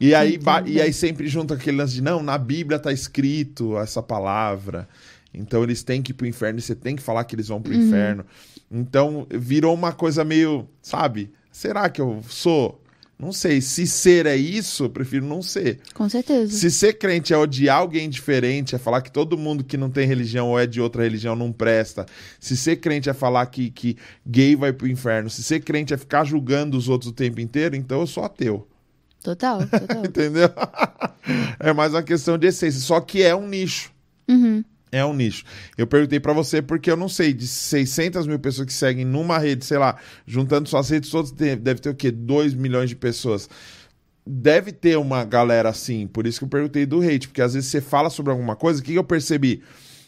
E 0.00 0.14
aí, 0.14 0.38
e 0.66 0.80
aí 0.80 0.92
sempre 0.92 1.26
junta 1.28 1.54
aquele 1.54 1.76
lance 1.76 1.94
de, 1.94 2.02
não, 2.02 2.22
na 2.22 2.38
Bíblia 2.38 2.78
tá 2.78 2.90
escrito 2.92 3.76
essa 3.78 4.02
palavra. 4.02 4.88
Então 5.32 5.62
eles 5.62 5.82
têm 5.82 6.00
que 6.00 6.12
ir 6.12 6.14
pro 6.14 6.26
inferno 6.26 6.58
e 6.58 6.62
você 6.62 6.74
tem 6.74 6.96
que 6.96 7.02
falar 7.02 7.24
que 7.24 7.34
eles 7.34 7.48
vão 7.48 7.60
pro 7.60 7.72
Uhum. 7.74 7.80
inferno. 7.86 8.24
Então 8.70 9.26
virou 9.30 9.74
uma 9.74 9.92
coisa 9.92 10.24
meio, 10.24 10.66
sabe? 10.80 11.32
Será 11.52 11.88
que 11.90 12.00
eu 12.00 12.20
sou? 12.28 12.82
Não 13.18 13.32
sei. 13.32 13.60
Se 13.60 13.86
ser 13.86 14.26
é 14.26 14.36
isso, 14.36 14.84
eu 14.84 14.90
prefiro 14.90 15.24
não 15.24 15.40
ser. 15.40 15.80
Com 15.94 16.08
certeza. 16.08 16.52
Se 16.52 16.70
ser 16.70 16.94
crente 16.94 17.32
é 17.32 17.38
odiar 17.38 17.78
alguém 17.78 18.10
diferente, 18.10 18.74
é 18.74 18.78
falar 18.78 19.02
que 19.02 19.10
todo 19.10 19.38
mundo 19.38 19.62
que 19.62 19.76
não 19.76 19.88
tem 19.88 20.06
religião 20.06 20.50
ou 20.50 20.58
é 20.58 20.66
de 20.66 20.80
outra 20.80 21.02
religião 21.02 21.36
não 21.36 21.52
presta. 21.52 22.06
Se 22.40 22.56
ser 22.56 22.76
crente 22.76 23.08
é 23.08 23.14
falar 23.14 23.46
que, 23.46 23.70
que 23.70 23.96
gay 24.26 24.56
vai 24.56 24.72
pro 24.72 24.88
inferno. 24.88 25.30
Se 25.30 25.42
ser 25.42 25.60
crente 25.60 25.94
é 25.94 25.96
ficar 25.96 26.24
julgando 26.24 26.76
os 26.76 26.88
outros 26.88 27.10
o 27.10 27.14
tempo 27.14 27.40
inteiro, 27.40 27.76
então 27.76 28.00
eu 28.00 28.06
sou 28.06 28.24
ateu. 28.24 28.68
Total, 29.22 29.60
total. 29.66 30.04
Entendeu? 30.04 30.50
é 31.60 31.72
mais 31.72 31.94
uma 31.94 32.02
questão 32.02 32.36
de 32.36 32.48
essência. 32.48 32.80
Só 32.80 33.00
que 33.00 33.22
é 33.22 33.34
um 33.34 33.48
nicho. 33.48 33.92
uhum. 34.28 34.64
É 34.94 35.04
um 35.04 35.12
nicho. 35.12 35.44
Eu 35.76 35.88
perguntei 35.88 36.20
pra 36.20 36.32
você 36.32 36.62
porque 36.62 36.88
eu 36.88 36.96
não 36.96 37.08
sei, 37.08 37.32
de 37.32 37.48
600 37.48 38.28
mil 38.28 38.38
pessoas 38.38 38.66
que 38.66 38.72
seguem 38.72 39.04
numa 39.04 39.38
rede, 39.38 39.64
sei 39.64 39.76
lá, 39.76 39.96
juntando 40.24 40.68
suas 40.68 40.88
redes 40.88 41.10
todas, 41.10 41.32
deve 41.32 41.80
ter 41.80 41.90
o 41.90 41.94
quê? 41.94 42.12
2 42.12 42.54
milhões 42.54 42.88
de 42.88 42.94
pessoas. 42.94 43.50
Deve 44.24 44.70
ter 44.70 44.96
uma 44.96 45.24
galera 45.24 45.68
assim, 45.68 46.06
por 46.06 46.28
isso 46.28 46.38
que 46.38 46.44
eu 46.44 46.48
perguntei 46.48 46.86
do 46.86 47.02
hate, 47.02 47.26
porque 47.26 47.42
às 47.42 47.54
vezes 47.54 47.68
você 47.68 47.80
fala 47.80 48.08
sobre 48.08 48.30
alguma 48.30 48.54
coisa, 48.54 48.80
o 48.80 48.84
que 48.84 48.92
que 48.92 48.98
eu 48.98 49.04
percebi? 49.04 49.64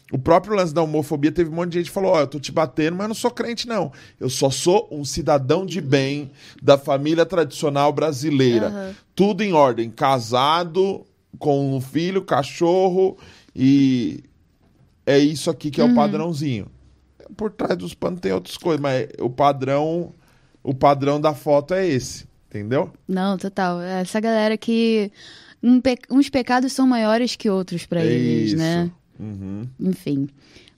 O 0.09 0.17
próprio 0.17 0.55
lance 0.55 0.73
da 0.73 0.81
homofobia 0.81 1.33
teve 1.33 1.49
um 1.49 1.53
monte 1.53 1.71
de 1.71 1.79
gente 1.79 1.87
que 1.87 1.93
falou: 1.93 2.11
Ó, 2.13 2.21
eu 2.21 2.27
tô 2.27 2.39
te 2.39 2.49
batendo, 2.49 2.95
mas 2.95 3.03
eu 3.03 3.07
não 3.09 3.15
sou 3.15 3.29
crente, 3.29 3.67
não. 3.67 3.91
Eu 4.17 4.29
só 4.29 4.49
sou 4.49 4.87
um 4.89 5.03
cidadão 5.03 5.65
de 5.65 5.81
bem 5.81 6.31
da 6.63 6.77
família 6.77 7.25
tradicional 7.25 7.91
brasileira. 7.91 8.67
Aham. 8.67 8.95
Tudo 9.13 9.43
em 9.43 9.51
ordem. 9.51 9.91
Casado, 9.91 11.05
com 11.37 11.75
um 11.75 11.81
filho, 11.81 12.21
cachorro 12.21 13.17
e 13.53 14.23
é 15.07 15.17
isso 15.17 15.49
aqui 15.49 15.71
que 15.71 15.81
é 15.81 15.83
o 15.83 15.95
padrãozinho. 15.95 16.67
Por 17.35 17.51
trás 17.51 17.75
dos 17.77 17.93
panos 17.93 18.19
tem 18.19 18.31
outras 18.31 18.57
coisas, 18.57 18.79
mas 18.79 19.07
o 19.19 19.29
padrão, 19.29 20.13
o 20.63 20.73
padrão 20.73 21.19
da 21.19 21.33
foto 21.33 21.73
é 21.73 21.87
esse, 21.87 22.25
entendeu? 22.47 22.91
Não, 23.07 23.37
total. 23.37 23.81
Essa 23.81 24.19
galera 24.19 24.55
que 24.57 25.11
um 25.63 25.81
pe- 25.81 25.97
uns 26.09 26.29
pecados 26.29 26.71
são 26.73 26.85
maiores 26.87 27.35
que 27.35 27.49
outros 27.49 27.85
pra 27.85 28.01
é 28.01 28.05
eles, 28.05 28.49
isso. 28.51 28.57
né? 28.57 28.91
Uhum. 29.19 29.67
Enfim. 29.79 30.29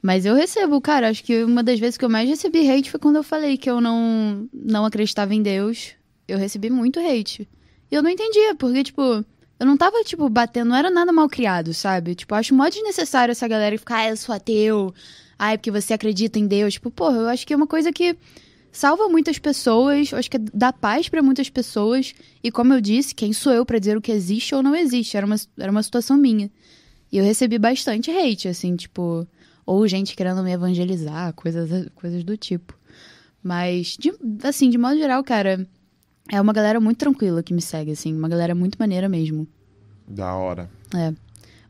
Mas 0.01 0.25
eu 0.25 0.33
recebo, 0.33 0.79
cara, 0.79 1.09
acho 1.09 1.23
que 1.23 1.43
uma 1.43 1.61
das 1.61 1.77
vezes 1.79 1.97
que 1.97 2.05
eu 2.05 2.09
mais 2.09 2.27
recebi 2.29 2.69
hate 2.71 2.89
foi 2.89 2.99
quando 2.99 3.17
eu 3.17 3.23
falei 3.23 3.57
que 3.57 3.69
eu 3.69 3.81
não, 3.81 4.47
não 4.53 4.85
acreditava 4.85 5.35
em 5.35 5.41
Deus. 5.43 5.91
Eu 6.27 6.37
recebi 6.37 6.69
muito 6.69 6.99
hate. 6.99 7.47
E 7.91 7.95
eu 7.95 8.01
não 8.01 8.09
entendia, 8.09 8.55
porque, 8.55 8.81
tipo, 8.83 9.25
eu 9.59 9.65
não 9.65 9.75
tava, 9.77 10.03
tipo, 10.03 10.27
batendo, 10.29 10.69
não 10.69 10.75
era 10.75 10.89
nada 10.89 11.11
mal 11.11 11.27
criado, 11.27 11.73
sabe? 11.73 12.15
Tipo, 12.15 12.33
acho 12.35 12.53
mó 12.55 12.67
desnecessário 12.69 13.31
essa 13.31 13.47
galera 13.47 13.77
ficar, 13.77 13.97
ah, 13.97 14.09
eu 14.09 14.17
sou 14.17 14.33
ateu, 14.33 14.93
ah, 15.37 15.53
é 15.53 15.57
porque 15.57 15.71
você 15.71 15.93
acredita 15.93 16.39
em 16.39 16.47
Deus. 16.47 16.73
Tipo, 16.75 16.89
porra, 16.89 17.17
eu 17.17 17.27
acho 17.27 17.45
que 17.45 17.53
é 17.53 17.55
uma 17.55 17.67
coisa 17.67 17.91
que 17.91 18.15
salva 18.71 19.09
muitas 19.09 19.37
pessoas, 19.39 20.11
eu 20.11 20.17
acho 20.17 20.29
que 20.29 20.37
dá 20.37 20.71
paz 20.71 21.09
pra 21.09 21.21
muitas 21.21 21.49
pessoas. 21.49 22.13
E 22.43 22.49
como 22.51 22.73
eu 22.73 22.79
disse, 22.81 23.13
quem 23.13 23.33
sou 23.33 23.51
eu 23.51 23.65
pra 23.65 23.79
dizer 23.79 23.97
o 23.97 24.01
que 24.01 24.11
existe 24.11 24.55
ou 24.55 24.63
não 24.63 24.75
existe? 24.75 25.17
Era 25.17 25.25
uma, 25.25 25.35
era 25.57 25.71
uma 25.71 25.83
situação 25.83 26.15
minha. 26.17 26.49
E 27.11 27.17
eu 27.17 27.23
recebi 27.25 27.57
bastante 27.57 28.09
hate, 28.11 28.47
assim, 28.47 28.75
tipo, 28.75 29.27
ou 29.65 29.87
gente 29.87 30.15
querendo 30.15 30.43
me 30.43 30.51
evangelizar, 30.51 31.33
coisas, 31.33 31.87
coisas 31.95 32.23
do 32.23 32.37
tipo. 32.37 32.77
Mas, 33.43 33.97
de- 33.97 34.13
assim, 34.43 34.69
de 34.69 34.77
modo 34.77 34.97
geral, 34.97 35.23
cara, 35.23 35.65
é 36.31 36.39
uma 36.39 36.53
galera 36.53 36.79
muito 36.79 36.97
tranquila 36.97 37.41
que 37.43 37.53
me 37.53 37.61
segue, 37.61 37.91
assim, 37.91 38.13
uma 38.15 38.29
galera 38.29 38.53
muito 38.55 38.77
maneira 38.77 39.07
mesmo. 39.09 39.47
Da 40.07 40.33
hora. 40.35 40.69
É. 40.95 41.13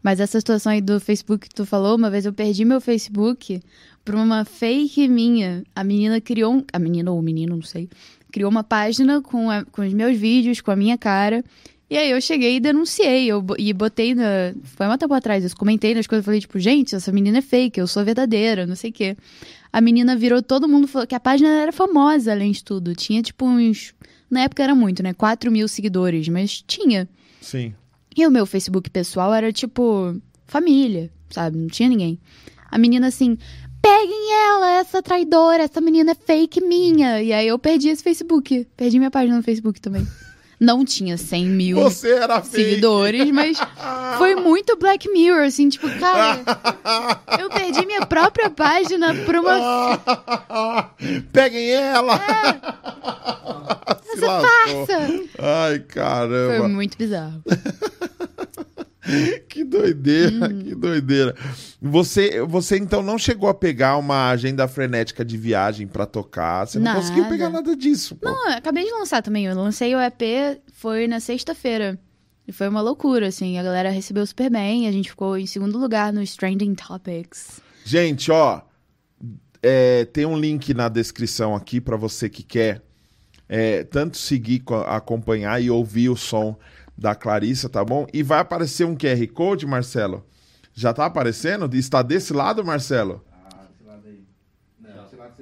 Mas 0.02 0.20
essa 0.22 0.40
situação 0.40 0.72
aí 0.72 0.80
do 0.82 1.00
Facebook 1.00 1.50
que 1.50 1.56
tu 1.56 1.66
falou, 1.66 1.96
uma 1.98 2.10
vez 2.10 2.26
eu 2.26 2.32
perdi 2.32 2.64
meu 2.64 2.80
Facebook 2.80 3.62
pra 4.06 4.16
uma 4.16 4.46
fake 4.46 5.08
minha. 5.10 5.64
A 5.76 5.84
menina 5.84 6.22
criou 6.22 6.54
um. 6.56 6.64
A 6.72 6.80
menina 6.80 7.12
ou 7.12 7.20
o 7.20 7.22
menino, 7.22 7.56
não 7.58 7.62
sei. 7.64 7.90
Criou 8.32 8.50
uma 8.50 8.64
página 8.64 9.22
com, 9.22 9.50
a- 9.50 9.66
com 9.66 9.82
os 9.86 9.94
meus 9.94 10.18
vídeos, 10.18 10.62
com 10.62 10.72
a 10.72 10.76
minha 10.76 10.98
cara. 10.98 11.44
E 11.90 11.98
aí 11.98 12.12
eu 12.12 12.22
cheguei 12.22 12.56
e 12.56 12.60
denunciei. 12.62 13.26
Eu, 13.28 13.46
e 13.58 13.74
botei 13.74 14.16
na. 14.16 14.54
Foi 14.64 14.88
um 14.88 14.98
tempo 14.98 15.14
atrás, 15.14 15.44
eu 15.44 15.50
comentei 15.58 15.94
nas 15.94 16.08
coisas. 16.08 16.24
Falei, 16.24 16.40
tipo, 16.40 16.58
gente, 16.60 16.96
essa 16.96 17.12
menina 17.12 17.40
é 17.40 17.42
fake, 17.42 17.78
eu 17.80 17.88
sou 17.88 18.06
verdadeira, 18.06 18.66
não 18.66 18.76
sei 18.78 18.92
o 18.92 18.94
quê. 18.94 19.18
A 19.74 19.82
menina 19.82 20.16
virou 20.16 20.42
todo 20.42 20.66
mundo 20.68 20.88
falou 20.88 21.06
que 21.06 21.14
a 21.16 21.20
página 21.20 21.50
era 21.50 21.74
famosa, 21.74 22.32
além 22.32 22.52
de 22.54 22.64
tudo. 22.64 22.96
Tinha, 22.96 23.22
tipo, 23.22 23.46
uns. 23.46 23.94
Na 24.30 24.42
época 24.42 24.64
era 24.64 24.76
muito, 24.76 25.02
né? 25.02 25.14
4 25.14 25.52
mil 25.52 25.68
seguidores, 25.68 26.28
mas 26.28 26.62
tinha. 26.62 27.08
Sim. 27.42 27.74
E 28.16 28.26
o 28.28 28.32
meu 28.32 28.46
Facebook 28.46 28.90
pessoal 28.90 29.34
era 29.34 29.52
tipo 29.52 30.20
família, 30.46 31.12
sabe? 31.30 31.58
Não 31.58 31.68
tinha 31.68 31.90
ninguém. 31.90 32.20
A 32.70 32.78
menina 32.78 33.08
assim, 33.08 33.38
peguem 33.82 34.34
ela, 34.48 34.72
essa 34.80 35.02
traidora, 35.02 35.64
essa 35.64 35.82
menina 35.82 36.12
é 36.12 36.16
fake 36.16 36.62
minha. 36.62 37.22
E 37.22 37.34
aí 37.34 37.48
eu 37.48 37.58
perdi 37.58 37.90
esse 37.90 38.04
Facebook. 38.04 38.68
Perdi 38.76 39.00
minha 39.00 39.12
página 39.12 39.38
no 39.38 39.44
Facebook 39.44 39.80
também. 39.82 40.06
Não 40.60 40.84
tinha 40.84 41.18
100 41.18 41.46
mil 41.46 41.78
Você 41.78 42.12
era 42.12 42.42
fake. 42.42 42.56
seguidores, 42.56 43.32
mas 43.32 43.58
foi 44.18 44.36
muito 44.36 44.76
Black 44.78 45.08
Mirror, 45.10 45.46
assim, 45.46 45.70
tipo, 45.70 45.90
cara, 46.00 46.40
eu 47.40 47.50
perdi 47.50 47.86
minha 47.86 48.06
própria 48.06 48.50
página 48.50 49.16
por 49.26 49.36
uma 49.36 50.00
Peguem 51.32 51.70
ela! 51.72 52.20
Se 54.14 54.20
lascou. 54.26 54.86
farsa. 54.86 55.00
Ai, 55.40 55.70
Foi 55.76 55.80
caramba. 55.80 56.68
muito 56.68 56.98
bizarro. 56.98 57.42
Que 59.50 59.64
doideira, 59.64 60.48
Hum. 60.48 60.60
que 60.64 60.76
doideira. 60.76 61.36
Você, 61.82 62.42
você 62.44 62.78
então 62.78 63.02
não 63.02 63.18
chegou 63.18 63.50
a 63.50 63.54
pegar 63.54 63.98
uma 63.98 64.30
agenda 64.30 64.68
frenética 64.68 65.24
de 65.26 65.38
viagem 65.38 65.88
pra 65.88 66.06
tocar. 66.06 66.66
Você 66.68 66.78
não 66.78 66.86
Nada. 66.86 67.00
conseguiu 67.00 67.26
pegar 67.28 67.50
nada 67.50 67.76
disso, 67.76 68.16
pô. 68.16 68.30
Não, 68.30 68.50
eu 68.52 68.58
acabei 68.58 68.86
de 68.86 68.92
lançar 68.92 69.22
também. 69.22 69.46
Eu 69.46 69.56
lancei 69.56 69.96
o 69.96 70.00
EP, 70.00 70.60
foi 70.74 71.08
na 71.08 71.20
sexta-feira. 71.20 72.00
E 72.48 72.52
foi 72.52 72.68
uma 72.68 72.82
loucura, 72.82 73.28
assim. 73.28 73.58
A 73.60 73.64
galera 73.64 73.90
recebeu 73.90 74.26
super 74.26 74.50
bem. 74.50 74.88
A 74.88 74.92
gente 74.92 75.10
ficou 75.10 75.38
em 75.38 75.46
segundo 75.46 75.78
lugar 75.78 76.12
no 76.12 76.26
Trending 76.26 76.74
Topics. 76.76 77.60
Gente, 77.86 78.32
ó, 78.32 78.62
é, 79.62 80.06
tem 80.06 80.26
um 80.26 80.38
link 80.38 80.74
na 80.74 80.90
descrição 80.90 81.56
aqui 81.56 81.80
pra 81.82 81.96
você 81.98 82.30
que 82.30 82.44
quer 82.44 82.82
é, 83.48 83.84
tanto 83.84 84.18
seguir, 84.18 84.60
co- 84.60 84.76
acompanhar 84.76 85.62
e 85.62 85.70
ouvir 85.70 86.10
o 86.10 86.16
som 86.16 86.58
da 87.00 87.16
Clarissa, 87.16 87.70
tá 87.70 87.84
bom? 87.84 88.06
E 88.14 88.22
vai 88.22 88.40
aparecer 88.40 88.86
um 88.86 88.96
QR 88.96 89.26
Code, 89.34 89.66
Marcelo. 89.66 90.26
Já 90.74 90.94
tá 90.94 91.06
aparecendo? 91.06 91.74
Está 91.76 92.02
desse 92.02 92.34
lado, 92.34 92.64
Marcelo? 92.64 93.24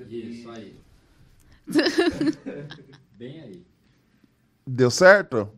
Isso 0.08 0.50
aí. 0.50 0.80
Bem 3.18 3.42
aí. 3.42 3.66
Deu 4.66 4.92
certo? 4.92 5.50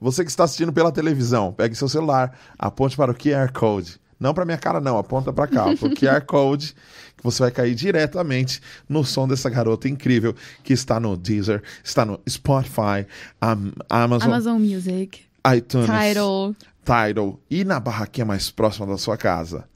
Você 0.00 0.22
que 0.24 0.30
está 0.30 0.44
assistindo 0.44 0.72
pela 0.72 0.92
televisão, 0.92 1.52
pegue 1.52 1.74
seu 1.74 1.88
celular, 1.88 2.38
aponte 2.58 2.96
para 2.96 3.10
o 3.10 3.14
QR 3.14 3.50
Code. 3.52 3.98
Não 4.20 4.32
para 4.32 4.44
minha 4.44 4.58
cara, 4.58 4.80
não, 4.80 4.96
aponta 4.96 5.32
para 5.32 5.46
cá, 5.46 5.64
para 5.74 5.88
o 5.88 5.94
QR 5.94 6.20
Code, 6.24 6.74
que 7.16 7.22
você 7.24 7.42
vai 7.42 7.50
cair 7.50 7.74
diretamente 7.74 8.60
no 8.88 9.04
som 9.04 9.26
dessa 9.26 9.48
garota 9.50 9.88
incrível 9.88 10.34
que 10.62 10.72
está 10.72 11.00
no 11.00 11.16
Deezer, 11.16 11.62
está 11.82 12.04
no 12.04 12.20
Spotify, 12.28 13.06
Am- 13.40 13.72
Amazon, 13.88 14.28
Amazon 14.28 14.60
Music, 14.60 15.20
iTunes, 15.56 15.86
Tidal. 15.86 16.54
Tidal 16.84 17.40
e 17.50 17.64
na 17.64 17.80
barraquinha 17.80 18.24
mais 18.24 18.50
próxima 18.50 18.86
da 18.86 18.96
sua 18.98 19.16
casa. 19.16 19.68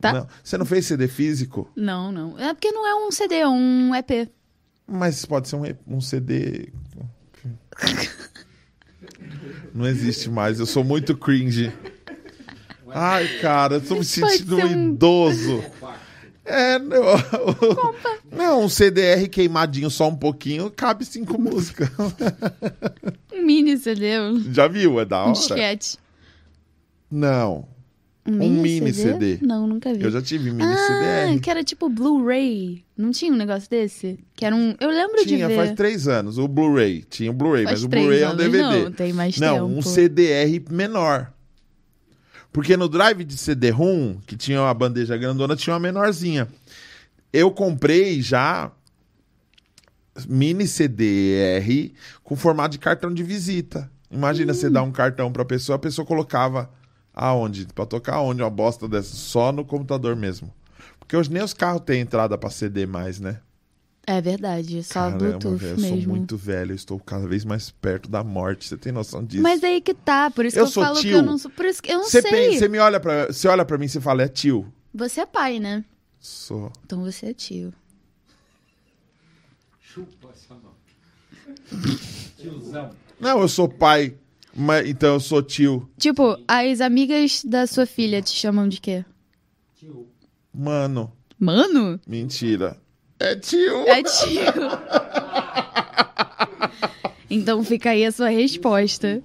Tá. 0.00 0.12
Não, 0.14 0.26
você 0.42 0.56
não 0.58 0.64
fez 0.66 0.86
CD 0.86 1.06
físico? 1.08 1.70
Não, 1.76 2.10
não. 2.10 2.38
É 2.38 2.52
porque 2.54 2.70
não 2.72 2.86
é 2.86 2.94
um 3.06 3.10
CD, 3.10 3.36
é 3.36 3.48
um 3.48 3.94
EP. 3.94 4.28
Mas 4.86 5.24
pode 5.26 5.46
ser 5.48 5.56
um, 5.56 5.62
um 5.86 6.00
CD. 6.00 6.68
Não 9.74 9.86
existe 9.86 10.28
mais. 10.30 10.58
Eu 10.58 10.66
sou 10.66 10.82
muito 10.82 11.16
cringe. 11.16 11.72
Ai, 12.92 13.28
cara, 13.40 13.74
eu 13.74 13.80
tô 13.80 13.94
me 13.96 14.04
sentindo 14.04 14.56
um 14.56 14.64
um- 14.64 14.92
idoso. 14.94 15.64
É, 16.44 16.78
não. 16.78 17.00
Não, 18.32 18.64
um 18.64 18.68
CDR 18.68 19.28
queimadinho 19.28 19.90
só 19.90 20.08
um 20.08 20.16
pouquinho, 20.16 20.70
cabe 20.70 21.04
cinco 21.04 21.36
músicas. 21.40 21.88
Um 23.32 23.42
mini 23.44 23.76
CD, 23.76 24.18
um 24.20 24.52
Já 24.52 24.66
viu? 24.68 24.98
É 25.00 25.04
da 25.04 25.18
um 25.18 25.22
hora? 25.28 25.32
disquete. 25.32 25.98
Não. 27.10 27.68
Um 28.26 28.50
mini 28.60 28.92
CD? 28.92 29.38
Não, 29.42 29.66
nunca 29.66 29.92
vi. 29.92 30.02
Eu 30.04 30.10
já 30.10 30.22
tive 30.22 30.50
mini 30.50 30.62
ah, 30.62 30.76
CDR. 31.26 31.40
que 31.40 31.50
era 31.50 31.64
tipo 31.64 31.88
Blu-ray. 31.88 32.84
Não 32.96 33.10
tinha 33.10 33.32
um 33.32 33.36
negócio 33.36 33.68
desse? 33.68 34.18
Que 34.36 34.44
era 34.44 34.54
um... 34.54 34.74
Eu 34.78 34.90
lembro 34.90 35.24
Tinha, 35.24 35.48
de 35.48 35.54
ver. 35.54 35.56
faz 35.56 35.72
três 35.72 36.06
anos. 36.06 36.38
O 36.38 36.46
Blu-ray. 36.46 37.02
Tinha 37.08 37.30
o 37.30 37.34
Blu-ray, 37.34 37.64
mas 37.64 37.82
o 37.82 37.88
Blu-ray 37.88 38.20
é 38.20 38.28
um 38.28 38.36
DVD. 38.36 38.84
Não, 38.84 38.92
tem 38.92 39.12
mais 39.12 39.38
Não, 39.38 39.66
tempo. 39.68 39.78
um 39.78 39.82
CDR 39.82 40.62
menor. 40.70 41.32
Porque 42.52 42.76
no 42.76 42.88
drive 42.88 43.24
de 43.24 43.36
CD-ROM, 43.36 44.18
que 44.26 44.36
tinha 44.36 44.60
uma 44.60 44.74
bandeja 44.74 45.16
grandona, 45.16 45.54
tinha 45.54 45.74
uma 45.74 45.80
menorzinha. 45.80 46.48
Eu 47.32 47.50
comprei 47.50 48.20
já 48.20 48.72
mini 50.28 50.66
CDR 50.66 51.92
com 52.24 52.34
formato 52.36 52.72
de 52.72 52.78
cartão 52.78 53.12
de 53.14 53.22
visita. 53.22 53.90
Imagina 54.10 54.52
você 54.52 54.68
dar 54.68 54.82
um 54.82 54.90
cartão 54.90 55.32
pra 55.32 55.44
pessoa, 55.44 55.76
a 55.76 55.78
pessoa 55.78 56.04
colocava 56.04 56.68
aonde? 57.14 57.66
Pra 57.66 57.86
tocar 57.86 58.20
onde? 58.20 58.42
Uma 58.42 58.50
bosta 58.50 58.88
dessa? 58.88 59.14
Só 59.14 59.52
no 59.52 59.64
computador 59.64 60.16
mesmo. 60.16 60.52
Porque 60.98 61.16
hoje 61.16 61.32
nem 61.32 61.42
os 61.42 61.54
carros 61.54 61.82
têm 61.82 62.00
entrada 62.00 62.36
pra 62.36 62.50
CD 62.50 62.86
mais, 62.86 63.20
né? 63.20 63.40
É 64.06 64.20
verdade, 64.20 64.82
só 64.82 64.94
Caramba, 64.94 65.18
Bluetooth 65.18 65.56
velho, 65.56 65.72
eu 65.72 65.78
mesmo. 65.80 66.00
sou 66.02 66.08
muito 66.08 66.36
velho, 66.36 66.72
eu 66.72 66.76
estou 66.76 66.98
cada 66.98 67.28
vez 67.28 67.44
mais 67.44 67.70
perto 67.70 68.10
da 68.10 68.24
morte. 68.24 68.66
Você 68.66 68.76
tem 68.76 68.92
noção 68.92 69.22
disso? 69.24 69.42
Mas 69.42 69.62
aí 69.62 69.80
que 69.80 69.94
tá, 69.94 70.30
por 70.30 70.44
isso 70.44 70.58
Eu 70.58 70.64
que 70.64 70.68
eu 70.68 70.72
sou 70.72 70.82
falo 70.82 70.96
que 70.96 71.02
tio. 71.02 71.16
eu 71.18 71.22
não 71.22 71.38
sou. 71.38 71.50
Por 71.50 71.64
isso 71.66 71.82
que 71.82 71.92
eu 71.92 71.98
não 71.98 72.04
Você 72.04 72.22
sei. 72.22 72.58
você 72.58 72.66
me 72.68 72.78
olha 72.78 72.98
pra, 72.98 73.26
você 73.26 73.46
olha 73.46 73.64
pra 73.64 73.78
mim 73.78 73.84
e 73.84 73.88
você 73.88 74.00
fala, 74.00 74.22
é 74.22 74.28
tio. 74.28 74.72
Você 74.92 75.20
é 75.20 75.26
pai, 75.26 75.60
né? 75.60 75.84
Sou. 76.18 76.72
Então 76.84 77.02
você 77.04 77.26
é 77.26 77.34
tio. 77.34 77.72
Chupa 79.80 80.28
essa 80.34 80.54
mão. 80.54 80.72
Tiozão. 82.38 82.90
Não, 83.18 83.40
eu 83.40 83.48
sou 83.48 83.68
pai, 83.68 84.16
mas 84.54 84.88
então 84.88 85.14
eu 85.14 85.20
sou 85.20 85.42
tio. 85.42 85.88
Tipo, 85.98 86.38
as 86.48 86.80
amigas 86.80 87.44
da 87.44 87.66
sua 87.66 87.86
filha 87.86 88.22
te 88.22 88.30
chamam 88.30 88.68
de 88.68 88.80
quê? 88.80 89.04
Tio. 89.76 90.08
Mano, 90.52 91.12
Mano? 91.38 92.00
mentira. 92.06 92.76
É 93.20 93.36
tio. 93.36 93.86
É 93.86 94.02
tio. 94.02 94.40
então 97.28 97.62
fica 97.62 97.90
aí 97.90 98.04
a 98.06 98.10
sua 98.10 98.30
resposta. 98.30 99.22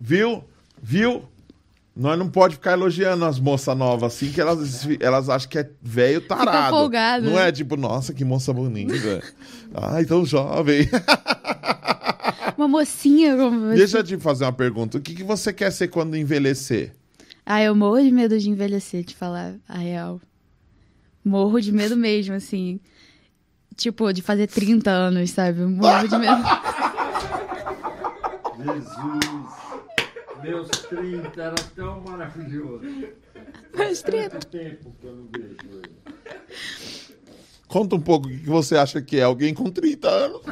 Viu? 0.00 0.44
Viu? 0.80 1.24
Nós 1.94 2.18
não 2.18 2.30
pode 2.30 2.54
ficar 2.54 2.72
elogiando 2.72 3.24
as 3.24 3.38
moças 3.38 3.76
novas 3.76 4.14
assim, 4.14 4.32
que 4.32 4.40
elas, 4.40 4.88
elas 4.98 5.28
acham 5.28 5.48
que 5.50 5.58
é 5.58 5.68
velho 5.82 6.22
tarado. 6.22 6.74
folgado. 6.74 7.30
Não 7.30 7.38
é 7.38 7.52
tipo, 7.52 7.76
nossa, 7.76 8.14
que 8.14 8.24
moça 8.24 8.52
bonita. 8.52 9.22
Ai, 9.74 10.04
tão 10.06 10.24
jovem. 10.24 10.88
Uma 12.56 12.68
mocinha 12.68 13.36
como 13.36 13.60
você. 13.60 13.76
Deixa 13.76 13.98
eu 13.98 14.04
te 14.04 14.16
fazer 14.18 14.44
uma 14.44 14.52
pergunta. 14.52 14.96
O 14.98 15.00
que, 15.00 15.14
que 15.14 15.24
você 15.24 15.52
quer 15.52 15.70
ser 15.72 15.88
quando 15.88 16.16
envelhecer? 16.16 16.92
Ah, 17.44 17.62
eu 17.62 17.74
morro 17.74 18.00
de 18.00 18.10
medo 18.12 18.38
de 18.38 18.48
envelhecer, 18.48 19.04
de 19.04 19.16
falar 19.16 19.54
a 19.68 19.78
real. 19.78 20.20
Morro 21.24 21.60
de 21.60 21.72
medo 21.72 21.96
mesmo, 21.96 22.34
assim. 22.34 22.78
Tipo, 23.82 24.12
de 24.12 24.22
fazer 24.22 24.46
30 24.46 24.88
anos, 24.88 25.32
sabe? 25.32 25.60
Morro 25.62 26.06
de 26.06 26.16
medo. 26.16 26.40
Jesus. 28.62 28.94
Meus 30.40 30.68
30 30.68 31.42
era 31.42 31.56
tão 31.74 32.00
maravilhoso. 32.02 32.84
Meus 33.74 34.02
30. 34.02 34.30
Quanto 34.30 34.46
tempo 34.46 34.94
que 35.00 35.04
eu 35.04 35.16
não 35.16 35.26
vejo 35.32 35.56
ele. 35.72 35.90
Conta 37.66 37.96
um 37.96 38.00
pouco 38.00 38.28
o 38.28 38.30
que 38.30 38.38
que 38.38 38.48
você 38.48 38.76
acha 38.76 39.02
que 39.02 39.16
é 39.16 39.24
alguém 39.24 39.52
com 39.52 39.68
30 39.68 40.08
anos. 40.08 40.42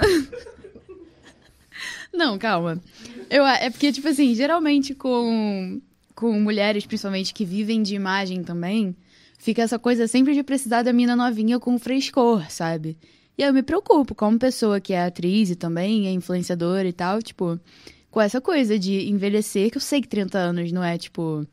Não, 2.12 2.36
calma. 2.36 2.82
Eu, 3.30 3.46
é 3.46 3.70
porque, 3.70 3.92
tipo 3.92 4.08
assim, 4.08 4.34
geralmente 4.34 4.92
com, 4.92 5.80
com 6.16 6.32
mulheres, 6.40 6.84
principalmente, 6.84 7.32
que 7.32 7.44
vivem 7.44 7.80
de 7.80 7.94
imagem 7.94 8.42
também, 8.42 8.96
fica 9.38 9.62
essa 9.62 9.78
coisa 9.78 10.08
sempre 10.08 10.34
de 10.34 10.42
precisar 10.42 10.82
da 10.82 10.92
mina 10.92 11.14
novinha 11.14 11.60
com 11.60 11.78
frescor, 11.78 12.50
sabe? 12.50 12.98
E 13.40 13.42
eu 13.42 13.54
me 13.54 13.62
preocupo, 13.62 14.14
como 14.14 14.38
pessoa 14.38 14.82
que 14.82 14.92
é 14.92 15.02
atriz 15.02 15.48
e 15.48 15.56
também 15.56 16.06
é 16.06 16.10
influenciadora 16.10 16.86
e 16.86 16.92
tal, 16.92 17.22
tipo, 17.22 17.58
com 18.10 18.20
essa 18.20 18.38
coisa 18.38 18.78
de 18.78 19.08
envelhecer, 19.08 19.70
que 19.70 19.78
eu 19.78 19.80
sei 19.80 20.02
que 20.02 20.08
30 20.08 20.36
anos 20.36 20.70
não 20.70 20.84
é, 20.84 20.98
tipo. 20.98 21.46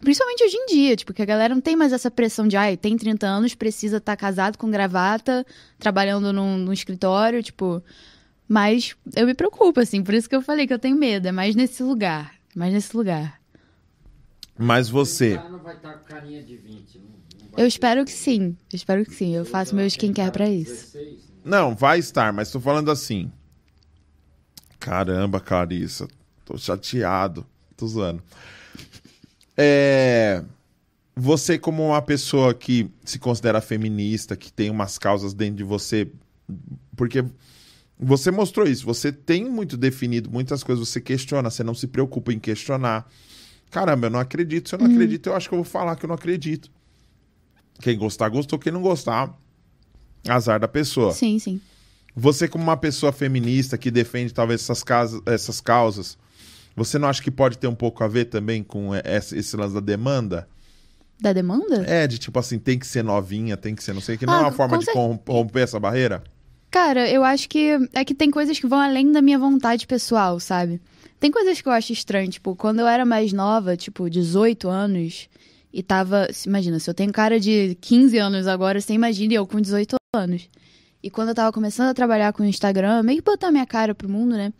Principalmente 0.00 0.44
hoje 0.44 0.56
em 0.56 0.64
dia, 0.64 0.96
tipo, 0.96 1.12
que 1.12 1.20
a 1.20 1.26
galera 1.26 1.54
não 1.54 1.60
tem 1.60 1.76
mais 1.76 1.92
essa 1.92 2.10
pressão 2.10 2.48
de, 2.48 2.56
ai, 2.56 2.74
tem 2.74 2.96
30 2.96 3.26
anos, 3.26 3.54
precisa 3.54 3.98
estar 3.98 4.16
casado 4.16 4.56
com 4.56 4.70
gravata, 4.70 5.44
trabalhando 5.78 6.32
num, 6.32 6.56
num 6.56 6.72
escritório, 6.72 7.42
tipo. 7.42 7.82
Mas 8.48 8.96
eu 9.14 9.26
me 9.26 9.34
preocupo, 9.34 9.78
assim, 9.78 10.02
por 10.02 10.14
isso 10.14 10.30
que 10.30 10.36
eu 10.36 10.40
falei 10.40 10.66
que 10.66 10.72
eu 10.72 10.78
tenho 10.78 10.96
medo. 10.96 11.28
É 11.28 11.32
mais 11.32 11.54
nesse 11.54 11.82
lugar. 11.82 12.32
Mais 12.54 12.72
nesse 12.72 12.96
lugar. 12.96 13.38
Mas 14.58 14.88
você. 14.88 15.34
O 15.34 15.36
cara 15.36 15.48
não 15.50 15.58
vai 15.58 15.76
estar 15.76 15.92
com 15.98 16.04
carinha 16.06 16.42
de 16.42 16.56
20, 16.56 16.98
não, 16.98 17.58
Eu 17.58 17.66
espero 17.66 18.06
que 18.06 18.12
sim. 18.12 18.56
Eu 18.72 18.76
espero 18.76 19.04
que 19.04 19.14
sim. 19.14 19.36
Eu 19.36 19.44
faço 19.44 19.76
meu 19.76 19.84
skincare 19.86 20.32
pra 20.32 20.48
isso. 20.48 20.96
16, 20.96 21.25
Não, 21.46 21.76
vai 21.76 22.00
estar, 22.00 22.32
mas 22.32 22.50
tô 22.50 22.58
falando 22.58 22.90
assim. 22.90 23.30
Caramba, 24.80 25.38
Clarissa. 25.38 26.08
Tô 26.44 26.58
chateado. 26.58 27.46
Tô 27.76 27.86
zoando. 27.86 28.20
É. 29.56 30.42
Você, 31.14 31.56
como 31.56 31.86
uma 31.86 32.02
pessoa 32.02 32.52
que 32.52 32.90
se 33.04 33.20
considera 33.20 33.60
feminista, 33.60 34.36
que 34.36 34.52
tem 34.52 34.70
umas 34.70 34.98
causas 34.98 35.32
dentro 35.32 35.58
de 35.58 35.62
você. 35.62 36.10
Porque 36.96 37.24
você 37.96 38.32
mostrou 38.32 38.66
isso. 38.66 38.84
Você 38.84 39.12
tem 39.12 39.44
muito 39.48 39.76
definido 39.76 40.28
muitas 40.28 40.64
coisas, 40.64 40.88
você 40.88 41.00
questiona, 41.00 41.48
você 41.48 41.62
não 41.62 41.74
se 41.74 41.86
preocupa 41.86 42.32
em 42.32 42.40
questionar. 42.40 43.08
Caramba, 43.70 44.08
eu 44.08 44.10
não 44.10 44.18
acredito. 44.18 44.68
Se 44.68 44.74
eu 44.74 44.80
não 44.80 44.86
acredito, 44.86 45.28
eu 45.28 45.36
acho 45.36 45.48
que 45.48 45.54
eu 45.54 45.58
vou 45.58 45.64
falar 45.64 45.94
que 45.94 46.04
eu 46.04 46.08
não 46.08 46.16
acredito. 46.16 46.72
Quem 47.80 47.96
gostar, 47.96 48.28
gostou. 48.30 48.58
Quem 48.58 48.72
não 48.72 48.82
gostar, 48.82 49.32
azar 50.28 50.60
da 50.60 50.68
pessoa. 50.68 51.12
Sim, 51.12 51.38
sim. 51.38 51.60
Você, 52.14 52.48
como 52.48 52.64
uma 52.64 52.76
pessoa 52.76 53.12
feminista 53.12 53.76
que 53.76 53.90
defende 53.90 54.32
talvez 54.32 54.62
essas, 54.62 54.82
casas, 54.82 55.20
essas 55.26 55.60
causas, 55.60 56.16
você 56.74 56.98
não 56.98 57.08
acha 57.08 57.22
que 57.22 57.30
pode 57.30 57.58
ter 57.58 57.66
um 57.66 57.74
pouco 57.74 58.02
a 58.02 58.08
ver 58.08 58.26
também 58.26 58.62
com 58.62 58.94
esse, 58.94 59.36
esse 59.38 59.56
lance 59.56 59.74
da 59.74 59.80
demanda? 59.80 60.48
Da 61.20 61.32
demanda? 61.32 61.84
É, 61.86 62.06
de 62.06 62.18
tipo 62.18 62.38
assim, 62.38 62.58
tem 62.58 62.78
que 62.78 62.86
ser 62.86 63.02
novinha, 63.02 63.56
tem 63.56 63.74
que 63.74 63.82
ser 63.82 63.92
não 63.92 64.00
sei 64.00 64.16
o 64.16 64.18
que. 64.18 64.26
Não 64.26 64.34
Ah, 64.34 64.38
é 64.38 64.40
uma 64.42 64.52
forma 64.52 64.78
de 64.78 64.86
romper 65.26 65.60
essa 65.60 65.80
barreira? 65.80 66.22
Cara, 66.70 67.08
eu 67.10 67.24
acho 67.24 67.48
que 67.48 67.70
é 67.94 68.04
que 68.04 68.14
tem 68.14 68.30
coisas 68.30 68.58
que 68.58 68.66
vão 68.66 68.78
além 68.78 69.10
da 69.10 69.22
minha 69.22 69.38
vontade 69.38 69.86
pessoal, 69.86 70.38
sabe? 70.40 70.80
Tem 71.18 71.30
coisas 71.30 71.60
que 71.60 71.68
eu 71.68 71.72
acho 71.72 71.92
estranho, 71.92 72.28
tipo, 72.30 72.54
quando 72.54 72.80
eu 72.80 72.86
era 72.86 73.04
mais 73.04 73.32
nova, 73.32 73.76
tipo, 73.76 74.10
18 74.10 74.68
anos, 74.68 75.28
e 75.72 75.82
tava. 75.82 76.28
Imagina, 76.46 76.78
se 76.78 76.88
eu 76.88 76.94
tenho 76.94 77.12
cara 77.12 77.40
de 77.40 77.76
15 77.80 78.18
anos 78.18 78.46
agora, 78.46 78.80
você 78.80 78.92
imagina 78.92 79.34
eu 79.34 79.46
com 79.46 79.60
18 79.60 79.96
anos. 80.16 80.48
E 81.02 81.10
quando 81.10 81.28
eu 81.28 81.34
tava 81.34 81.52
começando 81.52 81.88
a 81.88 81.94
trabalhar 81.94 82.32
com 82.32 82.42
o 82.42 82.46
Instagram, 82.46 83.02
meio 83.04 83.18
que 83.18 83.24
botar 83.24 83.52
minha 83.52 83.66
cara 83.66 83.94
pro 83.94 84.08
mundo, 84.08 84.34
né? 84.34 84.52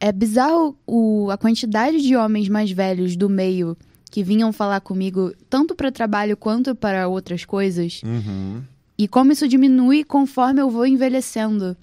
É 0.00 0.10
bizarro 0.10 0.76
o, 0.86 1.30
a 1.30 1.38
quantidade 1.38 2.02
de 2.02 2.16
homens 2.16 2.48
mais 2.48 2.70
velhos 2.70 3.16
do 3.16 3.28
meio 3.30 3.76
que 4.10 4.22
vinham 4.22 4.52
falar 4.52 4.80
comigo, 4.80 5.32
tanto 5.48 5.74
para 5.74 5.92
trabalho 5.92 6.36
quanto 6.36 6.74
para 6.74 7.06
outras 7.06 7.44
coisas. 7.44 8.00
Uhum. 8.02 8.62
E 8.98 9.06
como 9.06 9.32
isso 9.32 9.46
diminui 9.46 10.04
conforme 10.04 10.60
eu 10.60 10.70
vou 10.70 10.86
envelhecendo. 10.86 11.76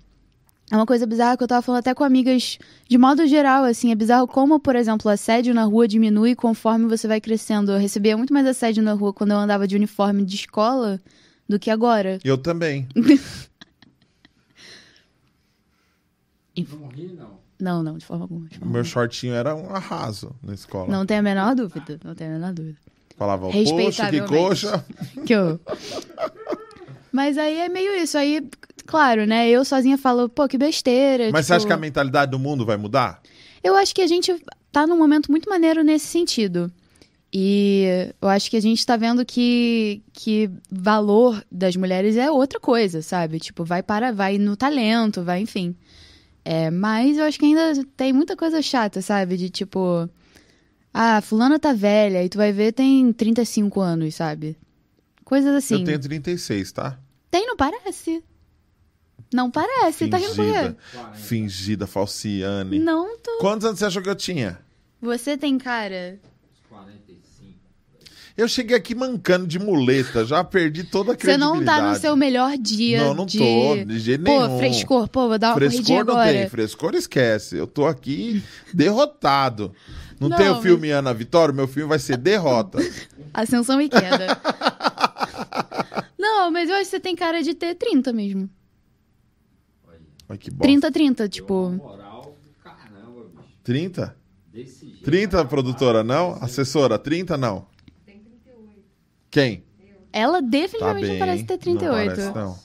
É 0.72 0.76
uma 0.76 0.86
coisa 0.86 1.06
bizarra 1.06 1.38
que 1.38 1.44
eu 1.44 1.48
tava 1.48 1.62
falando 1.62 1.80
até 1.80 1.94
com 1.94 2.04
amigas, 2.04 2.58
de 2.90 2.98
modo 2.98 3.28
geral, 3.28 3.64
assim, 3.64 3.92
é 3.92 3.96
bizarro 3.96 4.28
como, 4.28 4.60
por 4.60 4.76
exemplo, 4.76 5.10
o 5.10 5.14
assédio 5.14 5.54
na 5.54 5.64
rua 5.64 5.88
diminui 5.88 6.36
conforme 6.36 6.88
você 6.88 7.08
vai 7.08 7.22
crescendo. 7.22 7.72
Eu 7.72 7.78
recebia 7.78 8.18
muito 8.18 8.34
mais 8.34 8.48
assédio 8.48 8.82
na 8.82 8.94
rua 8.94 9.14
quando 9.14 9.32
eu 9.32 9.38
andava 9.38 9.68
de 9.68 9.76
uniforme 9.76 10.26
de 10.26 10.36
escola 10.36 11.00
do 11.48 11.60
que 11.60 11.70
agora. 11.70 12.20
Eu 12.24 12.38
também. 12.38 12.88
Não 16.56 16.88
ri, 16.88 17.08
não. 17.18 17.44
Não, 17.60 17.82
não, 17.82 17.98
de 17.98 18.06
forma 18.06 18.26
alguma. 18.26 18.48
de 18.48 18.58
O 18.58 18.60
forma 18.60 18.74
meu 18.74 18.84
shortinho 18.84 19.34
era 19.34 19.56
um 19.56 19.74
arraso 19.74 20.36
na 20.44 20.54
escola. 20.54 20.88
Não 20.88 21.06
tem 21.06 21.18
a 21.18 21.22
menor 21.22 21.56
dúvida, 21.56 22.00
não 22.04 22.14
tem 22.14 22.28
a 22.28 22.32
menor 22.32 22.54
dúvida. 22.54 22.78
Falava, 23.18 23.50
poxa, 23.50 24.10
que 24.10 24.22
coxa. 24.22 24.86
Que 25.26 25.34
eu... 25.34 25.60
Mas 27.12 27.38
aí 27.38 27.60
é 27.60 27.70
meio 27.70 27.94
isso, 27.94 28.18
aí, 28.18 28.48
claro, 28.86 29.26
né, 29.26 29.48
eu 29.48 29.64
sozinha 29.64 29.98
falo, 29.98 30.28
pô, 30.28 30.48
que 30.48 30.58
besteira. 30.58 31.32
Mas 31.32 31.46
você 31.46 31.54
tipo... 31.54 31.58
acha 31.58 31.68
que 31.68 31.74
a 31.74 31.78
mentalidade 31.78 32.32
do 32.32 32.40
mundo 32.40 32.66
vai 32.66 32.76
mudar? 32.76 33.22
Eu 33.64 33.76
acho 33.76 33.94
que 33.94 34.02
a 34.02 34.08
gente 34.08 34.36
tá 34.72 34.88
num 34.88 34.98
momento 34.98 35.32
muito 35.32 35.50
maneiro 35.50 35.84
nesse 35.84 36.08
sentido. 36.08 36.72
E 37.36 38.14
eu 38.22 38.30
acho 38.30 38.48
que 38.48 38.56
a 38.56 38.62
gente 38.62 38.86
tá 38.86 38.96
vendo 38.96 39.26
que, 39.26 40.04
que 40.14 40.52
valor 40.70 41.44
das 41.52 41.76
mulheres 41.76 42.16
é 42.16 42.30
outra 42.30 42.60
coisa, 42.60 43.02
sabe? 43.02 43.40
Tipo, 43.40 43.66
vai 43.66 43.82
para, 43.82 44.12
vai 44.12 44.38
no 44.38 44.56
talento, 44.56 45.24
vai, 45.24 45.42
enfim. 45.42 45.76
É, 46.46 46.70
mas 46.70 47.18
eu 47.18 47.24
acho 47.24 47.40
que 47.40 47.46
ainda 47.46 47.84
tem 47.98 48.14
muita 48.14 48.36
coisa 48.36 48.62
chata, 48.62 49.02
sabe? 49.02 49.36
De 49.36 49.50
tipo, 49.50 50.08
ah, 50.94 51.22
fulana 51.22 51.58
tá 51.58 51.74
velha, 51.74 52.24
e 52.24 52.30
tu 52.30 52.38
vai 52.38 52.52
ver 52.52 52.72
tem 52.72 53.12
35 53.12 53.82
anos, 53.82 54.14
sabe? 54.14 54.56
Coisas 55.26 55.56
assim. 55.56 55.80
Eu 55.80 55.86
tenho 55.86 56.00
36, 56.00 56.72
tá? 56.72 57.00
Tem, 57.32 57.48
não 57.48 57.58
parece. 57.58 58.24
Não 59.34 59.50
parece, 59.50 60.08
tá 60.08 60.18
rindo 60.18 60.36
por 60.36 60.46
quê? 60.46 60.52
Fingida, 60.52 60.78
40. 60.94 61.18
fingida, 61.18 61.88
falciane. 61.88 62.78
Não 62.78 63.18
tô. 63.18 63.40
Quantos 63.40 63.66
anos 63.66 63.80
você 63.80 63.86
achou 63.86 64.04
que 64.04 64.10
eu 64.10 64.16
tinha? 64.16 64.60
Você 65.02 65.36
tem 65.36 65.58
cara. 65.58 66.20
45. 68.34 68.38
Eu 68.38 68.48
cheguei 68.48 68.76
aqui 68.76 68.96
mancando 68.96 69.46
de 69.46 69.60
muleta, 69.60 70.26
já 70.26 70.44
perdi 70.44 70.84
toda 70.84 71.12
a 71.12 71.14
Você 71.16 71.20
credibilidade. 71.22 71.60
não 71.60 71.66
tá 71.66 71.90
no 71.90 71.96
seu 71.96 72.16
melhor 72.16 72.58
dia. 72.58 73.04
Não, 73.04 73.14
não 73.14 73.26
de... 73.26 73.38
tô, 73.38 73.76
de 73.86 74.00
jeito 74.00 74.24
Pô, 74.24 74.48
nenhum. 74.48 74.58
frescor, 74.58 75.08
pô, 75.08 75.28
vou 75.30 75.38
dar 75.40 75.50
uma 75.50 75.54
corridinha 75.54 75.84
Frescor 75.84 76.06
não 76.06 76.14
agora. 76.14 76.32
tem, 76.38 76.50
frescor 76.50 76.96
esquece. 76.96 77.56
Eu 77.58 77.68
tô 77.68 77.86
aqui 77.86 78.44
derrotado. 78.74 79.74
Não, 80.20 80.30
Não, 80.30 80.38
tem 80.38 80.48
o 80.50 80.54
mas- 80.54 80.64
filme 80.64 80.90
Ana 80.90 81.14
Vitória? 81.14 81.54
Meu 81.54 81.68
filme 81.68 81.90
vai 81.90 82.00
ser 82.00 82.18
Derrota. 82.18 82.80
Ascensão 83.34 83.80
e 83.82 83.90
queda. 83.90 84.40
não, 86.18 86.50
mas 86.52 86.70
eu 86.70 86.76
acho 86.76 86.86
que 86.86 86.90
você 86.92 87.00
tem 87.00 87.16
cara 87.16 87.42
de 87.44 87.54
ter 87.54 87.76
30 87.76 88.14
mesmo. 88.14 88.50
Olha. 89.88 90.00
Ai, 90.30 90.38
que 90.38 90.50
bosta. 90.50 90.64
30, 90.64 90.92
30, 90.92 91.16
Deu 91.16 91.26
uma 91.26 91.30
tipo. 91.30 91.70
moral 91.72 92.36
do 92.42 92.64
caramba, 92.64 93.22
bicho. 93.36 93.48
30? 93.64 94.16
Desse 94.54 94.86
jeito. 94.88 95.04
30, 95.04 95.46
produtora, 95.46 96.04
não? 96.04 96.38
Assessora, 96.42 96.98
30 96.98 97.36
não? 97.38 97.66
Quem? 99.34 99.64
Ela 100.12 100.42
Tá 100.42 100.48
definitivamente 100.48 101.08
não 101.08 101.18
parece 101.20 101.44
ter 101.44 101.54
Não 101.54 101.60
38. 101.60 102.16
parece, 102.16 102.36
não. 102.36 102.60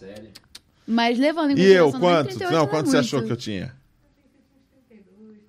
Mas 0.87 1.19
levando 1.19 1.51
em 1.53 1.59
E 1.59 1.65
eu, 1.73 1.91
quanto? 1.93 2.29
38 2.29 2.53
Não, 2.55 2.65
é 2.65 2.67
quanto 2.67 2.87
você 2.87 2.97
muito. 2.97 3.07
achou 3.07 3.23
que 3.23 3.33
eu 3.33 3.37
tinha? 3.37 3.75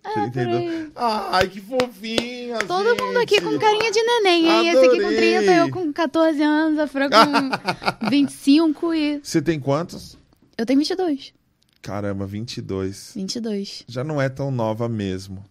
É, 0.01 0.13
por 0.13 0.31
32. 0.31 0.69
aí. 0.69 0.91
Ai, 0.95 1.47
que 1.49 1.59
fofinha, 1.61 2.59
Todo 2.59 2.95
mundo 3.03 3.17
aqui 3.19 3.35
gente. 3.35 3.43
com 3.43 3.59
carinha 3.59 3.91
de 3.91 4.01
neném, 4.01 4.47
hein? 4.49 4.69
Esse 4.69 4.77
aqui 4.85 4.87
com 5.01 5.07
Adorei. 5.07 5.37
30, 5.37 5.51
eu 5.55 5.69
com 5.69 5.93
14 5.93 6.41
anos, 6.41 6.79
a 6.79 6.87
Fran 6.87 7.09
com 7.09 8.07
25 8.09 8.93
e... 8.93 9.19
Você 9.21 9.41
tem 9.41 9.59
quantos? 9.59 10.17
Eu 10.57 10.65
tenho 10.65 10.79
22. 10.79 11.33
Caramba, 11.81 12.25
22. 12.25 13.11
22. 13.15 13.83
Já 13.87 14.03
não 14.03 14.21
é 14.21 14.29
tão 14.29 14.49
nova 14.51 14.87
mesmo. 14.89 15.43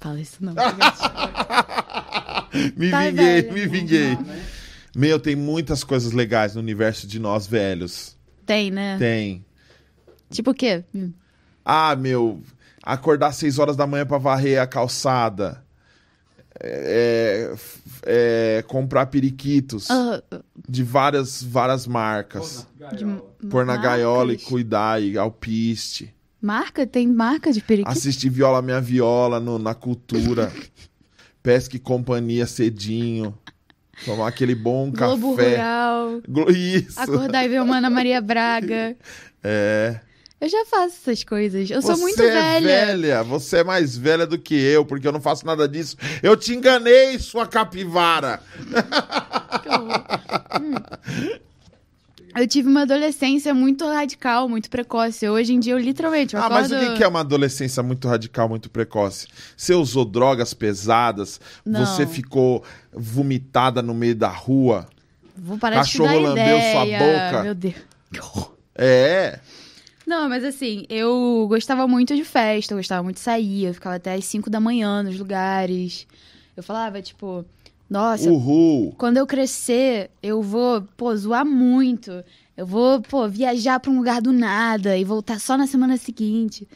Fala 0.00 0.20
isso 0.20 0.36
não. 0.44 0.52
Me 2.76 2.90
Tá 2.90 3.00
vinguei, 3.04 3.42
velha. 3.42 3.52
me 3.52 3.66
vinguei. 3.66 4.12
Ah, 4.12 4.22
né? 4.22 4.42
Meu, 4.98 5.20
tem 5.20 5.36
muitas 5.36 5.84
coisas 5.84 6.12
legais 6.12 6.54
no 6.54 6.60
universo 6.62 7.06
de 7.06 7.18
nós 7.18 7.46
velhos. 7.46 8.16
Tem, 8.46 8.70
né? 8.70 8.96
Tem. 8.98 9.44
Tipo 10.30 10.52
o 10.52 10.54
quê? 10.54 10.82
Ah, 11.62 11.94
meu, 11.94 12.40
acordar 12.82 13.26
às 13.28 13.36
6 13.36 13.58
horas 13.58 13.76
da 13.76 13.86
manhã 13.86 14.06
pra 14.06 14.16
varrer 14.16 14.58
a 14.58 14.66
calçada. 14.66 15.62
É, 16.58 17.50
f- 17.52 17.80
é, 18.06 18.64
comprar 18.66 19.04
periquitos 19.06 19.90
Ah, 19.90 20.22
de 20.66 20.82
várias, 20.82 21.42
várias 21.42 21.86
marcas. 21.86 22.66
Pô, 22.78 22.82
na 22.82 22.88
gaiola. 22.88 23.22
Pôr 23.50 23.66
na 23.66 23.76
gaiola 23.76 24.32
e 24.32 24.38
cuidar, 24.38 25.02
e 25.02 25.18
alpiste. 25.18 26.14
Marca? 26.40 26.86
Tem 26.86 27.06
marca 27.06 27.52
de 27.52 27.60
periquito? 27.60 27.92
Assistir 27.92 28.30
Viola 28.30 28.62
Minha 28.62 28.80
Viola 28.80 29.38
no- 29.38 29.58
na 29.58 29.74
cultura. 29.74 30.50
Pesca 31.42 31.76
e 31.76 31.78
companhia 31.78 32.46
cedinho. 32.46 33.36
Tomar 34.04 34.28
aquele 34.28 34.54
bom 34.54 34.90
Globo 34.90 35.36
café. 35.36 35.50
Rural. 35.56 36.20
Glo- 36.28 36.50
Isso. 36.50 37.00
Acordar 37.00 37.44
e 37.44 37.48
ver 37.48 37.62
uma 37.62 37.78
Ana 37.78 37.90
Maria 37.90 38.20
Braga. 38.20 38.96
É. 39.48 40.00
Eu 40.40 40.48
já 40.48 40.64
faço 40.66 40.96
essas 41.02 41.22
coisas. 41.22 41.70
Eu 41.70 41.80
sou 41.80 41.94
Você 41.94 42.02
muito 42.02 42.20
é 42.20 42.30
velha. 42.60 42.86
velha. 42.86 43.22
Você 43.22 43.58
é 43.58 43.64
mais 43.64 43.96
velha 43.96 44.26
do 44.26 44.36
que 44.36 44.54
eu, 44.54 44.84
porque 44.84 45.06
eu 45.06 45.12
não 45.12 45.20
faço 45.20 45.46
nada 45.46 45.68
disso. 45.68 45.96
Eu 46.22 46.36
te 46.36 46.52
enganei, 46.52 47.16
sua 47.18 47.46
capivara. 47.46 48.40
Hum. 50.60 50.74
Eu 52.36 52.46
tive 52.46 52.68
uma 52.68 52.82
adolescência 52.82 53.54
muito 53.54 53.86
radical, 53.86 54.48
muito 54.48 54.68
precoce. 54.68 55.26
Hoje 55.28 55.54
em 55.54 55.58
dia, 55.58 55.72
eu 55.72 55.78
literalmente 55.78 56.36
eu 56.36 56.42
Ah, 56.42 56.50
mas 56.50 56.70
o 56.70 56.76
acordo... 56.76 56.96
que 56.96 57.02
é 57.02 57.08
uma 57.08 57.20
adolescência 57.20 57.82
muito 57.82 58.06
radical, 58.06 58.48
muito 58.48 58.68
precoce? 58.68 59.26
Você 59.56 59.74
usou 59.74 60.04
drogas 60.04 60.52
pesadas? 60.52 61.40
Não. 61.64 61.84
Você 61.84 62.06
ficou 62.06 62.62
vomitada 62.92 63.80
no 63.80 63.94
meio 63.94 64.14
da 64.14 64.28
rua? 64.28 64.86
Vou 65.36 65.58
parar 65.58 65.76
Cachorro 65.76 66.08
de 66.08 66.14
te 66.14 66.22
dar 66.22 66.28
lambeu 66.28 66.56
ideia. 66.56 66.72
sua 66.72 66.84
boca? 66.84 67.42
Meu 67.42 67.54
Deus. 67.54 67.74
É. 68.74 69.40
Não, 70.06 70.28
mas 70.28 70.44
assim, 70.44 70.86
eu 70.88 71.46
gostava 71.48 71.88
muito 71.88 72.14
de 72.14 72.22
festa, 72.22 72.74
eu 72.74 72.78
gostava 72.78 73.02
muito 73.02 73.16
de 73.16 73.22
sair, 73.22 73.64
eu 73.64 73.74
ficava 73.74 73.96
até 73.96 74.14
às 74.14 74.24
5 74.26 74.48
da 74.48 74.60
manhã 74.60 75.02
nos 75.02 75.18
lugares. 75.18 76.06
Eu 76.56 76.62
falava, 76.62 77.02
tipo, 77.02 77.44
nossa, 77.88 78.30
Uhul. 78.30 78.94
quando 78.98 79.16
eu 79.16 79.26
crescer, 79.26 80.10
eu 80.22 80.42
vou, 80.42 80.82
pô, 80.96 81.14
zoar 81.16 81.44
muito. 81.46 82.22
Eu 82.56 82.66
vou, 82.66 83.00
pô, 83.02 83.28
viajar 83.28 83.78
pra 83.78 83.90
um 83.90 83.98
lugar 83.98 84.20
do 84.20 84.32
nada 84.32 84.96
e 84.96 85.04
voltar 85.04 85.38
só 85.38 85.56
na 85.56 85.66
semana 85.66 85.96
seguinte. 85.96 86.66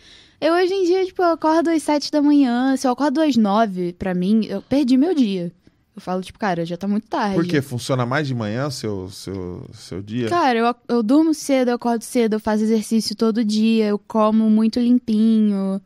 Eu 0.40 0.54
hoje 0.54 0.72
em 0.72 0.84
dia, 0.84 1.04
tipo, 1.04 1.22
eu 1.22 1.30
acordo 1.30 1.68
às 1.70 1.82
7 1.82 2.10
da 2.10 2.22
manhã. 2.22 2.76
Se 2.76 2.86
eu 2.86 2.92
acordo 2.92 3.20
às 3.20 3.36
9, 3.36 3.92
pra 3.94 4.14
mim, 4.14 4.44
eu 4.46 4.62
perdi 4.62 4.96
meu 4.96 5.14
dia. 5.14 5.52
Eu 5.94 6.00
falo, 6.00 6.22
tipo, 6.22 6.38
cara, 6.38 6.64
já 6.64 6.76
tá 6.76 6.86
muito 6.86 7.08
tarde. 7.08 7.34
Por 7.34 7.46
quê? 7.46 7.60
Funciona 7.60 8.06
mais 8.06 8.26
de 8.26 8.34
manhã 8.34 8.68
o 8.68 8.70
seu, 8.70 9.10
seu, 9.10 9.66
seu 9.74 10.00
dia? 10.02 10.28
Cara, 10.28 10.58
eu, 10.58 10.74
eu 10.88 11.02
durmo 11.02 11.34
cedo, 11.34 11.68
eu 11.68 11.74
acordo 11.74 12.02
cedo, 12.02 12.34
eu 12.34 12.40
faço 12.40 12.62
exercício 12.62 13.14
todo 13.16 13.44
dia, 13.44 13.88
eu 13.88 13.98
como 13.98 14.48
muito 14.48 14.78
limpinho. 14.80 15.80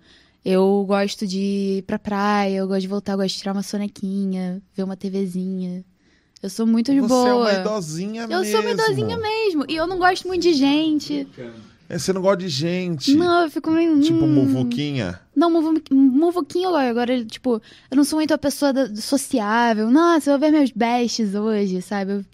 Eu 0.45 0.85
gosto 0.87 1.27
de 1.27 1.39
ir 1.79 1.83
pra 1.83 1.99
praia, 1.99 2.57
eu 2.59 2.66
gosto 2.69 2.83
de 2.83 2.89
voltar, 2.89 3.12
eu 3.12 3.16
gosto 3.19 3.31
de 3.35 3.39
tirar 3.39 3.53
uma 3.53 3.62
sonequinha, 3.62 4.61
ver 4.77 4.83
uma 4.83 4.97
TVzinha. 4.97 5.83
Eu 6.43 6.51
sou 6.51 6.66
muito 6.66 6.93
de 6.93 7.01
Você 7.01 7.09
boa. 7.09 7.29
é 7.29 7.33
uma 7.33 7.53
idosinha 7.61 8.23
eu 8.25 8.29
mesmo. 8.41 8.45
sou 8.53 8.61
uma 8.61 8.71
idosinha 8.73 9.16
mesmo. 9.16 9.65
E 9.66 9.75
eu 9.77 9.87
não 9.87 9.97
gosto 9.99 10.29
muito 10.29 10.43
de 10.43 10.53
gente. 10.53 11.27
É, 11.89 11.99
Você 11.99 12.12
não 12.12 12.21
gosta 12.21 12.37
de 12.39 12.49
gente. 12.51 13.15
Não, 13.15 13.45
eu 13.45 13.51
fico 13.51 13.71
meio. 13.71 13.99
Tipo 14.03 14.25
hum. 14.27 14.45
muvuquinha. 14.45 15.19
Não, 15.35 15.51
muvu- 15.51 15.81
muvuquinho 15.91 16.66
eu 16.66 16.73
gosto. 16.73 16.85
Agora, 16.91 17.25
tipo, 17.25 17.62
eu 17.91 17.97
não 17.97 18.05
sou 18.05 18.19
muito 18.19 18.35
a 18.35 18.39
pessoa 18.39 18.75
da- 18.75 18.95
sociável. 18.95 19.91
Nossa, 19.91 20.29
eu 20.31 20.39
vou 20.39 20.51
ver 20.51 20.55
meus 20.55 20.71
bestes 20.71 21.35
hoje, 21.35 21.81
sabe? 21.81 22.12
Eu, 22.12 22.25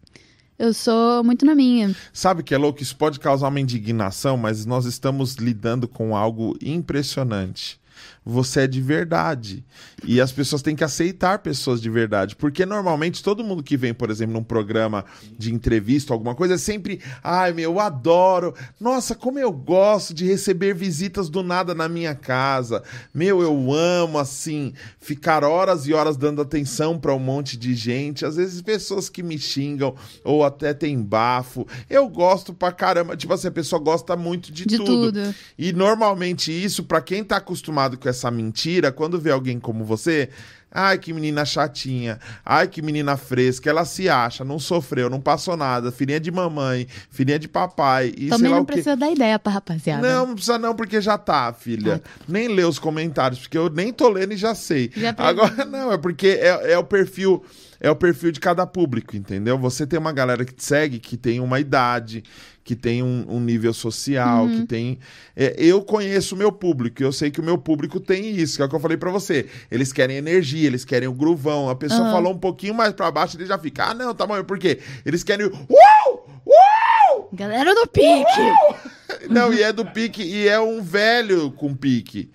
eu 0.59 0.75
sou 0.75 1.23
muito 1.23 1.47
na 1.47 1.55
minha. 1.55 1.95
Sabe 2.13 2.43
que 2.43 2.53
é 2.53 2.59
louco? 2.59 2.83
Isso 2.83 2.97
pode 2.97 3.21
causar 3.21 3.47
uma 3.47 3.61
indignação, 3.61 4.37
mas 4.37 4.67
nós 4.67 4.87
estamos 4.87 5.35
lidando 5.37 5.87
com 5.87 6.17
algo 6.17 6.57
impressionante. 6.61 7.79
Você 8.25 8.61
é 8.61 8.67
de 8.67 8.81
verdade. 8.83 9.65
E 10.05 10.21
as 10.21 10.31
pessoas 10.31 10.61
têm 10.61 10.77
que 10.77 10.85
aceitar 10.85 11.39
pessoas 11.39 11.81
de 11.81 11.89
verdade. 11.89 12.37
Porque 12.37 12.67
normalmente 12.67 13.23
todo 13.23 13.43
mundo 13.43 13.63
que 13.63 13.77
vem, 13.77 13.95
por 13.95 14.11
exemplo, 14.11 14.35
num 14.35 14.45
programa 14.45 15.05
de 15.39 15.53
entrevista, 15.53 16.13
alguma 16.13 16.35
coisa, 16.35 16.55
é 16.55 16.59
sempre. 16.59 17.01
Ai, 17.25 17.53
meu, 17.53 17.73
eu 17.73 17.81
adoro. 17.81 18.55
Nossa, 18.79 19.15
como 19.15 19.39
eu 19.39 19.51
gosto 19.51 20.13
de 20.13 20.27
receber 20.27 20.75
visitas 20.75 21.31
do 21.31 21.43
nada 21.43 21.75
na 21.75 21.89
minha 21.89 22.15
casa. 22.15 22.83
Meu, 23.13 23.41
eu 23.41 23.73
amo, 23.73 24.19
assim, 24.19 24.75
ficar 25.01 25.43
horas 25.43 25.87
e 25.87 25.95
horas 25.95 26.17
dando 26.17 26.43
atenção 26.43 26.99
para 26.99 27.15
um 27.15 27.19
monte 27.19 27.57
de 27.57 27.75
gente. 27.75 28.27
Às 28.27 28.37
vezes 28.37 28.61
pessoas 28.61 29.09
que 29.09 29.23
me 29.23 29.39
xingam 29.39 29.95
ou 30.23 30.45
até 30.45 30.75
tem 30.75 31.01
bafo. 31.03 31.67
Eu 31.89 32.07
gosto 32.07 32.53
pra 32.53 32.71
caramba. 32.71 33.17
Tipo 33.17 33.33
assim, 33.33 33.49
a 33.49 33.53
pessoa 33.53 33.81
gosta 33.81 34.15
muito 34.15 34.53
de, 34.53 34.67
De 34.67 34.77
tudo. 34.77 35.11
tudo. 35.13 35.35
E 35.59 35.73
normalmente 35.73 36.53
isso, 36.53 36.85
pra 36.85 37.01
quem 37.01 37.25
tá 37.25 37.37
acostumado 37.39 37.97
com 37.97 38.10
essa 38.11 38.31
mentira, 38.31 38.93
quando 38.93 39.19
vê 39.19 39.31
alguém 39.31 39.59
como 39.59 39.85
você, 39.85 40.29
ai 40.71 40.99
que 40.99 41.13
menina 41.13 41.45
chatinha, 41.45 42.19
ai 42.45 42.69
que 42.69 42.81
menina 42.81 43.17
fresca, 43.17 43.69
ela 43.69 43.85
se 43.85 44.09
acha, 44.09 44.45
não 44.45 44.59
sofreu, 44.59 45.11
não 45.11 45.21
passou 45.21 45.57
nada, 45.57 45.91
filhinha 45.91 46.21
de 46.21 46.31
mamãe, 46.31 46.87
filhinha 47.11 47.39
de 47.39 47.49
papai 47.49 48.13
e 48.17 48.21
sei 48.21 48.29
Também 48.29 48.51
lá 48.51 48.57
não 48.57 48.63
o 48.63 48.67
precisa 48.67 48.97
dar 48.97 49.11
ideia 49.11 49.39
pra 49.39 49.53
rapaziada. 49.53 50.07
Não, 50.07 50.27
não 50.27 50.35
precisa 50.35 50.59
não, 50.59 50.75
porque 50.75 51.01
já 51.01 51.19
tá, 51.19 51.53
filha. 51.53 52.03
Nem 52.29 52.49
lê 52.49 52.65
os 52.65 52.79
comentários, 52.79 53.41
porque 53.41 53.59
eu 53.59 53.69
nem 53.69 53.93
tô 53.93 54.09
lendo 54.09 54.33
e 54.33 54.37
já 54.37 54.55
sei. 54.55 54.91
Já. 54.95 55.15
Agora, 55.17 55.65
não, 55.67 55.93
é 55.93 55.99
porque 55.99 56.39
é, 56.41 56.73
é 56.73 56.79
o 56.79 56.85
perfil. 56.85 57.45
É 57.81 57.91
o 57.91 57.97
perfil 57.97 58.31
de 58.31 58.39
cada 58.41 58.67
público, 58.67 59.17
entendeu? 59.17 59.57
Você 59.59 59.87
tem 59.87 59.99
uma 59.99 60.13
galera 60.13 60.45
que 60.45 60.53
te 60.55 60.63
segue 60.63 60.99
que 60.99 61.17
tem 61.17 61.41
uma 61.41 61.59
idade, 61.59 62.23
que 62.63 62.77
tem 62.77 63.03
um, 63.03 63.25
um 63.27 63.41
nível 63.41 63.73
social, 63.73 64.45
Uhum. 64.45 64.61
que 64.61 64.67
tem. 64.67 64.99
é, 65.35 65.55
eu 65.57 65.81
conheço 65.83 66.35
o 66.35 66.39
meu 66.39 66.53
público, 66.53 67.03
eu 67.03 67.11
sei 67.11 67.31
que 67.31 67.41
o 67.41 67.43
meu 67.43 67.57
público 67.57 67.99
tem 67.99 68.37
isso, 68.37 68.57
que 68.57 68.63
é 68.63 68.67
o 68.67 68.69
que 68.69 68.75
eu 68.77 68.81
falei 68.81 68.99
pra 68.99 69.11
você. 69.11 69.47
Eles 69.71 69.93
querem 69.95 70.19
energia, 70.19 70.67
eles 70.67 70.85
querem 70.85 71.09
o 71.09 71.13
gruvão. 71.15 71.71
A 71.71 71.75
pessoa 71.75 72.03
Aham. 72.03 72.11
falou 72.13 72.33
um 72.35 72.39
pouquinho 72.39 72.75
mais 72.75 72.93
pra 72.93 73.11
baixo, 73.11 73.37
ele 73.39 73.47
já 73.47 73.59
fica, 73.59 73.87
ah, 73.87 73.95
não, 73.95 74.15
tá 74.15 74.27
bom, 74.27 74.45
por 74.45 74.59
quê? 74.59 74.79
Eles 75.07 75.25
querem. 75.25 75.47
Uau! 75.47 76.29
Uau! 76.47 77.31
Galera 77.33 77.75
do 77.75 77.87
pique! 77.87 78.91
Não, 79.29 79.53
e 79.53 79.63
é 79.63 79.73
do 79.73 79.85
pique, 79.85 80.23
e 80.23 80.49
é 80.49 80.59
um 80.61 80.81
velho 80.83 81.51
com 81.53 81.75
pique. 81.75 82.31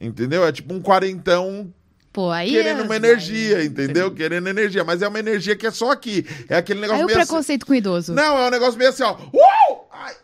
Entendeu? 0.00 0.46
É 0.46 0.52
tipo 0.52 0.72
um 0.74 0.80
quarentão 0.80 1.72
Pô, 2.18 2.32
aí. 2.32 2.50
querendo 2.50 2.80
é- 2.80 2.82
uma 2.82 2.96
energia, 2.96 3.64
entendeu? 3.64 4.10
Querendo 4.10 4.48
energia. 4.48 4.82
Mas 4.82 5.02
é 5.02 5.06
uma 5.06 5.20
energia 5.20 5.54
que 5.54 5.64
é 5.64 5.70
só 5.70 5.92
aqui. 5.92 6.26
É 6.48 6.56
aquele 6.56 6.80
negócio 6.80 6.98
Aí 6.98 7.04
o 7.04 7.06
meio 7.06 7.16
assim. 7.16 7.28
preconceito 7.28 7.64
com 7.64 7.72
o 7.72 7.76
idoso. 7.76 8.12
Não, 8.12 8.36
é 8.36 8.48
um 8.48 8.50
negócio 8.50 8.76
meio 8.76 8.90
assim, 8.90 9.04
ó. 9.04 9.16
Uau! 9.32 9.88
Ai! 9.92 10.14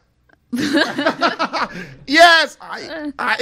yes! 2.10 2.56
Ai! 2.58 3.12
Ai! 3.16 3.38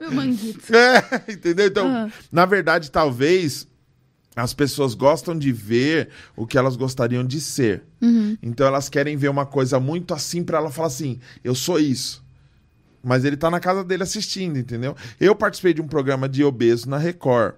Meu 0.00 0.12
manguito. 0.12 0.60
É, 0.76 1.32
entendeu? 1.32 1.68
Então, 1.68 2.12
na 2.30 2.44
verdade, 2.44 2.90
talvez 2.90 3.66
as 4.36 4.52
pessoas 4.52 4.92
gostam 4.92 5.38
de 5.38 5.50
ver 5.50 6.10
o 6.36 6.46
que 6.46 6.58
elas 6.58 6.76
gostariam 6.76 7.24
de 7.24 7.40
ser. 7.40 7.84
Uhum. 8.02 8.36
Então 8.42 8.66
elas 8.66 8.90
querem 8.90 9.16
ver 9.16 9.30
uma 9.30 9.46
coisa 9.46 9.80
muito 9.80 10.12
assim 10.12 10.44
pra 10.44 10.58
ela 10.58 10.70
falar 10.70 10.88
assim: 10.88 11.18
eu 11.42 11.54
sou 11.54 11.80
isso. 11.80 12.21
Mas 13.02 13.24
ele 13.24 13.36
tá 13.36 13.50
na 13.50 13.58
casa 13.58 13.82
dele 13.82 14.02
assistindo, 14.02 14.58
entendeu? 14.58 14.96
Eu 15.20 15.34
participei 15.34 15.74
de 15.74 15.82
um 15.82 15.88
programa 15.88 16.28
de 16.28 16.44
obeso 16.44 16.88
na 16.88 16.98
Record. 16.98 17.54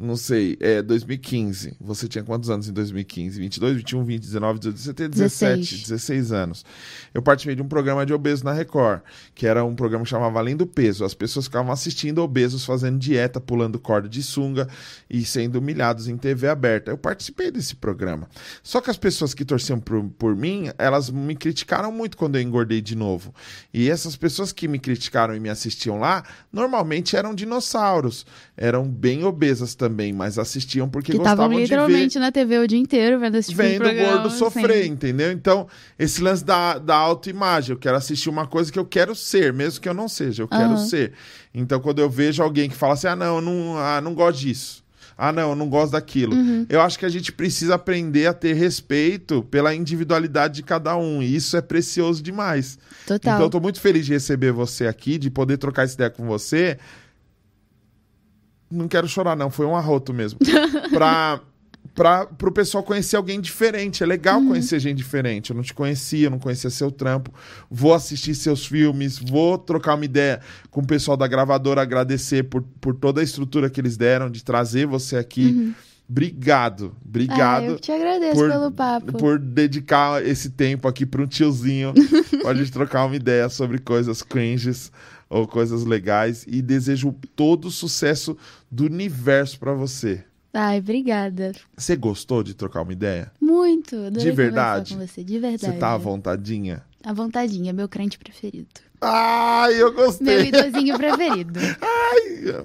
Não 0.00 0.16
sei, 0.16 0.56
é 0.60 0.80
2015. 0.80 1.76
Você 1.78 2.08
tinha 2.08 2.24
quantos 2.24 2.48
anos 2.48 2.66
em 2.66 2.72
2015? 2.72 3.38
22, 3.38 3.76
21, 3.76 4.02
20, 4.02 4.22
19, 4.22 4.58
18, 4.58 4.78
você 4.78 4.94
tem 4.94 5.10
17, 5.10 5.60
16. 5.60 5.82
16 5.82 6.32
anos. 6.32 6.64
Eu 7.12 7.20
participei 7.20 7.54
de 7.54 7.60
um 7.60 7.68
programa 7.68 8.06
de 8.06 8.14
obeso 8.14 8.42
na 8.42 8.52
Record, 8.54 9.02
que 9.34 9.46
era 9.46 9.62
um 9.62 9.74
programa 9.74 10.04
que 10.04 10.10
chamava 10.10 10.38
Além 10.38 10.56
do 10.56 10.66
Peso. 10.66 11.04
As 11.04 11.12
pessoas 11.12 11.44
ficavam 11.44 11.70
assistindo 11.70 12.22
obesos 12.22 12.64
fazendo 12.64 12.98
dieta, 12.98 13.38
pulando 13.40 13.78
corda 13.78 14.08
de 14.08 14.22
sunga 14.22 14.66
e 15.08 15.22
sendo 15.22 15.56
humilhados 15.56 16.08
em 16.08 16.16
TV 16.16 16.48
aberta. 16.48 16.90
Eu 16.90 16.96
participei 16.96 17.50
desse 17.50 17.76
programa. 17.76 18.26
Só 18.62 18.80
que 18.80 18.88
as 18.88 18.96
pessoas 18.96 19.34
que 19.34 19.44
torciam 19.44 19.78
por, 19.78 20.02
por 20.18 20.34
mim, 20.34 20.70
elas 20.78 21.10
me 21.10 21.36
criticaram 21.36 21.92
muito 21.92 22.16
quando 22.16 22.36
eu 22.36 22.42
engordei 22.42 22.80
de 22.80 22.96
novo. 22.96 23.34
E 23.74 23.90
essas 23.90 24.16
pessoas 24.16 24.50
que 24.50 24.66
me 24.66 24.78
criticaram 24.78 25.36
e 25.36 25.40
me 25.40 25.50
assistiam 25.50 25.98
lá, 25.98 26.24
normalmente 26.50 27.16
eram 27.16 27.34
dinossauros. 27.34 28.24
Eram 28.56 28.88
bem 28.88 29.24
obesas 29.24 29.74
também, 29.74 29.89
mas 30.12 30.38
assistiam 30.38 30.88
porque 30.88 31.12
Que 31.12 31.18
gostavam 31.18 31.48
de 31.48 31.56
ver 31.56 31.62
literalmente 31.62 32.18
na 32.18 32.32
TV 32.32 32.58
o 32.58 32.66
dia 32.66 32.78
inteiro 32.78 33.18
vendo 33.18 33.36
esse 33.36 33.50
tipo 33.50 33.62
de 33.62 33.68
vendo 33.68 33.80
o 33.80 33.84
programa, 33.84 34.12
gordo 34.12 34.30
sofrer, 34.30 34.86
entendeu? 34.86 35.32
Então, 35.32 35.66
esse 35.98 36.22
lance 36.22 36.44
da, 36.44 36.78
da 36.78 36.96
autoimagem, 36.96 37.72
eu 37.72 37.78
quero 37.78 37.96
assistir 37.96 38.28
uma 38.28 38.46
coisa 38.46 38.72
que 38.72 38.78
eu 38.78 38.84
quero 38.84 39.14
ser, 39.14 39.52
mesmo 39.52 39.80
que 39.80 39.88
eu 39.88 39.94
não 39.94 40.08
seja, 40.08 40.42
eu 40.42 40.48
quero 40.48 40.78
ser. 40.78 41.12
Então, 41.54 41.80
quando 41.80 42.00
eu 42.00 42.08
vejo 42.08 42.42
alguém 42.42 42.68
que 42.68 42.76
fala 42.76 42.94
assim, 42.94 43.08
ah, 43.08 43.16
não, 43.16 43.36
eu 43.36 43.40
não, 43.40 43.78
ah, 43.78 44.00
não 44.00 44.14
gosto 44.14 44.40
disso. 44.40 44.84
Ah, 45.22 45.32
não, 45.32 45.50
eu 45.50 45.54
não 45.54 45.68
gosto 45.68 45.92
daquilo. 45.92 46.34
Uhum. 46.34 46.64
Eu 46.66 46.80
acho 46.80 46.98
que 46.98 47.04
a 47.04 47.08
gente 47.10 47.30
precisa 47.30 47.74
aprender 47.74 48.26
a 48.26 48.32
ter 48.32 48.54
respeito 48.54 49.42
pela 49.50 49.74
individualidade 49.74 50.54
de 50.54 50.62
cada 50.62 50.96
um. 50.96 51.22
E 51.22 51.36
isso 51.36 51.58
é 51.58 51.60
precioso 51.60 52.22
demais. 52.22 52.78
Total. 53.06 53.34
Então, 53.34 53.44
eu 53.44 53.50
tô 53.50 53.60
muito 53.60 53.82
feliz 53.82 54.06
de 54.06 54.12
receber 54.12 54.50
você 54.50 54.86
aqui, 54.86 55.18
de 55.18 55.28
poder 55.28 55.58
trocar 55.58 55.82
essa 55.82 55.92
ideia 55.92 56.08
com 56.08 56.26
você. 56.26 56.78
Não 58.70 58.86
quero 58.88 59.08
chorar, 59.08 59.36
não. 59.36 59.50
Foi 59.50 59.66
um 59.66 59.74
arroto 59.76 60.12
mesmo. 60.14 60.38
pra, 60.92 61.40
pra, 61.94 62.26
pro 62.26 62.52
pessoal 62.52 62.84
conhecer 62.84 63.16
alguém 63.16 63.40
diferente. 63.40 64.02
É 64.02 64.06
legal 64.06 64.40
conhecer 64.42 64.78
gente 64.78 64.96
diferente. 64.98 65.50
Eu 65.50 65.56
não 65.56 65.62
te 65.62 65.74
conhecia, 65.74 66.26
eu 66.26 66.30
não 66.30 66.38
conhecia 66.38 66.70
seu 66.70 66.90
trampo. 66.90 67.32
Vou 67.70 67.92
assistir 67.94 68.34
seus 68.34 68.64
filmes, 68.66 69.18
vou 69.18 69.58
trocar 69.58 69.94
uma 69.94 70.04
ideia 70.04 70.40
com 70.70 70.80
o 70.80 70.86
pessoal 70.86 71.16
da 71.16 71.26
gravadora, 71.26 71.82
agradecer 71.82 72.44
por, 72.44 72.62
por 72.80 72.94
toda 72.94 73.20
a 73.20 73.24
estrutura 73.24 73.68
que 73.68 73.80
eles 73.80 73.96
deram, 73.96 74.30
de 74.30 74.44
trazer 74.44 74.86
você 74.86 75.16
aqui. 75.16 75.74
Obrigado, 76.08 76.92
Ah, 76.96 77.02
obrigado 77.06 77.64
eu 77.66 77.78
te 77.78 77.92
agradeço 77.92 78.34
por- 78.34 78.50
pelo 78.50 78.72
papo. 78.72 79.12
por 79.12 79.38
dedicar 79.38 80.24
esse 80.26 80.50
tempo 80.50 80.88
aqui 80.88 81.06
para 81.06 81.22
um 81.22 81.26
tiozinho, 81.26 81.94
pra 82.42 82.52
gente 82.52 82.72
trocar 82.72 83.04
uma 83.04 83.14
ideia 83.14 83.48
sobre 83.48 83.78
coisas 83.78 84.20
cringes 84.20 84.90
ou 85.30 85.46
coisas 85.48 85.84
legais. 85.84 86.44
E 86.46 86.60
desejo 86.60 87.14
todo 87.34 87.68
o 87.68 87.70
sucesso 87.70 88.36
do 88.70 88.84
universo 88.84 89.58
para 89.58 89.72
você. 89.72 90.24
Ai, 90.52 90.80
obrigada. 90.80 91.52
Você 91.76 91.94
gostou 91.94 92.42
de 92.42 92.54
trocar 92.54 92.82
uma 92.82 92.92
ideia? 92.92 93.30
Muito. 93.40 93.94
adorei 93.96 94.24
De 94.24 94.32
verdade? 94.32 94.94
Com 94.94 95.06
você, 95.06 95.22
de 95.22 95.38
verdade. 95.38 95.72
Você 95.74 95.78
tá 95.78 95.92
à 95.92 95.96
vontadinha? 95.96 96.82
À 97.04 97.12
vontadinha, 97.12 97.72
meu 97.72 97.88
crente 97.88 98.18
preferido. 98.18 98.68
Ai, 99.00 99.80
eu 99.80 99.92
Meu 99.94 100.04
gostei! 100.06 100.48
idosinho 100.48 100.96
preferido. 100.98 101.60
Ai, 101.80 102.64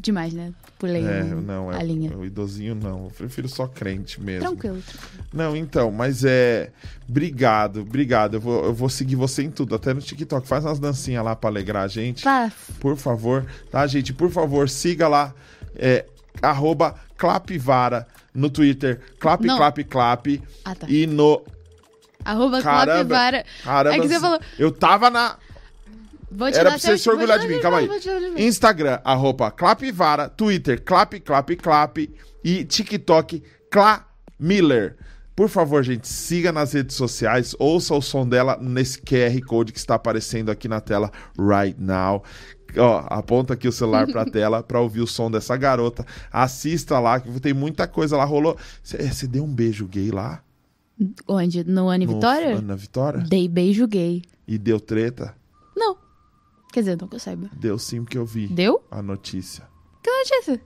Demais, 0.00 0.32
né? 0.32 0.52
Pulei 0.78 1.04
é, 1.06 1.22
não, 1.22 1.70
é 1.70 1.76
a 1.76 1.82
linha. 1.82 2.16
o 2.16 2.24
idosinho 2.24 2.74
não. 2.74 3.04
Eu 3.04 3.10
prefiro 3.10 3.48
só 3.48 3.66
crente 3.66 4.18
mesmo. 4.20 4.48
Tranquilo. 4.48 4.82
Não, 5.32 5.54
então, 5.54 5.90
mas 5.90 6.24
é. 6.24 6.70
Obrigado, 7.06 7.82
obrigado. 7.82 8.34
Eu 8.34 8.40
vou, 8.40 8.64
eu 8.64 8.72
vou 8.72 8.88
seguir 8.88 9.16
você 9.16 9.42
em 9.42 9.50
tudo, 9.50 9.74
até 9.74 9.92
no 9.92 10.00
TikTok. 10.00 10.46
Faz 10.48 10.64
umas 10.64 10.78
dancinhas 10.78 11.22
lá 11.24 11.36
pra 11.36 11.50
alegrar 11.50 11.84
a 11.84 11.88
gente. 11.88 12.22
Faz. 12.22 12.52
Por 12.80 12.96
favor, 12.96 13.44
tá, 13.70 13.86
gente? 13.86 14.12
Por 14.14 14.30
favor, 14.30 14.68
siga 14.70 15.06
lá. 15.06 15.34
É, 15.76 16.06
arroba 16.40 16.94
Clapivara 17.18 18.06
no 18.34 18.48
Twitter. 18.48 19.00
Clap, 19.18 19.42
Não. 19.44 19.56
clap, 19.58 19.84
clap. 19.84 20.42
Ah, 20.64 20.74
tá. 20.74 20.86
E 20.88 21.06
no. 21.06 21.42
Arroba 22.24 22.62
Caramba. 22.62 22.86
Clapivara. 22.94 23.44
Caramba, 23.64 23.96
É 23.96 24.00
que 24.00 24.08
você 24.08 24.20
falou- 24.20 24.40
Eu 24.58 24.70
tava 24.72 25.10
na. 25.10 25.36
Vou 26.30 26.46
Era 26.48 26.70
pra 26.70 26.78
você 26.78 26.96
se 26.96 27.08
orgulhar 27.10 27.38
de 27.38 27.48
mim, 27.48 27.60
calma 27.60 27.78
aí. 27.78 27.88
Instagram, 28.38 29.00
arroba 29.04 29.50
Clapivara. 29.50 30.28
Twitter, 30.28 30.80
clap, 30.82 31.18
clap, 31.20 31.56
clap. 31.56 31.98
E 32.44 32.64
TikTok, 32.64 33.42
Clamiller. 33.70 34.96
Por 35.34 35.48
favor, 35.48 35.82
gente, 35.82 36.06
siga 36.06 36.52
nas 36.52 36.72
redes 36.74 36.96
sociais, 36.96 37.54
ouça 37.58 37.94
o 37.94 38.02
som 38.02 38.28
dela 38.28 38.58
nesse 38.60 39.00
QR 39.00 39.40
Code 39.46 39.72
que 39.72 39.78
está 39.78 39.94
aparecendo 39.94 40.50
aqui 40.50 40.68
na 40.68 40.80
tela 40.80 41.10
right 41.38 41.80
now. 41.80 42.22
Ó, 42.76 43.04
aponta 43.08 43.54
aqui 43.54 43.66
o 43.66 43.72
celular 43.72 44.06
pra 44.06 44.24
tela 44.30 44.62
pra 44.62 44.80
ouvir 44.80 45.00
o 45.00 45.06
som 45.06 45.30
dessa 45.30 45.56
garota. 45.56 46.04
Assista 46.30 46.98
lá, 47.00 47.18
que 47.18 47.40
tem 47.40 47.54
muita 47.54 47.86
coisa 47.88 48.16
lá. 48.16 48.24
Rolou. 48.24 48.56
Você 48.82 49.26
deu 49.26 49.42
um 49.44 49.52
beijo 49.52 49.86
gay 49.88 50.10
lá? 50.10 50.42
Onde? 51.26 51.64
No 51.64 51.88
Ana 51.88 52.04
no- 52.04 52.14
Vitória? 52.14 52.60
Na 52.60 52.76
Vitória? 52.76 53.20
Dei 53.20 53.48
beijo 53.48 53.86
gay. 53.88 54.22
E 54.46 54.58
deu 54.58 54.78
treta? 54.78 55.34
Não. 55.74 55.96
Quer 56.72 56.80
dizer, 56.80 56.98
não 57.00 57.08
que 57.08 57.16
eu 57.16 57.20
saiba. 57.20 57.50
Deu 57.56 57.78
sim, 57.78 58.02
porque 58.04 58.16
eu 58.18 58.24
vi 58.24 58.46
Deu? 58.48 58.82
a 58.90 59.02
notícia. 59.02 59.64
Que 60.02 60.10
notícia? 60.10 60.60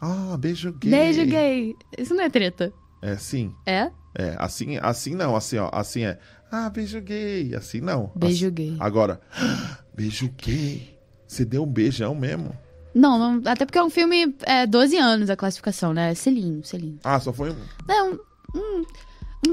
Ah, 0.00 0.36
beijo 0.38 0.72
gay. 0.72 0.90
Beijo 0.90 1.24
gay. 1.26 1.76
Isso 1.96 2.14
não 2.14 2.24
é 2.24 2.28
treta. 2.30 2.72
É 3.00 3.16
sim. 3.16 3.54
É? 3.64 3.90
É, 4.16 4.36
assim, 4.38 4.76
assim 4.80 5.14
não, 5.14 5.34
assim, 5.36 5.58
ó. 5.58 5.70
Assim 5.72 6.04
é. 6.04 6.18
Ah, 6.50 6.68
beijo 6.68 7.00
gay. 7.00 7.54
Assim 7.54 7.80
não. 7.80 8.10
Beijo 8.14 8.46
Assim- 8.46 8.54
gay. 8.54 8.76
Agora, 8.80 9.20
beijo 9.94 10.30
gay. 10.36 10.98
Você 11.26 11.44
deu 11.44 11.62
um 11.64 11.66
beijão 11.72 12.14
mesmo? 12.14 12.56
Não, 12.94 13.18
não- 13.18 13.50
até 13.50 13.64
porque 13.64 13.78
é 13.78 13.82
um 13.82 13.90
filme 13.90 14.36
é 14.42 14.66
12 14.66 14.96
anos 14.96 15.30
a 15.30 15.36
classificação, 15.36 15.92
né? 15.92 16.10
É 16.10 16.14
selinho, 16.14 16.62
selinho. 16.64 16.98
Ah, 17.02 17.18
só 17.18 17.32
foi 17.32 17.50
um. 17.50 17.56
Não, 17.88 18.18
um, 18.54 18.84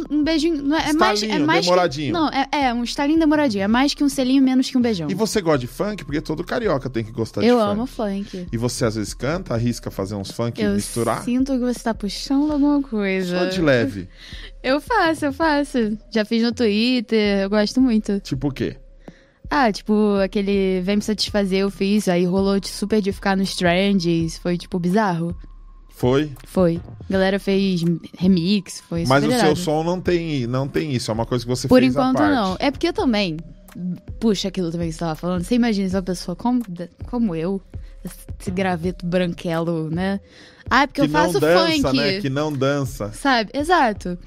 um, 0.09 0.23
beijinho. 0.23 0.61
Não 0.63 0.77
é, 0.77 0.89
é 0.89 0.93
mais, 0.93 1.21
é 1.21 1.25
Estalinho, 1.25 1.47
mais 1.47 1.65
demoradinho. 1.65 2.07
Que, 2.07 2.11
não, 2.19 2.29
é, 2.29 2.47
é 2.51 2.73
um 2.73 2.83
estalinho 2.83 3.19
demoradinho. 3.19 3.63
É 3.63 3.67
mais 3.67 3.93
que 3.93 4.03
um 4.03 4.09
selinho, 4.09 4.41
menos 4.43 4.69
que 4.69 4.77
um 4.77 4.81
beijão. 4.81 5.09
E 5.09 5.13
você 5.13 5.41
gosta 5.41 5.59
de 5.59 5.67
funk? 5.67 6.03
Porque 6.05 6.21
todo 6.21 6.43
carioca 6.43 6.89
tem 6.89 7.03
que 7.03 7.11
gostar 7.11 7.41
de 7.41 7.47
eu 7.47 7.57
funk. 7.57 7.69
amo 7.71 7.85
funk. 7.85 8.47
E 8.51 8.57
você 8.57 8.85
às 8.85 8.95
vezes 8.95 9.13
canta, 9.13 9.53
arrisca 9.53 9.91
fazer 9.91 10.15
uns 10.15 10.31
funk 10.31 10.59
e 10.59 10.63
Eu 10.63 10.73
misturar? 10.73 11.23
sinto 11.23 11.53
que 11.53 11.59
você 11.59 11.79
tá 11.79 11.93
puxando 11.93 12.51
alguma 12.51 12.81
coisa. 12.81 13.37
Só 13.39 13.45
de 13.45 13.61
leve. 13.61 14.07
Eu 14.63 14.79
faço, 14.79 15.25
eu 15.25 15.33
faço. 15.33 15.97
Já 16.13 16.23
fiz 16.23 16.43
no 16.43 16.51
Twitter, 16.51 17.39
eu 17.39 17.49
gosto 17.49 17.81
muito. 17.81 18.19
Tipo 18.19 18.49
o 18.49 18.51
quê? 18.51 18.77
Ah, 19.49 19.71
tipo, 19.71 20.15
aquele 20.23 20.81
Vem 20.81 20.97
Me 20.97 21.01
Satisfazer 21.01 21.59
eu 21.61 21.71
fiz, 21.71 22.07
aí 22.07 22.25
rolou 22.25 22.59
de 22.59 22.67
super 22.69 23.01
de 23.01 23.11
ficar 23.11 23.35
nos 23.35 23.55
trends, 23.55 24.37
foi 24.37 24.59
tipo 24.59 24.77
bizarro. 24.77 25.35
Foi? 26.01 26.31
Foi. 26.47 26.81
A 27.07 27.13
galera 27.13 27.37
fez 27.39 27.83
remix, 28.17 28.81
foi 28.81 29.05
Mas 29.05 29.23
o 29.23 29.31
seu 29.31 29.55
som 29.55 29.83
não 29.83 30.01
tem, 30.01 30.47
não 30.47 30.67
tem 30.67 30.93
isso. 30.93 31.11
É 31.11 31.13
uma 31.13 31.27
coisa 31.27 31.45
que 31.45 31.49
você 31.49 31.67
Por 31.67 31.79
fez 31.79 31.95
à 31.95 32.09
enquanto 32.09 32.27
não. 32.27 32.57
É 32.59 32.71
porque 32.71 32.87
eu 32.87 32.93
também. 32.93 33.37
Puxa, 34.19 34.47
aquilo 34.47 34.71
também 34.71 34.87
que 34.87 34.93
você 34.93 34.99
tava 34.99 35.13
falando. 35.13 35.43
Você 35.43 35.53
imagina 35.53 35.87
se 35.87 35.95
uma 35.95 36.01
pessoa 36.01 36.35
como, 36.35 36.63
como 37.07 37.35
eu, 37.35 37.61
esse 38.39 38.49
graveto 38.49 39.05
branquelo, 39.05 39.91
né? 39.91 40.19
Ah, 40.67 40.81
é 40.81 40.87
porque 40.87 41.01
Que 41.01 41.07
eu 41.07 41.11
faço 41.11 41.33
não 41.33 41.39
dança, 41.39 41.87
funk. 41.89 41.97
né? 41.97 42.19
Que 42.19 42.29
não 42.31 42.51
dança. 42.51 43.11
Sabe? 43.11 43.51
Exato. 43.53 44.17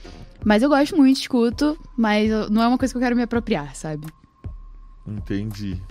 Mas 0.44 0.62
eu 0.62 0.68
gosto 0.68 0.96
muito, 0.96 1.18
escuto, 1.18 1.76
mas 1.96 2.30
não 2.50 2.62
é 2.62 2.68
uma 2.68 2.78
coisa 2.78 2.94
que 2.94 2.98
eu 2.98 3.02
quero 3.02 3.16
me 3.16 3.22
apropriar, 3.24 3.74
sabe? 3.74 4.06
Entendi. 5.04 5.82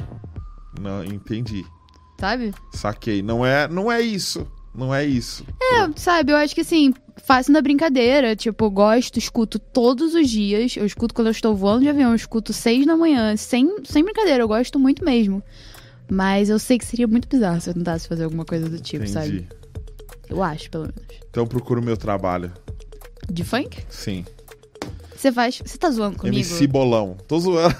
Não, 0.80 1.03
entendi. 1.03 1.65
Sabe? 2.18 2.53
Saquei. 2.72 3.22
Não 3.22 3.45
é, 3.45 3.68
não 3.68 3.91
é 3.91 3.99
isso. 3.99 4.47
Não 4.76 4.94
é 4.94 5.06
isso. 5.06 5.45
É, 5.62 5.90
sabe, 5.95 6.32
eu 6.32 6.38
acho 6.38 6.56
que 6.56 6.62
assim, 6.62 6.94
faço 7.18 7.52
na 7.52 7.62
brincadeira. 7.62 8.36
Tipo, 8.36 8.66
eu 8.66 8.72
gosto, 8.72 9.18
escuto 9.18 9.60
todos 9.60 10.16
os 10.16 10.30
dias. 10.30 10.76
Eu 10.76 10.86
escuto 10.86 11.14
quando 11.14 11.28
eu 11.28 11.32
estou 11.32 11.56
voando 11.56 11.82
de 11.82 11.90
avião, 11.90 12.10
eu 12.10 12.16
escuto 12.16 12.52
seis 12.52 12.86
da 12.86 12.95
manhã. 12.95 13.36
Sem, 13.38 13.84
sem 13.86 14.04
brincadeira, 14.04 14.44
eu 14.44 14.48
gosto 14.48 14.80
muito 14.80 15.06
mesmo. 15.06 15.44
Mas 16.10 16.50
eu 16.50 16.60
sei 16.60 16.78
que 16.78 16.86
seria 16.86 17.08
muito 17.08 17.28
bizarro 17.28 17.62
se 17.62 17.70
eu 17.70 17.74
tentasse 17.74 18.08
fazer 18.08 18.24
alguma 18.24 18.45
coisa 18.45 18.68
do 18.70 18.80
tipo, 18.80 19.04
Entendi. 19.04 19.14
sabe? 19.14 19.48
Eu 20.30 20.41
acho, 20.41 20.70
pelo 20.70 20.84
menos. 20.84 21.04
Então 21.30 21.45
procura 21.45 21.80
o 21.80 21.84
meu 21.84 21.95
trabalho. 21.95 22.52
De 23.32 23.44
funk? 23.44 23.84
Sim. 23.90 24.26
Você 25.16 25.32
faz. 25.32 25.62
Você 25.64 25.78
tá 25.78 25.90
zoando 25.90 26.18
comigo? 26.18 26.36
MC 26.36 26.68
Bolão. 26.68 27.16
Tô 27.28 27.40
zoando. 27.40 27.76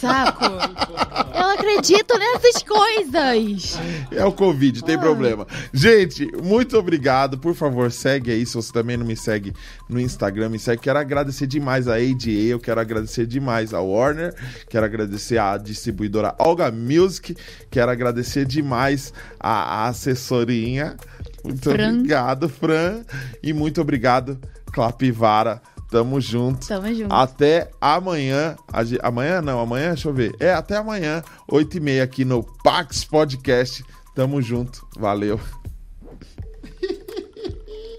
Saco! 0.00 0.44
eu 0.44 1.44
acredito 1.50 2.18
nessas 2.18 2.62
coisas! 2.62 3.78
É 4.10 4.24
o 4.24 4.32
Covid, 4.32 4.82
tem 4.84 4.96
Ah. 4.96 4.98
problema. 4.98 5.46
Gente, 5.72 6.26
muito 6.42 6.76
obrigado. 6.76 7.38
Por 7.38 7.54
favor, 7.54 7.90
segue 7.92 8.30
aí. 8.30 8.44
Se 8.44 8.54
você 8.54 8.72
também 8.72 8.96
não 8.96 9.06
me 9.06 9.16
segue 9.16 9.52
no 9.88 10.00
Instagram, 10.00 10.48
me 10.50 10.58
segue. 10.58 10.82
Quero 10.82 10.98
agradecer 10.98 11.46
demais 11.46 11.86
a 11.88 11.94
ADA. 11.94 12.30
Eu 12.30 12.58
quero 12.60 12.80
agradecer 12.80 13.26
demais 13.26 13.72
a 13.72 13.80
Warner. 13.80 14.34
Quero 14.68 14.84
agradecer 14.84 15.38
a 15.38 15.56
distribuidora 15.56 16.34
Olga 16.38 16.70
Music. 16.70 17.36
Quero 17.70 17.90
agradecer 17.90 18.44
demais 18.44 19.12
a, 19.38 19.84
a 19.84 19.88
assessorinha. 19.88 20.96
Muito 21.44 21.70
Fran. 21.70 21.90
obrigado, 21.94 22.48
Fran. 22.48 23.02
E 23.42 23.52
muito 23.52 23.80
obrigado, 23.80 24.38
Clapivara. 24.72 25.62
Tamo 25.90 26.20
junto. 26.20 26.66
Tamo 26.66 26.92
junto. 26.94 27.12
Até 27.12 27.70
amanhã. 27.80 28.56
Amanhã 29.02 29.40
não, 29.40 29.60
amanhã, 29.60 29.88
deixa 29.88 30.08
eu 30.08 30.14
ver. 30.14 30.34
É, 30.40 30.52
até 30.52 30.76
amanhã, 30.76 31.22
8h30 31.50 32.02
aqui 32.02 32.24
no 32.24 32.42
Pax 32.62 33.04
Podcast. 33.04 33.84
Tamo 34.14 34.42
junto. 34.42 34.86
Valeu. 34.96 35.38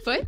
Foi? 0.03 0.25